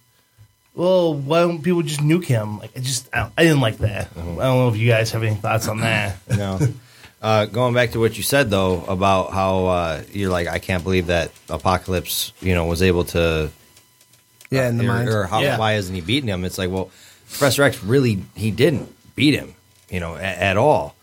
Well, 0.76 1.14
why 1.14 1.40
don't 1.40 1.62
people 1.62 1.82
just 1.84 2.02
nuke 2.02 2.26
him? 2.26 2.60
Like, 2.60 2.72
I 2.76 2.80
just, 2.82 3.10
I, 3.14 3.20
don't- 3.22 3.34
I 3.38 3.44
didn't 3.44 3.62
like 3.62 3.78
that. 3.78 4.10
I 4.16 4.20
don't 4.22 4.36
know 4.38 4.68
if 4.70 4.76
you 4.78 4.90
guys 4.90 5.12
have 5.12 5.24
any 5.24 5.36
thoughts 5.36 5.68
on 5.68 5.80
that. 5.80 6.18
no. 6.38 6.60
Uh, 7.22 7.46
going 7.46 7.74
back 7.74 7.92
to 7.92 8.00
what 8.00 8.16
you 8.18 8.24
said 8.24 8.50
though 8.52 8.84
about 8.86 9.32
how 9.32 9.66
uh, 9.68 10.04
you're 10.12 10.30
like, 10.30 10.48
I 10.48 10.60
can't 10.60 10.84
believe 10.84 11.08
that 11.08 11.32
Apocalypse, 11.50 12.34
you 12.42 12.54
know, 12.54 12.66
was 12.66 12.82
able 12.84 13.06
to. 13.06 13.50
Yeah, 14.52 14.70
in 14.70 14.78
the 14.78 14.84
or, 14.84 14.88
mind. 14.88 15.10
or 15.10 15.24
how, 15.26 15.40
Yeah. 15.42 15.58
why 15.58 15.72
hasn't 15.74 15.96
he 15.96 16.02
beaten 16.02 16.30
him? 16.30 16.46
It's 16.46 16.58
like, 16.58 16.70
well, 16.70 16.92
Professor 17.30 17.64
X 17.64 17.84
really 17.84 18.24
he 18.36 18.52
didn't 18.52 18.94
beat 19.16 19.34
him, 19.34 19.56
you 19.90 20.00
know, 20.00 20.16
at, 20.16 20.38
at 20.38 20.58
all. 20.58 20.95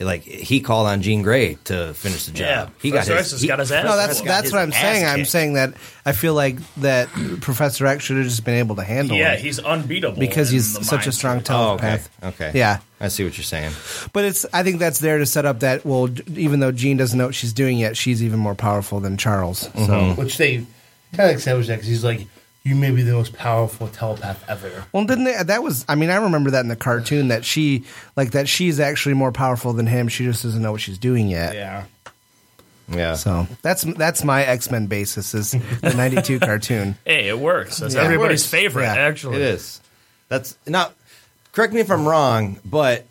Like 0.00 0.22
he 0.22 0.60
called 0.60 0.86
on 0.86 1.02
Jean 1.02 1.22
Grey 1.22 1.58
to 1.64 1.92
finish 1.94 2.26
the 2.26 2.32
job. 2.32 2.46
Yeah, 2.46 2.68
he 2.80 2.90
got 2.92 3.00
his, 3.06 3.10
X 3.10 3.30
has 3.32 3.40
he- 3.42 3.48
got 3.48 3.58
his 3.58 3.72
ass 3.72 3.84
No, 3.84 3.96
that's 3.96 4.20
that's 4.20 4.44
his 4.44 4.52
what 4.52 4.60
I'm 4.62 4.72
ass 4.72 4.80
saying. 4.80 5.04
I'm 5.06 5.24
saying 5.24 5.54
that 5.54 5.74
I 6.06 6.12
feel 6.12 6.34
like 6.34 6.56
that 6.76 7.08
Professor 7.40 7.84
X 7.86 8.04
should 8.04 8.16
have 8.16 8.26
just 8.26 8.44
been 8.44 8.54
able 8.58 8.76
to 8.76 8.84
handle 8.84 9.16
Yeah, 9.16 9.32
it. 9.32 9.40
he's 9.40 9.58
unbeatable 9.58 10.20
because 10.20 10.50
he's 10.50 10.86
such 10.86 11.06
a 11.06 11.08
mind 11.08 11.14
strong 11.14 11.36
Oh, 11.36 11.38
okay. 11.40 11.46
telepath. 11.46 12.10
Okay. 12.22 12.52
Yeah. 12.54 12.78
I 13.00 13.08
see 13.08 13.24
what 13.24 13.36
you're 13.36 13.44
saying. 13.44 13.72
But 14.12 14.24
it's 14.24 14.46
I 14.52 14.62
think 14.62 14.78
that's 14.78 15.00
there 15.00 15.18
to 15.18 15.26
set 15.26 15.44
up 15.46 15.60
that 15.60 15.84
well, 15.84 16.08
even 16.36 16.60
though 16.60 16.72
Jean 16.72 16.96
doesn't 16.96 17.18
know 17.18 17.26
what 17.26 17.34
she's 17.34 17.52
doing 17.52 17.78
yet, 17.78 17.96
she's 17.96 18.22
even 18.22 18.38
more 18.38 18.54
powerful 18.54 19.00
than 19.00 19.16
Charles. 19.16 19.58
So 19.60 19.70
Mm-hmm. 19.74 20.20
Which 20.20 20.36
they 20.36 20.58
kind 21.14 21.30
of 21.30 21.36
established 21.36 21.68
that 21.68 21.76
because 21.76 21.88
he's 21.88 22.04
like, 22.04 22.26
you 22.68 22.74
may 22.76 22.90
be 22.90 23.02
the 23.02 23.12
most 23.12 23.32
powerful 23.32 23.88
telepath 23.88 24.44
ever. 24.48 24.84
Well, 24.92 25.04
didn't 25.04 25.24
they? 25.24 25.42
That 25.42 25.62
was. 25.62 25.84
I 25.88 25.94
mean, 25.94 26.10
I 26.10 26.16
remember 26.16 26.50
that 26.50 26.60
in 26.60 26.68
the 26.68 26.76
cartoon 26.76 27.28
that 27.28 27.44
she, 27.44 27.84
like, 28.16 28.32
that 28.32 28.48
she's 28.48 28.78
actually 28.80 29.14
more 29.14 29.32
powerful 29.32 29.72
than 29.72 29.86
him. 29.86 30.08
She 30.08 30.24
just 30.24 30.42
doesn't 30.42 30.60
know 30.62 30.72
what 30.72 30.80
she's 30.80 30.98
doing 30.98 31.28
yet. 31.28 31.54
Yeah. 31.54 31.84
Yeah. 32.90 33.14
So 33.14 33.46
that's 33.62 33.82
that's 33.82 34.24
my 34.24 34.44
X 34.44 34.70
Men 34.70 34.86
basis 34.86 35.34
is 35.34 35.50
the 35.52 35.94
'92 35.94 36.38
cartoon. 36.40 36.96
Hey, 37.04 37.28
it 37.28 37.38
works. 37.38 37.78
That's 37.78 37.94
Yeah, 37.94 38.02
everybody's 38.02 38.42
works. 38.44 38.50
favorite, 38.50 38.84
Yeah, 38.84 38.94
actually. 38.94 39.36
It 39.36 39.42
is. 39.42 39.80
That's 40.28 40.56
now. 40.66 40.92
Correct 41.52 41.72
me 41.72 41.80
if 41.80 41.90
I'm 41.90 42.06
wrong, 42.06 42.60
but 42.64 43.04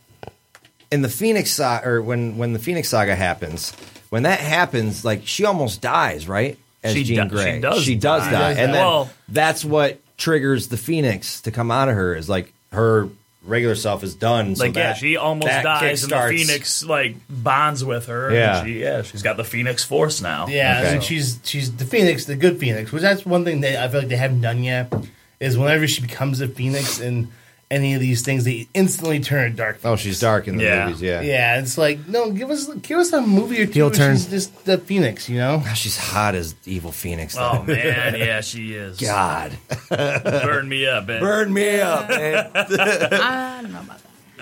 in 0.89 1.01
the 1.01 1.09
Phoenix 1.09 1.51
saga, 1.51 1.87
or 1.87 2.01
when 2.01 2.37
when 2.37 2.53
the 2.53 2.59
Phoenix 2.59 2.89
saga 2.89 3.15
happens, 3.15 3.71
when 4.09 4.23
that 4.23 4.39
happens, 4.39 5.03
like 5.03 5.27
she 5.27 5.43
almost 5.45 5.81
dies, 5.81 6.27
right? 6.27 6.57
As 6.87 6.93
She 6.93 7.03
Jean 7.03 7.27
do- 7.27 7.35
Grey, 7.35 7.55
she 7.55 7.59
does 7.61 7.83
She 7.83 7.95
does 7.95 8.23
die. 8.23 8.31
die, 8.31 8.49
and 8.49 8.57
die. 8.57 8.63
then 8.73 8.73
Well- 8.85 9.09
that's 9.29 9.63
what 9.65 9.99
triggers 10.17 10.67
the 10.69 10.77
Phoenix 10.77 11.41
to 11.41 11.51
come 11.51 11.69
out 11.71 11.89
of 11.89 11.95
her. 11.95 12.15
Is 12.15 12.27
like 12.29 12.51
her 12.71 13.07
regular 13.43 13.75
self 13.75 14.03
is 14.03 14.13
done. 14.15 14.55
so 14.55 14.65
Like 14.65 14.75
yeah, 14.75 14.93
she 14.93 15.15
almost 15.15 15.47
that 15.47 15.63
dies, 15.63 16.03
and 16.03 16.11
the 16.11 16.27
Phoenix 16.29 16.83
like 16.83 17.15
bonds 17.29 17.83
with 17.85 18.07
her. 18.07 18.33
Yeah. 18.33 18.59
and 18.59 18.67
she, 18.67 18.79
yeah, 18.81 19.01
she's 19.03 19.21
got 19.21 19.37
the 19.37 19.43
Phoenix 19.45 19.83
Force 19.83 20.21
now. 20.21 20.47
Yeah, 20.47 20.79
Okay. 20.81 20.93
and 20.95 21.03
she's 21.03 21.39
she's 21.43 21.71
the 21.71 21.85
Phoenix, 21.85 22.25
the 22.25 22.35
good 22.35 22.59
Phoenix, 22.59 22.91
which 22.91 23.01
that's 23.03 23.25
one 23.25 23.45
thing 23.45 23.61
that 23.61 23.81
I 23.81 23.87
feel 23.87 24.01
like 24.01 24.09
they 24.09 24.17
haven't 24.17 24.41
done 24.41 24.63
yet. 24.63 24.91
Is 25.39 25.55
whenever 25.57 25.87
she 25.87 26.01
becomes 26.01 26.41
a 26.41 26.47
Phoenix 26.47 26.99
in 26.99 27.27
any 27.69 27.93
of 27.95 27.99
these 27.99 28.21
things, 28.21 28.45
they 28.45 28.67
instantly 28.73 29.19
turn 29.19 29.55
dark. 29.55 29.79
Oh, 29.83 29.95
she's 29.97 30.19
dark 30.21 30.47
in 30.47 30.57
the 30.57 30.63
Yeah. 30.63 30.85
movies. 30.85 31.01
Yeah, 31.01 31.21
Yeah, 31.21 31.59
it's 31.59 31.77
like 31.77 32.07
no, 32.07 32.31
give 32.31 32.49
us 32.49 32.67
give 32.81 32.97
us 32.97 33.11
a 33.13 33.21
movie 33.21 33.61
or 33.61 33.65
two. 33.65 33.71
Heel 33.73 33.85
where 33.87 33.95
turn. 33.95 34.15
She's 34.15 34.27
just 34.27 34.65
the 34.65 34.77
Phoenix, 34.77 35.27
you 35.27 35.37
know. 35.37 35.61
Gosh, 35.65 35.81
she's 35.81 35.97
hot 35.97 36.33
as 36.35 36.55
evil 36.65 36.91
Phoenix. 36.91 37.35
Though. 37.35 37.51
Oh 37.59 37.63
man, 37.63 38.15
yeah, 38.17 38.39
she 38.41 38.73
is. 38.73 38.97
God, 38.99 39.51
burn 39.89 40.69
me 40.69 40.87
up, 40.87 41.07
man. 41.07 41.19
burn 41.21 41.53
me 41.53 41.79
up, 41.81 42.07
man. 42.09 42.51
I 42.55 43.59
don't 43.61 43.73
know 43.73 43.81
about 43.81 43.97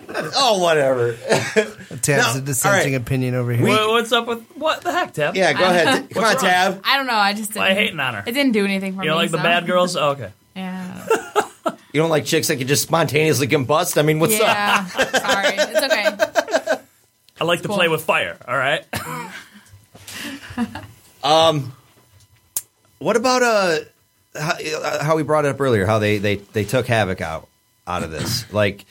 that. 0.08 0.32
oh, 0.36 0.60
whatever. 0.62 1.14
Tab's 2.04 2.08
Now, 2.08 2.36
a 2.38 2.42
dissenting 2.42 2.94
all 2.94 3.00
right. 3.00 3.02
opinion 3.02 3.34
over 3.34 3.52
here. 3.54 3.66
What- 3.68 3.90
what's 3.90 4.12
up 4.12 4.28
with 4.28 4.44
what 4.54 4.82
the 4.82 4.92
heck, 4.92 5.14
Tab? 5.14 5.36
Yeah, 5.36 5.52
go 5.54 5.64
ahead. 5.66 6.10
Come 6.12 6.24
on, 6.24 6.30
What's 6.30 6.44
wrong? 6.44 6.52
Tab. 6.52 6.82
I 6.84 6.98
don't 6.98 7.08
know. 7.08 7.16
I 7.16 7.34
just 7.34 7.54
didn't. 7.54 7.64
Why 7.64 7.74
hating 7.74 8.00
on 8.00 8.14
her? 8.14 8.24
It 8.28 8.34
didn't 8.34 8.52
do 8.52 8.64
anything 8.66 8.94
for 8.96 8.98
You 9.04 9.10
me. 9.10 9.16
know, 9.16 9.16
like 9.16 9.32
the 9.32 9.38
so- 9.38 9.44
bad 9.44 9.66
girls. 9.66 9.96
Oh, 9.96 10.10
okay. 10.12 10.30
Yeah. 10.56 11.06
You 11.96 12.02
don't 12.02 12.10
like 12.10 12.26
chicks 12.26 12.50
that 12.50 12.58
can 12.58 12.68
just 12.68 12.82
spontaneously 12.84 13.48
combust? 13.48 13.98
I 13.98 14.02
mean, 14.02 14.20
what's 14.20 14.34
up? 14.36 14.42
yeah. 14.42 14.86
Sorry. 14.86 15.56
It's 15.58 15.82
okay. 15.82 16.78
I 17.40 17.44
like 17.46 17.62
to 17.62 17.70
Cool. 17.70 17.78
play 17.78 17.88
with 17.88 18.04
fire. 18.04 18.38
All 18.46 18.58
right. 18.58 18.86
Um, 21.24 21.74
what 23.00 23.16
about 23.16 23.42
uh, 23.42 23.80
how, 24.40 24.54
uh, 24.60 25.04
how 25.04 25.16
we 25.16 25.24
brought 25.24 25.46
it 25.46 25.50
up 25.50 25.60
earlier? 25.60 25.86
How 25.88 25.98
they 25.98 26.20
they 26.20 26.36
they 26.36 26.64
took 26.66 26.86
Havoc 26.86 27.20
out 27.20 27.48
out 27.88 28.04
of 28.04 28.12
this? 28.12 28.52
like, 28.54 28.86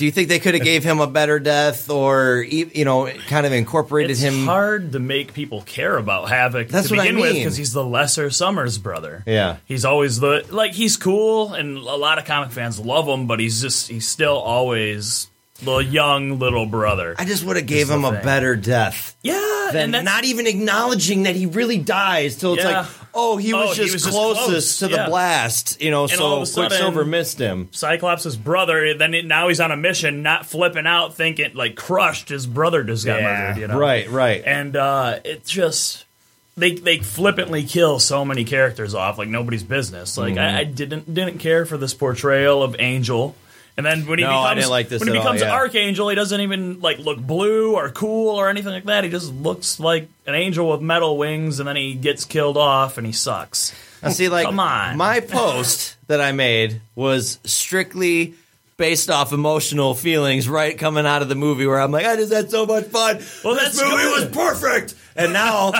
do 0.00 0.06
you 0.06 0.10
think 0.10 0.30
they 0.30 0.38
could 0.38 0.54
have 0.54 0.64
gave 0.64 0.82
him 0.82 0.98
a 0.98 1.06
better 1.06 1.38
death, 1.38 1.90
or 1.90 2.36
you 2.42 2.86
know, 2.86 3.12
kind 3.28 3.44
of 3.44 3.52
incorporated 3.52 4.16
him? 4.16 4.28
It's 4.32 4.36
him? 4.40 4.46
hard 4.46 4.92
to 4.92 4.98
make 4.98 5.34
people 5.34 5.60
care 5.60 5.94
about 5.98 6.30
Havoc 6.30 6.68
That's 6.68 6.88
to 6.88 6.94
what 6.94 7.00
I 7.00 7.08
begin 7.08 7.20
with 7.20 7.34
mean. 7.34 7.42
because 7.42 7.58
he's 7.58 7.74
the 7.74 7.84
lesser 7.84 8.30
Summers 8.30 8.78
brother. 8.78 9.22
Yeah. 9.26 9.58
He's 9.66 9.84
always 9.84 10.18
the 10.18 10.46
like 10.48 10.72
he's 10.72 10.96
cool 10.96 11.52
and 11.52 11.76
a 11.76 11.96
lot 11.96 12.16
of 12.16 12.24
comic 12.24 12.50
fans 12.50 12.80
love 12.80 13.06
him, 13.06 13.26
but 13.26 13.40
he's 13.40 13.60
just 13.60 13.90
he's 13.90 14.08
still 14.08 14.38
always 14.38 15.28
the 15.62 15.78
young 15.78 16.38
little 16.38 16.66
brother. 16.66 17.14
I 17.18 17.24
just 17.24 17.44
would 17.44 17.56
have 17.56 17.66
gave 17.66 17.88
him 17.90 18.04
a 18.04 18.12
thing. 18.12 18.22
better 18.24 18.56
death. 18.56 19.16
Yeah, 19.22 19.70
Than 19.72 19.94
and 19.94 20.04
not 20.04 20.24
even 20.24 20.46
acknowledging 20.46 21.24
that 21.24 21.36
he 21.36 21.46
really 21.46 21.78
dies 21.78 22.36
till 22.36 22.54
it's 22.54 22.64
Yeah. 22.64 22.80
like, 22.80 22.86
oh, 23.14 23.36
he 23.36 23.52
was 23.54 23.62
Oh, 23.70 23.74
just 23.74 23.76
he 23.88 23.92
was 23.92 24.02
just 24.04 24.08
closest 24.14 24.46
close, 24.48 24.78
to 24.78 24.88
the 24.88 24.96
yeah. 24.96 25.08
blast, 25.08 25.80
you 25.80 25.90
know. 25.90 26.02
And 26.04 26.12
so 26.12 26.24
all 26.24 26.36
of 26.36 26.42
a 26.42 26.46
sudden- 26.46 26.70
Quicksilver 26.70 27.04
missed 27.04 27.38
him. 27.38 27.68
Cyclops' 27.72 28.34
brother. 28.36 28.94
Then 28.94 29.14
it, 29.14 29.26
now 29.26 29.48
he's 29.48 29.60
on 29.60 29.70
a 29.70 29.76
mission, 29.76 30.22
not 30.22 30.46
flipping 30.46 30.86
out, 30.86 31.14
thinking 31.16 31.52
like 31.54 31.76
crushed. 31.76 32.28
His 32.30 32.46
brother 32.46 32.82
just 32.82 33.04
got 33.06 33.20
Yeah. 33.20 33.26
murdered. 33.48 33.60
You 33.60 33.68
know, 33.68 33.78
Right, 33.78 34.10
right. 34.10 34.42
And 34.44 34.74
uh, 34.76 35.18
it's 35.24 35.50
just 35.50 36.04
they 36.56 36.72
they 36.74 36.98
flippantly 36.98 37.62
kill 37.64 37.98
so 38.00 38.24
many 38.24 38.44
characters 38.44 38.94
off 38.94 39.18
like 39.18 39.28
nobody's 39.28 39.62
business. 39.62 40.16
Like 40.18 40.34
Mhm. 40.34 40.40
I, 40.54 40.58
I 40.60 40.64
didn't 40.64 41.12
didn't 41.14 41.38
care 41.38 41.64
for 41.66 41.76
this 41.76 41.94
portrayal 41.94 42.62
of 42.62 42.74
Angel. 42.78 43.36
And 43.76 43.86
then 43.86 44.06
when 44.06 44.18
he 44.18 44.24
No, 44.24 44.30
I 44.30 44.50
becomes 44.54 44.64
didn't 44.64 44.70
like 44.70 44.88
this 44.88 45.00
when 45.00 45.08
he 45.08 45.14
at 45.14 45.18
all, 45.18 45.22
becomes 45.24 45.40
yeah. 45.40 45.54
Archangel, 45.54 46.08
he 46.08 46.14
doesn't 46.14 46.40
even 46.40 46.80
like 46.80 46.98
look 46.98 47.18
blue 47.18 47.74
or 47.74 47.90
cool 47.90 48.36
or 48.36 48.48
anything 48.48 48.72
like 48.72 48.84
that. 48.84 49.04
He 49.04 49.10
just 49.10 49.32
looks 49.32 49.80
like 49.80 50.08
an 50.26 50.34
angel 50.34 50.70
with 50.70 50.80
metal 50.80 51.16
wings, 51.16 51.60
and 51.60 51.68
then 51.68 51.76
he 51.76 51.94
gets 51.94 52.24
killed 52.24 52.56
off, 52.56 52.98
and 52.98 53.06
he 53.06 53.12
sucks. 53.12 53.72
I 54.02 54.10
see, 54.10 54.28
like, 54.28 54.46
come 54.46 54.60
on, 54.60 54.96
my 54.96 55.20
post 55.20 55.96
that 56.06 56.20
I 56.20 56.32
made 56.32 56.80
was 56.94 57.38
strictly 57.44 58.34
based 58.78 59.10
off 59.10 59.32
emotional 59.32 59.94
feelings, 59.94 60.48
right? 60.48 60.78
Coming 60.78 61.04
out 61.04 61.20
of 61.20 61.28
the 61.28 61.34
movie 61.34 61.66
where 61.66 61.78
I'm 61.78 61.90
like, 61.90 62.06
I 62.06 62.16
just 62.16 62.32
had 62.32 62.50
so 62.50 62.64
much 62.64 62.84
fun. 62.86 63.16
Well, 63.44 63.54
this 63.54 63.76
that's 63.76 63.82
movie 63.82 64.02
good. 64.02 64.34
was 64.34 64.34
perfect. 64.34 64.94
And 65.16 65.34
now 65.34 65.72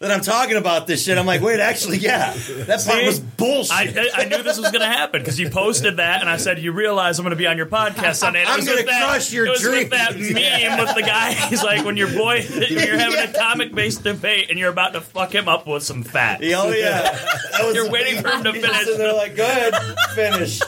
that 0.00 0.12
I'm 0.12 0.20
talking 0.20 0.56
about 0.56 0.86
this 0.86 1.02
shit, 1.04 1.18
I'm 1.18 1.26
like, 1.26 1.40
wait, 1.40 1.58
actually, 1.58 1.98
yeah, 1.98 2.32
that 2.32 2.66
part 2.68 2.80
See? 2.80 3.04
was 3.06 3.18
bullshit. 3.18 3.96
I, 3.96 4.08
I 4.14 4.24
knew 4.26 4.44
this 4.44 4.56
was 4.56 4.70
going 4.70 4.80
to 4.80 4.86
happen 4.86 5.20
because 5.20 5.40
you 5.40 5.50
posted 5.50 5.96
that, 5.96 6.20
and 6.20 6.30
I 6.30 6.36
said, 6.36 6.60
"You 6.60 6.70
realize 6.70 7.18
I'm 7.18 7.24
going 7.24 7.30
to 7.30 7.36
be 7.36 7.48
on 7.48 7.56
your 7.56 7.66
podcast 7.66 8.16
Sunday." 8.16 8.40
And 8.42 8.48
it 8.48 8.52
I'm 8.52 8.58
was 8.60 8.66
gonna 8.66 8.78
with 8.78 8.86
that, 8.86 9.08
crush 9.08 9.32
your 9.32 9.46
it 9.46 9.50
with 9.60 9.90
that 9.90 10.12
meme 10.14 10.78
with 10.86 10.94
the 10.94 11.02
guy. 11.02 11.32
He's 11.48 11.64
like, 11.64 11.84
when 11.84 11.96
your 11.96 12.12
boy, 12.12 12.46
you're 12.48 12.96
having 12.96 13.28
a 13.28 13.32
comic-based 13.36 14.04
debate, 14.04 14.50
and 14.50 14.58
you're 14.58 14.70
about 14.70 14.92
to 14.92 15.00
fuck 15.00 15.34
him 15.34 15.48
up 15.48 15.66
with 15.66 15.82
some 15.82 16.04
fat. 16.04 16.40
Oh, 16.44 16.70
yeah. 16.70 17.18
You're 17.72 17.90
waiting 17.90 18.22
for 18.22 18.28
him 18.28 18.44
to 18.44 18.52
finish. 18.60 18.84
So 18.84 18.96
they're 18.96 19.12
like, 19.12 19.34
go 19.34 19.44
ahead, 19.44 19.74
finish. 20.14 20.60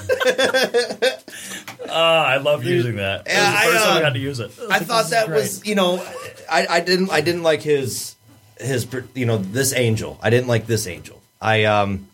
Oh, 1.89 1.93
I 1.93 2.37
love 2.39 2.65
using 2.65 2.97
that. 2.97 3.27
It 3.27 3.29
was 3.29 3.35
Yeah, 3.35 3.51
the 3.51 3.57
I, 3.57 3.65
first 3.73 3.85
time 3.85 3.93
uh, 3.93 3.99
we 3.99 4.05
had 4.05 4.15
to 4.15 4.21
use 4.21 4.41
it. 4.41 4.51
I 4.71 4.79
thought 4.81 5.11
that 5.11 5.29
was, 5.31 5.65
you 5.65 5.75
know, 5.77 6.05
I, 6.51 6.67
I 6.69 6.81
didn't, 6.81 7.11
I 7.11 7.21
didn't 7.21 7.43
like 7.43 7.63
his, 7.63 8.17
his, 8.61 8.87
you 9.15 9.27
know, 9.27 9.39
this 9.39 9.73
angel. 9.73 10.19
I 10.23 10.31
didn't 10.31 10.49
like 10.49 10.67
this 10.67 10.87
angel. 10.87 11.21
I, 11.41 11.65
um, 11.65 12.09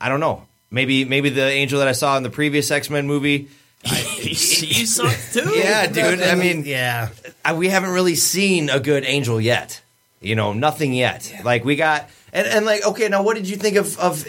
I 0.00 0.08
don't 0.08 0.20
know. 0.20 0.46
Maybe, 0.70 1.04
maybe 1.04 1.30
the 1.30 1.48
angel 1.48 1.78
that 1.78 1.88
I 1.88 1.92
saw 1.92 2.16
in 2.16 2.22
the 2.22 2.30
previous 2.30 2.70
X 2.70 2.90
Men 2.90 3.06
movie. 3.06 3.48
he 3.84 4.34
sucks 4.34 5.32
too. 5.32 5.50
Yeah, 5.54 5.86
dude. 5.86 6.20
I 6.22 6.34
mean, 6.34 6.64
yeah, 6.64 7.10
I, 7.44 7.54
we 7.54 7.68
haven't 7.68 7.90
really 7.90 8.16
seen 8.16 8.70
a 8.70 8.80
good 8.80 9.04
angel 9.04 9.40
yet. 9.40 9.80
You 10.20 10.34
know, 10.34 10.52
nothing 10.52 10.92
yet. 10.92 11.32
Like 11.44 11.64
we 11.64 11.76
got, 11.76 12.10
and, 12.32 12.46
and 12.46 12.66
like, 12.66 12.84
okay, 12.84 13.08
now 13.08 13.22
what 13.22 13.36
did 13.36 13.48
you 13.48 13.56
think 13.56 13.76
of 13.76 13.98
of? 13.98 14.24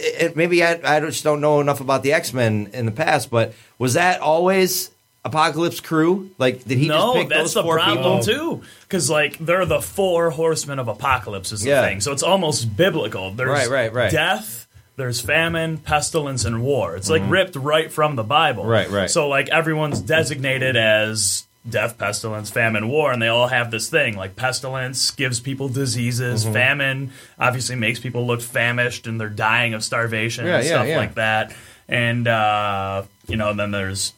It, 0.00 0.36
maybe 0.36 0.62
I, 0.64 0.80
I 0.84 1.00
just 1.00 1.24
don't 1.24 1.40
know 1.40 1.60
enough 1.60 1.80
about 1.80 2.02
the 2.02 2.12
X 2.12 2.32
Men 2.32 2.70
in 2.72 2.86
the 2.86 2.92
past, 2.92 3.30
but 3.30 3.54
was 3.78 3.94
that 3.94 4.20
always 4.20 4.90
Apocalypse 5.28 5.80
Crew? 5.80 6.30
Like, 6.38 6.64
did 6.64 6.78
he 6.78 6.88
no, 6.88 7.14
just 7.14 7.16
pick 7.16 7.28
that's 7.28 7.40
those 7.40 7.54
the 7.54 7.62
four 7.62 7.76
problem 7.78 8.20
people? 8.20 8.22
too. 8.60 8.62
Because 8.82 9.08
like 9.10 9.38
they're 9.38 9.64
the 9.66 9.80
four 9.80 10.30
horsemen 10.30 10.78
of 10.78 10.88
apocalypse 10.88 11.52
is 11.52 11.62
the 11.62 11.70
Yeah. 11.70 11.82
thing. 11.84 12.00
So 12.00 12.12
it's 12.12 12.22
almost 12.22 12.76
biblical. 12.76 13.30
There's 13.32 13.48
Right, 13.50 13.68
right, 13.70 13.92
right. 13.92 14.10
death. 14.10 14.66
There's 14.96 15.20
famine, 15.20 15.78
pestilence, 15.78 16.44
and 16.44 16.60
war. 16.62 16.96
It's 16.96 17.08
like 17.08 17.22
Mhm. 17.22 17.30
ripped 17.30 17.56
right 17.56 17.92
from 17.92 18.16
the 18.16 18.24
Bible. 18.24 18.64
Right, 18.64 18.90
right. 18.90 19.08
So 19.10 19.28
like 19.28 19.48
everyone's 19.48 20.00
designated 20.00 20.76
as 20.76 21.44
death, 21.68 21.98
pestilence, 21.98 22.50
famine, 22.50 22.88
war, 22.88 23.12
and 23.12 23.20
they 23.22 23.28
all 23.28 23.46
have 23.48 23.70
this 23.70 23.88
thing. 23.88 24.16
Like 24.16 24.34
pestilence 24.36 25.10
gives 25.12 25.38
people 25.38 25.68
diseases, 25.68 26.44
Mhm. 26.46 26.52
famine 26.52 27.10
obviously 27.38 27.76
makes 27.76 27.98
people 28.00 28.26
look 28.26 28.40
famished 28.40 29.06
and 29.06 29.20
they're 29.20 29.28
dying 29.28 29.74
of 29.74 29.84
starvation 29.84 30.46
Yeah, 30.46 30.56
and 30.56 30.64
yeah, 30.64 30.70
stuff 30.70 30.86
yeah. 30.88 30.96
like 30.96 31.14
that. 31.16 31.52
And 31.88 32.26
uh, 32.26 33.02
you 33.28 33.36
know, 33.36 33.52
then 33.52 33.70
there's 33.70 34.14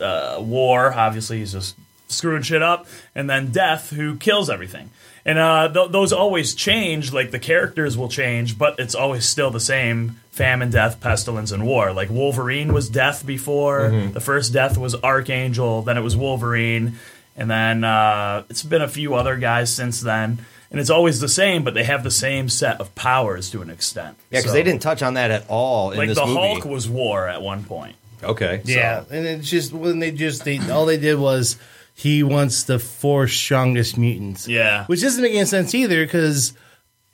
uh, 0.00 0.38
war. 0.40 0.92
Obviously, 0.92 1.38
he's 1.38 1.52
just 1.52 1.76
screwing 2.08 2.42
shit 2.42 2.62
up, 2.62 2.86
and 3.14 3.28
then 3.28 3.50
death, 3.50 3.90
who 3.90 4.16
kills 4.16 4.48
everything. 4.50 4.90
And 5.24 5.38
uh, 5.40 5.68
th- 5.72 5.90
those 5.90 6.12
always 6.12 6.54
change. 6.54 7.12
Like 7.12 7.30
the 7.32 7.38
characters 7.40 7.96
will 7.96 8.08
change, 8.08 8.56
but 8.58 8.78
it's 8.78 8.94
always 8.94 9.24
still 9.26 9.50
the 9.50 9.58
same: 9.60 10.20
famine, 10.30 10.70
death, 10.70 11.00
pestilence, 11.00 11.50
and 11.50 11.66
war. 11.66 11.92
Like 11.92 12.10
Wolverine 12.10 12.72
was 12.72 12.88
death 12.88 13.26
before. 13.26 13.90
Mhm. 13.90 14.12
The 14.12 14.20
first 14.20 14.52
death 14.52 14.78
was 14.78 14.94
Archangel. 15.02 15.82
Then 15.82 15.96
it 15.98 16.02
was 16.02 16.16
Wolverine, 16.16 16.94
and 17.36 17.50
then 17.50 17.82
uh, 17.82 18.44
it's 18.50 18.62
been 18.62 18.82
a 18.82 18.88
few 18.88 19.14
other 19.16 19.36
guys 19.36 19.72
since 19.74 20.00
then. 20.00 20.38
And 20.70 20.80
it's 20.80 20.90
always 20.90 21.20
the 21.20 21.28
same, 21.28 21.62
but 21.62 21.74
they 21.74 21.84
have 21.84 22.02
the 22.02 22.10
same 22.10 22.48
set 22.48 22.80
of 22.80 22.92
powers 22.96 23.50
to 23.50 23.62
an 23.62 23.70
extent. 23.70 24.16
Yeah, 24.30 24.40
because 24.40 24.50
So- 24.50 24.56
they 24.56 24.64
didn't 24.64 24.82
touch 24.82 25.00
on 25.00 25.14
that 25.14 25.30
at 25.30 25.44
all 25.48 25.92
in 25.92 25.98
like 25.98 26.12
the 26.12 26.26
movie. 26.26 26.34
Hulk 26.40 26.64
was 26.64 26.88
war 26.88 27.28
at 27.28 27.40
one 27.40 27.62
point. 27.64 27.94
Okay. 28.30 28.62
Yeah, 28.64 29.04
and 29.10 29.26
it's 29.26 29.48
just 29.48 29.72
when 29.72 29.98
they 29.98 30.10
just 30.10 30.44
they 30.44 30.58
all 30.70 30.86
they 30.86 30.98
did 30.98 31.18
was 31.18 31.56
he 31.94 32.22
wants 32.22 32.64
the 32.64 32.78
four 32.78 33.26
strongest 33.28 33.96
mutants. 33.96 34.46
Yeah, 34.48 34.84
which 34.86 35.00
doesn't 35.00 35.22
make 35.22 35.34
any 35.34 35.44
sense 35.46 35.74
either 35.74 36.04
because 36.04 36.52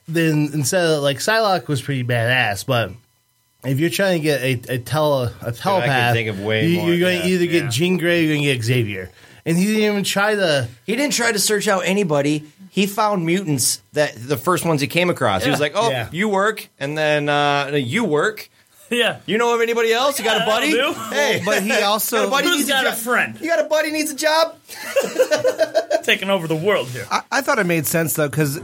then 0.09 0.51
instead 0.52 0.84
of 0.84 1.02
like 1.02 1.18
Psylocke 1.18 1.68
was 1.68 1.80
pretty 1.80 2.05
badass, 2.05 2.66
but 2.66 2.90
if 3.64 3.78
you're 3.78 3.90
trying 3.90 4.20
to 4.20 4.22
get 4.24 4.43
a, 4.43 4.74
a 4.74 4.78
tele 4.78 5.32
a 5.40 5.52
telepath, 5.52 6.14
think 6.14 6.28
of 6.28 6.40
way 6.40 6.66
you, 6.66 6.82
you're 6.82 6.98
going 6.98 7.22
to 7.22 7.28
yeah, 7.28 7.34
either 7.34 7.47
get 7.47 7.70
Jean 7.70 7.97
Grey 7.97 8.18
or 8.18 8.22
you're 8.22 8.34
going 8.34 8.43
to 8.43 8.52
get 8.55 8.62
Xavier, 8.64 9.10
and 9.47 9.56
he 9.56 9.66
didn't 9.66 9.82
even 9.82 10.05
try 10.05 10.34
to. 10.34 10.68
He 10.84 10.97
didn't 10.97 11.12
try 11.12 11.30
to 11.32 11.39
search 11.39 11.68
out 11.68 11.84
anybody. 11.84 12.44
He 12.70 12.86
found 12.86 13.26
mutants 13.26 13.82
that 13.93 14.14
the 14.16 14.36
first 14.39 14.64
ones 14.64 14.80
he 14.80 14.86
came 14.86 15.10
across. 15.10 15.44
He 15.44 15.51
was 15.51 15.60
like, 15.60 15.72
"Oh, 15.76 15.90
Yeah. 15.90 16.09
you 16.10 16.28
work, 16.28 16.68
and 16.80 16.97
then 16.98 17.28
uh, 17.28 17.70
you 17.74 18.05
work." 18.05 18.48
Yeah. 18.93 19.20
You 19.27 19.39
know 19.39 19.55
of 19.55 19.60
anybody 19.60 19.93
else? 19.93 20.19
You 20.19 20.24
got 20.24 20.40
a 20.40 20.43
uh, 20.44 20.47
buddy? 20.47 20.73
that'll 20.73 20.93
do. 20.93 20.98
Hey, 21.14 21.43
But 21.44 21.62
he 21.62 21.73
also- 21.82 22.16
got 22.19 22.28
a 22.28 22.31
buddy 22.31 22.47
Who's 22.48 22.56
needs 22.59 22.69
got 22.69 22.85
a 22.86 22.90
job. 22.90 22.98
friend? 22.98 23.40
You 23.40 23.47
got 23.48 23.64
a 23.64 23.69
buddy 23.69 23.90
needs 23.90 24.10
a 24.10 24.16
job? 24.16 24.56
Taking 26.05 26.31
over 26.31 26.47
the 26.48 26.56
world 26.56 26.89
here. 26.89 27.06
I, 27.10 27.23
I 27.31 27.40
thought 27.43 27.59
it 27.59 27.64
made 27.64 27.86
sense 27.86 28.14
though, 28.14 28.28
because 28.28 28.60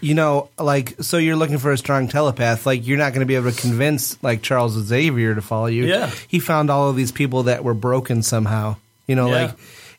you 0.00 0.14
know, 0.14 0.48
like, 0.58 0.94
so 1.02 1.16
you're 1.18 1.36
looking 1.36 1.58
for 1.58 1.72
a 1.72 1.78
strong 1.78 2.06
telepath. 2.08 2.64
Like, 2.66 2.86
you're 2.86 2.98
not 2.98 3.12
going 3.12 3.20
to 3.20 3.26
be 3.26 3.34
able 3.34 3.50
to 3.50 3.60
convince 3.60 4.22
like 4.22 4.42
Charles 4.42 4.72
Xavier 4.74 5.34
to 5.34 5.42
follow 5.42 5.66
you. 5.66 5.84
Yeah. 5.86 6.10
he 6.28 6.38
found 6.38 6.70
all 6.70 6.88
of 6.90 6.96
these 6.96 7.12
people 7.12 7.44
that 7.44 7.64
were 7.64 7.74
broken 7.74 8.22
somehow. 8.22 8.76
You 9.06 9.16
know, 9.16 9.26
Yeah. 9.28 9.42
like 9.46 9.50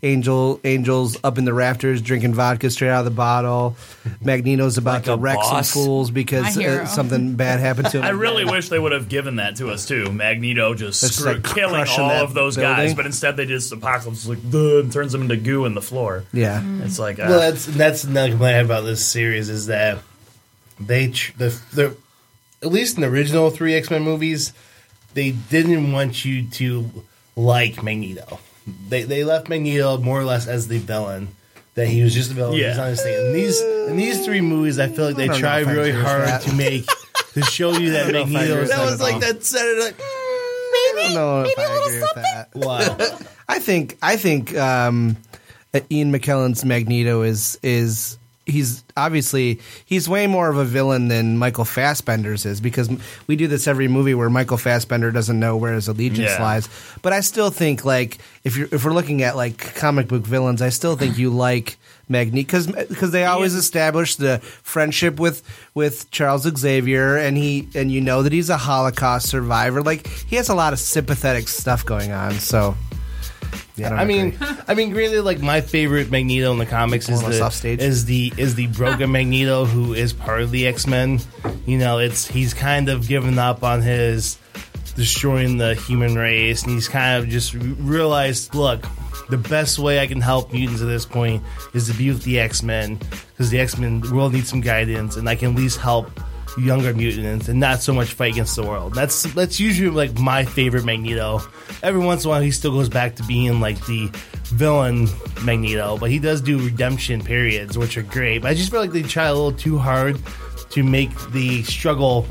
Angel, 0.04 0.60
Angels 0.64 1.18
up 1.24 1.38
in 1.38 1.46
the 1.46 1.54
rafters 1.54 2.02
drinking 2.02 2.34
vodka 2.34 2.70
straight 2.70 2.90
out 2.90 3.00
of 3.00 3.06
the 3.06 3.12
bottle. 3.12 3.76
Magneto's 4.22 4.78
about 4.78 4.94
Like 4.94 5.04
to 5.06 5.14
a 5.14 5.18
wreck 5.18 5.38
some 5.44 5.52
boss. 5.54 5.74
fools 5.74 6.12
My 6.12 6.16
because 6.16 6.56
hero. 6.56 6.84
uh, 6.84 6.86
something 6.86 7.36
bad 7.36 7.60
happened 7.60 7.90
to 7.90 7.98
him. 8.00 8.04
I 8.04 8.10
really 8.10 8.46
wish 8.46 8.70
they 8.70 8.78
would 8.80 8.92
have 8.92 9.10
given 9.10 9.38
that 9.38 9.56
to 9.58 9.70
us 9.70 9.88
too. 9.88 10.12
Magneto 10.12 10.74
just 10.76 11.02
Just, 11.02 11.20
screw- 11.20 11.34
like, 11.34 11.44
killing 11.44 11.74
crushing 11.76 12.04
all 12.04 12.10
that 12.10 12.24
of 12.24 12.34
those 12.34 12.56
building. 12.58 12.76
guys, 12.76 12.94
but 12.94 13.06
instead 13.08 13.38
they 13.38 13.46
just 13.46 13.72
Apocalypse 13.72 14.20
is 14.24 14.30
like 14.30 14.52
Duh, 14.52 14.80
and 14.82 14.92
turns 14.92 15.12
them 15.14 15.24
into 15.24 15.38
goo 15.38 15.66
in 15.66 15.74
the 15.74 15.82
floor. 15.82 16.26
Yeah. 16.32 16.62
it's 16.84 17.00
like 17.00 17.18
uh, 17.20 17.26
Well, 17.30 17.40
that's 17.40 17.66
that's 17.66 18.04
another 18.04 18.30
complaint 18.30 18.54
I 18.54 18.58
have 18.58 18.66
about 18.68 18.82
this 18.86 19.06
series 19.06 19.50
is 19.50 19.66
that 19.68 19.98
they 20.80 21.08
tr- 21.10 21.32
the 21.38 21.60
the 21.74 21.98
at 22.62 22.70
least 22.72 22.96
in 22.98 23.02
the 23.02 23.08
original 23.08 23.50
three 23.50 23.74
X 23.74 23.90
Men 23.90 24.04
movies, 24.04 24.54
they 25.16 25.32
didn't 25.32 25.92
want 25.92 26.24
you 26.24 26.48
to 26.50 26.90
like 27.36 27.82
Magneto. 27.82 28.40
They 28.90 29.04
they 29.04 29.24
left 29.24 29.50
Magneto 29.50 29.98
more 29.98 30.20
or 30.20 30.24
less 30.26 30.48
as 30.48 30.68
the 30.68 30.78
villain. 30.80 31.30
That 31.76 31.88
he 31.88 32.02
was 32.02 32.14
just 32.14 32.32
a 32.32 32.34
villain. 32.34 32.56
Yeah. 32.58 32.70
He's 32.70 32.78
not 32.78 32.92
a 32.92 32.96
thing. 32.96 33.26
In 33.28 33.34
these 33.34 33.62
in 33.62 33.98
these 33.98 34.26
three 34.26 34.42
movies, 34.42 34.80
I 34.80 34.88
feel 34.88 35.06
like 35.06 35.16
I 35.16 35.18
they 35.20 35.28
don't 35.28 35.40
tried 35.40 35.68
really 35.68 35.92
hard 35.92 36.24
that. 36.28 36.42
to 36.42 36.54
make 36.54 36.86
to 37.34 37.42
show 37.44 37.72
you 37.78 37.92
that 37.94 38.08
I 38.08 38.12
don't 38.12 38.14
know 38.14 38.22
if 38.22 38.30
Magneto. 38.30 38.54
agree 38.54 38.64
is 38.64 38.70
with 38.70 38.78
That 38.78 38.84
was 38.86 39.00
a 39.00 39.04
like 39.04 39.20
villain. 39.20 39.36
that 39.36 39.44
Saturday 39.44 39.80
Night. 39.80 39.96
I 40.00 40.94
don't 40.96 41.14
know 41.14 41.44
if 41.46 41.60
I 41.60 41.86
agree 41.86 42.00
with 42.02 42.16
that. 42.16 42.50
What? 42.54 43.28
I 43.48 43.60
think 43.60 43.98
I 44.02 44.18
think 44.18 44.58
um, 44.58 45.18
uh, 45.74 45.80
Ian 45.92 46.12
McKellen's 46.12 46.66
Magneto 46.66 47.22
is 47.22 47.60
is 47.62 48.18
he's 48.48 48.84
obviously 48.96 49.60
he's 49.86 50.10
way 50.10 50.26
more 50.26 50.50
of 50.50 50.58
a 50.58 50.66
villain 50.66 51.08
than 51.10 51.38
Michael 51.38 51.66
Fassbender's 51.66 52.46
is 52.46 52.60
because 52.62 52.90
we 53.28 53.36
do 53.36 53.48
this 53.48 53.68
every 53.68 53.88
movie 53.88 54.16
where 54.16 54.30
Michael 54.30 54.58
Fassbender 54.58 55.12
doesn't 55.12 55.40
know 55.40 55.56
where 55.58 55.74
his 55.74 55.88
allegiance 55.88 56.32
Yeah. 56.32 56.42
lies. 56.42 56.70
But 57.02 57.14
I 57.14 57.20
still 57.20 57.50
think 57.50 57.86
like 57.86 58.18
if 58.44 58.58
you're 58.58 58.70
if 58.72 58.84
we're 58.86 58.94
looking 58.94 59.22
at 59.22 59.36
like 59.36 59.76
comic 59.76 60.08
book 60.08 60.24
villains, 60.26 60.62
I 60.62 60.70
still 60.70 60.96
think 60.96 61.18
you 61.18 61.30
like 61.30 61.78
Magneto 62.10 62.46
because 62.48 62.68
because 62.68 63.12
they 63.12 63.26
always 63.26 63.54
establish 63.54 64.16
the 64.16 64.40
friendship 64.64 65.20
with 65.20 65.44
with 65.74 66.10
Charles 66.10 66.44
Xavier 66.58 67.18
and 67.18 67.36
he 67.38 67.68
and 67.76 67.92
you 67.92 68.00
know 68.02 68.24
that 68.24 68.32
he's 68.32 68.50
a 68.50 68.58
Holocaust 68.58 69.28
survivor. 69.30 69.82
Like 69.84 70.08
he 70.08 70.38
has 70.38 70.48
a 70.50 70.56
lot 70.56 70.72
of 70.74 70.80
sympathetic 70.80 71.48
stuff 71.50 71.86
going 71.86 72.12
on. 72.14 72.34
So. 72.40 72.76
Yeah, 73.78 73.90
don't 73.90 74.00
I 74.00 74.06
mean, 74.06 74.36
I 74.68 74.74
mean, 74.74 74.90
granted, 74.90 75.22
like 75.22 75.40
my 75.40 75.62
favorite 75.62 76.10
Magneto 76.10 76.52
in 76.52 76.58
the 76.58 76.66
comics 76.66 77.10
is 77.10 77.22
the 77.22 77.28
is 77.80 78.06
the 78.06 78.34
is 78.38 78.56
the 78.56 78.68
broken 78.68 79.12
Magneto 79.12 79.66
who 79.66 79.94
is 79.94 80.14
part 80.14 80.42
of 80.42 80.52
the 80.52 80.66
X 80.66 80.88
Men. 80.88 81.20
You 81.66 81.78
know, 81.78 82.00
it's 82.00 82.28
he's 82.28 82.54
kind 82.54 82.90
of 82.90 83.08
given 83.08 83.38
up 83.38 83.64
on 83.64 83.82
his 83.82 84.40
destroying 84.96 85.58
the 85.58 85.76
human 85.76 86.16
race, 86.16 86.64
and 86.64 86.74
he's 86.74 86.88
kind 86.88 87.24
of 87.24 87.30
just 87.30 87.54
realized, 87.54 88.56
look, 88.56 88.84
the 89.30 89.38
best 89.38 89.78
way 89.78 90.00
I 90.00 90.08
can 90.08 90.22
help 90.22 90.52
mutants 90.52 90.82
at 90.82 90.88
this 90.88 91.06
point 91.06 91.44
is 91.76 91.88
to 91.88 91.94
be 91.94 92.10
with 92.10 92.24
the 92.24 92.40
X 92.40 92.64
Men 92.64 92.96
because 92.96 93.52
the 93.52 93.60
X 93.60 93.78
Men 93.78 94.02
world 94.12 94.34
needs 94.34 94.50
some 94.50 94.62
guidance, 94.62 95.16
and 95.16 95.30
I 95.30 95.36
can 95.36 95.52
at 95.52 95.56
least 95.56 95.80
help 95.80 96.20
younger 96.58 96.94
mutants 96.94 97.48
and 97.48 97.60
not 97.60 97.82
so 97.82 97.94
much 97.94 98.10
fight 98.10 98.34
against 98.34 98.56
the 98.56 98.64
world. 98.64 98.94
That's 98.94 99.24
that's 99.34 99.60
usually 99.60 99.90
like 99.90 100.18
my 100.20 100.44
favorite 100.44 100.86
Magneto. 100.86 101.42
Every 101.84 102.04
once 102.04 102.24
in 102.24 102.30
a 102.30 102.32
while, 102.32 102.42
he 102.42 102.52
still 102.52 102.72
goes 102.72 102.90
back 102.90 103.16
to 103.18 103.24
being 103.24 103.60
like 103.60 103.84
the 103.86 104.10
villain 104.46 105.08
Magneto, 105.44 105.98
but 105.98 106.10
he 106.10 106.20
does 106.20 106.42
do 106.42 106.58
redemption 106.58 107.24
periods, 107.24 107.78
which 107.78 107.98
are 107.98 108.04
great. 108.04 108.40
But 108.40 108.52
I 108.52 108.54
just 108.54 108.72
feel 108.72 108.80
like 108.80 108.92
they 108.92 109.04
try 109.04 109.26
a 109.26 109.34
little 109.34 109.52
too 109.52 109.78
hard 109.78 110.20
to 110.72 110.84
make 110.84 111.12
the 111.32 111.64
struggle 111.64 112.28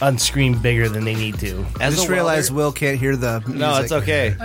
on 0.00 0.18
screen 0.18 0.58
bigger 0.58 0.88
than 0.88 1.04
they 1.04 1.14
need 1.14 1.38
to. 1.40 1.64
I 1.80 1.90
just 1.90 2.08
realized 2.08 2.52
Will 2.52 2.72
can't 2.72 2.98
hear 2.98 3.16
the. 3.16 3.40
Music. 3.40 3.56
No, 3.56 3.80
it's 3.80 3.92
okay. 3.92 4.34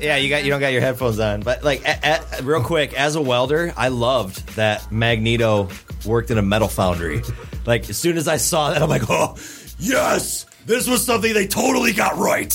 yeah, 0.00 0.16
you 0.16 0.28
got 0.28 0.44
you 0.44 0.50
don't 0.50 0.60
got 0.60 0.72
your 0.72 0.80
headphones 0.80 1.18
on, 1.20 1.40
but 1.40 1.62
like, 1.62 1.86
a, 1.86 2.20
a- 2.38 2.42
real 2.42 2.62
quick, 2.62 2.92
as 2.94 3.14
a 3.16 3.22
welder, 3.22 3.72
I 3.76 3.88
loved 3.88 4.56
that 4.56 4.90
Magneto 4.90 5.68
worked 6.04 6.30
in 6.30 6.38
a 6.38 6.42
metal 6.42 6.68
foundry. 6.68 7.22
Like, 7.66 7.88
as 7.88 7.96
soon 7.96 8.16
as 8.16 8.26
I 8.28 8.36
saw 8.36 8.70
that, 8.70 8.82
I'm 8.82 8.88
like, 8.90 9.08
oh, 9.08 9.36
yes, 9.78 10.44
this 10.66 10.86
was 10.88 11.04
something 11.04 11.32
they 11.32 11.46
totally 11.46 11.92
got 11.92 12.16
right. 12.16 12.50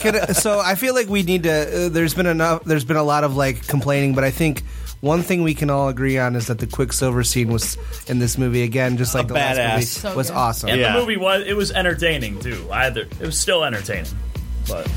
Can- 0.00 0.34
so 0.34 0.60
I 0.60 0.74
feel 0.74 0.94
like 0.94 1.08
we 1.08 1.22
need 1.22 1.42
to. 1.44 1.86
Uh, 1.86 1.88
there's 1.88 2.14
been 2.14 2.26
enough. 2.26 2.64
There's 2.64 2.84
been 2.84 2.96
a 2.96 3.02
lot 3.02 3.24
of 3.24 3.36
like 3.36 3.66
complaining, 3.66 4.14
but 4.14 4.24
I 4.24 4.30
think 4.30 4.62
one 5.04 5.22
thing 5.22 5.42
we 5.42 5.54
can 5.54 5.70
all 5.70 5.88
agree 5.88 6.18
on 6.18 6.34
is 6.34 6.46
that 6.48 6.58
the 6.58 6.66
Quicksilver 6.66 7.22
scene 7.22 7.52
was 7.52 7.76
in 8.08 8.18
this 8.18 8.38
movie 8.38 8.62
again, 8.62 8.96
just 8.96 9.14
like 9.14 9.28
the 9.28 9.34
last 9.34 9.58
movie, 9.58 9.84
So 9.84 10.16
was 10.16 10.30
good. 10.30 10.36
awesome. 10.36 10.70
And 10.70 10.82
the 10.82 10.92
movie 10.92 11.16
was 11.16 11.46
it 11.46 11.56
was 11.56 11.70
entertaining 11.70 12.40
too. 12.40 12.66
Either 12.72 13.02
it 13.02 13.20
was 13.20 13.38
still 13.38 13.62
entertaining, 13.64 14.10
but 14.68 14.88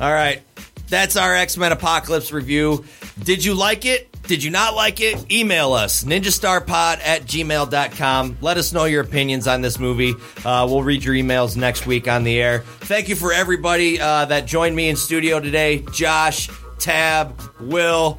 All 0.00 0.12
right. 0.12 0.42
That's 0.88 1.16
our 1.16 1.34
X 1.34 1.56
Men 1.56 1.72
Apocalypse 1.72 2.32
review. 2.32 2.84
Did 3.22 3.44
you 3.44 3.54
like 3.54 3.86
it? 3.86 4.08
Did 4.24 4.44
you 4.44 4.50
not 4.50 4.74
like 4.74 5.00
it? 5.00 5.32
Email 5.32 5.72
us, 5.72 6.04
ninjastarpod 6.04 7.00
at 7.02 7.22
gmail.com. 7.22 8.36
Let 8.40 8.56
us 8.58 8.72
know 8.72 8.84
your 8.84 9.02
opinions 9.02 9.48
on 9.48 9.62
this 9.62 9.78
movie. 9.78 10.14
Uh, 10.44 10.66
we'll 10.70 10.82
read 10.82 11.02
your 11.02 11.14
emails 11.14 11.56
next 11.56 11.86
week 11.86 12.08
on 12.08 12.24
the 12.24 12.40
air. 12.40 12.60
Thank 12.60 13.08
you 13.08 13.16
for 13.16 13.32
everybody 13.32 14.00
uh, 14.00 14.26
that 14.26 14.46
joined 14.46 14.76
me 14.76 14.88
in 14.90 14.96
studio 14.96 15.40
today 15.40 15.84
Josh, 15.92 16.48
Tab, 16.78 17.40
Will, 17.58 18.18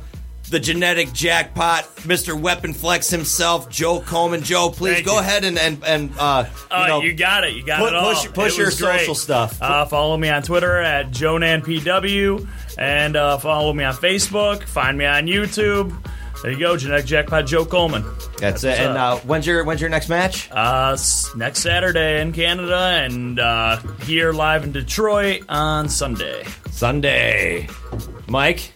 the 0.54 0.60
genetic 0.60 1.12
jackpot, 1.14 1.84
Mr. 2.04 2.40
Weapon 2.40 2.74
Flex 2.74 3.10
himself, 3.10 3.70
Joe 3.72 4.00
Coleman. 4.00 4.44
Joe, 4.44 4.70
please 4.70 4.94
Thank 4.94 5.06
go 5.08 5.14
you. 5.16 5.20
ahead 5.20 5.44
and, 5.46 5.58
and, 5.58 5.84
and 5.84 6.12
uh, 6.20 6.46
you 6.48 6.58
Uh, 6.70 6.88
know, 6.88 7.02
you 7.02 7.14
got 7.14 7.44
it. 7.44 7.54
You 7.54 7.66
got 7.66 7.80
put- 7.80 7.90
it 7.90 7.96
all. 7.96 8.14
push- 8.14 8.32
push 8.34 8.54
It 8.54 8.58
your 8.60 8.68
was 8.68 8.80
great. 8.80 9.00
social 9.00 9.16
stuff. 9.16 9.60
Uh, 9.60 9.86
follow 9.86 10.16
me 10.16 10.30
on 10.30 10.44
Twitter 10.44 10.78
at 10.80 11.10
JoeNanPW 11.10 12.48
and 12.78 13.16
uh, 13.16 13.38
follow 13.40 13.74
me 13.74 13.84
on 13.84 13.96
Facebook. 13.96 14.64
Find 14.64 14.96
me 14.98 15.06
on 15.06 15.26
YouTube. 15.26 15.92
There 16.44 16.52
you 16.52 16.60
go, 16.60 16.76
Genetic 16.78 17.06
Jackpot 17.06 17.46
Joe 17.48 17.66
Coleman. 17.66 18.04
That's 18.38 18.64
it. 18.64 18.78
And 18.80 18.98
uh, 18.98 19.18
when's 19.20 19.48
your 19.48 19.64
when's 19.64 19.80
your 19.82 19.90
next 19.90 20.10
match? 20.10 20.50
Uh, 20.52 20.96
next 21.36 21.60
Saturday 21.62 22.22
in 22.22 22.32
Canada 22.34 22.78
and 23.04 23.40
uh, 23.40 23.78
here 24.04 24.34
live 24.34 24.64
in 24.66 24.72
Detroit 24.74 25.44
on 25.50 25.88
Sunday. 25.90 26.44
Sunday. 26.70 27.70
Mike, 28.28 28.74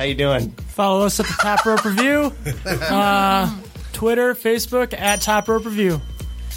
how 0.00 0.06
you 0.06 0.14
doing? 0.14 0.48
Follow 0.50 1.04
us 1.04 1.20
at 1.20 1.26
the 1.26 1.36
Top 1.42 1.66
Rope 1.66 1.84
Review. 1.84 2.32
Uh, 2.66 3.54
Twitter, 3.92 4.34
Facebook 4.34 4.98
at 4.98 5.20
Top 5.20 5.46
Rope 5.48 5.66
Review. 5.66 6.00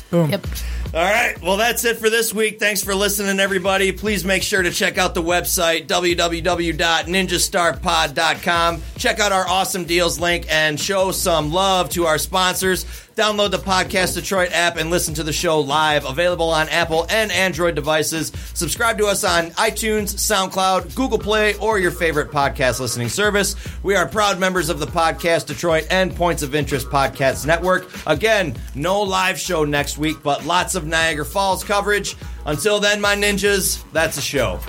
Boom. 0.10 0.32
Yep. 0.32 0.48
All 0.94 1.03
right. 1.03 1.41
Well, 1.41 1.57
that's 1.57 1.84
it 1.84 1.98
for 1.98 2.10
this 2.10 2.34
week. 2.34 2.57
Thanks 2.60 2.82
for 2.84 2.95
listening, 2.95 3.38
everybody. 3.40 3.91
Please 3.91 4.24
make 4.24 4.44
sure 4.44 4.61
to 4.61 4.72
check 4.72 4.98
out 4.98 5.14
the 5.14 5.24
website, 5.24 5.88
www.ninjastarpod.com. 5.88 8.82
Check 8.98 9.20
out 9.20 9.34
our 9.34 9.48
awesome 9.48 9.86
deals 9.86 10.20
link 10.20 10.45
and 10.49 10.80
show 10.80 11.11
some 11.11 11.52
love 11.52 11.90
to 11.90 12.06
our 12.06 12.18
sponsors. 12.18 12.86
Download 13.15 13.52
the 13.52 13.60
Podcast 13.60 14.15
Detroit 14.15 14.52
app 14.53 14.77
and 14.77 14.90
listen 14.90 15.14
to 15.14 15.23
the 15.23 15.31
show 15.31 15.60
live, 15.60 16.03
available 16.03 16.49
on 16.49 16.68
Apple 16.69 17.06
and 17.11 17.31
Android 17.31 17.76
devices. 17.76 18.31
Subscribe 18.56 18.98
to 18.98 19.06
us 19.06 19.23
on 19.23 19.52
iTunes, 19.52 20.15
SoundCloud, 20.15 20.95
Google 20.95 21.19
Play, 21.19 21.56
or 21.57 21.77
your 21.77 21.91
favorite 21.91 22.31
podcast 22.31 22.80
listening 22.80 23.10
service. 23.10 23.56
We 23.84 23.95
are 23.95 24.07
proud 24.07 24.40
members 24.40 24.69
of 24.69 24.80
the 24.80 24.88
Podcast 24.88 25.45
Detroit 25.45 25.85
and 25.91 26.15
Points 26.15 26.41
of 26.41 26.56
Interest 26.56 26.88
Podcast 26.88 27.45
Network. 27.45 27.88
Again, 28.07 28.56
no 28.73 29.02
live 29.03 29.40
show 29.40 29.64
next 29.64 29.99
week, 29.99 30.18
but 30.23 30.44
lots 30.45 30.73
of 30.73 30.88
Niagara 30.88 31.26
Falls 31.26 31.64
coverage. 31.64 32.15
Until 32.48 32.80
then, 32.80 32.99
my 32.99 33.15
ninjas, 33.15 33.84
that's 33.91 34.18
a 34.18 34.22
show. 34.22 34.60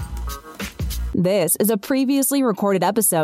This 1.17 1.57
is 1.61 1.71
a 1.71 1.77
previously 1.77 2.43
recorded 2.43 2.83
episode 2.83 3.23